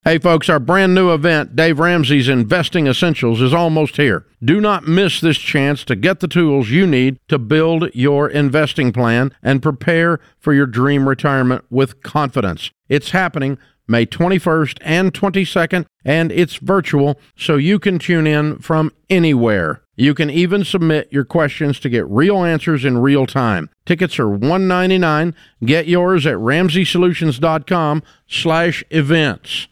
Hey, 0.06 0.18
folks, 0.18 0.50
our 0.50 0.60
brand 0.60 0.94
new 0.94 1.14
event, 1.14 1.56
Dave 1.56 1.78
Ramsey's 1.78 2.28
Investing 2.28 2.86
Essentials, 2.86 3.40
is 3.40 3.54
almost 3.54 3.96
here. 3.96 4.26
Do 4.44 4.60
not 4.60 4.86
miss 4.86 5.18
this 5.18 5.38
chance 5.38 5.82
to 5.84 5.96
get 5.96 6.20
the 6.20 6.28
tools 6.28 6.68
you 6.68 6.86
need 6.86 7.18
to 7.28 7.38
build 7.38 7.88
your 7.94 8.28
investing 8.28 8.92
plan 8.92 9.32
and 9.42 9.62
prepare 9.62 10.20
for 10.38 10.52
your 10.52 10.66
dream 10.66 11.08
retirement 11.08 11.64
with 11.70 12.02
confidence. 12.02 12.70
It's 12.86 13.12
happening 13.12 13.56
May 13.88 14.04
21st 14.04 14.76
and 14.82 15.14
22nd, 15.14 15.86
and 16.04 16.30
it's 16.30 16.56
virtual, 16.56 17.18
so 17.34 17.56
you 17.56 17.78
can 17.78 17.98
tune 17.98 18.26
in 18.26 18.58
from 18.58 18.92
anywhere. 19.08 19.84
You 19.96 20.12
can 20.12 20.28
even 20.28 20.64
submit 20.64 21.10
your 21.12 21.24
questions 21.24 21.80
to 21.80 21.88
get 21.88 22.06
real 22.10 22.44
answers 22.44 22.84
in 22.84 22.98
real 22.98 23.24
time. 23.24 23.70
Tickets 23.86 24.18
are 24.18 24.28
199. 24.28 25.34
Get 25.64 25.88
yours 25.88 26.26
at 26.26 26.36
ramseysolutions.com 26.36 28.02
slash 28.26 28.84
events. 28.90 29.68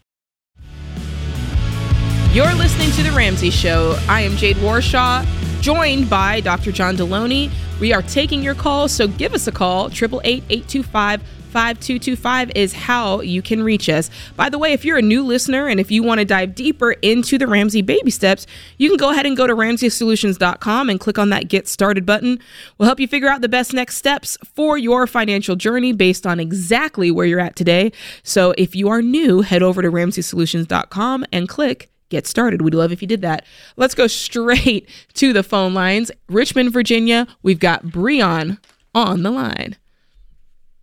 You're 2.33 2.55
listening 2.55 2.91
to 2.93 3.03
The 3.03 3.13
Ramsey 3.13 3.51
Show. 3.51 3.95
I 4.09 4.23
am 4.23 4.37
Jade 4.37 4.57
Warshaw, 4.57 5.23
joined 5.61 6.09
by 6.09 6.41
Dr. 6.41 6.73
John 6.73 6.97
Delony. 6.97 7.53
We 7.79 7.93
are 7.93 8.01
taking 8.01 8.43
your 8.43 8.55
calls, 8.55 8.91
so 8.91 9.07
give 9.07 9.35
us 9.35 9.49
a 9.49 9.53
call. 9.53 9.89
888 9.89 10.45
825 10.49 11.21
5225 11.21 12.53
is 12.55 12.73
how 12.73 13.21
you 13.21 13.43
can 13.43 13.63
reach 13.63 13.87
us. 13.91 14.09
By 14.35 14.49
the 14.49 14.59
way, 14.59 14.73
if 14.73 14.83
you're 14.83 14.97
a 14.97 15.03
new 15.03 15.23
listener 15.23 15.69
and 15.69 15.79
if 15.79 15.91
you 15.91 16.03
want 16.03 16.21
to 16.21 16.25
dive 16.25 16.55
deeper 16.55 16.93
into 16.93 17.37
the 17.37 17.47
Ramsey 17.47 17.83
baby 17.83 18.11
steps, 18.11 18.47
you 18.79 18.89
can 18.89 18.97
go 18.97 19.11
ahead 19.11 19.27
and 19.27 19.37
go 19.37 19.47
to 19.47 19.55
ramseysolutions.com 19.55 20.89
and 20.89 20.99
click 20.99 21.19
on 21.19 21.29
that 21.29 21.49
Get 21.49 21.69
Started 21.69 22.07
button. 22.07 22.39
We'll 22.79 22.87
help 22.87 22.99
you 22.99 23.09
figure 23.09 23.29
out 23.29 23.43
the 23.43 23.49
best 23.51 23.75
next 23.75 23.97
steps 23.97 24.39
for 24.55 24.79
your 24.79 25.07
financial 25.07 25.55
journey 25.55 25.93
based 25.93 26.27
on 26.27 26.41
exactly 26.41 27.11
where 27.11 27.27
you're 27.27 27.41
at 27.41 27.57
today. 27.57 27.93
So 28.23 28.55
if 28.57 28.75
you 28.75 28.89
are 28.89 29.03
new, 29.03 29.43
head 29.43 29.63
over 29.63 29.83
to 29.83 29.91
ramseysolutions.com 29.91 31.27
and 31.31 31.47
click 31.47 31.92
get 32.13 32.27
started. 32.29 32.63
We'd 32.63 32.75
love 32.75 32.93
if 32.93 33.03
you 33.03 33.09
did 33.09 33.23
that. 33.23 33.45
Let's 33.77 33.95
go 33.95 34.07
straight 34.07 34.89
to 35.15 35.33
the 35.33 35.43
phone 35.43 35.75
lines. 35.75 36.13
Richmond, 36.29 36.73
Virginia, 36.73 37.27
we've 37.43 37.59
got 37.59 37.85
Breon 37.87 38.59
on 38.95 39.23
the 39.25 39.31
line. 39.31 39.77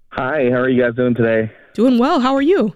Hi, 0.10 0.50
how 0.50 0.58
are 0.58 0.70
you 0.70 0.82
guys 0.84 0.96
doing 0.96 1.14
today? 1.16 1.52
Doing 1.76 1.98
well. 2.00 2.20
How 2.20 2.36
are 2.36 2.42
you? 2.42 2.76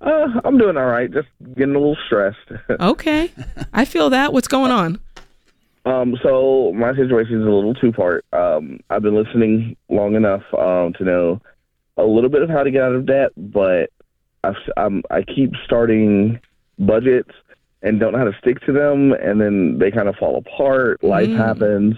Uh, 0.00 0.28
I'm 0.44 0.56
doing 0.58 0.76
all 0.76 0.86
right. 0.86 1.12
Just 1.12 1.28
getting 1.54 1.74
a 1.74 1.78
little 1.78 1.96
stressed. 2.06 2.38
Okay. 2.80 3.30
I 3.72 3.84
feel 3.84 4.10
that. 4.10 4.32
What's 4.32 4.48
going 4.48 4.70
on? 4.70 5.00
um, 5.84 6.16
so 6.22 6.72
my 6.74 6.94
situation 6.94 7.40
is 7.40 7.46
a 7.46 7.50
little 7.50 7.74
two 7.74 7.92
part. 7.92 8.24
Um, 8.32 8.80
I've 8.90 9.02
been 9.02 9.14
listening 9.14 9.76
long 9.88 10.14
enough 10.14 10.42
um, 10.56 10.92
to 10.98 11.04
know 11.04 11.40
a 11.96 12.04
little 12.04 12.28
bit 12.30 12.42
of 12.42 12.48
how 12.50 12.62
to 12.62 12.70
get 12.70 12.82
out 12.82 12.94
of 12.94 13.06
debt, 13.06 13.30
but 13.36 13.90
I've, 14.44 14.54
I'm, 14.76 15.02
I 15.10 15.22
keep 15.22 15.52
starting 15.64 16.40
budgets 16.78 17.30
and 17.82 18.00
don't 18.00 18.12
know 18.12 18.18
how 18.18 18.24
to 18.24 18.36
stick 18.40 18.60
to 18.66 18.72
them, 18.72 19.12
and 19.12 19.40
then 19.40 19.78
they 19.78 19.90
kind 19.90 20.08
of 20.08 20.16
fall 20.16 20.36
apart. 20.38 21.02
Life 21.04 21.28
Mm. 21.28 21.36
happens. 21.36 21.96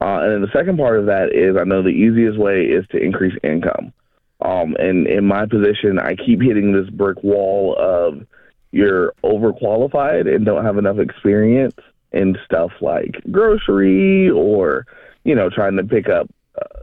Uh, 0.00 0.20
and 0.22 0.32
then 0.32 0.40
the 0.42 0.50
second 0.52 0.78
part 0.78 0.98
of 0.98 1.06
that 1.06 1.34
is 1.34 1.56
I 1.56 1.64
know 1.64 1.82
the 1.82 1.88
easiest 1.90 2.38
way 2.38 2.62
is 2.64 2.86
to 2.88 2.96
increase 2.96 3.34
income. 3.42 3.92
Um, 4.40 4.74
and 4.78 5.06
in 5.06 5.26
my 5.26 5.44
position, 5.44 5.98
I 5.98 6.14
keep 6.14 6.40
hitting 6.40 6.72
this 6.72 6.88
brick 6.88 7.22
wall 7.22 7.76
of 7.78 8.24
you're 8.72 9.12
overqualified 9.22 10.32
and 10.32 10.46
don't 10.46 10.64
have 10.64 10.78
enough 10.78 10.98
experience 10.98 11.74
in 12.12 12.38
stuff 12.46 12.70
like 12.80 13.20
grocery 13.30 14.30
or, 14.30 14.86
you 15.24 15.34
know, 15.34 15.50
trying 15.50 15.76
to 15.76 15.84
pick 15.84 16.08
up 16.08 16.30
uh, 16.56 16.80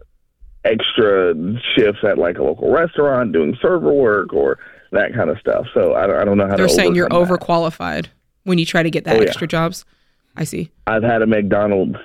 extra 0.63 1.33
shifts 1.75 2.03
at 2.03 2.17
like 2.19 2.37
a 2.37 2.43
local 2.43 2.71
restaurant, 2.71 3.31
doing 3.31 3.57
server 3.61 3.91
work 3.93 4.33
or 4.33 4.59
that 4.91 5.13
kind 5.15 5.29
of 5.29 5.39
stuff. 5.39 5.65
So 5.73 5.95
I, 5.95 6.05
don't- 6.07 6.17
I 6.17 6.25
don't 6.25 6.37
know 6.37 6.47
how 6.47 6.55
They're 6.57 6.67
to. 6.67 6.73
saying 6.73 6.93
you're 6.95 7.09
overqualified. 7.09 8.03
that. 8.03 8.09
Overqualified 8.47 8.49
when 8.49 8.57
you 8.57 8.65
try 8.65 8.83
to 8.83 8.89
get 8.89 9.03
that 9.05 9.17
Oh, 9.17 9.21
yeah. 9.21 9.27
extra 9.27 9.47
jobs. 9.47 9.85
I 10.35 10.43
see. 10.43 10.71
I've 10.85 11.03
had 11.03 11.21
a 11.21 11.27
McDonald's 11.27 11.97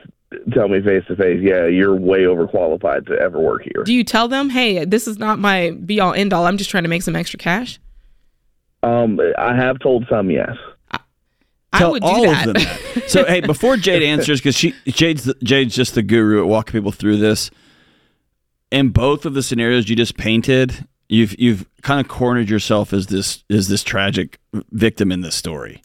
tell 0.55 0.69
me 0.69 0.81
face 0.81 1.05
to 1.09 1.17
face, 1.17 1.41
yeah, 1.43 1.67
you're 1.67 1.95
way 1.95 2.21
overqualified 2.21 3.07
to 3.07 3.19
ever 3.19 3.39
work 3.39 3.63
here. 3.63 3.85
Do 3.85 3.93
you 3.93 4.03
tell 4.05 4.29
them, 4.29 4.49
hey, 4.51 4.85
this 4.87 5.07
is 5.07 5.19
not 5.19 5.39
my 5.39 5.71
be 5.73 6.01
all 6.01 6.15
end 6.15 6.33
all. 6.33 6.47
I'm 6.47 6.57
just 6.57 6.71
trying 6.71 6.85
to 6.85 6.89
make 6.89 7.03
some 7.03 7.15
extra 7.17 7.39
cash? 7.39 7.79
Um, 8.83 9.21
I 9.39 9.55
have 9.55 9.79
told 9.79 10.07
some 10.09 10.31
yes. 10.31 10.57
I 11.75 11.79
Tell 11.79 11.93
would 11.93 12.03
do 12.03 12.09
all 12.09 12.23
that. 12.25 12.47
of 12.49 12.55
them 12.55 12.63
that. 12.65 13.09
So 13.09 13.25
hey, 13.25 13.41
before 13.47 13.77
Jade 13.79 14.03
answers, 14.03 14.41
because 14.41 14.57
she 14.57 14.75
Jade's 14.87 15.25
the, 15.25 15.35
Jade's 15.43 15.75
just 15.75 15.95
the 15.95 16.03
guru 16.03 16.41
at 16.43 16.47
walking 16.49 16.73
people 16.73 16.93
through 16.93 17.17
this. 17.19 17.51
In 18.71 18.89
both 18.91 19.25
of 19.27 19.33
the 19.35 19.43
scenarios 19.43 19.89
you 19.89 19.97
just 19.97 20.17
painted, 20.19 20.87
you've 21.09 21.39
you've 21.39 21.67
kind 21.83 22.01
of 22.01 22.09
cornered 22.09 22.51
yourself 22.51 22.93
as 22.93 23.07
this 23.07 23.45
as 23.51 23.69
this 23.69 23.83
tragic 23.83 24.39
victim 24.71 25.11
in 25.13 25.21
this 25.23 25.35
story. 25.35 25.83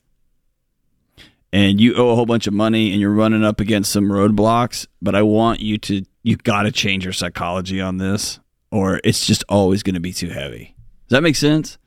And 1.54 1.80
you 1.80 1.96
owe 1.96 2.10
a 2.10 2.16
whole 2.16 2.26
bunch 2.26 2.46
of 2.46 2.54
money 2.54 2.92
and 2.92 3.00
you're 3.00 3.12
running 3.12 3.44
up 3.44 3.62
against 3.62 3.92
some 3.92 4.10
roadblocks, 4.10 4.86
but 5.02 5.16
I 5.16 5.22
want 5.22 5.62
you 5.62 5.78
to 5.80 6.04
you 6.24 6.36
got 6.36 6.64
to 6.64 6.72
change 6.72 7.06
your 7.06 7.14
psychology 7.14 7.80
on 7.80 7.98
this 7.98 8.40
or 8.72 9.00
it's 9.04 9.26
just 9.26 9.44
always 9.50 9.84
going 9.84 9.94
to 9.94 10.00
be 10.00 10.14
too 10.14 10.30
heavy. 10.30 10.76
Does 11.08 11.16
that 11.16 11.24
make 11.24 11.36
sense? 11.36 11.78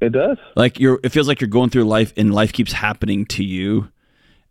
It 0.00 0.10
does. 0.10 0.38
Like 0.56 0.80
you're, 0.80 1.00
it 1.02 1.10
feels 1.10 1.28
like 1.28 1.40
you're 1.40 1.48
going 1.48 1.70
through 1.70 1.84
life, 1.84 2.12
and 2.16 2.34
life 2.34 2.52
keeps 2.52 2.72
happening 2.72 3.24
to 3.26 3.44
you 3.44 3.88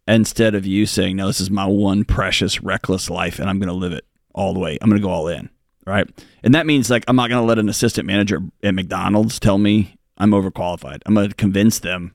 instead 0.07 0.55
of 0.55 0.65
you 0.65 0.85
saying, 0.85 1.17
"No, 1.17 1.27
this 1.27 1.41
is 1.41 1.49
my 1.49 1.65
one 1.65 2.05
precious, 2.05 2.61
reckless 2.61 3.09
life, 3.09 3.37
and 3.37 3.49
I'm 3.49 3.59
going 3.59 3.67
to 3.67 3.73
live 3.73 3.91
it 3.91 4.05
all 4.33 4.53
the 4.53 4.59
way. 4.59 4.77
I'm 4.81 4.89
going 4.89 5.01
to 5.01 5.05
go 5.05 5.11
all 5.11 5.27
in." 5.27 5.49
Right, 5.85 6.07
and 6.43 6.55
that 6.55 6.65
means 6.65 6.89
like 6.89 7.03
I'm 7.07 7.17
not 7.17 7.29
going 7.29 7.41
to 7.41 7.47
let 7.47 7.59
an 7.59 7.67
assistant 7.67 8.07
manager 8.07 8.39
at 8.63 8.73
McDonald's 8.73 9.39
tell 9.39 9.57
me 9.57 9.97
I'm 10.17 10.31
overqualified. 10.31 11.01
I'm 11.05 11.15
going 11.15 11.27
to 11.27 11.35
convince 11.35 11.79
them 11.79 12.13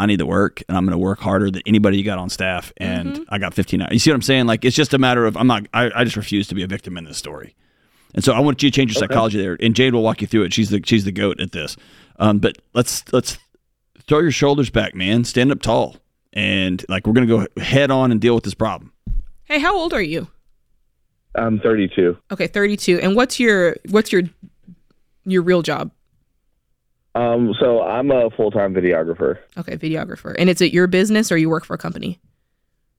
I 0.00 0.06
need 0.06 0.18
to 0.18 0.26
work, 0.26 0.62
and 0.68 0.76
I'm 0.76 0.84
going 0.84 0.92
to 0.92 0.98
work 0.98 1.20
harder 1.20 1.50
than 1.50 1.62
anybody 1.66 1.98
you 1.98 2.04
got 2.04 2.18
on 2.18 2.30
staff. 2.30 2.72
And 2.78 3.24
I 3.28 3.38
got 3.38 3.54
15 3.54 3.82
hours. 3.82 3.92
You 3.92 3.98
see 3.98 4.10
what 4.10 4.14
I'm 4.16 4.22
saying? 4.22 4.46
Like 4.46 4.64
it's 4.64 4.74
just 4.76 4.94
a 4.94 4.98
matter 4.98 5.26
of 5.26 5.36
I'm 5.36 5.46
not. 5.46 5.66
I, 5.74 5.90
I 5.94 6.04
just 6.04 6.16
refuse 6.16 6.48
to 6.48 6.54
be 6.54 6.62
a 6.62 6.66
victim 6.66 6.96
in 6.96 7.04
this 7.04 7.18
story. 7.18 7.54
And 8.14 8.24
so 8.24 8.32
I 8.32 8.40
want 8.40 8.62
you 8.62 8.70
to 8.70 8.74
change 8.74 8.92
your 8.92 9.04
Okay. 9.04 9.12
psychology 9.12 9.38
there. 9.40 9.56
And 9.60 9.74
Jade 9.76 9.94
will 9.94 10.02
walk 10.02 10.20
you 10.20 10.26
through 10.26 10.42
it. 10.44 10.52
She's 10.52 10.70
the 10.70 10.80
she's 10.84 11.04
the 11.04 11.12
goat 11.12 11.40
at 11.40 11.52
this. 11.52 11.76
Um, 12.18 12.38
but 12.38 12.56
let's 12.74 13.04
let's 13.12 13.38
throw 14.08 14.18
your 14.20 14.32
shoulders 14.32 14.70
back, 14.70 14.94
man. 14.94 15.22
Stand 15.24 15.52
up 15.52 15.60
tall, 15.62 15.96
and 16.32 16.84
like 16.88 17.06
we're 17.06 17.12
gonna 17.12 17.26
go 17.26 17.46
head 17.62 17.90
on 17.90 18.10
and 18.10 18.20
deal 18.20 18.34
with 18.34 18.44
this 18.44 18.54
problem. 18.54 18.92
Hey, 19.44 19.58
how 19.60 19.76
old 19.76 19.92
are 19.92 20.02
you? 20.02 20.28
I'm 21.36 21.60
32. 21.60 22.16
Okay, 22.32 22.46
32. 22.48 22.98
And 23.00 23.14
what's 23.14 23.38
your 23.38 23.76
what's 23.90 24.10
your 24.12 24.22
your 25.24 25.42
real 25.42 25.62
job? 25.62 25.92
Um, 27.20 27.54
so 27.60 27.82
I'm 27.82 28.10
a 28.10 28.30
full 28.30 28.50
time 28.50 28.72
videographer. 28.72 29.38
Okay, 29.58 29.76
videographer. 29.76 30.34
And 30.38 30.48
it's 30.48 30.62
at 30.62 30.72
your 30.72 30.86
business 30.86 31.30
or 31.30 31.36
you 31.36 31.50
work 31.50 31.66
for 31.66 31.74
a 31.74 31.78
company? 31.78 32.18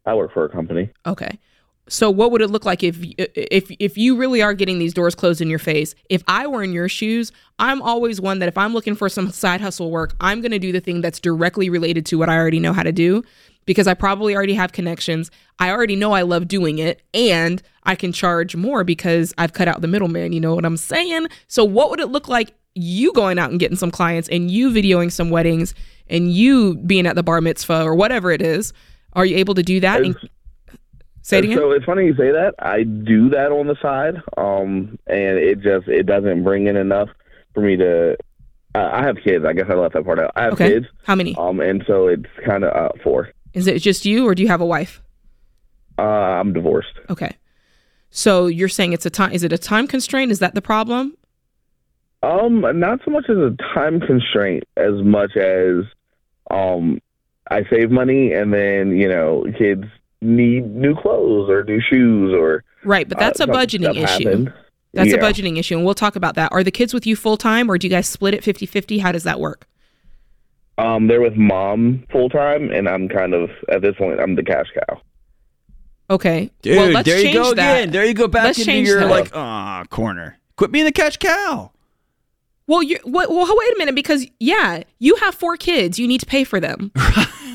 I 0.05 0.13
work 0.13 0.31
for 0.31 0.45
a 0.45 0.49
company. 0.49 0.91
Okay. 1.07 1.39
So 1.87 2.11
what 2.11 2.31
would 2.31 2.41
it 2.41 2.49
look 2.49 2.63
like 2.63 2.83
if 2.83 2.97
if 3.17 3.71
if 3.79 3.97
you 3.97 4.15
really 4.15 4.41
are 4.41 4.53
getting 4.53 4.77
these 4.77 4.93
doors 4.93 5.15
closed 5.15 5.41
in 5.41 5.49
your 5.49 5.59
face? 5.59 5.95
If 6.09 6.23
I 6.27 6.45
were 6.45 6.63
in 6.63 6.71
your 6.71 6.87
shoes, 6.87 7.31
I'm 7.57 7.81
always 7.81 8.21
one 8.21 8.39
that 8.39 8.47
if 8.47 8.57
I'm 8.57 8.73
looking 8.73 8.95
for 8.95 9.09
some 9.09 9.31
side 9.31 9.59
hustle 9.59 9.89
work, 9.89 10.13
I'm 10.21 10.39
going 10.39 10.51
to 10.51 10.59
do 10.59 10.71
the 10.71 10.79
thing 10.79 11.01
that's 11.01 11.19
directly 11.19 11.69
related 11.69 12.05
to 12.07 12.17
what 12.17 12.29
I 12.29 12.37
already 12.37 12.59
know 12.59 12.73
how 12.73 12.83
to 12.83 12.91
do 12.91 13.23
because 13.65 13.87
I 13.87 13.95
probably 13.95 14.35
already 14.35 14.53
have 14.53 14.71
connections. 14.71 15.31
I 15.59 15.71
already 15.71 15.95
know 15.95 16.11
I 16.11 16.21
love 16.21 16.47
doing 16.47 16.77
it 16.77 17.01
and 17.13 17.61
I 17.83 17.95
can 17.95 18.11
charge 18.11 18.55
more 18.55 18.83
because 18.83 19.33
I've 19.37 19.53
cut 19.53 19.67
out 19.67 19.81
the 19.81 19.87
middleman, 19.87 20.33
you 20.33 20.39
know 20.39 20.53
what 20.55 20.65
I'm 20.65 20.77
saying? 20.77 21.27
So 21.47 21.63
what 21.65 21.89
would 21.89 21.99
it 21.99 22.07
look 22.07 22.27
like 22.27 22.53
you 22.75 23.11
going 23.13 23.37
out 23.39 23.51
and 23.51 23.59
getting 23.59 23.77
some 23.77 23.91
clients 23.91 24.29
and 24.29 24.49
you 24.49 24.69
videoing 24.69 25.11
some 25.11 25.29
weddings 25.29 25.73
and 26.09 26.31
you 26.31 26.75
being 26.77 27.05
at 27.07 27.15
the 27.15 27.23
bar 27.23 27.41
mitzvah 27.41 27.83
or 27.83 27.95
whatever 27.95 28.31
it 28.31 28.41
is? 28.41 28.73
Are 29.13 29.25
you 29.25 29.35
able 29.37 29.53
to 29.55 29.63
do 29.63 29.79
that? 29.81 30.01
And- 30.01 30.15
Say 31.23 31.37
it 31.37 31.43
again. 31.45 31.57
So 31.57 31.69
it's 31.71 31.85
funny 31.85 32.05
you 32.07 32.15
say 32.15 32.31
that. 32.31 32.55
I 32.57 32.81
do 32.81 33.29
that 33.29 33.51
on 33.51 33.67
the 33.67 33.75
side, 33.79 34.15
um, 34.37 34.97
and 35.05 35.37
it 35.37 35.61
just 35.61 35.87
it 35.87 36.07
doesn't 36.07 36.43
bring 36.43 36.65
in 36.65 36.75
enough 36.75 37.09
for 37.53 37.61
me 37.61 37.77
to. 37.77 38.17
I 38.73 38.79
I 39.01 39.03
have 39.03 39.17
kids. 39.23 39.45
I 39.45 39.53
guess 39.53 39.67
I 39.69 39.75
left 39.75 39.93
that 39.93 40.03
part 40.03 40.17
out. 40.17 40.31
I 40.35 40.45
have 40.45 40.53
Okay. 40.53 40.69
kids. 40.69 40.87
How 41.05 41.13
many? 41.13 41.35
Um, 41.35 41.59
and 41.59 41.83
so 41.85 42.07
it's 42.07 42.25
kind 42.43 42.63
of 42.63 42.73
uh, 42.75 42.89
four. 43.03 43.29
Is 43.53 43.67
it 43.67 43.79
just 43.83 44.03
you 44.03 44.27
or 44.27 44.33
do 44.33 44.41
you 44.41 44.47
have 44.49 44.61
a 44.61 44.65
wife? 44.65 45.03
Uh, 45.99 46.01
I'm 46.01 46.53
divorced. 46.53 46.93
Okay. 47.11 47.35
So 48.09 48.47
you're 48.47 48.67
saying 48.67 48.93
it's 48.93 49.05
a 49.05 49.11
time 49.11 49.31
is 49.31 49.43
it 49.43 49.53
a 49.53 49.59
time 49.59 49.85
constraint? 49.87 50.31
Is 50.31 50.39
that 50.39 50.55
the 50.55 50.61
problem? 50.61 51.15
Um, 52.23 52.61
not 52.79 52.99
so 53.03 53.11
much 53.11 53.25
as 53.29 53.37
a 53.37 53.55
time 53.73 53.99
constraint 53.99 54.63
as 54.77 54.93
much 55.03 55.35
as 55.37 55.85
um, 56.51 57.01
I 57.49 57.63
save 57.69 57.89
money, 57.91 58.31
and 58.33 58.53
then 58.53 58.95
you 58.95 59.09
know 59.09 59.45
kids 59.57 59.85
need 60.21 60.75
new 60.75 60.95
clothes 60.95 61.49
or 61.49 61.63
new 61.63 61.81
shoes 61.81 62.33
or 62.33 62.63
Right, 62.83 63.07
but 63.09 63.17
that's 63.17 63.39
uh, 63.41 63.45
a 63.45 63.47
budgeting 63.47 63.95
issue. 63.95 64.25
happened. 64.27 64.53
That's 64.93 65.09
Yeah. 65.09 65.15
a 65.15 65.19
budgeting 65.19 65.57
issue 65.57 65.75
and 65.77 65.85
we'll 65.85 65.93
talk 65.95 66.15
about 66.15 66.35
that. 66.35 66.51
Are 66.51 66.63
the 66.63 66.71
kids 66.71 66.93
with 66.93 67.07
you 67.07 67.15
full 67.15 67.37
time 67.37 67.71
or 67.71 67.77
do 67.77 67.87
you 67.87 67.91
guys 67.91 68.07
split 68.07 68.33
it 68.33 68.43
50-50? 68.43 68.99
How 68.99 69.11
does 69.11 69.23
that 69.23 69.39
work? 69.39 69.65
Um, 70.77 71.07
they're 71.07 71.21
with 71.21 71.35
mom 71.35 72.05
full 72.11 72.27
time, 72.29 72.71
and 72.71 72.87
I'm 72.89 73.07
kind 73.07 73.33
of 73.33 73.49
at 73.69 73.81
this 73.81 73.95
point 73.95 74.19
I'm 74.19 74.35
the 74.35 74.43
cash 74.43 74.65
cow. 74.87 75.01
Okay. 76.09 76.51
Dude, 76.61 76.77
well, 76.77 76.89
let's 76.91 77.07
there 77.07 77.19
you 77.19 77.33
go 77.33 77.53
that. 77.53 77.79
again. 77.79 77.91
There 77.91 78.05
you 78.05 78.13
go 78.13 78.27
back 78.27 78.43
Let's 78.43 78.59
into 78.59 78.73
your 78.79 78.99
that. 79.01 79.09
like 79.09 79.29
ah 79.33 79.85
corner. 79.89 80.37
Quit 80.57 80.71
being 80.71 80.85
the 80.85 80.91
cash 80.91 81.17
cow. 81.17 81.71
Well, 82.71 82.81
you 82.81 82.97
well, 83.03 83.27
well, 83.29 83.53
wait 83.57 83.75
a 83.75 83.77
minute 83.77 83.95
because 83.95 84.25
yeah, 84.39 84.83
you 84.99 85.15
have 85.17 85.35
four 85.35 85.57
kids. 85.57 85.99
You 85.99 86.07
need 86.07 86.19
to 86.21 86.25
pay 86.25 86.43
for 86.45 86.59
them. 86.59 86.91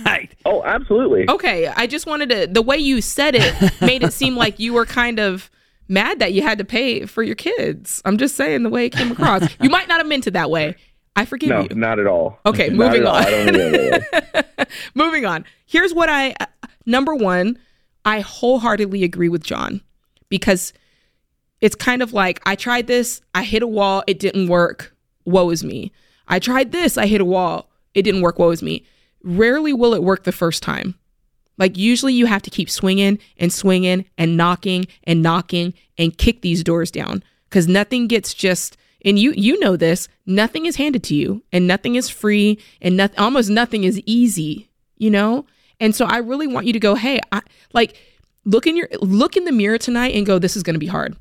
Right. 0.05 0.33
Oh, 0.45 0.63
absolutely. 0.63 1.29
Okay, 1.29 1.67
I 1.67 1.89
just 1.89 2.07
wanted 2.07 2.29
to 2.31 2.47
the 2.47 2.63
way 2.63 2.77
you 2.77 3.01
said 3.01 3.35
it 3.35 3.81
made 3.81 4.05
it 4.05 4.13
seem 4.13 4.37
like 4.37 4.61
you 4.61 4.73
were 4.73 4.87
kind 4.87 5.19
of 5.19 5.51
mad 5.89 6.21
that 6.21 6.33
you 6.33 6.43
had 6.43 6.59
to 6.59 6.65
pay 6.65 7.07
for 7.07 7.25
your 7.25 7.35
kids. 7.35 8.03
I'm 8.05 8.17
just 8.17 8.37
saying 8.37 8.63
the 8.63 8.69
way 8.69 8.87
it 8.87 8.93
came 8.93 9.11
across. 9.11 9.43
you 9.61 9.69
might 9.69 9.89
not 9.89 9.99
have 9.99 10.07
meant 10.07 10.29
it 10.29 10.31
that 10.33 10.49
way. 10.49 10.77
I 11.17 11.25
forgive 11.25 11.49
No, 11.49 11.63
you. 11.63 11.69
not 11.75 11.99
at 11.99 12.07
all. 12.07 12.39
Okay, 12.47 12.69
Not 12.69 12.77
moving 12.77 13.01
at 13.01 13.07
all. 13.09 13.17
on. 13.17 13.23
I 13.25 13.31
don't 13.31 13.47
mean 13.47 13.75
it 13.75 14.05
that 14.13 14.49
way. 14.59 14.65
Moving 14.95 15.27
on. 15.27 15.45
Here's 15.67 15.93
what 15.93 16.09
I 16.09 16.37
uh, 16.39 16.47
number 16.87 17.13
1, 17.15 17.59
I 18.05 18.21
wholeheartedly 18.21 19.03
agree 19.03 19.29
with 19.29 19.43
John 19.43 19.81
because 20.29 20.73
it's 21.61 21.75
kind 21.75 22.01
of 22.01 22.13
like 22.13 22.41
I 22.47 22.55
tried 22.55 22.87
this, 22.87 23.23
I 23.35 23.43
hit 23.43 23.65
a 23.65 23.67
wall, 23.67 24.05
it 24.07 24.21
didn't 24.21 24.47
work. 24.47 24.93
Woe 25.27 25.51
is 25.51 25.62
me. 25.62 25.93
I 26.28 26.39
tried 26.39 26.73
this, 26.73 26.97
I 26.97 27.07
hit 27.07 27.20
a 27.20 27.24
wall, 27.24 27.69
it 27.94 28.03
didn't 28.03 28.23
work. 28.23 28.39
Woe 28.39 28.51
is 28.51 28.62
me. 28.62 28.85
Rarely 29.23 29.73
will 29.73 29.94
it 29.94 30.03
work 30.03 30.24
the 30.24 30.32
first 30.32 30.62
time. 30.62 30.94
Like 31.59 31.77
usually 31.77 32.12
you 32.12 32.27
have 32.27 32.43
to 32.43 32.51
keep 32.51 32.70
swinging 32.70 33.19
and 33.39 33.53
swinging 33.53 34.05
and 34.19 34.36
knocking 34.36 34.86
and 35.05 35.23
knocking 35.23 35.74
and 35.97 36.16
kick 36.16 36.43
these 36.43 36.62
doors 36.62 36.90
down 36.90 37.23
cuz 37.51 37.66
nothing 37.66 38.07
gets 38.07 38.35
just 38.35 38.77
and 39.05 39.19
you 39.19 39.32
you 39.32 39.59
know 39.61 39.77
this, 39.77 40.09
nothing 40.27 40.66
is 40.66 40.77
handed 40.77 41.03
to 41.05 41.15
you 41.15 41.43
and 41.53 41.66
nothing 41.66 41.94
is 41.94 42.11
free 42.11 42.59
and 42.82 42.97
nothing 42.97 43.19
almost 43.19 43.48
nothing 43.48 43.85
is 43.85 44.01
easy, 44.05 44.69
you 44.97 45.11
know? 45.11 45.47
And 45.81 45.94
so 45.94 46.05
I 46.07 46.19
really 46.19 46.47
want 46.47 46.66
you 46.66 46.73
to 46.73 46.81
go, 46.81 46.94
"Hey, 46.94 47.20
I 47.32 47.40
like 47.73 47.97
look 48.44 48.66
in 48.66 48.77
your 48.77 48.89
look 49.01 49.36
in 49.36 49.44
the 49.44 49.53
mirror 49.53 49.78
tonight 49.78 50.15
and 50.15 50.27
go 50.27 50.39
this 50.39 50.57
is 50.57 50.62
going 50.62 50.74
to 50.74 50.81
be 50.81 50.86
hard. 50.86 51.16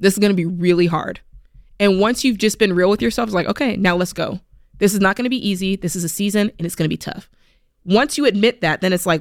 This 0.00 0.14
is 0.14 0.18
going 0.18 0.32
to 0.32 0.36
be 0.36 0.46
really 0.46 0.86
hard." 0.86 1.20
And 1.80 2.00
once 2.00 2.24
you've 2.24 2.38
just 2.38 2.58
been 2.58 2.72
real 2.72 2.90
with 2.90 3.02
yourself, 3.02 3.28
it's 3.28 3.34
like, 3.34 3.46
"Okay, 3.48 3.76
now 3.76 3.96
let's 3.96 4.12
go." 4.12 4.40
This 4.78 4.94
is 4.94 5.00
not 5.00 5.16
going 5.16 5.24
to 5.24 5.30
be 5.30 5.48
easy. 5.48 5.76
This 5.76 5.96
is 5.96 6.04
a 6.04 6.08
season 6.08 6.50
and 6.58 6.66
it's 6.66 6.74
going 6.74 6.84
to 6.84 6.92
be 6.92 6.96
tough. 6.96 7.28
Once 7.84 8.16
you 8.16 8.24
admit 8.26 8.60
that, 8.60 8.80
then 8.80 8.92
it's 8.92 9.06
like 9.06 9.20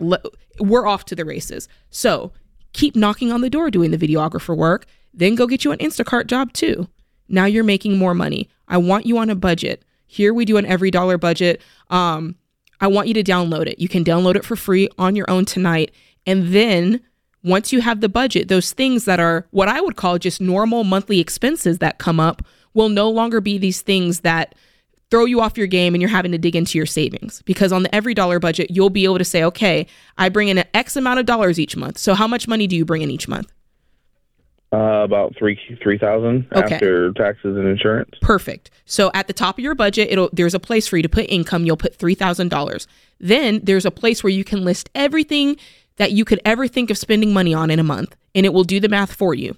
we're 0.60 0.88
off 0.88 1.06
to 1.06 1.16
the 1.16 1.26
races. 1.26 1.68
So 1.90 2.32
keep 2.74 2.96
knocking 2.96 3.32
on 3.32 3.42
the 3.42 3.50
door 3.50 3.72
doing 3.72 3.92
the 3.92 3.98
videographer 3.98 4.56
work. 4.56 4.86
Then 5.14 5.36
go 5.36 5.48
get 5.48 5.64
you 5.64 5.72
an 5.72 5.80
Instacart 5.80 6.28
job 6.28 6.54
too. 6.54 6.88
Now 7.28 7.46
you're 7.46 7.64
making 7.64 7.98
more 7.98 8.14
money. 8.14 8.50
I 8.68 8.78
want 8.78 9.06
you 9.06 9.18
on 9.18 9.30
a 9.30 9.36
budget. 9.36 9.84
Here 10.06 10.34
we 10.34 10.46
do 10.46 10.58
an 10.58 10.66
EveryDollar 10.66 11.20
budget. 11.20 11.62
Um, 11.90 12.36
I 12.80 12.88
want 12.88 13.08
you 13.08 13.14
to 13.16 13.24
download 13.24 13.68
it. 13.68 13.80
You 13.80 13.88
can 13.88 14.04
download 14.04 14.36
it 14.36 14.46
for 14.46 14.56
free 14.56 14.88
on 14.98 15.16
your 15.16 15.30
own 15.30 15.46
tonight. 15.46 15.92
And 16.26 16.54
then 16.54 17.02
once 17.48 17.72
you 17.72 17.82
have 17.82 18.02
the 18.02 18.10
budget, 18.10 18.48
those 18.48 18.74
things 18.74 19.06
that 19.06 19.20
are 19.20 19.48
what 19.52 19.68
I 19.68 19.82
would 19.82 19.96
call 19.96 20.18
just 20.18 20.42
normal 20.42 20.84
monthly 20.84 21.20
expenses 21.20 21.80
that 21.80 21.98
come 21.98 22.20
up 22.20 22.42
will 22.74 22.90
no 22.90 23.10
longer 23.10 23.42
be 23.42 23.58
these 23.58 23.82
things 23.82 24.20
that 24.22 24.54
throw 25.10 25.24
you 25.26 25.40
off 25.40 25.58
your 25.58 25.68
game 25.68 25.96
and 25.96 26.02
you're 26.02 26.10
having 26.12 26.34
to 26.34 26.38
dig 26.38 26.56
into 26.56 26.78
your 26.78 26.86
savings. 26.86 27.42
Because 27.44 27.72
on 27.72 27.84
the 27.84 27.90
EveryDollar 27.90 28.42
budget 28.42 28.70
you'll 28.72 28.90
be 28.90 29.06
able 29.06 29.18
to 29.18 29.24
say 29.24 29.44
okay 29.46 29.88
i 30.18 30.28
bring 30.30 30.50
in 30.50 30.58
an 30.58 30.66
x 30.74 30.96
amount 30.96 31.20
of 31.20 31.26
dollars 31.26 31.60
each 31.60 31.76
month. 31.78 31.98
So 31.98 32.14
how 32.14 32.28
much 32.28 32.48
money 32.48 32.68
do 32.68 32.76
you 32.76 32.84
bring 32.86 33.02
in 33.02 33.10
each 33.10 33.28
month? 33.28 33.52
Uh, 34.74 35.04
about 35.06 35.34
three 35.40 35.58
three 35.82 35.98
thousand 35.98 36.46
Okay. 36.54 36.76
after 36.76 37.14
taxes 37.14 37.56
and 37.56 37.66
insurance. 37.66 38.12
perfect. 38.22 38.70
So 38.84 39.10
at 39.14 39.28
the 39.28 39.34
top 39.34 39.58
of 39.58 39.64
your 39.64 39.76
budget 39.76 40.10
it'll 40.12 40.30
there's 40.34 40.54
a 40.54 40.60
place 40.60 40.90
for 40.90 40.98
you 40.98 41.04
to 41.04 41.10
put 41.10 41.26
income. 41.30 41.64
You'll 41.66 41.78
put 41.78 41.98
$3000 41.98 42.86
then 43.20 43.62
there's 43.64 43.86
a 43.86 43.92
place 43.92 44.24
where 44.24 44.30
you 44.32 44.44
can 44.44 44.66
list 44.66 44.90
everything 44.94 45.56
that 45.98 46.12
you 46.12 46.26
could 46.26 46.40
ever 46.46 46.68
think 46.68 46.90
of 46.90 46.98
spending 46.98 47.34
money 47.34 47.54
on 47.54 47.70
in 47.70 47.80
a 47.80 47.84
month 47.84 48.16
and 48.34 48.46
it 48.46 48.54
will 48.54 48.64
do 48.64 48.80
the 48.80 48.90
math 48.90 49.14
for 49.14 49.34
you 49.34 49.56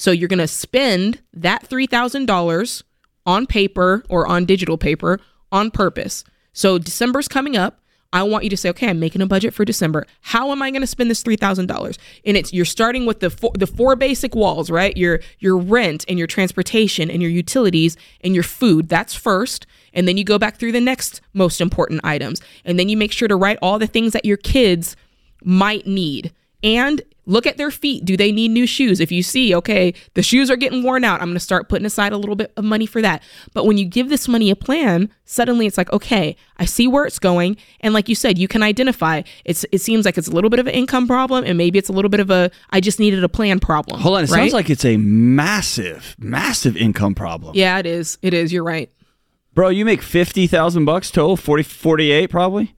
so 0.00 0.10
you're 0.12 0.28
going 0.28 0.38
to 0.38 0.48
spend 0.48 1.20
that 1.34 1.68
$3000 1.68 2.82
on 3.26 3.46
paper 3.46 4.02
or 4.08 4.26
on 4.26 4.46
digital 4.46 4.78
paper 4.78 5.20
on 5.52 5.70
purpose. 5.70 6.24
So 6.54 6.78
December's 6.78 7.28
coming 7.28 7.54
up. 7.54 7.82
I 8.12 8.22
want 8.22 8.42
you 8.42 8.50
to 8.50 8.56
say, 8.56 8.70
okay, 8.70 8.88
I'm 8.88 8.98
making 8.98 9.20
a 9.20 9.26
budget 9.26 9.52
for 9.52 9.66
December. 9.66 10.06
How 10.22 10.52
am 10.52 10.62
I 10.62 10.70
going 10.70 10.80
to 10.80 10.86
spend 10.86 11.10
this 11.10 11.22
three 11.22 11.36
thousand 11.36 11.66
dollars? 11.66 11.98
And 12.24 12.36
it's 12.36 12.50
you're 12.52 12.64
starting 12.64 13.04
with 13.04 13.20
the 13.20 13.28
four, 13.28 13.52
the 13.54 13.68
four 13.68 13.94
basic 13.94 14.34
walls, 14.34 14.70
right? 14.70 14.96
Your 14.96 15.20
your 15.38 15.58
rent 15.58 16.06
and 16.08 16.18
your 16.18 16.26
transportation 16.26 17.08
and 17.08 17.22
your 17.22 17.30
utilities 17.30 17.96
and 18.22 18.34
your 18.34 18.42
food. 18.42 18.88
That's 18.88 19.14
first, 19.14 19.64
and 19.92 20.08
then 20.08 20.16
you 20.16 20.24
go 20.24 20.38
back 20.38 20.56
through 20.56 20.72
the 20.72 20.80
next 20.80 21.20
most 21.34 21.60
important 21.60 22.00
items, 22.02 22.40
and 22.64 22.80
then 22.80 22.88
you 22.88 22.96
make 22.96 23.12
sure 23.12 23.28
to 23.28 23.36
write 23.36 23.58
all 23.62 23.78
the 23.78 23.86
things 23.86 24.12
that 24.14 24.24
your 24.24 24.38
kids 24.38 24.96
might 25.42 25.86
need 25.86 26.32
and 26.62 27.02
look 27.30 27.46
at 27.46 27.56
their 27.56 27.70
feet. 27.70 28.04
Do 28.04 28.16
they 28.16 28.32
need 28.32 28.50
new 28.50 28.66
shoes? 28.66 28.98
If 28.98 29.12
you 29.12 29.22
see, 29.22 29.54
okay, 29.54 29.94
the 30.14 30.22
shoes 30.22 30.50
are 30.50 30.56
getting 30.56 30.82
worn 30.82 31.04
out, 31.04 31.20
I'm 31.20 31.28
going 31.28 31.34
to 31.34 31.40
start 31.40 31.68
putting 31.68 31.86
aside 31.86 32.12
a 32.12 32.16
little 32.16 32.34
bit 32.34 32.52
of 32.56 32.64
money 32.64 32.86
for 32.86 33.00
that. 33.02 33.22
But 33.54 33.66
when 33.66 33.78
you 33.78 33.84
give 33.84 34.08
this 34.08 34.26
money 34.26 34.50
a 34.50 34.56
plan, 34.56 35.10
suddenly 35.24 35.66
it's 35.66 35.78
like, 35.78 35.92
okay, 35.92 36.36
I 36.56 36.64
see 36.64 36.88
where 36.88 37.04
it's 37.04 37.18
going. 37.18 37.56
And 37.80 37.94
like 37.94 38.08
you 38.08 38.14
said, 38.14 38.36
you 38.36 38.48
can 38.48 38.62
identify 38.62 39.22
it's 39.44 39.64
it 39.70 39.80
seems 39.80 40.04
like 40.04 40.18
it's 40.18 40.28
a 40.28 40.32
little 40.32 40.50
bit 40.50 40.58
of 40.58 40.66
an 40.66 40.74
income 40.74 41.06
problem 41.06 41.44
and 41.44 41.56
maybe 41.56 41.78
it's 41.78 41.88
a 41.88 41.92
little 41.92 42.08
bit 42.08 42.20
of 42.20 42.30
a 42.30 42.50
I 42.70 42.80
just 42.80 42.98
needed 42.98 43.22
a 43.22 43.28
plan 43.28 43.60
problem. 43.60 44.00
Hold 44.00 44.18
on. 44.18 44.24
It 44.24 44.30
right? 44.30 44.38
sounds 44.40 44.52
like 44.52 44.68
it's 44.68 44.84
a 44.84 44.96
massive, 44.96 46.16
massive 46.18 46.76
income 46.76 47.14
problem. 47.14 47.52
Yeah, 47.54 47.78
it 47.78 47.86
is. 47.86 48.18
It 48.22 48.34
is. 48.34 48.52
You're 48.52 48.64
right. 48.64 48.90
Bro, 49.52 49.70
you 49.70 49.84
make 49.84 50.00
50,000 50.00 50.84
bucks 50.84 51.10
total, 51.10 51.36
40 51.36 51.62
48 51.62 52.30
probably? 52.30 52.74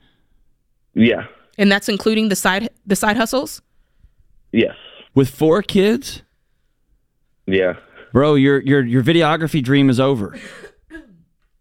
Yeah. 0.94 1.26
And 1.58 1.70
that's 1.70 1.88
including 1.88 2.28
the 2.28 2.36
side 2.36 2.70
the 2.86 2.96
side 2.96 3.16
hustles? 3.16 3.62
Yes. 4.52 4.74
With 5.14 5.30
four 5.30 5.62
kids? 5.62 6.22
Yeah. 7.46 7.74
Bro, 8.12 8.36
your 8.36 8.60
your 8.62 8.84
your 8.84 9.02
videography 9.02 9.62
dream 9.62 9.90
is 9.90 10.00
over. 10.00 10.38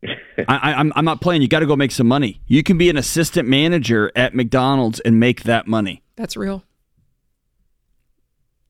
I, 0.03 0.45
I, 0.47 0.73
I'm 0.73 0.91
I'm 0.95 1.05
not 1.05 1.21
playing. 1.21 1.41
You 1.41 1.47
got 1.47 1.59
to 1.59 1.65
go 1.65 1.75
make 1.75 1.91
some 1.91 2.07
money. 2.07 2.41
You 2.47 2.63
can 2.63 2.77
be 2.77 2.89
an 2.89 2.97
assistant 2.97 3.47
manager 3.47 4.11
at 4.15 4.33
McDonald's 4.33 4.99
and 5.01 5.19
make 5.19 5.43
that 5.43 5.67
money. 5.67 6.03
That's 6.15 6.35
real. 6.35 6.63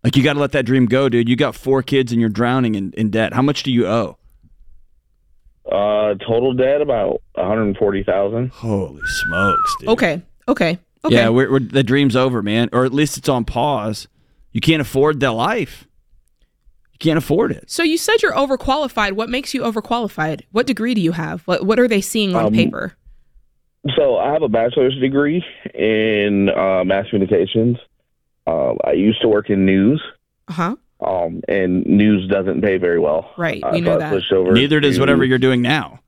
Like 0.04 0.16
you 0.16 0.24
got 0.24 0.34
to 0.34 0.40
let 0.40 0.52
that 0.54 0.66
dream 0.66 0.88
go, 0.88 1.10
dude. 1.10 1.30
You 1.30 1.36
got 1.36 1.56
four 1.56 1.84
kids 1.84 2.12
and 2.12 2.20
you're 2.20 2.30
drowning 2.30 2.76
in, 2.76 2.92
in 2.94 3.12
debt. 3.12 3.34
How 3.34 3.44
much 3.44 3.64
do 3.64 3.72
you 3.72 3.88
owe? 3.88 4.18
Uh, 5.66 6.16
total 6.28 6.54
debt 6.54 6.82
about 6.82 7.22
one 7.34 7.48
hundred 7.48 7.78
forty 7.78 8.04
thousand. 8.04 8.50
Holy 8.50 9.02
smokes, 9.06 9.76
dude. 9.80 9.90
Okay. 9.90 10.22
Okay. 10.48 10.80
Okay. 11.06 11.16
Yeah, 11.16 11.30
we're, 11.30 11.52
we're, 11.52 11.60
the 11.60 11.84
dream's 11.84 12.16
over, 12.16 12.42
man. 12.44 12.70
Or 12.74 12.86
at 12.86 12.94
least 12.94 13.18
it's 13.18 13.28
on 13.30 13.44
pause. 13.46 14.08
You 14.52 14.62
can't 14.62 14.82
afford 14.82 15.20
the 15.20 15.32
life. 15.32 15.88
You 16.94 16.98
can't 17.00 17.18
afford 17.18 17.52
it. 17.52 17.72
So 17.72 17.82
you 17.84 17.98
said 17.98 18.22
you're 18.22 18.34
overqualified. 18.34 19.14
What 19.14 19.30
makes 19.30 19.54
you 19.54 19.62
overqualified? 19.62 20.42
What 20.52 20.68
degree 20.68 20.94
do 20.94 21.02
you 21.02 21.14
have? 21.14 21.42
What 21.44 21.66
What 21.66 21.80
are 21.80 21.88
they 21.88 22.02
seeing 22.02 22.36
on 22.36 22.46
Um, 22.48 22.54
paper? 22.54 22.94
So 23.96 24.18
I 24.18 24.32
have 24.34 24.44
a 24.44 24.48
bachelor's 24.50 24.96
degree 25.00 25.44
in 25.74 26.50
uh, 26.50 26.84
mass 26.84 27.08
communications. 27.10 27.78
Uh, 28.46 28.74
I 28.86 28.92
used 28.92 29.22
to 29.22 29.28
work 29.28 29.50
in 29.50 29.66
news, 29.66 30.00
Uh 30.50 30.54
huh. 30.54 30.76
um, 31.04 31.42
and 31.48 31.84
news 31.88 32.28
doesn't 32.30 32.62
pay 32.62 32.78
very 32.78 33.00
well. 33.00 33.32
Right. 33.38 33.64
Uh, 33.64 33.70
we 33.74 33.80
so 33.80 33.84
know 33.86 33.98
that. 33.98 34.32
over 34.32 34.52
Neither 34.52 34.80
does 34.80 34.96
to- 34.96 35.00
whatever 35.00 35.26
you're 35.26 35.40
doing 35.40 35.64
now. 35.64 36.00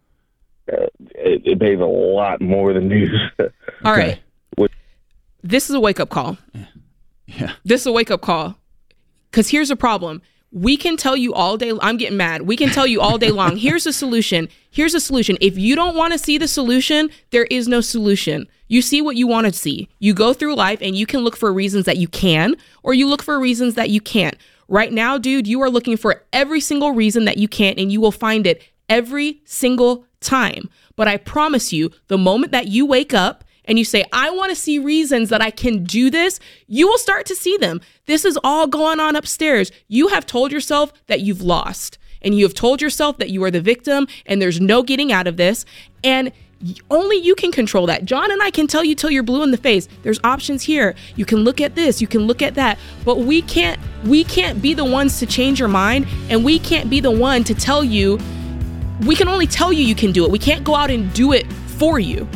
Uh, 0.72 0.86
it, 1.15 1.41
it 1.45 1.60
pays 1.60 1.80
a 1.80 1.84
lot 1.86 2.41
more 2.41 2.74
than 2.74 2.88
news. 2.90 3.20
All 3.84 3.94
right. 3.94 4.20
This 5.44 5.70
is 5.70 5.76
a 5.76 5.80
wake 5.80 5.99
up 5.99 6.10
call. 6.10 6.38
Yeah. 7.26 7.53
This 7.65 7.82
is 7.82 7.88
a 7.88 7.91
wake 7.91 8.10
up 8.10 8.22
call. 8.22 8.56
Because 9.30 9.49
here's 9.49 9.70
the 9.70 9.76
problem. 9.76 10.22
We 10.52 10.78
can 10.78 10.98
tell 10.98 11.18
you 11.18 11.34
all 11.34 11.57
day. 11.57 11.74
I'm 11.82 11.98
getting 11.98 12.18
mad. 12.18 12.44
We 12.44 12.56
can 12.56 12.70
tell 12.70 12.86
you 12.86 13.02
all 13.02 13.18
day 13.18 13.32
long. 13.32 13.57
Here's 13.57 13.88
a 13.88 13.94
solution. 13.94 14.48
Here's 14.70 14.94
a 14.94 14.99
solution. 14.99 15.36
If 15.41 15.57
you 15.57 15.76
don't 15.76 15.95
want 15.95 16.14
to 16.14 16.20
see 16.20 16.38
the 16.38 16.48
solution, 16.48 17.10
there 17.32 17.45
is 17.45 17.68
no 17.68 17.82
solution. 17.82 18.48
You 18.68 18.84
see 18.84 19.02
what 19.02 19.15
you 19.15 19.28
want 19.28 19.48
to 19.48 19.53
see. 19.53 19.90
You 19.99 20.14
go 20.14 20.32
through 20.32 20.56
life 20.56 20.80
and 20.82 20.95
you 20.95 21.07
can 21.07 21.22
look 21.22 21.36
for 21.36 21.52
reasons 21.52 21.86
that 21.86 21.98
you 21.98 22.07
can, 22.07 22.56
or 22.84 22.94
you 22.94 23.07
look 23.07 23.24
for 23.24 23.40
reasons 23.40 23.74
that 23.76 23.90
you 23.90 23.99
can't. 23.99 24.36
Right 24.68 24.94
now, 24.94 25.18
dude, 25.18 25.48
you 25.48 25.60
are 25.61 25.70
looking 25.70 25.98
for 25.98 26.24
every 26.32 26.61
single 26.61 26.91
reason 26.91 27.26
that 27.26 27.38
you 27.38 27.48
can't, 27.48 27.80
and 27.80 27.91
you 27.91 27.99
will 27.99 28.11
find 28.11 28.45
it 28.45 28.61
every 28.88 29.41
single 29.45 30.06
time. 30.22 30.70
But 30.95 31.07
I 31.07 31.18
promise 31.18 31.74
you, 31.74 31.90
the 32.07 32.18
moment 32.18 32.52
that 32.52 32.68
you 32.68 32.86
wake 32.86 33.14
up 33.14 33.44
and 33.65 33.80
you 33.80 33.85
say, 33.85 34.06
I 34.11 34.30
want 34.30 34.49
to 34.49 34.56
see 34.56 34.80
reasons 34.80 35.30
that 35.30 35.41
I 35.41 35.52
can 35.52 35.84
do 35.84 36.10
this, 36.10 36.40
you 36.68 36.88
will 36.88 36.98
start 36.98 37.26
to 37.27 37.35
see 37.35 37.57
them. 37.57 37.81
This 38.06 38.26
is 38.26 38.38
all 38.44 38.68
going 38.68 38.99
on 38.99 39.15
upstairs. 39.15 39.72
You 39.88 40.10
have 40.10 40.26
told 40.26 40.52
yourself 40.52 40.91
that 41.07 41.22
you've 41.22 41.41
lost, 41.41 41.98
and 42.23 42.35
you 42.35 42.45
have 42.45 42.53
told 42.53 42.81
yourself 42.81 43.18
that 43.18 43.30
you 43.30 43.44
are 43.44 43.52
the 43.52 43.61
victim 43.61 44.07
and 44.26 44.41
there's 44.41 44.60
no 44.60 44.81
getting 44.81 45.11
out 45.11 45.27
of 45.27 45.38
this. 45.38 45.65
And 46.03 46.31
only 46.90 47.18
you 47.18 47.35
can 47.35 47.52
control 47.52 47.85
that. 47.88 48.06
John 48.06 48.31
and 48.31 48.41
I 48.41 48.49
can 48.49 48.68
tell 48.68 48.84
you 48.84 48.95
till 48.95 49.11
you're 49.11 49.23
blue 49.23 49.44
in 49.44 49.52
the 49.52 49.57
face. 49.57 49.90
There's 50.03 50.19
options 50.23 50.64
here. 50.64 50.95
You 51.15 51.26
can 51.26 51.40
look 51.40 51.60
at 51.60 51.76
this, 51.76 51.99
you 51.99 52.07
can 52.07 52.22
look 52.22 52.41
at 52.41 52.56
that. 52.56 52.80
But 53.03 53.19
we 53.19 53.41
can't 53.41 53.80
we 54.06 54.23
can't 54.23 54.61
be 54.61 54.73
the 54.73 54.85
ones 54.85 55.19
to 55.19 55.26
change 55.26 55.60
your 55.60 55.68
mind 55.68 56.07
and 56.30 56.44
we 56.45 56.60
can't 56.60 56.90
be 56.90 57.02
the 57.02 57.11
one 57.11 57.44
to 57.45 57.53
tell 57.53 57.84
you 57.84 58.18
we 59.06 59.15
can 59.15 59.27
only 59.27 59.48
tell 59.48 59.73
you 59.73 59.84
you 59.84 59.95
can 59.95 60.11
do 60.11 60.23
it. 60.23 60.31
We 60.31 60.40
can't 60.40 60.64
go 60.64 60.76
out 60.76 60.90
and 60.90 61.11
do 61.14 61.34
it 61.34 61.52
for 61.52 61.99
you. 61.99 62.27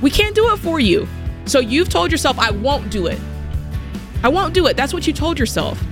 We 0.00 0.10
can't 0.10 0.34
do 0.34 0.52
it 0.52 0.58
for 0.58 0.80
you. 0.80 1.08
So 1.46 1.60
you've 1.60 1.88
told 1.88 2.12
yourself, 2.12 2.38
I 2.38 2.50
won't 2.50 2.90
do 2.90 3.06
it. 3.06 3.18
I 4.22 4.28
won't 4.28 4.54
do 4.54 4.66
it. 4.66 4.76
That's 4.76 4.92
what 4.92 5.06
you 5.06 5.12
told 5.12 5.38
yourself. 5.38 5.82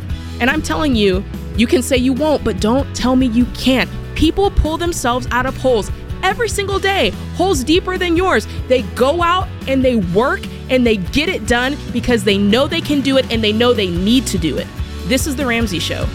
And 0.41 0.51
I'm 0.51 0.63
telling 0.63 0.95
you, 0.95 1.25
you 1.57 1.67
can 1.67 1.83
say 1.83 1.97
you 1.97 2.13
won't, 2.13 2.45
but 2.45 2.61
don't 2.61 2.95
tell 2.95 3.17
me 3.17 3.27
you 3.27 3.47
can't. 3.47 3.91
People 4.15 4.51
pull 4.51 4.77
themselves 4.77 5.27
out 5.31 5.47
of 5.47 5.57
holes 5.57 5.91
every 6.23 6.49
single 6.49 6.79
day, 6.79 7.11
holes 7.35 7.65
deeper 7.65 7.97
than 7.97 8.17
yours. 8.17 8.47
They 8.69 8.83
go 8.83 9.23
out 9.23 9.49
and 9.67 9.85
they 9.85 9.97
work 9.97 10.41
and 10.71 10.87
they 10.87 10.97
get 10.97 11.29
it 11.29 11.47
done 11.47 11.77
because 11.93 12.25
they 12.25 12.37
know 12.37 12.67
they 12.67 12.81
can 12.81 13.01
do 13.01 13.17
it 13.17 13.31
and 13.33 13.43
they 13.43 13.53
know 13.53 13.73
they 13.73 13.89
need 13.89 14.27
to 14.29 14.39
do 14.39 14.59
it. 14.59 14.67
This 15.05 15.27
is 15.27 15.37
The 15.37 15.47
Ramsey 15.47 15.79
Show. 15.79 16.07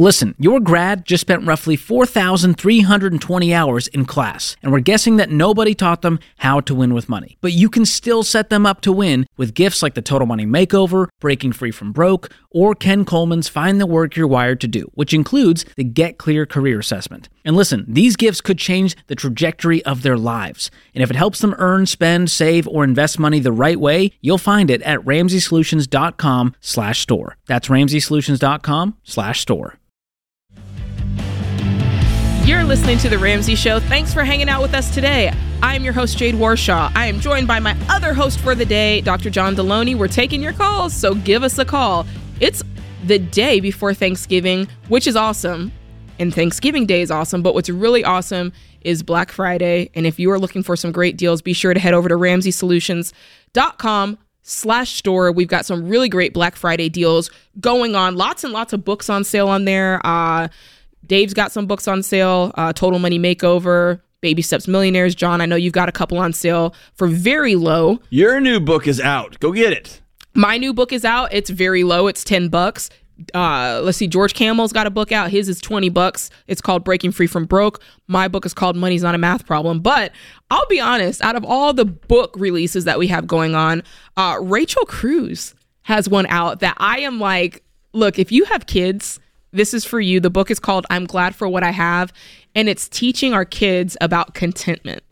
Listen, 0.00 0.36
your 0.38 0.60
grad 0.60 1.04
just 1.04 1.22
spent 1.22 1.44
roughly 1.44 1.74
4,320 1.74 3.52
hours 3.52 3.88
in 3.88 4.04
class, 4.04 4.56
and 4.62 4.70
we're 4.70 4.78
guessing 4.78 5.16
that 5.16 5.28
nobody 5.28 5.74
taught 5.74 6.02
them 6.02 6.20
how 6.36 6.60
to 6.60 6.72
win 6.72 6.94
with 6.94 7.08
money. 7.08 7.36
But 7.40 7.50
you 7.50 7.68
can 7.68 7.84
still 7.84 8.22
set 8.22 8.48
them 8.48 8.64
up 8.64 8.80
to 8.82 8.92
win 8.92 9.26
with 9.36 9.54
gifts 9.54 9.82
like 9.82 9.94
the 9.94 10.00
Total 10.00 10.24
Money 10.24 10.46
Makeover, 10.46 11.08
Breaking 11.18 11.50
Free 11.50 11.72
from 11.72 11.90
Broke, 11.90 12.30
or 12.52 12.76
Ken 12.76 13.04
Coleman's 13.04 13.48
Find 13.48 13.80
the 13.80 13.88
Work 13.88 14.14
You're 14.14 14.28
Wired 14.28 14.60
to 14.60 14.68
Do, 14.68 14.88
which 14.94 15.12
includes 15.12 15.64
the 15.76 15.82
Get 15.82 16.16
Clear 16.16 16.46
Career 16.46 16.78
Assessment. 16.78 17.28
And 17.44 17.56
listen, 17.56 17.84
these 17.88 18.14
gifts 18.14 18.40
could 18.40 18.58
change 18.58 18.94
the 19.08 19.16
trajectory 19.16 19.84
of 19.84 20.02
their 20.02 20.16
lives. 20.16 20.70
And 20.94 21.02
if 21.02 21.10
it 21.10 21.16
helps 21.16 21.40
them 21.40 21.56
earn, 21.58 21.86
spend, 21.86 22.30
save, 22.30 22.68
or 22.68 22.84
invest 22.84 23.18
money 23.18 23.40
the 23.40 23.50
right 23.50 23.80
way, 23.80 24.12
you'll 24.20 24.38
find 24.38 24.70
it 24.70 24.80
at 24.82 25.00
RamseySolutions.com 25.00 26.54
slash 26.60 27.00
store. 27.00 27.36
That's 27.46 27.66
RamseySolutions.com 27.66 28.96
slash 29.02 29.40
store. 29.40 29.74
You're 32.48 32.64
listening 32.64 32.96
to 33.00 33.10
The 33.10 33.18
Ramsey 33.18 33.54
Show. 33.54 33.78
Thanks 33.78 34.14
for 34.14 34.24
hanging 34.24 34.48
out 34.48 34.62
with 34.62 34.72
us 34.72 34.94
today. 34.94 35.30
I'm 35.62 35.84
your 35.84 35.92
host, 35.92 36.16
Jade 36.16 36.34
Warshaw. 36.34 36.90
I 36.94 37.04
am 37.04 37.20
joined 37.20 37.46
by 37.46 37.60
my 37.60 37.76
other 37.90 38.14
host 38.14 38.40
for 38.40 38.54
the 38.54 38.64
day, 38.64 39.02
Dr. 39.02 39.28
John 39.28 39.54
Delony. 39.54 39.94
We're 39.94 40.08
taking 40.08 40.42
your 40.42 40.54
calls, 40.54 40.94
so 40.94 41.14
give 41.14 41.42
us 41.42 41.58
a 41.58 41.66
call. 41.66 42.06
It's 42.40 42.62
the 43.04 43.18
day 43.18 43.60
before 43.60 43.92
Thanksgiving, 43.92 44.66
which 44.88 45.06
is 45.06 45.14
awesome. 45.14 45.70
And 46.18 46.34
Thanksgiving 46.34 46.86
Day 46.86 47.02
is 47.02 47.10
awesome, 47.10 47.42
but 47.42 47.52
what's 47.52 47.68
really 47.68 48.02
awesome 48.02 48.54
is 48.80 49.02
Black 49.02 49.30
Friday. 49.30 49.90
And 49.94 50.06
if 50.06 50.18
you 50.18 50.30
are 50.30 50.38
looking 50.38 50.62
for 50.62 50.74
some 50.74 50.90
great 50.90 51.18
deals, 51.18 51.42
be 51.42 51.52
sure 51.52 51.74
to 51.74 51.80
head 51.80 51.92
over 51.92 52.08
to 52.08 52.14
RamseySolutions.com 52.14 54.18
slash 54.42 54.94
store. 54.94 55.32
We've 55.32 55.48
got 55.48 55.66
some 55.66 55.86
really 55.86 56.08
great 56.08 56.32
Black 56.32 56.56
Friday 56.56 56.88
deals 56.88 57.30
going 57.60 57.94
on. 57.94 58.16
Lots 58.16 58.42
and 58.42 58.54
lots 58.54 58.72
of 58.72 58.86
books 58.86 59.10
on 59.10 59.22
sale 59.22 59.48
on 59.48 59.66
there. 59.66 60.00
Uh, 60.02 60.48
Dave's 61.08 61.34
got 61.34 61.52
some 61.52 61.66
books 61.66 61.88
on 61.88 62.02
sale. 62.02 62.52
Uh, 62.54 62.72
Total 62.72 62.98
Money 62.98 63.18
Makeover, 63.18 64.00
Baby 64.20 64.42
Steps 64.42 64.68
Millionaires. 64.68 65.14
John, 65.14 65.40
I 65.40 65.46
know 65.46 65.56
you've 65.56 65.72
got 65.72 65.88
a 65.88 65.92
couple 65.92 66.18
on 66.18 66.32
sale 66.32 66.74
for 66.94 67.08
very 67.08 67.56
low. 67.56 67.98
Your 68.10 68.40
new 68.40 68.60
book 68.60 68.86
is 68.86 69.00
out. 69.00 69.40
Go 69.40 69.52
get 69.52 69.72
it. 69.72 70.00
My 70.34 70.56
new 70.58 70.72
book 70.72 70.92
is 70.92 71.04
out. 71.04 71.32
It's 71.32 71.50
very 71.50 71.82
low. 71.82 72.06
It's 72.06 72.22
10 72.22 72.48
bucks. 72.48 72.90
Uh, 73.34 73.80
let's 73.82 73.98
see, 73.98 74.06
George 74.06 74.32
Kamel's 74.32 74.72
got 74.72 74.86
a 74.86 74.90
book 74.90 75.10
out. 75.10 75.30
His 75.30 75.48
is 75.48 75.60
20 75.60 75.88
bucks. 75.88 76.30
It's 76.46 76.60
called 76.60 76.84
Breaking 76.84 77.10
Free 77.10 77.26
from 77.26 77.46
Broke. 77.46 77.82
My 78.06 78.28
book 78.28 78.46
is 78.46 78.54
called 78.54 78.76
Money's 78.76 79.02
Not 79.02 79.16
a 79.16 79.18
Math 79.18 79.44
Problem. 79.44 79.80
But 79.80 80.12
I'll 80.50 80.66
be 80.66 80.78
honest, 80.78 81.20
out 81.22 81.34
of 81.34 81.44
all 81.44 81.72
the 81.72 81.84
book 81.84 82.34
releases 82.36 82.84
that 82.84 82.98
we 82.98 83.08
have 83.08 83.26
going 83.26 83.56
on, 83.56 83.82
uh, 84.16 84.36
Rachel 84.40 84.84
Cruz 84.84 85.54
has 85.82 86.08
one 86.08 86.26
out 86.26 86.60
that 86.60 86.76
I 86.78 87.00
am 87.00 87.18
like, 87.18 87.64
look, 87.92 88.18
if 88.18 88.30
you 88.30 88.44
have 88.44 88.66
kids, 88.66 89.18
this 89.52 89.74
is 89.74 89.84
for 89.84 90.00
you. 90.00 90.20
The 90.20 90.30
book 90.30 90.50
is 90.50 90.58
called 90.58 90.86
I'm 90.90 91.06
Glad 91.06 91.34
for 91.34 91.48
What 91.48 91.62
I 91.62 91.70
Have, 91.70 92.12
and 92.54 92.68
it's 92.68 92.88
teaching 92.88 93.34
our 93.34 93.44
kids 93.44 93.96
about 94.00 94.34
contentment. 94.34 95.02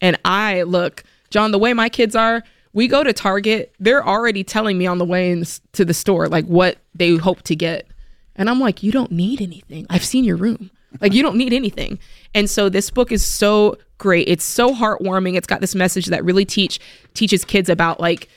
And 0.00 0.18
I 0.24 0.62
look, 0.62 1.04
John, 1.30 1.52
the 1.52 1.58
way 1.58 1.72
my 1.72 1.88
kids 1.88 2.16
are, 2.16 2.42
we 2.72 2.88
go 2.88 3.04
to 3.04 3.12
Target, 3.12 3.74
they're 3.78 4.06
already 4.06 4.44
telling 4.44 4.78
me 4.78 4.86
on 4.86 4.98
the 4.98 5.04
way 5.04 5.30
in, 5.30 5.44
to 5.72 5.84
the 5.84 5.94
store 5.94 6.28
like 6.28 6.46
what 6.46 6.78
they 6.94 7.16
hope 7.16 7.42
to 7.42 7.56
get. 7.56 7.86
And 8.34 8.48
I'm 8.48 8.60
like, 8.60 8.82
you 8.82 8.92
don't 8.92 9.12
need 9.12 9.42
anything. 9.42 9.86
I've 9.90 10.04
seen 10.04 10.24
your 10.24 10.36
room. 10.36 10.70
Like 11.00 11.12
you 11.12 11.22
don't 11.22 11.36
need 11.36 11.52
anything. 11.52 11.98
And 12.34 12.48
so 12.48 12.68
this 12.68 12.90
book 12.90 13.12
is 13.12 13.24
so 13.24 13.78
great. 13.98 14.28
It's 14.28 14.44
so 14.44 14.74
heartwarming. 14.74 15.36
It's 15.36 15.46
got 15.46 15.60
this 15.60 15.74
message 15.74 16.06
that 16.06 16.24
really 16.24 16.44
teach 16.44 16.80
teaches 17.14 17.44
kids 17.44 17.68
about 17.68 18.00
like 18.00 18.28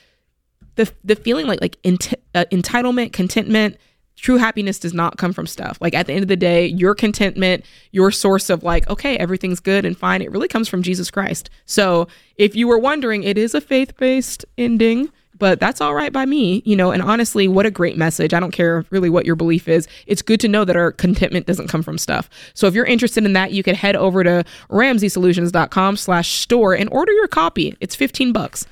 the 0.76 0.91
the 1.03 1.15
feeling 1.15 1.48
like 1.48 1.61
like 1.61 1.77
ent- 1.84 2.14
uh, 2.34 2.45
entitlement, 2.52 3.14
contentment, 3.14 3.77
true 4.16 4.38
happiness 4.38 4.80
does 4.80 4.94
not 4.94 5.18
come 5.18 5.34
from 5.34 5.48
stuff. 5.48 5.78
Like 5.82 5.94
at 5.94 6.08
the 6.08 6.14
end 6.14 6.24
of 6.24 6.28
the 6.28 6.36
day, 6.36 6.68
your 6.68 6.96
contentment, 6.96 7.66
your 7.92 8.12
source 8.12 8.50
of 8.50 8.64
like, 8.64 8.90
okay, 8.90 9.18
everything's 9.18 9.60
good 9.60 9.86
and 9.86 9.98
fine, 9.98 10.22
it 10.22 10.32
really 10.32 10.48
comes 10.48 10.68
from 10.68 10.82
Jesus 10.82 11.12
Christ. 11.12 11.50
So 11.66 12.08
if 12.38 12.56
you 12.56 12.68
were 12.68 12.80
wondering, 12.80 13.24
it 13.24 13.38
is 13.38 13.54
a 13.54 13.62
faith 13.62 13.96
based 13.98 14.46
ending, 14.58 15.10
but 15.38 15.60
that's 15.60 15.82
all 15.82 15.94
right 15.94 16.14
by 16.14 16.26
me, 16.26 16.62
you 16.66 16.76
know. 16.76 16.92
And 16.92 17.02
honestly, 17.02 17.48
what 17.48 17.66
a 17.66 17.72
great 17.72 17.98
message. 17.98 18.34
I 18.34 18.40
don't 18.40 18.52
care 18.52 18.86
really 18.90 19.10
what 19.10 19.26
your 19.26 19.36
belief 19.36 19.68
is. 19.68 19.88
It's 20.08 20.22
good 20.22 20.40
to 20.40 20.48
know 20.48 20.64
that 20.64 20.78
our 20.78 20.92
contentment 20.94 21.46
doesn't 21.46 21.68
come 21.68 21.84
from 21.84 21.98
stuff. 21.98 22.30
So 22.54 22.68
if 22.68 22.74
you're 22.74 22.86
interested 22.86 23.26
in 23.26 23.34
that, 23.34 23.52
you 23.52 23.62
can 23.62 23.76
head 23.76 23.98
over 23.98 24.24
to 24.24 24.46
ramseysolutions.com 24.70 25.98
slash 25.98 26.40
store 26.40 26.74
and 26.74 26.90
order 26.90 27.12
your 27.12 27.28
copy. 27.28 27.76
It's 27.82 27.96
15 27.96 28.32
bucks. 28.32 28.66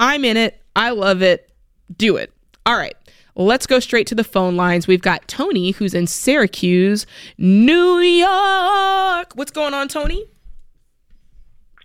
I'm 0.00 0.24
in 0.24 0.36
it. 0.36 0.60
I 0.74 0.90
love 0.90 1.22
it. 1.22 1.50
Do 1.96 2.16
it. 2.16 2.32
All 2.66 2.76
right 2.76 2.96
let's 3.38 3.66
go 3.66 3.80
straight 3.80 4.06
to 4.08 4.14
the 4.14 4.24
phone 4.24 4.56
lines. 4.56 4.86
We've 4.86 5.00
got 5.00 5.26
Tony, 5.28 5.70
who's 5.70 5.94
in 5.94 6.06
Syracuse, 6.06 7.06
New 7.38 7.98
York. 7.98 9.32
What's 9.34 9.50
going 9.52 9.72
on, 9.72 9.88
Tony? 9.88 10.26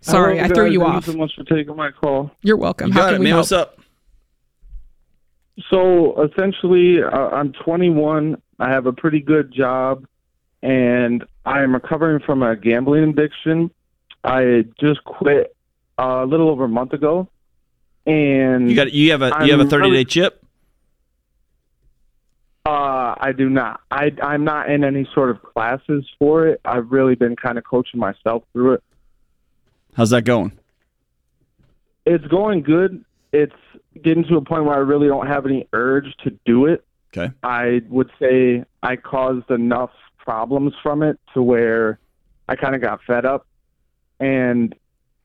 Sorry, 0.01 0.37
Hello, 0.37 0.45
I 0.45 0.53
threw 0.53 0.65
guys. 0.65 0.73
you 0.73 0.79
Thank 0.81 0.93
off. 0.95 1.05
so 1.05 1.13
much 1.13 1.31
for 1.35 1.43
taking 1.45 1.75
my 1.77 1.91
call. 1.91 2.31
You're 2.41 2.57
welcome. 2.57 2.87
You 2.89 2.93
How 2.93 2.99
got 3.01 3.05
can 3.07 3.15
it, 3.15 3.19
we 3.19 3.23
man. 3.25 3.31
help? 3.33 3.39
What's 3.43 3.51
up? 3.53 3.79
So 5.69 6.21
essentially, 6.23 7.01
uh, 7.01 7.09
I'm 7.29 7.53
21. 7.53 8.41
I 8.59 8.69
have 8.69 8.85
a 8.85 8.93
pretty 8.93 9.19
good 9.21 9.51
job, 9.53 10.05
and 10.61 11.23
I'm 11.45 11.73
recovering 11.73 12.19
from 12.19 12.43
a 12.43 12.55
gambling 12.55 13.03
addiction. 13.09 13.71
I 14.23 14.65
just 14.79 15.03
quit 15.03 15.55
uh, 15.99 16.23
a 16.23 16.25
little 16.25 16.49
over 16.49 16.63
a 16.65 16.69
month 16.69 16.93
ago, 16.93 17.29
and 18.05 18.69
You 18.69 18.75
got 18.75 18.91
you 18.93 19.11
have 19.11 19.21
a 19.21 19.27
you 19.45 19.51
have 19.51 19.59
a 19.59 19.63
I'm 19.63 19.69
30 19.69 19.81
really- 19.89 20.03
day 20.03 20.09
chip. 20.09 20.42
Uh, 22.65 23.15
I 23.17 23.33
do 23.37 23.49
not. 23.49 23.81
I 23.91 24.11
I'm 24.21 24.45
not 24.45 24.69
in 24.69 24.83
any 24.83 25.07
sort 25.13 25.29
of 25.29 25.41
classes 25.41 26.07
for 26.17 26.47
it. 26.47 26.61
I've 26.63 26.91
really 26.91 27.15
been 27.15 27.35
kind 27.35 27.57
of 27.57 27.65
coaching 27.65 27.99
myself 27.99 28.43
through 28.53 28.73
it. 28.73 28.83
How's 29.95 30.11
that 30.11 30.23
going? 30.23 30.53
It's 32.05 32.25
going 32.27 32.63
good. 32.63 33.03
It's 33.33 33.55
getting 34.01 34.23
to 34.25 34.37
a 34.37 34.41
point 34.41 34.65
where 34.65 34.75
I 34.75 34.79
really 34.79 35.07
don't 35.07 35.27
have 35.27 35.45
any 35.45 35.67
urge 35.73 36.15
to 36.23 36.31
do 36.45 36.65
it. 36.67 36.85
Okay. 37.15 37.33
I 37.43 37.81
would 37.89 38.09
say 38.19 38.63
I 38.81 38.95
caused 38.95 39.51
enough 39.51 39.91
problems 40.17 40.73
from 40.81 41.03
it 41.03 41.19
to 41.33 41.41
where 41.41 41.99
I 42.47 42.55
kind 42.55 42.75
of 42.75 42.81
got 42.81 43.01
fed 43.05 43.25
up. 43.25 43.45
And 44.19 44.73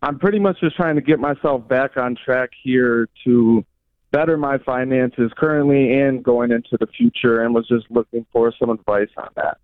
I'm 0.02 0.18
pretty 0.18 0.38
much 0.38 0.60
just 0.60 0.76
trying 0.76 0.96
to 0.96 1.02
get 1.02 1.18
myself 1.18 1.66
back 1.66 1.96
on 1.96 2.16
track 2.16 2.50
here 2.62 3.08
to 3.24 3.64
better 4.10 4.36
my 4.36 4.58
finances 4.58 5.30
currently 5.36 5.92
and 6.00 6.22
going 6.22 6.50
into 6.50 6.76
the 6.78 6.86
future 6.86 7.42
and 7.42 7.54
was 7.54 7.66
just 7.68 7.86
looking 7.90 8.26
for 8.32 8.52
some 8.58 8.70
advice 8.70 9.10
on 9.16 9.28
that. 9.36 9.58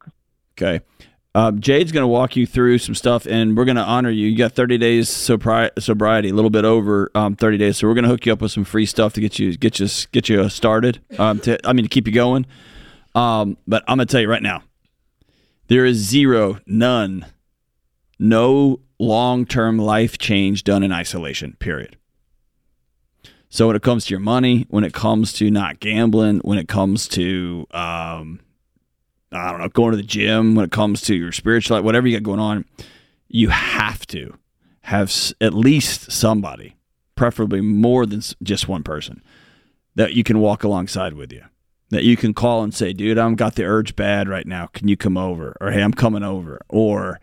Okay. 0.52 0.84
Um, 1.36 1.60
Jade's 1.60 1.90
going 1.90 2.04
to 2.04 2.08
walk 2.08 2.36
you 2.36 2.46
through 2.46 2.78
some 2.78 2.94
stuff, 2.94 3.26
and 3.26 3.56
we're 3.56 3.64
going 3.64 3.76
to 3.76 3.82
honor 3.82 4.10
you. 4.10 4.28
You 4.28 4.38
got 4.38 4.52
30 4.52 4.78
days 4.78 5.08
sobri- 5.08 5.70
sobriety, 5.80 6.28
a 6.28 6.32
little 6.32 6.50
bit 6.50 6.64
over 6.64 7.10
um, 7.16 7.34
30 7.34 7.58
days, 7.58 7.76
so 7.76 7.88
we're 7.88 7.94
going 7.94 8.04
to 8.04 8.10
hook 8.10 8.24
you 8.24 8.32
up 8.32 8.40
with 8.40 8.52
some 8.52 8.62
free 8.62 8.86
stuff 8.86 9.14
to 9.14 9.20
get 9.20 9.38
you 9.40 9.56
get 9.56 9.80
you 9.80 9.88
get 10.12 10.28
you 10.28 10.48
started. 10.48 11.00
Um, 11.18 11.40
to, 11.40 11.58
I 11.66 11.72
mean, 11.72 11.84
to 11.84 11.88
keep 11.88 12.06
you 12.06 12.12
going. 12.12 12.46
Um, 13.16 13.56
but 13.66 13.82
I'm 13.88 13.96
going 13.96 14.06
to 14.06 14.12
tell 14.12 14.20
you 14.20 14.30
right 14.30 14.42
now, 14.42 14.62
there 15.66 15.84
is 15.84 15.96
zero, 15.96 16.60
none, 16.66 17.26
no 18.20 18.80
long 19.00 19.44
term 19.44 19.76
life 19.76 20.18
change 20.18 20.62
done 20.62 20.84
in 20.84 20.92
isolation. 20.92 21.56
Period. 21.58 21.96
So 23.54 23.68
when 23.68 23.76
it 23.76 23.82
comes 23.82 24.06
to 24.06 24.10
your 24.10 24.18
money, 24.18 24.66
when 24.68 24.82
it 24.82 24.92
comes 24.92 25.32
to 25.34 25.48
not 25.48 25.78
gambling, 25.78 26.40
when 26.40 26.58
it 26.58 26.66
comes 26.66 27.06
to 27.10 27.68
um, 27.70 28.40
I 29.30 29.52
don't 29.52 29.60
know, 29.60 29.68
going 29.68 29.92
to 29.92 29.96
the 29.96 30.02
gym, 30.02 30.56
when 30.56 30.64
it 30.64 30.72
comes 30.72 31.02
to 31.02 31.14
your 31.14 31.30
spiritual 31.30 31.76
life, 31.76 31.84
whatever 31.84 32.08
you 32.08 32.18
got 32.18 32.24
going 32.24 32.40
on, 32.40 32.64
you 33.28 33.50
have 33.50 34.08
to 34.08 34.36
have 34.80 35.14
at 35.40 35.54
least 35.54 36.10
somebody, 36.10 36.74
preferably 37.14 37.60
more 37.60 38.06
than 38.06 38.22
just 38.42 38.66
one 38.66 38.82
person, 38.82 39.22
that 39.94 40.14
you 40.14 40.24
can 40.24 40.40
walk 40.40 40.64
alongside 40.64 41.12
with 41.12 41.32
you. 41.32 41.44
That 41.90 42.02
you 42.02 42.16
can 42.16 42.34
call 42.34 42.64
and 42.64 42.74
say, 42.74 42.92
dude, 42.92 43.18
I've 43.18 43.36
got 43.36 43.54
the 43.54 43.62
urge 43.62 43.94
bad 43.94 44.28
right 44.28 44.48
now. 44.48 44.66
Can 44.66 44.88
you 44.88 44.96
come 44.96 45.16
over? 45.16 45.56
Or 45.60 45.70
hey, 45.70 45.80
I'm 45.80 45.94
coming 45.94 46.24
over. 46.24 46.60
Or 46.68 47.20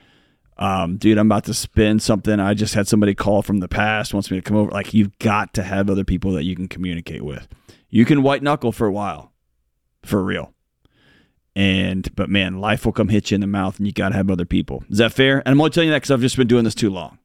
um, 0.58 0.98
dude, 0.98 1.18
I'm 1.18 1.28
about 1.28 1.46
to 1.46 1.54
spin 1.54 2.00
something. 2.00 2.40
I 2.40 2.54
just 2.54 2.74
had 2.74 2.88
somebody 2.88 3.16
call 3.16 3.42
from 3.42 3.60
the 3.60 3.68
past, 3.68 4.14
wants 4.14 4.30
me 4.30 4.38
to 4.38 4.42
come 4.42 4.58
over. 4.58 4.72
Like, 4.72 4.94
you've 4.94 5.18
got 5.20 5.54
to 5.56 5.64
have 5.64 5.90
other 5.90 6.04
people 6.04 6.32
that 6.34 6.44
you 6.44 6.56
can 6.56 6.68
communicate 6.68 7.24
with. 7.24 7.48
You 7.90 8.06
can 8.06 8.24
white 8.24 8.44
knuckle 8.44 8.72
for 8.72 8.88
a 8.88 8.92
while, 8.92 9.32
for 10.04 10.24
real. 10.24 10.54
And, 11.56 12.14
but 12.16 12.30
man, 12.30 12.60
life 12.60 12.86
will 12.86 12.94
come 12.94 13.10
hit 13.10 13.32
you 13.32 13.36
in 13.36 13.42
the 13.42 13.48
mouth 13.48 13.78
and 13.78 13.86
you 13.86 13.92
got 13.92 14.10
to 14.10 14.16
have 14.16 14.32
other 14.32 14.46
people. 14.46 14.84
Is 14.90 15.00
that 15.00 15.12
fair? 15.12 15.40
And 15.40 15.50
I'm 15.50 15.60
only 15.60 15.72
telling 15.72 15.88
you 15.88 15.94
that 15.94 15.98
because 15.98 16.12
I've 16.12 16.22
just 16.22 16.38
been 16.38 16.48
doing 16.48 16.64
this 16.64 16.76
too 16.76 16.90
long. 16.90 17.18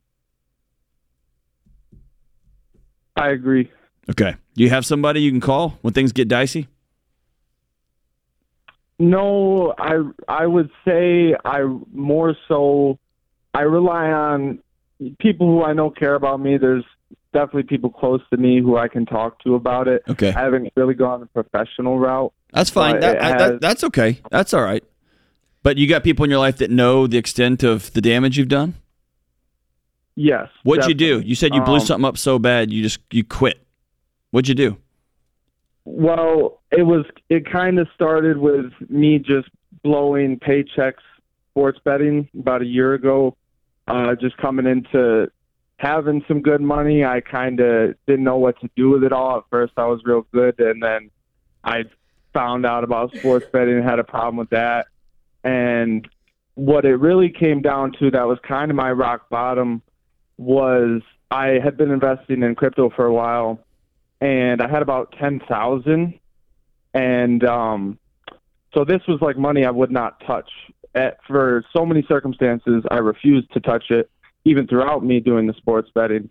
I 3.14 3.28
agree. 3.28 3.70
Okay. 4.10 4.34
Do 4.54 4.62
you 4.62 4.70
have 4.70 4.84
somebody 4.84 5.20
you 5.20 5.30
can 5.30 5.40
call 5.40 5.78
when 5.82 5.94
things 5.94 6.12
get 6.12 6.28
dicey? 6.28 6.68
No, 8.98 9.74
I 9.78 10.02
I 10.26 10.46
would 10.46 10.70
say 10.84 11.34
I 11.44 11.64
more 11.92 12.34
so 12.48 12.98
I 13.56 13.62
rely 13.62 14.10
on 14.10 14.58
people 15.18 15.46
who 15.46 15.62
I 15.62 15.72
know 15.72 15.88
care 15.90 16.14
about 16.14 16.40
me. 16.40 16.58
There's 16.58 16.84
definitely 17.32 17.62
people 17.64 17.90
close 17.90 18.20
to 18.30 18.36
me 18.36 18.60
who 18.60 18.76
I 18.76 18.88
can 18.88 19.06
talk 19.06 19.42
to 19.44 19.54
about 19.54 19.88
it. 19.88 20.02
Okay. 20.08 20.28
I 20.28 20.40
haven't 20.40 20.72
really 20.76 20.94
gone 20.94 21.20
the 21.20 21.26
professional 21.26 21.98
route. 21.98 22.32
That's 22.52 22.70
fine. 22.70 23.00
That, 23.00 23.22
I, 23.22 23.38
that, 23.38 23.60
that's 23.60 23.84
okay. 23.84 24.20
That's 24.30 24.52
all 24.54 24.62
right. 24.62 24.84
But 25.62 25.78
you 25.78 25.88
got 25.88 26.04
people 26.04 26.24
in 26.24 26.30
your 26.30 26.38
life 26.38 26.58
that 26.58 26.70
know 26.70 27.06
the 27.06 27.18
extent 27.18 27.62
of 27.62 27.92
the 27.94 28.00
damage 28.00 28.36
you've 28.38 28.48
done? 28.48 28.74
yes. 30.14 30.48
What'd 30.62 30.86
you 30.86 30.94
do? 30.94 31.20
You 31.20 31.34
said 31.34 31.54
you 31.54 31.62
blew 31.62 31.74
Um, 31.74 31.80
something 31.80 32.04
up 32.06 32.16
so 32.18 32.38
bad 32.38 32.70
you 32.72 32.82
just 32.82 33.00
you 33.10 33.24
quit. 33.24 33.58
What'd 34.30 34.48
you 34.48 34.54
do? 34.54 34.76
Well, 35.84 36.60
it 36.70 36.82
was 36.82 37.04
it 37.28 37.50
kind 37.50 37.78
of 37.78 37.88
started 37.94 38.38
with 38.38 38.72
me 38.88 39.18
just 39.18 39.48
blowing 39.82 40.38
paychecks 40.38 41.02
sports 41.50 41.78
betting 41.84 42.28
about 42.38 42.62
a 42.62 42.66
year 42.66 42.94
ago. 42.94 43.36
Uh, 43.86 44.14
just 44.16 44.36
coming 44.38 44.66
into 44.66 45.30
having 45.78 46.24
some 46.26 46.42
good 46.42 46.60
money, 46.60 47.04
I 47.04 47.20
kind 47.20 47.60
of 47.60 47.94
didn't 48.06 48.24
know 48.24 48.38
what 48.38 48.58
to 48.60 48.70
do 48.76 48.90
with 48.90 49.04
it 49.04 49.12
all. 49.12 49.38
At 49.38 49.44
first, 49.50 49.74
I 49.76 49.86
was 49.86 50.00
real 50.04 50.26
good, 50.32 50.58
and 50.58 50.82
then 50.82 51.10
I 51.62 51.84
found 52.32 52.66
out 52.66 52.84
about 52.84 53.16
sports 53.16 53.46
betting 53.52 53.76
and 53.76 53.84
had 53.84 53.98
a 53.98 54.04
problem 54.04 54.36
with 54.36 54.50
that. 54.50 54.86
And 55.44 56.08
what 56.54 56.84
it 56.84 56.96
really 56.96 57.30
came 57.30 57.62
down 57.62 57.92
to 58.00 58.10
that 58.10 58.26
was 58.26 58.38
kind 58.46 58.70
of 58.70 58.76
my 58.76 58.90
rock 58.90 59.28
bottom 59.28 59.82
was 60.36 61.02
I 61.30 61.58
had 61.62 61.76
been 61.76 61.90
investing 61.90 62.42
in 62.42 62.54
crypto 62.54 62.90
for 62.90 63.06
a 63.06 63.12
while 63.12 63.60
and 64.20 64.62
I 64.62 64.68
had 64.68 64.82
about 64.82 65.14
ten 65.18 65.40
thousand, 65.40 66.18
and 66.94 67.44
um, 67.44 67.98
so 68.74 68.84
this 68.84 69.02
was 69.06 69.20
like 69.20 69.36
money 69.36 69.64
I 69.64 69.70
would 69.70 69.90
not 69.90 70.20
touch. 70.26 70.50
At, 70.96 71.18
for 71.26 71.62
so 71.76 71.86
many 71.86 72.02
circumstances, 72.08 72.82
I 72.90 72.96
refused 72.96 73.52
to 73.52 73.60
touch 73.60 73.90
it, 73.90 74.10
even 74.44 74.66
throughout 74.66 75.04
me 75.04 75.20
doing 75.20 75.46
the 75.46 75.54
sports 75.54 75.90
betting, 75.94 76.30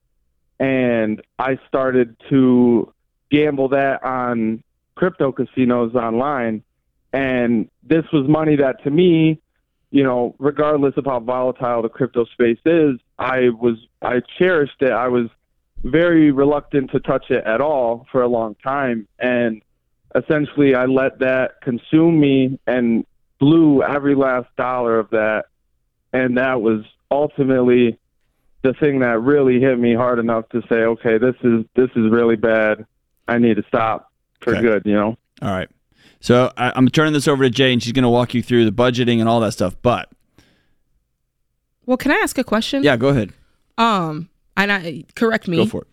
and 0.60 1.22
I 1.40 1.60
started 1.68 2.18
to 2.30 2.92
gamble 3.32 3.70
that 3.70 4.04
on 4.04 4.64
crypto 4.96 5.32
casinos 5.32 5.96
online, 5.96 6.64
and 7.14 7.70
this 7.84 8.04
was 8.12 8.28
money 8.28 8.56
that 8.58 8.84
to 8.84 8.90
me, 8.90 9.40
you 9.92 10.04
know, 10.04 10.36
regardless 10.40 10.94
of 10.98 11.06
how 11.06 11.20
volatile 11.20 11.82
the 11.82 11.90
crypto 11.90 12.26
space 12.26 12.60
is, 12.66 13.00
I 13.18 13.50
was 13.50 13.78
I 14.02 14.22
cherished 14.38 14.82
it. 14.82 14.92
I 14.92 15.08
was 15.08 15.30
very 15.84 16.32
reluctant 16.32 16.92
to 16.92 17.00
touch 17.00 17.30
it 17.30 17.44
at 17.46 17.62
all 17.62 18.06
for 18.12 18.22
a 18.22 18.28
long 18.28 18.56
time. 18.56 19.08
And 19.20 19.62
essentially 20.16 20.76
I 20.76 20.86
let 20.86 21.20
that 21.20 21.62
consume 21.62 22.20
me 22.20 22.60
and 22.66 23.06
blew 23.40 23.84
every 23.84 24.16
last 24.16 24.48
dollar 24.58 25.00
of 25.00 25.10
that 25.12 25.46
and 26.14 26.38
that 26.38 26.62
was 26.62 26.84
ultimately 27.12 27.98
the 28.64 28.74
thing 28.74 29.00
that 29.00 29.20
really 29.22 29.60
hit 29.60 29.78
me 29.78 29.94
hard 29.94 30.20
enough 30.20 30.48
to 30.50 30.62
say 30.70 30.78
okay 30.84 31.18
this 31.18 31.36
is 31.44 31.66
this 31.76 31.90
is 31.96 32.10
really 32.12 32.36
bad 32.36 32.86
I 33.28 33.38
need 33.38 33.58
to 33.58 33.64
stop 33.68 34.12
for 34.42 34.54
Okay. 34.54 34.62
good 34.62 34.82
you 34.86 34.94
know 34.94 35.18
All 35.42 35.52
right. 35.52 35.70
So 36.22 36.52
I, 36.58 36.72
I'm 36.76 36.90
turning 36.90 37.14
this 37.14 37.28
over 37.28 37.44
to 37.44 37.50
Jade, 37.52 37.74
and 37.74 37.84
she's 37.84 37.92
going 37.92 38.04
to 38.04 38.10
walk 38.10 38.34
you 38.34 38.42
through 38.42 38.66
the 38.66 38.72
budgeting 38.72 39.20
and 39.20 39.30
all 39.30 39.40
that 39.42 39.52
stuff. 39.52 39.76
But 39.84 40.10
Well, 41.86 41.98
can 41.98 42.12
I 42.12 42.16
ask 42.16 42.38
a 42.40 42.44
question? 42.44 42.82
yeah, 42.84 42.98
go 42.98 43.10
ahead. 43.10 43.32
Um, 43.78 44.30
and 44.58 44.72
I 44.72 45.04
correct 45.16 45.48
me. 45.48 45.58
Go 45.58 45.66
for 45.66 45.82
it. 45.82 45.88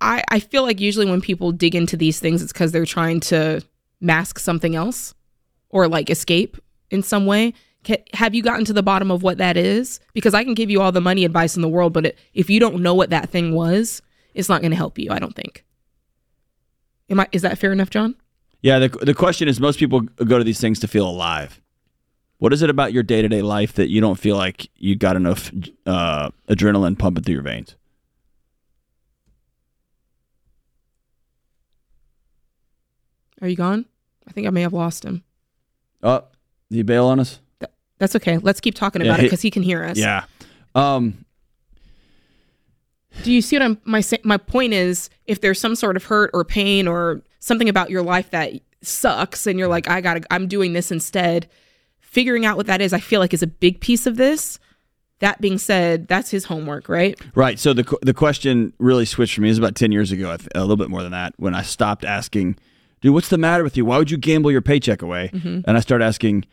I, 0.00 0.22
I 0.30 0.38
feel 0.40 0.62
like 0.62 0.80
usually 0.80 1.06
when 1.10 1.20
people 1.20 1.50
dig 1.50 1.74
into 1.74 1.96
these 1.96 2.20
things, 2.20 2.42
it's 2.42 2.52
because 2.52 2.70
they're 2.72 2.84
trying 2.86 3.20
to 3.20 3.62
mask 4.00 4.38
something 4.38 4.76
else 4.76 5.14
or 5.72 5.88
like 5.88 6.08
escape 6.10 6.56
in 6.90 7.02
some 7.02 7.26
way. 7.26 7.54
Have 8.14 8.34
you 8.34 8.42
gotten 8.42 8.64
to 8.66 8.72
the 8.72 8.82
bottom 8.82 9.10
of 9.10 9.24
what 9.24 9.38
that 9.38 9.56
is? 9.56 9.98
Because 10.12 10.34
I 10.34 10.44
can 10.44 10.54
give 10.54 10.70
you 10.70 10.80
all 10.80 10.92
the 10.92 11.00
money 11.00 11.24
advice 11.24 11.56
in 11.56 11.62
the 11.62 11.68
world, 11.68 11.92
but 11.92 12.06
it, 12.06 12.18
if 12.32 12.48
you 12.48 12.60
don't 12.60 12.80
know 12.80 12.94
what 12.94 13.10
that 13.10 13.30
thing 13.30 13.54
was, 13.54 14.00
it's 14.34 14.48
not 14.48 14.60
going 14.60 14.70
to 14.70 14.76
help 14.76 14.98
you. 14.98 15.10
I 15.10 15.18
don't 15.18 15.34
think. 15.34 15.64
Am 17.10 17.18
I? 17.18 17.26
Is 17.32 17.42
that 17.42 17.58
fair 17.58 17.72
enough, 17.72 17.90
John? 17.90 18.14
Yeah, 18.60 18.78
the, 18.78 18.88
the 18.88 19.14
question 19.14 19.48
is 19.48 19.58
most 19.58 19.80
people 19.80 20.02
go 20.02 20.38
to 20.38 20.44
these 20.44 20.60
things 20.60 20.78
to 20.80 20.86
feel 20.86 21.08
alive. 21.08 21.60
What 22.38 22.52
is 22.52 22.62
it 22.62 22.70
about 22.70 22.92
your 22.92 23.02
day 23.02 23.20
to 23.20 23.28
day 23.28 23.42
life 23.42 23.72
that 23.74 23.88
you 23.88 24.00
don't 24.00 24.18
feel 24.18 24.36
like 24.36 24.70
you 24.76 24.94
got 24.94 25.16
enough 25.16 25.50
uh, 25.86 26.30
adrenaline 26.48 26.98
pumping 26.98 27.24
through 27.24 27.34
your 27.34 27.42
veins? 27.42 27.74
Are 33.40 33.48
you 33.48 33.56
gone? 33.56 33.86
I 34.26 34.30
think 34.30 34.46
I 34.46 34.50
may 34.50 34.62
have 34.62 34.72
lost 34.72 35.04
him. 35.04 35.24
Oh, 36.02 36.24
did 36.70 36.78
you 36.78 36.84
bail 36.84 37.06
on 37.06 37.20
us? 37.20 37.40
That's 37.98 38.16
okay. 38.16 38.38
Let's 38.38 38.60
keep 38.60 38.74
talking 38.74 39.02
Yeah, 39.02 39.08
about 39.08 39.20
it 39.20 39.24
because 39.24 39.42
he 39.42 39.50
can 39.50 39.62
hear 39.62 39.84
us. 39.84 39.96
Yeah. 39.96 40.24
Um, 40.74 41.24
Do 43.22 43.30
you 43.30 43.42
see 43.42 43.56
what 43.56 43.62
I'm 43.62 43.78
my 43.84 44.02
my 44.24 44.38
point 44.38 44.72
is 44.72 45.10
if 45.26 45.40
there's 45.40 45.60
some 45.60 45.76
sort 45.76 45.96
of 45.96 46.04
hurt 46.04 46.30
or 46.34 46.44
pain 46.44 46.88
or 46.88 47.22
something 47.38 47.68
about 47.68 47.90
your 47.90 48.02
life 48.02 48.30
that 48.30 48.52
sucks 48.82 49.46
and 49.46 49.58
you're 49.58 49.68
like 49.68 49.88
I 49.88 50.00
got 50.00 50.14
to 50.14 50.22
I'm 50.32 50.48
doing 50.48 50.72
this 50.72 50.90
instead. 50.90 51.48
Figuring 52.00 52.44
out 52.44 52.56
what 52.56 52.66
that 52.66 52.80
is 52.80 52.92
I 52.92 53.00
feel 53.00 53.20
like 53.20 53.32
is 53.32 53.42
a 53.42 53.46
big 53.46 53.80
piece 53.80 54.06
of 54.06 54.16
this. 54.16 54.58
That 55.20 55.40
being 55.40 55.56
said, 55.58 56.08
that's 56.08 56.30
his 56.32 56.46
homework, 56.46 56.88
right? 56.88 57.16
Right. 57.36 57.58
So 57.58 57.72
the 57.72 57.84
the 58.02 58.12
question 58.14 58.72
really 58.78 59.04
switched 59.04 59.36
for 59.36 59.42
me. 59.42 59.48
It 59.48 59.52
was 59.52 59.58
about 59.58 59.76
ten 59.76 59.92
years 59.92 60.10
ago, 60.10 60.36
a 60.56 60.60
little 60.60 60.76
bit 60.76 60.90
more 60.90 61.02
than 61.04 61.12
that, 61.12 61.34
when 61.36 61.54
I 61.54 61.62
stopped 61.62 62.04
asking, 62.04 62.56
"Dude, 63.02 63.12
what's 63.12 63.28
the 63.28 63.36
matter 63.38 63.62
with 63.62 63.76
you? 63.76 63.84
Why 63.84 63.98
would 63.98 64.10
you 64.10 64.16
gamble 64.16 64.50
your 64.50 64.62
paycheck 64.62 65.02
away?" 65.02 65.30
Mm-hmm. 65.34 65.60
And 65.66 65.76
I 65.76 65.80
start 65.80 66.00
asking, 66.00 66.46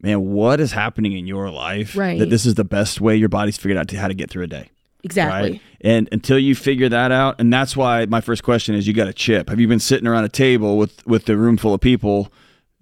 "Man, 0.00 0.20
what 0.20 0.60
is 0.60 0.72
happening 0.72 1.12
in 1.12 1.26
your 1.26 1.50
life 1.50 1.96
Right. 1.96 2.18
that 2.20 2.30
this 2.30 2.46
is 2.46 2.54
the 2.54 2.64
best 2.64 3.00
way 3.00 3.16
your 3.16 3.28
body's 3.28 3.56
figured 3.56 3.76
out 3.78 3.88
to 3.88 3.98
how 3.98 4.06
to 4.06 4.14
get 4.14 4.30
through 4.30 4.44
a 4.44 4.48
day?" 4.48 4.70
Exactly. 5.02 5.50
Right? 5.52 5.60
And 5.82 6.08
until 6.12 6.38
you 6.38 6.54
figure 6.54 6.88
that 6.88 7.12
out, 7.12 7.40
and 7.40 7.52
that's 7.52 7.76
why 7.76 8.06
my 8.06 8.20
first 8.20 8.42
question 8.42 8.74
is: 8.74 8.86
You 8.86 8.92
got 8.94 9.08
a 9.08 9.12
chip? 9.12 9.48
Have 9.50 9.58
you 9.60 9.66
been 9.68 9.80
sitting 9.80 10.06
around 10.06 10.24
a 10.24 10.28
table 10.28 10.78
with 10.78 11.04
with 11.06 11.28
a 11.28 11.36
room 11.36 11.56
full 11.56 11.74
of 11.74 11.80
people? 11.80 12.32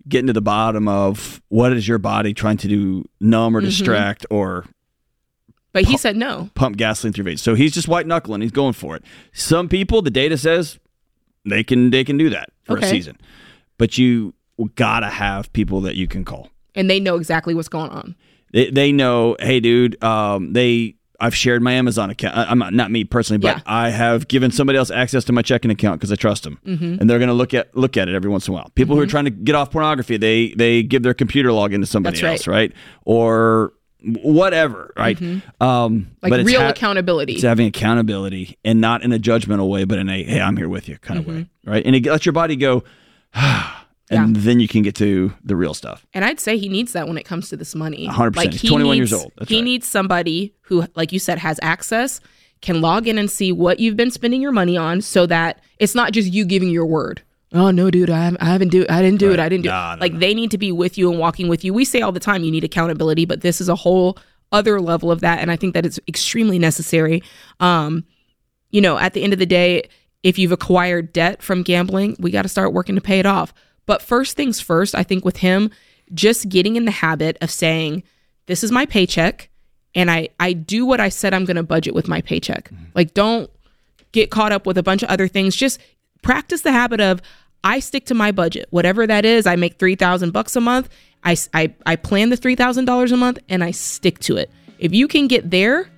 Getting 0.07 0.27
to 0.27 0.33
the 0.35 0.43
bottom 0.43 0.87
of 0.87 1.41
what 1.49 1.73
is 1.73 1.89
your 1.89 1.97
body 1.99 2.35
trying 2.35 2.59
to 2.59 2.69
do, 2.69 3.05
numb 3.21 3.57
or 3.57 3.63
Mhm. 3.63 3.65
distract 3.65 4.27
or 4.29 4.67
But 5.73 5.85
he 5.85 5.97
said 5.97 6.15
no. 6.17 6.51
pump 6.55 6.77
gasoline 6.77 7.13
through 7.15 7.25
veins. 7.25 7.41
So 7.43 7.55
he's 7.55 7.73
just 7.73 7.89
white 7.89 8.07
knuckling. 8.07 8.43
He's 8.43 8.51
going 8.53 8.75
for 8.75 8.97
it. 8.97 9.03
Some 9.33 9.67
people, 9.69 10.03
the 10.03 10.11
data 10.11 10.37
says 10.37 10.79
they 11.45 11.65
can 11.65 11.91
they 11.91 12.05
can 12.05 12.17
do 12.17 12.31
that 12.31 12.51
for 12.65 12.77
Okay. 12.79 12.87
a 12.87 12.91
season, 12.91 13.19
but 13.79 13.99
you 13.99 14.35
gotta 14.77 15.09
have 15.09 15.53
people 15.53 15.81
that 15.83 15.97
you 15.97 16.07
can 16.07 16.25
call. 16.25 16.49
And 16.75 16.89
they 16.91 17.01
know 17.01 17.17
exactly 17.17 17.55
what's 17.55 17.69
going 17.69 17.91
on. 17.91 18.15
They, 18.53 18.71
they 18.71 18.93
know, 18.93 19.37
hey, 19.41 19.61
dude. 19.61 20.03
Um, 20.03 20.53
they 20.53 20.97
I've 21.21 21.35
shared 21.35 21.63
my 21.63 21.73
Amazon 21.73 22.11
account. 22.11 22.37
I- 22.37 22.45
I'm 22.47 22.59
not, 22.59 22.75
not 22.75 22.91
me 22.91 23.05
personally, 23.05 23.39
but 23.39 23.57
Yeah. 23.59 23.63
I 23.67 23.91
have 23.91 24.27
given 24.27 24.51
somebody 24.51 24.79
else 24.79 24.91
access 24.91 25.25
to 25.27 25.33
my 25.33 25.43
checking 25.43 25.71
account 25.71 26.01
because 26.01 26.11
I 26.13 26.17
trust 26.17 26.43
them, 26.43 26.59
Mhm. 26.67 27.01
and 27.01 27.09
they're 27.09 27.19
going 27.21 27.29
to 27.29 27.35
look 27.35 27.55
at 27.55 27.75
look 27.77 27.97
at 27.97 28.09
it 28.09 28.15
every 28.15 28.29
once 28.31 28.49
in 28.49 28.53
a 28.53 28.57
while. 28.57 28.71
People 28.75 28.97
who 28.97 29.03
are 29.03 29.07
trying 29.07 29.25
to 29.25 29.31
get 29.31 29.55
off 29.55 29.71
pornography, 29.71 30.17
they 30.17 30.49
they 30.57 30.83
give 30.83 31.03
their 31.03 31.15
computer 31.15 31.51
login 31.51 31.81
to 31.81 31.87
somebody 31.87 32.15
That's 32.21 32.23
right. 32.25 32.33
else, 32.33 32.47
right? 32.49 32.73
Or 33.05 33.73
whatever, 34.23 34.93
right? 34.97 35.19
Mhm. 35.19 35.43
Um, 35.61 36.09
Like 36.23 36.31
but 36.31 36.45
real 36.45 36.61
ha- 36.61 36.69
accountability. 36.71 37.35
it's 37.35 37.43
having 37.43 37.67
accountability 37.67 38.59
and 38.65 38.81
not 38.81 39.03
in 39.03 39.13
a 39.13 39.19
judgmental 39.19 39.69
way, 39.69 39.85
but 39.85 39.99
in 39.99 40.09
a 40.09 40.23
hey, 40.23 40.41
I'm 40.41 40.57
here 40.57 40.69
with 40.69 40.89
you 40.89 40.99
kind 40.99 41.19
of 41.21 41.27
way, 41.27 41.47
right? 41.65 41.85
And 41.85 41.95
it 41.97 42.05
lets 42.05 42.27
your 42.27 42.33
body 42.33 42.57
go, 42.57 42.85
and 44.11 44.37
then 44.37 44.61
you 44.61 44.69
can 44.69 44.83
get 44.83 44.95
to 44.97 45.33
the 45.45 45.57
real 45.57 45.75
stuff. 45.75 46.07
And 46.15 46.25
I'd 46.25 46.41
say 46.41 46.59
he 46.59 46.69
needs 46.69 46.93
that 46.93 47.09
when 47.09 47.17
it 47.19 47.25
comes 47.25 47.49
to 47.49 47.57
this 47.57 47.75
money. 47.75 48.07
100%. 48.07 48.53
He's 48.53 48.61
he 48.61 48.69
21 48.69 48.97
years 48.97 49.13
old. 49.13 49.33
That's 49.39 49.49
he 49.49 49.57
right. 49.57 49.65
needs 49.65 49.89
somebody 49.89 50.55
who, 50.63 50.87
like 50.95 51.13
you 51.13 51.19
said, 51.19 51.39
has 51.39 51.59
access, 51.63 52.21
can 52.61 52.81
log 52.81 53.09
in 53.09 53.19
and 53.19 53.31
see 53.31 53.53
what 53.53 53.81
you've 53.81 53.97
been 53.97 54.11
spending 54.11 54.41
your 54.43 54.53
money 54.53 54.77
on, 54.77 55.01
so 55.01 55.27
that 55.27 55.61
it's 55.79 55.95
not 55.95 56.13
just 56.13 56.33
you 56.33 56.45
giving 56.45 56.71
your 56.71 56.87
word. 56.87 57.23
Oh 57.55 57.71
no, 57.71 57.91
dude, 57.91 58.11
I, 58.11 58.25
haven't- 58.25 58.43
I 58.43 58.47
haven't 58.47 58.69
do, 58.69 58.85
I 58.89 59.01
didn't 59.01 59.21
do 59.21 59.33
it, 59.33 59.39
I 59.41 59.49
didn't 59.49 59.63
do 59.63 59.69
it. 59.71 59.73
Like 60.01 60.19
they 60.19 60.35
need 60.35 60.51
to 60.51 60.59
be 60.59 60.73
with 60.73 60.99
you 60.99 61.11
and 61.11 61.19
walking 61.19 61.49
with 61.49 61.65
you. 61.65 61.73
We 61.73 61.85
say 61.85 62.01
all 62.01 62.13
the 62.13 62.21
time 62.21 62.43
you 62.45 62.51
need 62.51 62.65
accountability, 62.65 63.25
but 63.27 63.41
this 63.43 63.61
is 63.61 63.69
a 63.69 63.77
whole 63.77 64.19
other 64.53 64.81
level 64.81 65.11
of 65.11 65.21
that, 65.21 65.39
and 65.39 65.51
I 65.51 65.57
think 65.57 65.75
that 65.75 65.87
it's 65.87 65.99
extremely 66.09 66.59
necessary. 66.59 67.23
Um, 67.61 68.05
you 68.71 68.81
know, 68.81 68.99
at 68.99 69.15
the 69.15 69.23
end 69.23 69.33
of 69.33 69.39
the 69.39 69.47
day, 69.47 69.89
if 70.23 70.39
you've 70.39 70.53
acquired 70.53 71.13
debt 71.13 71.43
from 71.43 71.63
gambling, 71.63 72.17
we 72.19 72.31
got 72.31 72.43
to 72.43 72.49
start 72.49 72.73
working 72.73 72.95
to 72.97 73.01
pay 73.01 73.19
it 73.21 73.27
off. 73.27 73.55
But 73.87 74.03
first 74.03 74.37
things 74.37 74.61
first, 74.61 74.95
I 74.95 75.03
think 75.03 75.25
with 75.25 75.37
him, 75.39 75.71
just 76.13 76.49
getting 76.49 76.77
in 76.77 76.85
the 76.87 76.91
habit 76.91 77.37
of 77.41 77.51
saying, 77.51 78.03
this 78.47 78.65
is 78.65 78.73
my 78.73 78.87
paycheck 78.87 79.49
and 79.95 80.11
I, 80.11 80.29
I 80.41 80.55
do 80.55 80.85
what 80.87 80.99
I 81.01 81.09
said 81.09 81.35
I'm 81.35 81.45
going 81.45 81.57
to 81.57 81.63
budget 81.63 81.95
with 81.95 82.09
my 82.09 82.21
paycheck. 82.21 82.71
Like, 82.95 83.15
don't 83.15 83.51
get 84.13 84.31
caught 84.31 84.51
up 84.53 84.67
with 84.67 84.77
a 84.79 84.83
bunch 84.83 85.03
of 85.03 85.09
other 85.09 85.29
things. 85.29 85.55
Just 85.55 85.79
practice 86.23 86.63
the 86.63 86.73
habit 86.73 87.01
of, 87.01 87.21
I 87.65 87.81
stick 87.81 88.05
to 88.07 88.15
my 88.15 88.31
budget, 88.31 88.67
whatever 88.71 89.07
that 89.07 89.25
is. 89.25 89.47
I 89.47 89.57
make 89.57 89.79
3000 89.79 90.33
bucks 90.33 90.55
a 90.55 90.61
month. 90.61 90.91
I, 91.25 91.37
I, 91.55 91.75
I 91.87 91.97
plan 91.97 92.29
the 92.29 92.37
$3,000 92.37 93.13
a 93.13 93.17
month 93.17 93.39
and 93.49 93.65
I 93.65 93.71
stick 93.71 94.19
to 94.21 94.37
it. 94.37 94.51
If 94.79 94.93
you 94.93 95.09
can 95.09 95.27
get 95.27 95.51
there, 95.51 95.89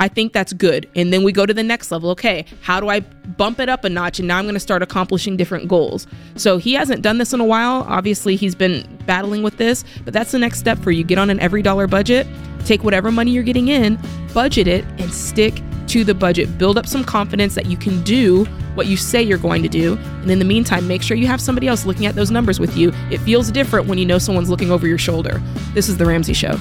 I 0.00 0.08
think 0.08 0.32
that's 0.32 0.52
good. 0.52 0.88
And 0.94 1.12
then 1.12 1.24
we 1.24 1.32
go 1.32 1.46
to 1.46 1.54
the 1.54 1.62
next 1.62 1.90
level. 1.90 2.10
Okay, 2.10 2.44
how 2.60 2.80
do 2.80 2.88
I 2.88 3.00
bump 3.00 3.58
it 3.58 3.68
up 3.68 3.84
a 3.84 3.88
notch? 3.88 4.18
And 4.18 4.28
now 4.28 4.38
I'm 4.38 4.44
going 4.44 4.54
to 4.54 4.60
start 4.60 4.82
accomplishing 4.82 5.36
different 5.36 5.68
goals. 5.68 6.06
So 6.36 6.58
he 6.58 6.74
hasn't 6.74 7.02
done 7.02 7.18
this 7.18 7.32
in 7.32 7.40
a 7.40 7.44
while. 7.44 7.84
Obviously, 7.88 8.36
he's 8.36 8.54
been 8.54 8.86
battling 9.06 9.42
with 9.42 9.56
this, 9.56 9.84
but 10.04 10.12
that's 10.12 10.30
the 10.30 10.38
next 10.38 10.58
step 10.58 10.78
for 10.78 10.90
you. 10.90 11.02
Get 11.02 11.18
on 11.18 11.30
an 11.30 11.38
EveryDollar 11.38 11.90
budget, 11.90 12.26
take 12.64 12.84
whatever 12.84 13.10
money 13.10 13.32
you're 13.32 13.42
getting 13.42 13.68
in, 13.68 13.98
budget 14.34 14.68
it, 14.68 14.84
and 14.98 15.12
stick 15.12 15.62
to 15.88 16.04
the 16.04 16.14
budget. 16.14 16.58
Build 16.58 16.78
up 16.78 16.86
some 16.86 17.02
confidence 17.04 17.54
that 17.54 17.66
you 17.66 17.76
can 17.76 18.02
do 18.02 18.44
what 18.74 18.86
you 18.86 18.96
say 18.96 19.22
you're 19.22 19.38
going 19.38 19.62
to 19.62 19.68
do. 19.68 19.96
And 20.22 20.30
in 20.30 20.38
the 20.38 20.44
meantime, 20.44 20.86
make 20.86 21.02
sure 21.02 21.16
you 21.16 21.26
have 21.26 21.40
somebody 21.40 21.66
else 21.66 21.84
looking 21.84 22.06
at 22.06 22.14
those 22.14 22.30
numbers 22.30 22.60
with 22.60 22.76
you. 22.76 22.92
It 23.10 23.18
feels 23.18 23.50
different 23.50 23.86
when 23.86 23.98
you 23.98 24.06
know 24.06 24.18
someone's 24.18 24.50
looking 24.50 24.70
over 24.70 24.86
your 24.86 24.98
shoulder. 24.98 25.42
This 25.74 25.88
is 25.88 25.96
The 25.96 26.06
Ramsey 26.06 26.34
Show. 26.34 26.56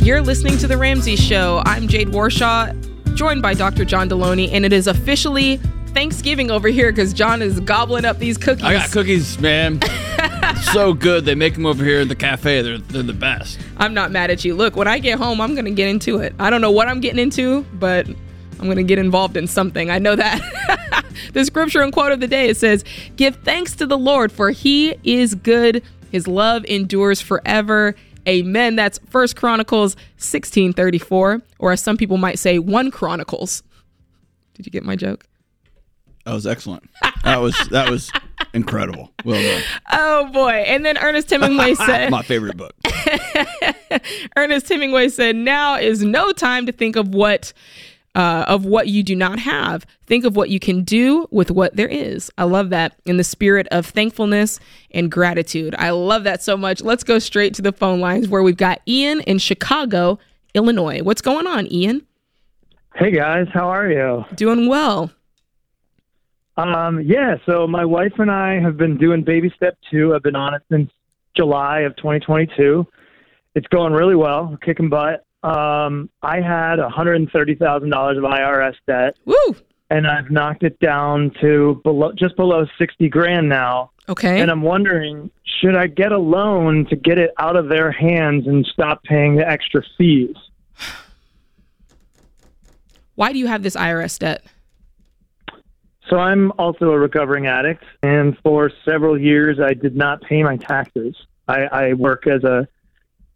You're 0.00 0.22
listening 0.22 0.56
to 0.58 0.66
The 0.66 0.78
Ramsey 0.78 1.16
Show. 1.16 1.62
I'm 1.66 1.86
Jade 1.86 2.08
Warshaw, 2.08 2.74
joined 3.14 3.42
by 3.42 3.54
Dr. 3.54 3.84
John 3.84 4.08
Delony, 4.08 4.50
and 4.52 4.64
it 4.64 4.72
is 4.72 4.86
officially 4.86 5.60
Thanksgiving 5.90 6.50
over 6.50 6.68
here 6.68 6.90
because 6.90 7.12
John 7.12 7.42
is 7.42 7.60
gobbling 7.60 8.04
up 8.04 8.18
these 8.18 8.38
cookies. 8.38 8.64
I 8.64 8.72
got 8.72 8.90
cookies, 8.90 9.38
man. 9.38 9.80
so 10.72 10.92
good. 10.92 11.24
They 11.24 11.34
make 11.34 11.54
them 11.54 11.66
over 11.66 11.84
here 11.84 12.00
at 12.00 12.08
the 12.08 12.14
cafe. 12.14 12.62
They're 12.62 12.78
they're 12.78 13.02
the 13.02 13.12
best. 13.12 13.60
I'm 13.76 13.94
not 13.94 14.10
mad 14.10 14.30
at 14.30 14.44
you. 14.44 14.54
Look, 14.54 14.76
when 14.76 14.88
I 14.88 14.98
get 14.98 15.18
home, 15.18 15.40
I'm 15.40 15.54
going 15.54 15.64
to 15.66 15.70
get 15.70 15.88
into 15.88 16.18
it. 16.18 16.34
I 16.38 16.50
don't 16.50 16.60
know 16.60 16.70
what 16.70 16.88
I'm 16.88 17.00
getting 17.00 17.18
into, 17.18 17.62
but 17.74 18.06
I'm 18.06 18.66
going 18.66 18.76
to 18.76 18.82
get 18.82 18.98
involved 18.98 19.36
in 19.36 19.46
something. 19.46 19.90
I 19.90 19.98
know 19.98 20.16
that. 20.16 21.04
the 21.32 21.44
scripture 21.44 21.82
and 21.82 21.92
quote 21.92 22.12
of 22.12 22.20
the 22.20 22.28
day 22.28 22.48
it 22.48 22.56
says, 22.56 22.84
"Give 23.16 23.36
thanks 23.36 23.74
to 23.76 23.86
the 23.86 23.98
Lord 23.98 24.32
for 24.32 24.50
he 24.50 24.94
is 25.04 25.34
good. 25.34 25.82
His 26.10 26.26
love 26.26 26.64
endures 26.66 27.20
forever." 27.20 27.94
Amen. 28.28 28.76
That's 28.76 28.98
First 29.08 29.36
Chronicles 29.36 29.96
16:34, 30.18 31.42
or 31.58 31.72
as 31.72 31.82
some 31.82 31.96
people 31.96 32.18
might 32.18 32.38
say, 32.38 32.58
1 32.58 32.90
Chronicles. 32.90 33.62
Did 34.54 34.66
you 34.66 34.72
get 34.72 34.84
my 34.84 34.94
joke? 34.94 35.26
That 36.30 36.34
was 36.34 36.46
excellent. 36.46 36.88
That 37.24 37.40
was 37.40 37.56
that 37.72 37.90
was 37.90 38.12
incredible. 38.54 39.10
Well 39.24 39.42
done. 39.42 39.62
Oh 39.90 40.30
boy. 40.30 40.50
And 40.52 40.86
then 40.86 40.96
Ernest 40.96 41.28
Hemingway 41.28 41.74
said 41.86 42.08
My 42.08 42.22
favorite 42.22 42.56
book. 42.56 42.72
Ernest 44.36 44.68
Hemingway 44.68 45.08
said, 45.08 45.34
"Now 45.34 45.74
is 45.74 46.04
no 46.04 46.30
time 46.30 46.66
to 46.66 46.72
think 46.72 46.94
of 46.94 47.08
what 47.08 47.52
uh, 48.14 48.44
of 48.46 48.64
what 48.64 48.86
you 48.86 49.02
do 49.02 49.16
not 49.16 49.40
have. 49.40 49.84
Think 50.06 50.24
of 50.24 50.36
what 50.36 50.50
you 50.50 50.60
can 50.60 50.84
do 50.84 51.26
with 51.32 51.50
what 51.50 51.74
there 51.74 51.88
is." 51.88 52.30
I 52.38 52.44
love 52.44 52.70
that 52.70 52.94
in 53.04 53.16
the 53.16 53.24
spirit 53.24 53.66
of 53.72 53.86
thankfulness 53.86 54.60
and 54.92 55.10
gratitude. 55.10 55.74
I 55.80 55.90
love 55.90 56.22
that 56.22 56.44
so 56.44 56.56
much. 56.56 56.80
Let's 56.80 57.02
go 57.02 57.18
straight 57.18 57.54
to 57.54 57.62
the 57.62 57.72
phone 57.72 57.98
lines 57.98 58.28
where 58.28 58.44
we've 58.44 58.56
got 58.56 58.82
Ian 58.86 59.20
in 59.22 59.38
Chicago, 59.38 60.20
Illinois. 60.54 61.02
What's 61.02 61.22
going 61.22 61.48
on, 61.48 61.66
Ian? 61.72 62.06
Hey 62.94 63.10
guys, 63.10 63.48
how 63.52 63.68
are 63.68 63.90
you? 63.90 64.24
Doing 64.36 64.68
well. 64.68 65.10
Um, 66.68 67.00
yeah, 67.00 67.36
so 67.46 67.66
my 67.66 67.84
wife 67.84 68.12
and 68.18 68.30
I 68.30 68.60
have 68.60 68.76
been 68.76 68.98
doing 68.98 69.22
baby 69.22 69.52
step 69.56 69.78
two. 69.90 70.14
I've 70.14 70.22
been 70.22 70.36
on 70.36 70.54
it 70.54 70.62
since 70.70 70.90
July 71.36 71.80
of 71.80 71.96
2022. 71.96 72.86
It's 73.54 73.66
going 73.68 73.92
really 73.92 74.14
well, 74.14 74.58
kicking 74.62 74.88
butt. 74.88 75.24
Um, 75.42 76.10
I 76.22 76.40
had 76.40 76.78
$130,000 76.78 78.18
of 78.18 78.24
IRS 78.24 78.74
debt. 78.86 79.16
Woo! 79.24 79.56
And 79.90 80.06
I've 80.06 80.30
knocked 80.30 80.62
it 80.62 80.78
down 80.80 81.32
to 81.40 81.80
below, 81.82 82.12
just 82.12 82.36
below 82.36 82.66
60 82.78 83.08
grand 83.08 83.48
now. 83.48 83.90
Okay. 84.08 84.40
And 84.40 84.50
I'm 84.50 84.62
wondering, 84.62 85.30
should 85.44 85.74
I 85.76 85.86
get 85.86 86.12
a 86.12 86.18
loan 86.18 86.86
to 86.90 86.96
get 86.96 87.18
it 87.18 87.30
out 87.38 87.56
of 87.56 87.68
their 87.68 87.90
hands 87.90 88.46
and 88.46 88.66
stop 88.66 89.02
paying 89.02 89.36
the 89.36 89.48
extra 89.48 89.82
fees? 89.96 90.36
Why 93.14 93.32
do 93.32 93.38
you 93.38 93.46
have 93.46 93.62
this 93.62 93.76
IRS 93.76 94.18
debt? 94.18 94.44
So 96.10 96.18
I'm 96.18 96.52
also 96.58 96.90
a 96.90 96.98
recovering 96.98 97.46
addict, 97.46 97.84
and 98.02 98.36
for 98.42 98.70
several 98.84 99.18
years 99.18 99.58
I 99.60 99.74
did 99.74 99.96
not 99.96 100.20
pay 100.22 100.42
my 100.42 100.56
taxes. 100.56 101.14
I, 101.46 101.62
I 101.62 101.92
work 101.92 102.26
as 102.26 102.42
a, 102.42 102.66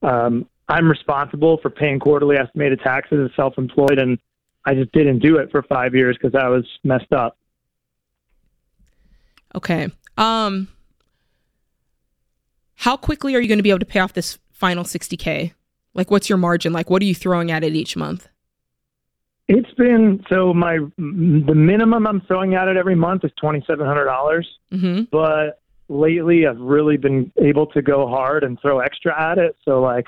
um, 0.03 0.49
I'm 0.69 0.89
responsible 0.89 1.59
for 1.59 1.71
paying 1.71 2.01
quarterly 2.01 2.37
estimated 2.37 2.81
taxes 2.81 3.31
as 3.31 3.37
self-employed, 3.37 3.99
and 3.99 4.19
I 4.65 4.75
just 4.75 4.91
didn't 4.91 5.21
do 5.21 5.37
it 5.37 5.53
for 5.53 5.63
five 5.63 5.95
years 5.95 6.17
because 6.21 6.35
I 6.35 6.49
was 6.49 6.67
messed 6.83 7.13
up. 7.13 7.37
Okay. 9.55 9.89
Um 10.19 10.69
how 12.77 12.97
quickly 12.97 13.35
are 13.35 13.41
you 13.41 13.49
going 13.49 13.59
to 13.59 13.63
be 13.63 13.71
able 13.71 13.79
to 13.79 13.87
pay 13.87 14.01
off 14.01 14.13
this 14.13 14.39
final 14.51 14.85
60k? 14.85 15.53
Like 15.95 16.11
what's 16.11 16.29
your 16.29 16.39
margin? 16.39 16.73
Like 16.73 16.91
what 16.91 17.01
are 17.03 17.05
you 17.05 17.15
throwing 17.15 17.51
at 17.51 17.63
it 17.63 17.75
each 17.75 17.97
month? 17.97 18.29
It's 19.47 19.71
been 19.75 20.25
so 20.31 20.55
my 20.55 20.79
the 20.97 21.55
minimum 21.55 22.07
I'm 22.07 22.23
throwing 22.23 22.55
at 22.55 22.69
it 22.69 22.77
every 22.77 22.95
month 22.95 23.25
is 23.25 23.31
twenty 23.41 23.63
seven 23.67 23.87
hundred 23.87 24.07
dollars, 24.07 24.49
Mhm. 24.73 25.09
but 25.11 25.61
lately 25.89 26.47
I've 26.47 26.59
really 26.61 26.97
been 26.97 27.31
able 27.39 27.67
to 27.69 27.83
go 27.83 28.07
hard 28.09 28.43
and 28.43 28.59
throw 28.61 28.79
extra 28.81 29.13
at 29.21 29.37
it. 29.39 29.55
So 29.65 29.83
like 29.83 30.07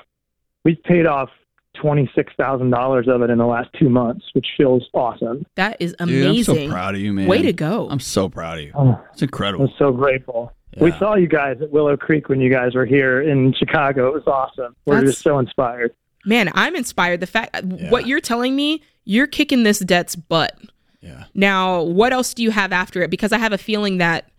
we've 0.65 0.81
paid 0.83 1.05
off 1.05 1.29
twenty 1.75 2.09
six 2.15 2.33
thousand 2.35 2.71
dollars 2.71 3.07
of 3.07 3.21
it 3.21 3.29
in 3.29 3.37
the 3.37 3.45
last 3.45 3.69
two 3.77 3.89
months, 3.89 4.25
which 4.33 4.47
feels 4.57 4.89
awesome. 4.95 5.45
That 5.53 5.77
is 5.79 5.91
Dude, 5.99 6.09
amazing. 6.09 6.57
I'm 6.57 6.67
so 6.67 6.71
proud 6.73 6.95
of 6.95 7.01
you, 7.01 7.13
man. 7.13 7.27
Way 7.27 7.43
to 7.43 7.53
go. 7.53 7.87
I'm 7.91 7.99
so 7.99 8.29
proud 8.29 8.57
of 8.57 8.63
you. 8.63 8.71
Oh. 8.73 8.99
It's 9.13 9.21
incredible. 9.21 9.65
I'm 9.65 9.73
so 9.77 9.91
grateful. 9.91 10.51
We 10.79 10.91
saw 10.93 11.15
you 11.15 11.27
guys 11.27 11.57
at 11.61 11.71
Willow 11.71 11.97
Creek 11.97 12.29
when 12.29 12.39
you 12.39 12.51
guys 12.51 12.75
were 12.75 12.85
here 12.85 13.19
in 13.21 13.51
Chicago. 13.53 14.07
It 14.09 14.13
was 14.13 14.27
awesome. 14.27 14.75
We're 14.85 14.95
That's- 14.95 15.13
just 15.13 15.23
so 15.23 15.39
inspired. 15.39 15.91
Man, 16.25 16.51
I'm 16.53 16.75
inspired. 16.75 17.19
The 17.19 17.25
fact 17.27 17.63
what 17.63 18.05
you're 18.05 18.19
telling 18.19 18.55
me, 18.55 18.83
you're 19.07 19.27
kicking 19.27 19.63
this 19.63 19.79
debt's 19.79 20.15
butt. 20.15 20.59
Yeah. 20.99 21.23
Now, 21.33 21.81
what 21.81 22.11
else 22.11 22.33
do 22.33 22.43
you 22.43 22.51
have 22.51 22.73
after 22.73 23.01
it? 23.01 23.09
Because 23.09 23.31
I 23.31 23.37
have 23.37 23.53
a 23.53 23.57
feeling 23.57 23.99
that 23.99 24.29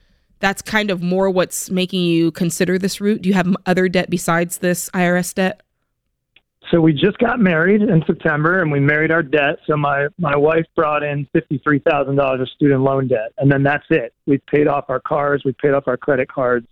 that's 0.40 0.62
kind 0.62 0.90
of 0.90 1.02
more 1.02 1.30
what's 1.30 1.70
making 1.70 2.02
you 2.02 2.30
consider 2.32 2.78
this 2.78 3.00
route. 3.00 3.22
Do 3.22 3.28
you 3.28 3.34
have 3.34 3.56
other 3.66 3.88
debt 3.88 4.10
besides 4.10 4.58
this 4.58 4.90
IRS 4.90 5.34
debt? 5.34 5.62
So 6.70 6.82
we 6.82 6.92
just 6.92 7.16
got 7.16 7.40
married 7.40 7.80
in 7.80 8.02
September, 8.06 8.60
and 8.60 8.70
we 8.70 8.78
married 8.78 9.10
our 9.10 9.22
debt. 9.22 9.58
So 9.66 9.74
my 9.74 10.08
my 10.18 10.36
wife 10.36 10.66
brought 10.76 11.02
in 11.02 11.26
fifty 11.32 11.58
three 11.64 11.78
thousand 11.78 12.16
dollars 12.16 12.42
of 12.42 12.48
student 12.50 12.82
loan 12.82 13.08
debt, 13.08 13.32
and 13.38 13.50
then 13.50 13.62
that's 13.62 13.86
it. 13.88 14.12
We've 14.26 14.44
paid 14.46 14.68
off 14.68 14.84
our 14.88 15.00
cars, 15.00 15.42
we've 15.46 15.56
paid 15.56 15.72
off 15.72 15.88
our 15.88 15.96
credit 15.96 16.28
cards. 16.30 16.66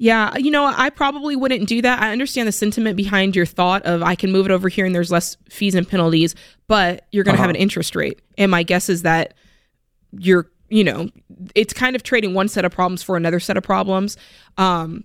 Yeah, 0.00 0.36
you 0.36 0.50
know, 0.52 0.64
I 0.64 0.90
probably 0.90 1.34
wouldn't 1.34 1.68
do 1.68 1.82
that. 1.82 2.00
I 2.00 2.12
understand 2.12 2.46
the 2.46 2.52
sentiment 2.52 2.96
behind 2.96 3.34
your 3.34 3.46
thought 3.46 3.82
of 3.84 4.00
I 4.02 4.14
can 4.14 4.30
move 4.30 4.46
it 4.46 4.52
over 4.52 4.68
here 4.68 4.86
and 4.86 4.94
there's 4.94 5.10
less 5.10 5.36
fees 5.50 5.74
and 5.74 5.88
penalties, 5.88 6.36
but 6.68 7.06
you're 7.10 7.24
going 7.24 7.34
to 7.34 7.38
have 7.40 7.46
Uh-huh. 7.50 7.56
an 7.56 7.62
interest 7.62 7.96
rate. 7.96 8.20
And 8.36 8.50
my 8.50 8.62
guess 8.62 8.88
is 8.88 9.02
that 9.02 9.34
you're, 10.16 10.48
you 10.68 10.84
know, 10.84 11.08
it's 11.56 11.72
kind 11.72 11.96
of 11.96 12.04
trading 12.04 12.32
one 12.32 12.46
set 12.48 12.64
of 12.64 12.70
problems 12.70 13.02
for 13.02 13.16
another 13.16 13.40
set 13.40 13.56
of 13.56 13.64
problems. 13.64 14.16
Um, 14.56 15.02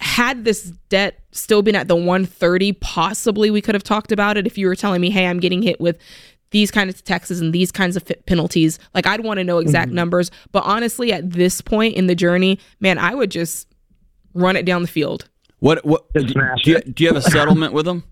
had 0.00 0.44
this 0.44 0.72
debt 0.88 1.20
still 1.30 1.62
been 1.62 1.76
at 1.76 1.86
the 1.86 1.94
130, 1.94 2.72
possibly 2.74 3.48
we 3.50 3.60
could 3.60 3.76
have 3.76 3.84
talked 3.84 4.10
about 4.10 4.36
it 4.36 4.46
if 4.48 4.58
you 4.58 4.66
were 4.66 4.74
telling 4.74 5.00
me, 5.00 5.10
hey, 5.10 5.26
I'm 5.26 5.38
getting 5.38 5.62
hit 5.62 5.80
with 5.80 5.96
these 6.50 6.72
kinds 6.72 6.92
of 6.96 7.04
taxes 7.04 7.40
and 7.40 7.52
these 7.52 7.70
kinds 7.70 7.96
of 7.96 8.04
penalties. 8.26 8.80
Like, 8.92 9.06
I'd 9.06 9.20
want 9.20 9.38
to 9.38 9.44
know 9.44 9.58
exact 9.58 9.90
Mhm. 9.92 9.94
numbers. 9.94 10.30
But 10.50 10.64
honestly, 10.66 11.12
at 11.12 11.30
this 11.30 11.60
point 11.60 11.94
in 11.94 12.08
the 12.08 12.14
journey, 12.16 12.58
man, 12.80 12.98
I 12.98 13.14
would 13.14 13.30
just 13.30 13.68
run 14.34 14.56
it 14.56 14.64
down 14.64 14.82
the 14.82 14.88
field. 14.88 15.28
What 15.60 15.84
what 15.84 16.12
do, 16.12 16.24
do 16.24 16.40
you, 16.64 16.80
do 16.80 17.04
you 17.04 17.08
have 17.12 17.16
a 17.16 17.22
settlement 17.30 17.72
with 17.72 17.84
them? 17.86 18.04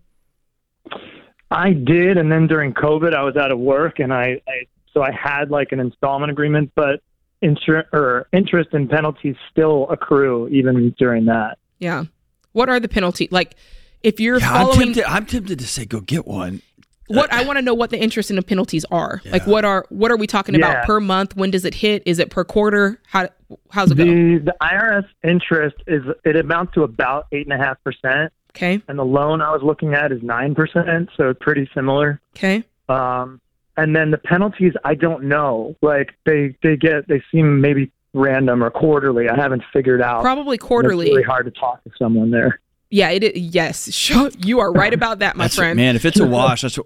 I 1.51 1.73
did, 1.73 2.17
and 2.17 2.31
then 2.31 2.47
during 2.47 2.73
COVID, 2.73 3.13
I 3.13 3.23
was 3.25 3.37
out 3.37 3.51
of 3.51 3.59
work, 3.59 3.99
and 3.99 4.13
I, 4.13 4.41
I 4.47 4.67
so 4.95 5.03
I 5.03 5.11
had 5.11 5.51
like 5.51 5.73
an 5.73 5.81
installment 5.81 6.31
agreement, 6.31 6.71
but 6.77 7.01
insur- 7.43 7.87
or 7.93 8.29
interest 8.33 8.71
and 8.73 8.89
penalties 8.89 9.37
still 9.51 9.89
accrue 9.91 10.49
even 10.49 10.95
during 10.99 11.25
that. 11.27 11.59
Yeah. 11.79 12.05
What 12.53 12.69
are 12.69 12.81
the 12.81 12.89
penalty? 12.89 13.29
Like, 13.31 13.55
if 14.03 14.21
you're 14.21 14.39
Yeah, 14.39 14.53
I'm 14.53 14.67
following, 14.67 14.81
tempted. 14.93 15.05
I'm 15.05 15.27
tempted 15.27 15.59
to 15.59 15.67
say 15.67 15.87
go 15.87 16.01
get 16.01 16.27
one. 16.27 16.63
What 17.11 17.33
I 17.33 17.45
want 17.45 17.59
to 17.59 17.63
know 17.63 17.75
what 17.75 17.91
the 17.91 17.99
interest 17.99 18.31
and 18.31 18.39
the 18.39 18.43
penalties 18.43 18.85
are. 18.91 19.21
Like, 19.27 19.47
what 19.47 19.65
are 19.65 19.85
what 19.91 20.11
are 20.11 20.17
we 20.17 20.27
talking 20.27 20.55
Yeah. 20.55 20.61
about 20.71 20.85
per 20.87 21.01
month? 21.01 21.37
When 21.37 21.51
does 21.51 21.65
it 21.65 21.75
hit? 21.75 22.03
Is 22.07 22.19
it 22.19 22.31
per 22.31 22.45
quarter? 22.45 22.99
How 23.07 23.29
how's 23.71 23.91
it 23.91 23.97
go? 23.97 24.05
The 24.05 24.39
the 24.39 24.55
IRS 24.63 25.07
interest 25.25 25.77
is 25.87 26.03
it 26.25 26.37
amounts 26.37 26.75
to 26.75 26.83
about 26.83 27.27
eight 27.33 27.47
and 27.47 27.53
a 27.53 27.63
half 27.65 27.83
percent. 27.85 28.33
Okay. 28.57 28.83
And 28.89 28.99
the 28.99 29.05
loan 29.05 29.41
I 29.43 29.51
was 29.53 29.63
looking 29.63 29.95
at 29.95 30.11
is 30.13 30.23
nine 30.23 30.55
percent, 30.55 31.09
so 31.17 31.35
pretty 31.35 31.69
similar. 31.75 32.21
Okay. 32.37 32.65
Um, 32.89 33.41
and 33.77 33.95
then 33.95 34.11
the 34.11 34.19
penalties, 34.19 34.73
I 34.85 34.95
don't 34.95 35.25
know. 35.25 35.77
Like 35.83 36.15
they 36.27 36.57
they 36.63 36.77
get 36.77 37.07
they 37.09 37.23
seem 37.33 37.61
maybe 37.61 37.91
random 38.13 38.63
or 38.65 38.71
quarterly. 38.71 39.29
I 39.29 39.37
haven't 39.37 39.63
figured 39.73 40.03
out. 40.03 40.23
Probably 40.23 40.59
quarterly. 40.59 41.07
It's 41.07 41.13
really 41.15 41.23
hard 41.23 41.45
to 41.47 41.53
talk 41.53 41.83
to 41.85 41.91
someone 41.97 42.31
there. 42.33 42.61
Yeah. 42.91 43.11
It. 43.11 43.25
i- 43.25 43.33
Yes. 43.35 43.91
Sure. 43.95 44.31
You 44.45 44.61
are 44.61 44.73
right 44.73 44.93
about 44.93 45.21
that, 45.21 45.37
my 45.37 45.45
That's 45.45 45.57
friend. 45.57 45.77
man. 45.77 45.97
If 45.97 46.05
it's 46.05 46.19
a 46.21 46.27
wash, 46.27 46.63
that's 46.63 46.79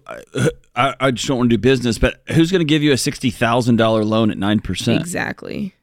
I, 0.76 0.94
I 1.00 1.10
just 1.10 1.26
don't 1.28 1.38
want 1.38 1.50
to 1.50 1.56
do 1.56 1.60
business. 1.60 1.98
But 1.98 2.20
who's 2.28 2.50
going 2.50 2.60
to 2.60 2.64
give 2.64 2.82
you 2.82 2.92
a 2.92 2.96
sixty 2.98 3.30
thousand 3.30 3.76
dollar 3.76 4.04
loan 4.04 4.30
at 4.30 4.38
nine 4.38 4.60
percent? 4.60 5.00
Exactly. 5.00 5.74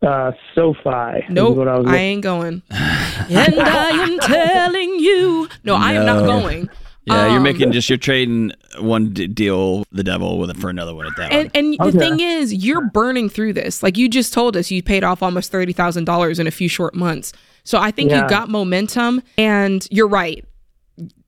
Uh, 0.00 0.30
SoFi. 0.54 1.18
is 1.18 1.24
Nope. 1.30 1.56
what 1.56 1.66
I, 1.68 1.78
was 1.78 1.86
I 1.88 1.96
ain't 1.96 2.22
going. 2.22 2.62
and 2.70 3.60
I 3.60 3.88
am 3.90 4.18
telling 4.20 5.00
you. 5.00 5.48
No, 5.64 5.74
I 5.74 5.94
am 5.94 6.06
not 6.06 6.24
going. 6.24 6.68
Yeah, 7.04 7.28
you're 7.28 7.36
Um, 7.38 7.42
making 7.42 7.72
just 7.72 7.88
you're 7.88 7.96
trading 7.98 8.52
one 8.80 9.12
d- 9.14 9.26
deal 9.26 9.82
the 9.90 10.04
devil 10.04 10.38
with 10.38 10.50
it 10.50 10.56
for 10.58 10.68
another 10.70 10.94
one 10.94 11.06
at 11.06 11.16
that. 11.16 11.32
And 11.32 11.50
and 11.54 11.74
Okay. 11.80 11.90
the 11.90 11.98
thing 11.98 12.20
is, 12.20 12.52
you're 12.54 12.86
burning 12.90 13.28
through 13.28 13.54
this. 13.54 13.82
Like 13.82 13.96
you 13.96 14.08
just 14.08 14.32
told 14.32 14.56
us, 14.56 14.70
you 14.70 14.82
paid 14.82 15.02
off 15.04 15.22
almost 15.22 15.50
thirty 15.50 15.72
thousand 15.72 16.04
dollars 16.04 16.38
in 16.38 16.46
a 16.46 16.50
few 16.52 16.68
short 16.68 16.94
months. 16.94 17.32
So 17.68 17.76
I 17.78 17.90
think 17.90 18.10
Yeah. 18.10 18.22
you 18.22 18.28
got 18.30 18.48
momentum. 18.48 19.22
And 19.36 19.86
you're 19.90 20.08
right. 20.08 20.42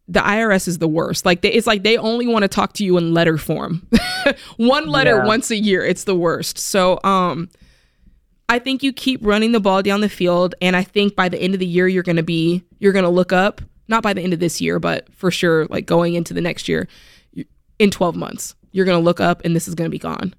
The 0.09 0.21
IRS 0.21 0.67
is 0.69 0.79
the 0.79 0.89
worst. 0.89 1.27
Like 1.27 1.43
they, 1.43 1.53
it's 1.53 1.67
like 1.67 1.83
they 1.83 1.99
only 1.99 2.27
want 2.27 2.45
to 2.45 2.49
talk 2.49 2.73
to 2.75 2.85
you 2.85 2.97
in 2.97 3.13
letter 3.13 3.37
form. 3.37 3.87
One 4.57 4.89
letter 4.89 5.17
Yeah. 5.17 5.27
once 5.27 5.51
a 5.51 5.57
year. 5.57 5.85
It's 5.85 6.05
the 6.05 6.15
worst. 6.15 6.57
So 6.57 6.99
um, 7.05 7.51
I 8.49 8.59
think 8.59 8.83
you 8.83 8.91
keep 8.91 9.21
running 9.23 9.53
the 9.53 9.61
ball 9.61 9.83
down 9.83 10.01
the 10.01 10.09
field, 10.09 10.55
and 10.63 10.77
I 10.77 10.83
think 10.83 11.15
by 11.15 11.29
the 11.29 11.39
end 11.39 11.53
of 11.53 11.61
the 11.61 11.67
year, 11.67 11.87
you're 11.87 12.03
gonna 12.03 12.23
be 12.23 12.65
you're 12.79 12.95
gonna 12.95 13.11
look 13.11 13.33
up. 13.35 13.61
Not 13.87 14.03
by 14.03 14.15
the 14.15 14.23
end 14.23 14.33
of 14.33 14.41
this 14.41 14.61
year, 14.63 14.79
but 14.81 15.13
for 15.15 15.31
sure, 15.31 15.67
like 15.67 15.85
going 15.85 16.15
into 16.15 16.33
the 16.33 16.41
next 16.41 16.69
year, 16.69 16.89
in 17.79 17.91
12 17.91 18.17
months, 18.17 18.55
you're 18.73 18.87
gonna 18.87 18.99
look 19.05 19.21
up, 19.21 19.45
and 19.45 19.55
this 19.55 19.69
is 19.69 19.75
gonna 19.75 19.91
be 19.91 19.99
gone. 19.99 20.35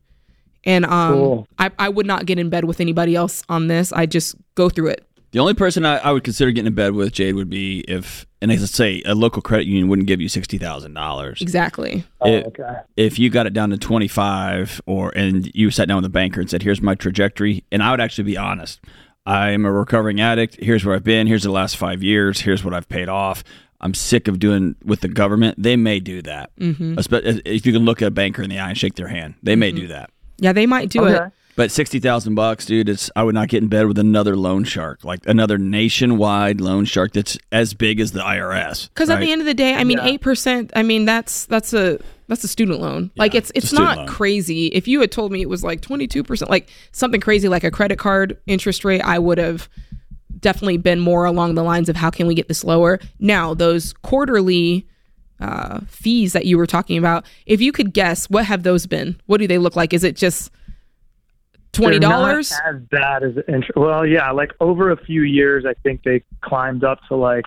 And 0.63 0.83
um, 0.85 1.13
Cool. 1.13 1.47
I, 1.59 1.69
I 1.77 1.89
would 1.89 2.05
not 2.07 2.25
get 2.25 2.39
in 2.39 2.49
bed 2.49 2.65
with 2.65 2.79
anybody 2.81 3.15
else 3.15 3.43
on 3.49 3.67
this. 3.67 3.93
I 3.93 4.05
just 4.07 4.35
go 4.55 4.67
through 4.67 4.87
it. 4.87 5.05
The 5.31 5.39
only 5.39 5.53
person 5.53 5.85
I, 5.85 5.97
I 5.97 6.11
would 6.11 6.23
consider 6.23 6.51
getting 6.51 6.67
in 6.67 6.73
bed 6.75 6.93
with 6.93 7.13
Jade 7.13 7.35
would 7.35 7.49
be 7.49 7.79
if, 7.87 8.25
and 8.41 8.51
let's 8.51 8.69
say 8.71 9.01
a 9.05 9.15
local 9.15 9.41
credit 9.41 9.65
union 9.65 9.87
wouldn't 9.87 10.07
give 10.07 10.19
you 10.19 10.27
sixty 10.27 10.57
thousand 10.57 10.93
dollars. 10.93 11.41
Exactly. 11.41 12.03
If, 12.23 12.47
okay. 12.47 12.79
if 12.97 13.17
you 13.17 13.29
got 13.29 13.47
it 13.47 13.53
down 13.53 13.69
to 13.69 13.77
25 13.77 14.81
or 14.85 15.11
and 15.15 15.49
you 15.53 15.71
sat 15.71 15.87
down 15.87 15.97
with 15.97 16.05
a 16.05 16.09
banker 16.09 16.39
and 16.41 16.49
said 16.49 16.63
here's 16.63 16.81
my 16.81 16.95
trajectory 16.95 17.63
and 17.71 17.81
i 17.81 17.91
would 17.91 18.01
actually 18.01 18.25
be 18.25 18.37
honest 18.37 18.79
i'm 19.25 19.65
a 19.65 19.71
recovering 19.71 20.19
addict 20.21 20.57
here's 20.61 20.83
where 20.85 20.95
i've 20.95 21.03
been 21.03 21.27
here's 21.27 21.43
the 21.43 21.51
last 21.51 21.77
five 21.77 22.03
years 22.03 22.41
here's 22.41 22.63
what 22.63 22.73
i've 22.73 22.87
paid 22.89 23.09
off 23.09 23.43
i'm 23.79 23.93
sick 23.93 24.27
of 24.27 24.37
doing 24.39 24.75
with 24.83 25.01
the 25.01 25.07
government 25.07 25.55
they 25.61 25.75
may 25.75 25.99
do 25.99 26.21
that 26.21 26.51
Mhm. 26.57 27.41
If 27.45 27.65
you 27.65 27.73
can 27.73 27.85
look 27.85 28.01
at 28.01 28.07
a 28.07 28.11
banker 28.11 28.41
in 28.43 28.49
the 28.49 28.59
eye 28.59 28.69
and 28.69 28.77
shake 28.77 28.95
their 28.95 29.07
hand 29.07 29.35
they 29.41 29.55
may 29.55 29.71
do 29.71 29.87
that 29.87 30.09
Yeah, 30.39 30.53
they 30.53 30.65
might 30.65 30.89
do 30.89 31.05
it. 31.05 31.31
But 31.55 31.71
60000 31.71 32.35
bucks 32.35 32.65
dude 32.65 32.89
it's 32.89 33.09
i 33.15 33.23
would 33.23 33.35
not 33.35 33.47
get 33.47 33.61
in 33.63 33.69
bed 33.69 33.87
with 33.87 33.97
another 33.97 34.35
loan 34.35 34.63
shark 34.63 35.03
like 35.03 35.19
another 35.25 35.57
nationwide 35.57 36.61
loan 36.61 36.85
shark 36.85 37.11
that's 37.13 37.37
as 37.51 37.73
big 37.73 37.99
as 37.99 38.11
the 38.11 38.21
irs 38.21 38.89
Because 38.89 39.09
at 39.09 39.19
the 39.19 39.31
end 39.31 39.41
of 39.41 39.47
the 39.47 39.53
day, 39.53 39.73
I 39.75 39.83
mean, 39.83 39.99
eight 39.99 40.21
percent. 40.21 40.71
I 40.75 40.83
mean, 40.83 41.05
that's 41.05 41.45
that's 41.45 41.73
a 41.73 41.99
that's 42.27 42.43
a 42.43 42.47
student 42.47 42.79
loan. 42.79 43.11
like 43.17 43.35
it's 43.35 43.51
it's 43.55 43.71
a 43.71 43.75
not 43.75 43.97
loan. 43.97 44.07
crazy. 44.07 44.67
If 44.67 44.87
you 44.87 45.01
had 45.01 45.11
told 45.11 45.31
me 45.31 45.41
it 45.41 45.49
was 45.49 45.63
like 45.63 45.81
twenty 45.81 46.07
two 46.07 46.23
percent, 46.23 46.49
like 46.49 46.69
something 46.91 47.19
crazy 47.21 47.47
like 47.47 47.63
a 47.63 47.71
credit 47.71 47.99
card 47.99 48.37
interest 48.47 48.85
rate, 48.85 49.01
I 49.01 49.19
would 49.19 49.37
have 49.37 49.69
definitely 50.39 50.77
been 50.77 50.99
more 50.99 51.25
along 51.25 51.55
the 51.55 51.63
lines 51.63 51.89
of 51.89 51.95
how 51.95 52.09
can 52.09 52.27
we 52.27 52.33
get 52.35 52.47
this 52.47 52.63
lower. 52.63 52.99
Now 53.19 53.53
those 53.53 53.93
quarterly 53.93 54.87
uh, 55.39 55.81
fees 55.87 56.33
that 56.33 56.45
you 56.45 56.57
were 56.57 56.67
talking 56.67 56.97
about, 56.97 57.25
if 57.45 57.61
you 57.61 57.71
could 57.71 57.93
guess, 57.93 58.29
what 58.29 58.45
have 58.45 58.63
those 58.63 58.85
been? 58.85 59.19
What 59.25 59.39
do 59.39 59.47
they 59.47 59.57
look 59.57 59.75
like? 59.75 59.93
Is 59.93 60.03
it 60.03 60.15
just 60.15 60.51
twenty 61.71 61.99
They're 61.99 62.09
not 62.09 62.19
dollars? 62.19 62.51
As 62.65 62.81
bad 62.89 63.23
as 63.23 63.35
interest. 63.47 63.75
Well, 63.75 64.05
yeah, 64.05 64.31
like 64.31 64.51
over 64.59 64.91
a 64.91 64.97
few 64.97 65.23
years, 65.23 65.65
I 65.65 65.73
think 65.83 66.03
they 66.03 66.23
climbed 66.41 66.83
up 66.83 66.99
to 67.07 67.15
like 67.15 67.45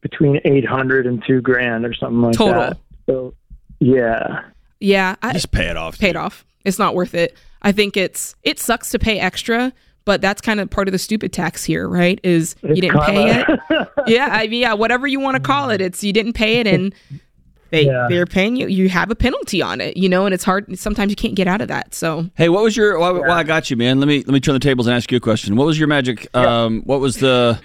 between 0.00 0.40
eight 0.44 0.66
hundred 0.66 1.06
and 1.06 1.22
two 1.26 1.40
grand 1.40 1.84
or 1.84 1.94
something 1.94 2.22
like 2.22 2.36
Total. 2.36 2.60
that. 2.60 2.78
So, 3.06 3.34
yeah. 3.80 4.42
Yeah, 4.80 5.16
I, 5.22 5.32
just 5.32 5.52
pay 5.52 5.68
it 5.68 5.76
off. 5.76 5.98
Pay 5.98 6.10
it 6.10 6.16
off. 6.16 6.44
It's 6.64 6.78
not 6.78 6.94
worth 6.94 7.14
it. 7.14 7.36
I 7.62 7.72
think 7.72 7.96
it's 7.96 8.34
it 8.42 8.58
sucks 8.58 8.90
to 8.90 8.98
pay 8.98 9.18
extra, 9.18 9.72
but 10.04 10.20
that's 10.20 10.40
kind 10.40 10.60
of 10.60 10.70
part 10.70 10.88
of 10.88 10.92
the 10.92 10.98
stupid 10.98 11.32
tax 11.32 11.64
here, 11.64 11.88
right? 11.88 12.20
Is 12.22 12.56
you 12.62 12.76
didn't 12.76 13.00
pay 13.02 13.40
it. 13.40 13.46
yeah, 14.06 14.28
I 14.30 14.46
mean, 14.46 14.60
yeah, 14.60 14.74
whatever 14.74 15.06
you 15.06 15.18
want 15.18 15.36
to 15.36 15.40
call 15.40 15.70
it, 15.70 15.80
it's 15.80 16.04
you 16.04 16.12
didn't 16.12 16.34
pay 16.34 16.60
it, 16.60 16.66
and 16.66 16.94
they 17.70 17.86
Yeah. 17.86 18.06
they're 18.08 18.26
paying 18.26 18.56
you. 18.56 18.66
You 18.68 18.88
have 18.88 19.10
a 19.10 19.14
penalty 19.14 19.60
on 19.62 19.80
it, 19.80 19.96
you 19.96 20.08
know, 20.08 20.24
and 20.26 20.32
it's 20.34 20.44
hard. 20.44 20.78
Sometimes 20.78 21.10
you 21.10 21.16
can't 21.16 21.34
get 21.34 21.46
out 21.48 21.60
of 21.60 21.68
that. 21.68 21.94
So 21.94 22.28
Hey, 22.36 22.48
what 22.48 22.62
was 22.62 22.76
your? 22.76 22.98
Well, 22.98 23.14
well, 23.20 23.30
I 23.32 23.42
got 23.42 23.70
you, 23.70 23.76
man. 23.76 23.98
Let 24.00 24.06
me 24.08 24.18
let 24.18 24.28
me 24.28 24.40
turn 24.40 24.54
the 24.54 24.60
tables 24.60 24.86
and 24.86 24.94
ask 24.96 25.10
you 25.10 25.16
a 25.16 25.20
question. 25.20 25.56
What 25.56 25.66
was 25.66 25.78
your 25.78 25.88
magic? 25.88 26.26
Um, 26.36 26.82
what 26.82 27.00
was 27.00 27.16
the? 27.16 27.58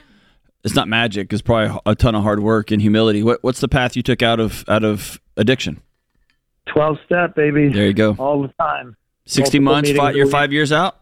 It's 0.63 0.75
not 0.75 0.87
magic. 0.87 1.33
It's 1.33 1.41
probably 1.41 1.75
a 1.87 1.95
ton 1.95 2.13
of 2.13 2.21
hard 2.23 2.39
work 2.41 2.69
and 2.71 2.81
humility. 2.81 3.23
What 3.23 3.43
What's 3.43 3.61
the 3.61 3.67
path 3.67 3.95
you 3.95 4.03
took 4.03 4.21
out 4.21 4.39
of 4.39 4.63
out 4.67 4.83
of 4.83 5.19
addiction? 5.37 5.81
Twelve 6.67 6.97
step, 7.05 7.35
baby. 7.35 7.69
There 7.69 7.87
you 7.87 7.93
go. 7.93 8.15
All 8.19 8.41
the 8.43 8.53
time. 8.59 8.95
Sixty 9.25 9.59
Multiple 9.59 9.73
months. 9.73 9.87
meetings 9.89 9.99
Five, 10.05 10.15
you're 10.15 10.25
week. 10.25 10.31
five 10.31 10.53
years 10.53 10.71
out, 10.71 10.97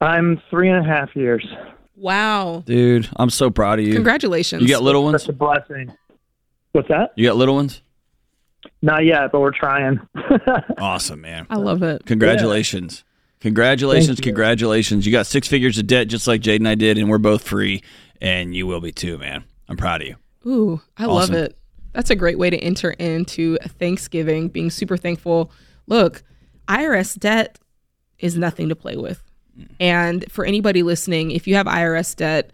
I'm 0.00 0.40
three 0.50 0.68
and 0.70 0.84
a 0.84 0.88
half 0.88 1.14
years. 1.14 1.46
wow, 1.96 2.62
dude. 2.66 3.08
I'm 3.16 3.30
so 3.30 3.50
proud 3.50 3.78
of 3.78 3.86
you. 3.86 3.94
congratulations. 3.94 4.62
You 4.62 4.68
got 4.68 4.82
little 4.82 5.04
ones. 5.04 5.22
Such 5.22 5.28
a 5.30 5.32
blessing. 5.32 5.92
What's 6.72 6.88
that? 6.88 7.12
You 7.16 7.26
got 7.26 7.36
little 7.36 7.54
ones. 7.54 7.82
Not 8.80 9.04
yet, 9.04 9.30
but 9.32 9.40
we're 9.40 9.52
trying. 9.52 10.00
Awesome, 10.78 11.20
man. 11.20 11.46
I 11.50 11.56
love 11.56 11.82
it. 11.82 12.04
Congratulations. 12.06 13.04
Congratulations, 13.40 14.18
Thank 14.18 14.18
you. 14.26 14.32
congratulations. 14.32 15.04
You 15.06 15.12
got 15.12 15.26
six 15.26 15.46
figures 15.48 15.78
of 15.78 15.86
debt 15.86 16.08
just 16.08 16.26
like 16.26 16.40
Jade 16.40 16.60
and 16.60 16.68
I 16.68 16.74
did, 16.74 16.96
and 16.98 17.08
we're 17.08 17.18
both 17.18 17.42
free, 17.46 17.82
and 18.20 18.54
you 18.54 18.66
will 18.66 18.80
be 18.80 18.92
too, 18.92 19.18
man. 19.18 19.44
I'm 19.68 19.76
proud 19.76 20.02
of 20.02 20.08
you. 20.08 20.16
Ooh, 20.46 20.80
I 20.96 21.06
love 21.06 21.32
it. 21.32 21.56
That's 21.92 22.10
a 22.10 22.16
great 22.16 22.38
way 22.38 22.50
to 22.50 22.56
enter 22.56 22.92
into 22.92 23.56
Thanksgiving, 23.78 24.48
being 24.48 24.70
super 24.70 24.96
thankful. 24.96 25.50
Look, 25.86 26.22
IRS 26.68 27.18
debt 27.18 27.58
is 28.18 28.36
nothing 28.36 28.68
to 28.68 28.76
play 28.76 28.96
with. 28.96 29.22
And 29.78 30.24
for 30.30 30.44
anybody 30.44 30.82
listening, 30.82 31.32
if 31.32 31.46
you 31.46 31.54
have 31.56 31.66
IRS 31.66 32.16
debt, 32.16 32.52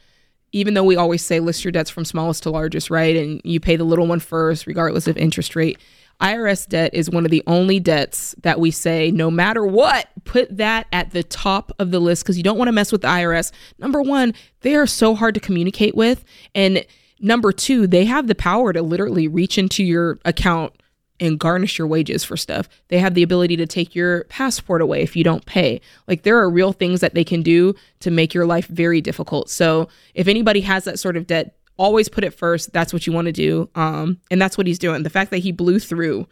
even 0.52 0.74
though 0.74 0.84
we 0.84 0.96
always 0.96 1.24
say 1.24 1.40
list 1.40 1.64
your 1.64 1.72
debts 1.72 1.90
from 1.90 2.04
smallest 2.04 2.42
to 2.44 2.50
largest, 2.50 2.90
right? 2.90 3.16
And 3.16 3.40
you 3.44 3.60
pay 3.60 3.76
the 3.76 3.84
little 3.84 4.06
one 4.06 4.20
first, 4.20 4.66
regardless 4.66 5.06
of 5.06 5.16
interest 5.16 5.54
rate. 5.54 5.78
IRS 6.20 6.68
debt 6.68 6.92
is 6.94 7.08
one 7.08 7.24
of 7.24 7.30
the 7.30 7.44
only 7.46 7.78
debts 7.78 8.34
that 8.42 8.58
we 8.58 8.72
say, 8.72 9.10
no 9.10 9.30
matter 9.30 9.64
what, 9.64 10.08
put 10.24 10.56
that 10.56 10.88
at 10.92 11.12
the 11.12 11.22
top 11.22 11.70
of 11.78 11.92
the 11.92 12.00
list 12.00 12.24
because 12.24 12.36
you 12.36 12.42
don't 12.42 12.58
want 12.58 12.68
to 12.68 12.72
mess 12.72 12.90
with 12.90 13.02
the 13.02 13.08
IRS. 13.08 13.52
Number 13.78 14.02
one, 14.02 14.34
they 14.62 14.74
are 14.74 14.86
so 14.86 15.14
hard 15.14 15.34
to 15.34 15.40
communicate 15.40 15.94
with. 15.94 16.24
And 16.56 16.84
number 17.20 17.52
two, 17.52 17.86
they 17.86 18.04
have 18.06 18.26
the 18.26 18.34
power 18.34 18.72
to 18.72 18.82
literally 18.82 19.28
reach 19.28 19.58
into 19.58 19.84
your 19.84 20.18
account 20.24 20.72
and 21.20 21.38
garnish 21.38 21.78
your 21.78 21.86
wages 21.86 22.24
for 22.24 22.36
stuff. 22.36 22.68
They 22.88 22.98
have 22.98 23.14
the 23.14 23.22
ability 23.22 23.56
to 23.56 23.66
take 23.66 23.94
your 23.94 24.24
passport 24.24 24.82
away 24.82 25.02
if 25.02 25.16
you 25.16 25.24
don't 25.24 25.44
pay. 25.46 25.80
Like 26.06 26.22
there 26.22 26.38
are 26.38 26.48
real 26.48 26.72
things 26.72 27.00
that 27.00 27.14
they 27.14 27.24
can 27.24 27.42
do 27.42 27.74
to 28.00 28.10
make 28.10 28.34
your 28.34 28.46
life 28.46 28.66
very 28.66 29.00
difficult. 29.00 29.50
So 29.50 29.88
if 30.14 30.28
anybody 30.28 30.60
has 30.62 30.84
that 30.84 30.98
sort 30.98 31.16
of 31.16 31.26
debt, 31.26 31.56
always 31.76 32.08
put 32.08 32.24
it 32.24 32.34
first. 32.34 32.72
That's 32.72 32.92
what 32.92 33.06
you 33.06 33.12
want 33.12 33.26
to 33.26 33.32
do. 33.32 33.70
Um, 33.74 34.20
and 34.30 34.40
that's 34.40 34.58
what 34.58 34.66
he's 34.66 34.78
doing. 34.78 35.02
The 35.02 35.10
fact 35.10 35.30
that 35.30 35.38
he 35.38 35.52
blew 35.52 35.78
through, 35.78 36.26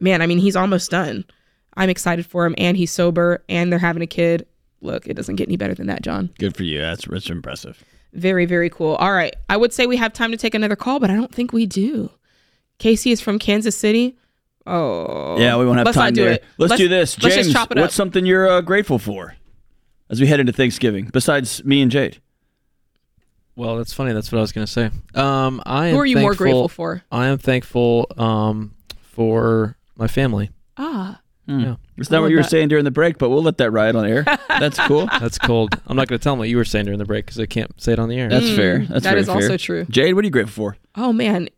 man, 0.00 0.22
I 0.22 0.26
mean, 0.26 0.38
he's 0.38 0.56
almost 0.56 0.90
done. 0.90 1.24
I'm 1.76 1.90
excited 1.90 2.24
for 2.24 2.46
him, 2.46 2.54
and 2.56 2.76
he's 2.76 2.90
sober, 2.90 3.44
and 3.50 3.70
they're 3.70 3.78
having 3.78 4.02
a 4.02 4.06
kid. 4.06 4.46
Look, 4.80 5.06
it 5.06 5.14
doesn't 5.14 5.36
get 5.36 5.48
any 5.48 5.58
better 5.58 5.74
than 5.74 5.86
that, 5.88 6.02
John. 6.02 6.30
Good 6.38 6.56
for 6.56 6.62
you. 6.62 6.80
That's 6.80 7.06
that's 7.06 7.28
impressive. 7.28 7.84
Very, 8.14 8.46
very 8.46 8.70
cool. 8.70 8.94
All 8.94 9.12
right. 9.12 9.34
I 9.50 9.58
would 9.58 9.74
say 9.74 9.86
we 9.86 9.98
have 9.98 10.12
time 10.14 10.30
to 10.30 10.38
take 10.38 10.54
another 10.54 10.76
call, 10.76 11.00
but 11.00 11.10
I 11.10 11.14
don't 11.14 11.34
think 11.34 11.52
we 11.52 11.66
do. 11.66 12.10
Casey 12.78 13.10
is 13.10 13.20
from 13.20 13.38
Kansas 13.38 13.76
City. 13.76 14.16
Oh. 14.66 15.38
Yeah, 15.38 15.56
we 15.56 15.66
won't 15.66 15.78
have 15.78 15.86
let's 15.86 15.96
time 15.96 16.06
not 16.06 16.14
do 16.14 16.24
there. 16.24 16.32
it. 16.34 16.44
Let's, 16.58 16.76
do 16.76 16.88
this. 16.88 17.20
Let's 17.22 17.34
James, 17.34 17.46
just 17.48 17.56
chop 17.56 17.70
it 17.70 17.78
up. 17.78 17.82
what's 17.82 17.94
something 17.94 18.26
you're 18.26 18.48
uh, 18.48 18.60
grateful 18.60 18.98
for 18.98 19.36
as 20.10 20.20
we 20.20 20.26
head 20.26 20.40
into 20.40 20.52
Thanksgiving, 20.52 21.10
besides 21.12 21.64
me 21.64 21.82
and 21.82 21.90
Jade? 21.90 22.20
Well, 23.54 23.76
that's 23.78 23.92
funny. 23.92 24.12
That's 24.12 24.30
what 24.30 24.38
I 24.38 24.42
was 24.42 24.52
going 24.52 24.66
to 24.66 24.72
say. 24.72 24.90
Um, 25.14 25.62
I 25.64 25.86
am 25.86 25.94
Who 25.94 26.00
are 26.00 26.06
you 26.06 26.16
more 26.16 26.32
thankful- 26.32 26.44
grateful 26.44 26.68
for? 26.68 27.02
I 27.10 27.26
am 27.28 27.38
thankful 27.38 28.06
um, 28.18 28.74
for 29.00 29.76
my 29.96 30.08
family. 30.08 30.50
Ah. 30.76 31.20
Yeah. 31.46 31.76
It's 31.96 32.10
not 32.10 32.22
what 32.22 32.30
you 32.32 32.36
were 32.36 32.42
saying 32.42 32.68
during 32.68 32.84
the 32.84 32.90
break, 32.90 33.18
but 33.18 33.30
we'll 33.30 33.42
let 33.42 33.58
that 33.58 33.70
ride 33.70 33.94
on 33.94 34.04
air. 34.04 34.24
That's 34.48 34.78
cool. 34.80 35.06
That's 35.06 35.38
cold. 35.38 35.80
I'm 35.86 35.96
not 35.96 36.08
going 36.08 36.18
to 36.18 36.22
tell 36.22 36.32
them 36.32 36.40
what 36.40 36.48
you 36.48 36.56
were 36.56 36.64
saying 36.64 36.86
during 36.86 36.98
the 36.98 37.04
break 37.04 37.24
because 37.24 37.38
I 37.38 37.46
can't 37.46 37.70
say 37.80 37.92
it 37.92 37.98
on 38.00 38.08
the 38.08 38.18
air. 38.18 38.28
That's 38.28 38.50
fair. 38.56 38.78
That's 38.80 39.04
that 39.04 39.10
very 39.10 39.20
is 39.20 39.28
also 39.28 39.56
true. 39.56 39.84
Jade, 39.88 40.14
what 40.14 40.24
are 40.24 40.26
you 40.26 40.32
grateful 40.32 40.52
for? 40.72 40.76
Oh 40.96 41.12
man, 41.12 41.48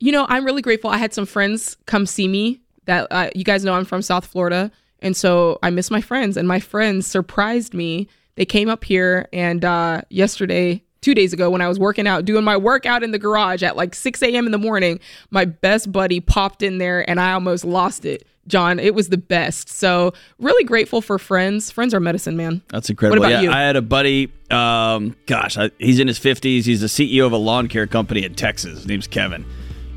you 0.00 0.12
know 0.12 0.26
I'm 0.28 0.44
really 0.44 0.62
grateful. 0.62 0.90
I 0.90 0.98
had 0.98 1.14
some 1.14 1.26
friends 1.26 1.76
come 1.86 2.06
see 2.06 2.28
me. 2.28 2.60
That 2.86 3.06
uh, 3.10 3.30
you 3.34 3.44
guys 3.44 3.64
know 3.64 3.74
I'm 3.74 3.84
from 3.84 4.02
South 4.02 4.26
Florida, 4.26 4.70
and 5.00 5.16
so 5.16 5.58
I 5.62 5.70
miss 5.70 5.90
my 5.90 6.00
friends. 6.00 6.36
And 6.36 6.48
my 6.48 6.58
friends 6.58 7.06
surprised 7.06 7.74
me. 7.74 8.08
They 8.34 8.44
came 8.44 8.68
up 8.68 8.84
here, 8.84 9.28
and 9.32 9.64
uh, 9.64 10.02
yesterday, 10.08 10.82
two 11.02 11.14
days 11.14 11.32
ago, 11.32 11.50
when 11.50 11.60
I 11.60 11.68
was 11.68 11.78
working 11.78 12.06
out, 12.06 12.24
doing 12.24 12.42
my 12.42 12.56
workout 12.56 13.02
in 13.02 13.10
the 13.10 13.18
garage 13.18 13.62
at 13.62 13.76
like 13.76 13.94
6 13.94 14.22
a.m. 14.22 14.46
in 14.46 14.52
the 14.52 14.58
morning, 14.58 14.98
my 15.30 15.44
best 15.44 15.92
buddy 15.92 16.20
popped 16.20 16.62
in 16.62 16.78
there, 16.78 17.08
and 17.08 17.20
I 17.20 17.32
almost 17.32 17.64
lost 17.64 18.04
it. 18.04 18.26
John, 18.46 18.78
it 18.78 18.94
was 18.94 19.08
the 19.08 19.18
best. 19.18 19.68
So 19.68 20.12
really 20.38 20.64
grateful 20.64 21.00
for 21.00 21.18
friends. 21.18 21.70
Friends 21.70 21.94
are 21.94 22.00
medicine, 22.00 22.36
man. 22.36 22.62
That's 22.68 22.90
incredible. 22.90 23.20
What 23.20 23.30
about 23.30 23.42
yeah, 23.42 23.50
you? 23.50 23.54
I 23.54 23.60
had 23.60 23.76
a 23.76 23.82
buddy. 23.82 24.32
Um, 24.50 25.16
gosh, 25.26 25.56
I, 25.56 25.70
he's 25.78 26.00
in 26.00 26.08
his 26.08 26.18
fifties. 26.18 26.66
He's 26.66 26.80
the 26.80 26.86
CEO 26.86 27.26
of 27.26 27.32
a 27.32 27.36
lawn 27.36 27.68
care 27.68 27.86
company 27.86 28.24
in 28.24 28.34
Texas. 28.34 28.78
His 28.78 28.86
name's 28.86 29.06
Kevin, 29.06 29.44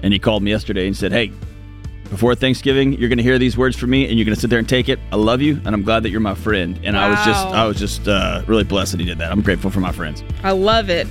and 0.04 0.14
he 0.14 0.20
called 0.20 0.44
me 0.44 0.52
yesterday 0.52 0.86
and 0.86 0.96
said, 0.96 1.12
"Hey, 1.12 1.32
before 2.10 2.36
Thanksgiving, 2.36 2.94
you're 2.94 3.10
going 3.10 3.18
to 3.18 3.24
hear 3.24 3.40
these 3.40 3.58
words 3.58 3.76
from 3.76 3.90
me, 3.90 4.08
and 4.08 4.18
you're 4.18 4.26
going 4.26 4.36
to 4.36 4.40
sit 4.40 4.52
there 4.52 4.60
and 4.60 4.70
take 4.70 4.90
it. 4.90 5.00
I 5.12 5.16
love 5.16 5.42
you, 5.42 5.60
and 5.66 5.70
I'm 5.70 5.82
glad 5.82 6.04
that 6.04 6.10
you're 6.10 6.20
my 6.20 6.36
friend." 6.36 6.80
And 6.84 6.96
I 6.96 7.10
was 7.10 7.26
just, 7.26 7.48
I 7.48 7.66
was 7.66 7.80
just 7.80 8.08
uh, 8.08 8.44
really 8.46 8.64
blessed 8.64 8.92
that 8.92 9.00
he 9.00 9.06
did 9.08 9.18
that. 9.18 9.32
I'm 9.32 9.42
grateful 9.42 9.72
for 9.72 9.80
my 9.80 9.92
friends. 9.92 10.24
I 10.44 10.52
love 10.52 10.92
it. 10.92 11.08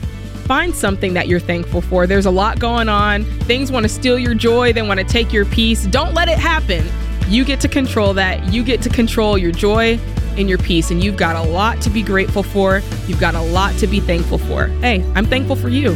Find 0.47 0.75
something 0.75 1.15
that 1.15 1.29
you're 1.29 1.41
thankful 1.41 1.81
for. 1.81 2.07
There's 2.07 2.27
a 2.27 2.31
lot 2.31 2.59
going 2.59 2.89
on. 2.89 3.25
Things 3.43 3.73
want 3.73 3.85
to 3.85 3.89
steal 3.89 4.19
your 4.19 4.35
joy, 4.35 4.73
they 4.73 4.83
want 4.83 5.01
to 5.01 5.07
take 5.07 5.33
your 5.33 5.45
peace. 5.47 5.87
Don't 5.87 6.15
let 6.15 6.29
it 6.29 6.39
happen. 6.39 6.87
You 7.29 7.45
get 7.45 7.61
to 7.61 7.69
control 7.69 8.13
that. 8.15 8.53
You 8.53 8.63
get 8.63 8.83
to 8.83 8.91
control 8.91 9.39
your 9.39 9.53
joy 9.53 9.99
and 10.37 10.49
your 10.49 10.59
peace. 10.59 10.91
And 10.91 11.03
you've 11.03 11.17
got 11.17 11.37
a 11.37 11.49
lot 11.49 11.81
to 11.83 11.91
be 11.91 12.03
grateful 12.03 12.43
for. 12.43 12.83
You've 13.07 13.21
got 13.21 13.35
a 13.35 13.41
lot 13.41 13.75
to 13.79 13.87
be 13.87 14.01
thankful 14.01 14.39
for. 14.39 14.67
Hey, 14.67 15.03
I'm 15.15 15.27
thankful 15.27 15.57
for 15.57 15.69
you. 15.69 15.95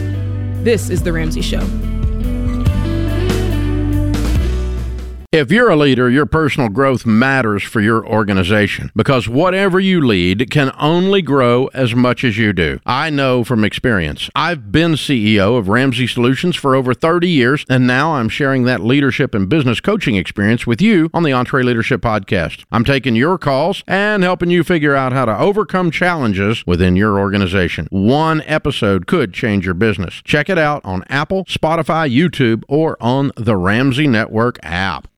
This 0.63 0.89
is 0.89 1.03
The 1.03 1.13
Ramsey 1.13 1.43
Show. 1.43 1.96
If 5.37 5.53
you're 5.53 5.69
a 5.69 5.77
leader, 5.77 6.09
your 6.09 6.25
personal 6.25 6.71
growth 6.71 7.05
matters 7.05 7.63
for 7.63 7.83
your 7.83 8.07
organization 8.07 8.91
because 8.97 9.29
whatever 9.29 9.79
you 9.79 10.01
lead 10.01 10.51
can 10.51 10.73
only 10.79 11.21
grow 11.21 11.67
as 11.75 11.95
much 11.95 12.25
as 12.25 12.39
you 12.39 12.55
do. 12.55 12.81
I 12.87 13.11
know 13.11 13.45
from 13.45 13.63
experience. 13.63 14.31
I've 14.35 14.73
been 14.73 14.93
CEO 14.93 15.59
of 15.59 15.69
Ramsey 15.69 16.07
Solutions 16.07 16.57
for 16.57 16.75
over 16.75 16.95
30 16.95 17.29
years, 17.29 17.67
and 17.69 17.87
now 17.87 18.15
I'm 18.15 18.31
sharing 18.31 18.65
that 18.65 18.81
leadership 18.81 19.35
and 19.35 19.47
business 19.47 19.79
coaching 19.79 20.17
experience 20.17 20.67
with 20.67 20.81
you 20.81 21.11
on 21.13 21.23
the 21.23 21.33
EntreLeadership 21.33 21.99
Podcast. 21.99 22.65
I'm 22.73 22.85
taking 22.85 23.15
your 23.15 23.37
calls 23.37 23.85
and 23.87 24.23
helping 24.23 24.49
you 24.49 24.65
figure 24.65 24.97
out 24.97 25.13
how 25.13 25.27
to 25.27 25.39
overcome 25.39 25.91
challenges 25.91 26.67
within 26.67 26.97
your 26.97 27.19
organization. 27.19 27.89
One 27.91 28.41
episode 28.47 29.07
could 29.07 29.35
change 29.35 29.67
your 29.67 29.75
business. 29.75 30.23
Check 30.25 30.49
it 30.49 30.57
out 30.57 30.83
on 30.83 31.05
Apple, 31.11 31.45
Spotify, 31.45 32.11
YouTube, 32.11 32.63
or 32.69 32.97
on 33.03 33.33
the 33.37 33.59
Ramsey 33.59 34.07
Network 34.07 34.59
app. 34.63 35.09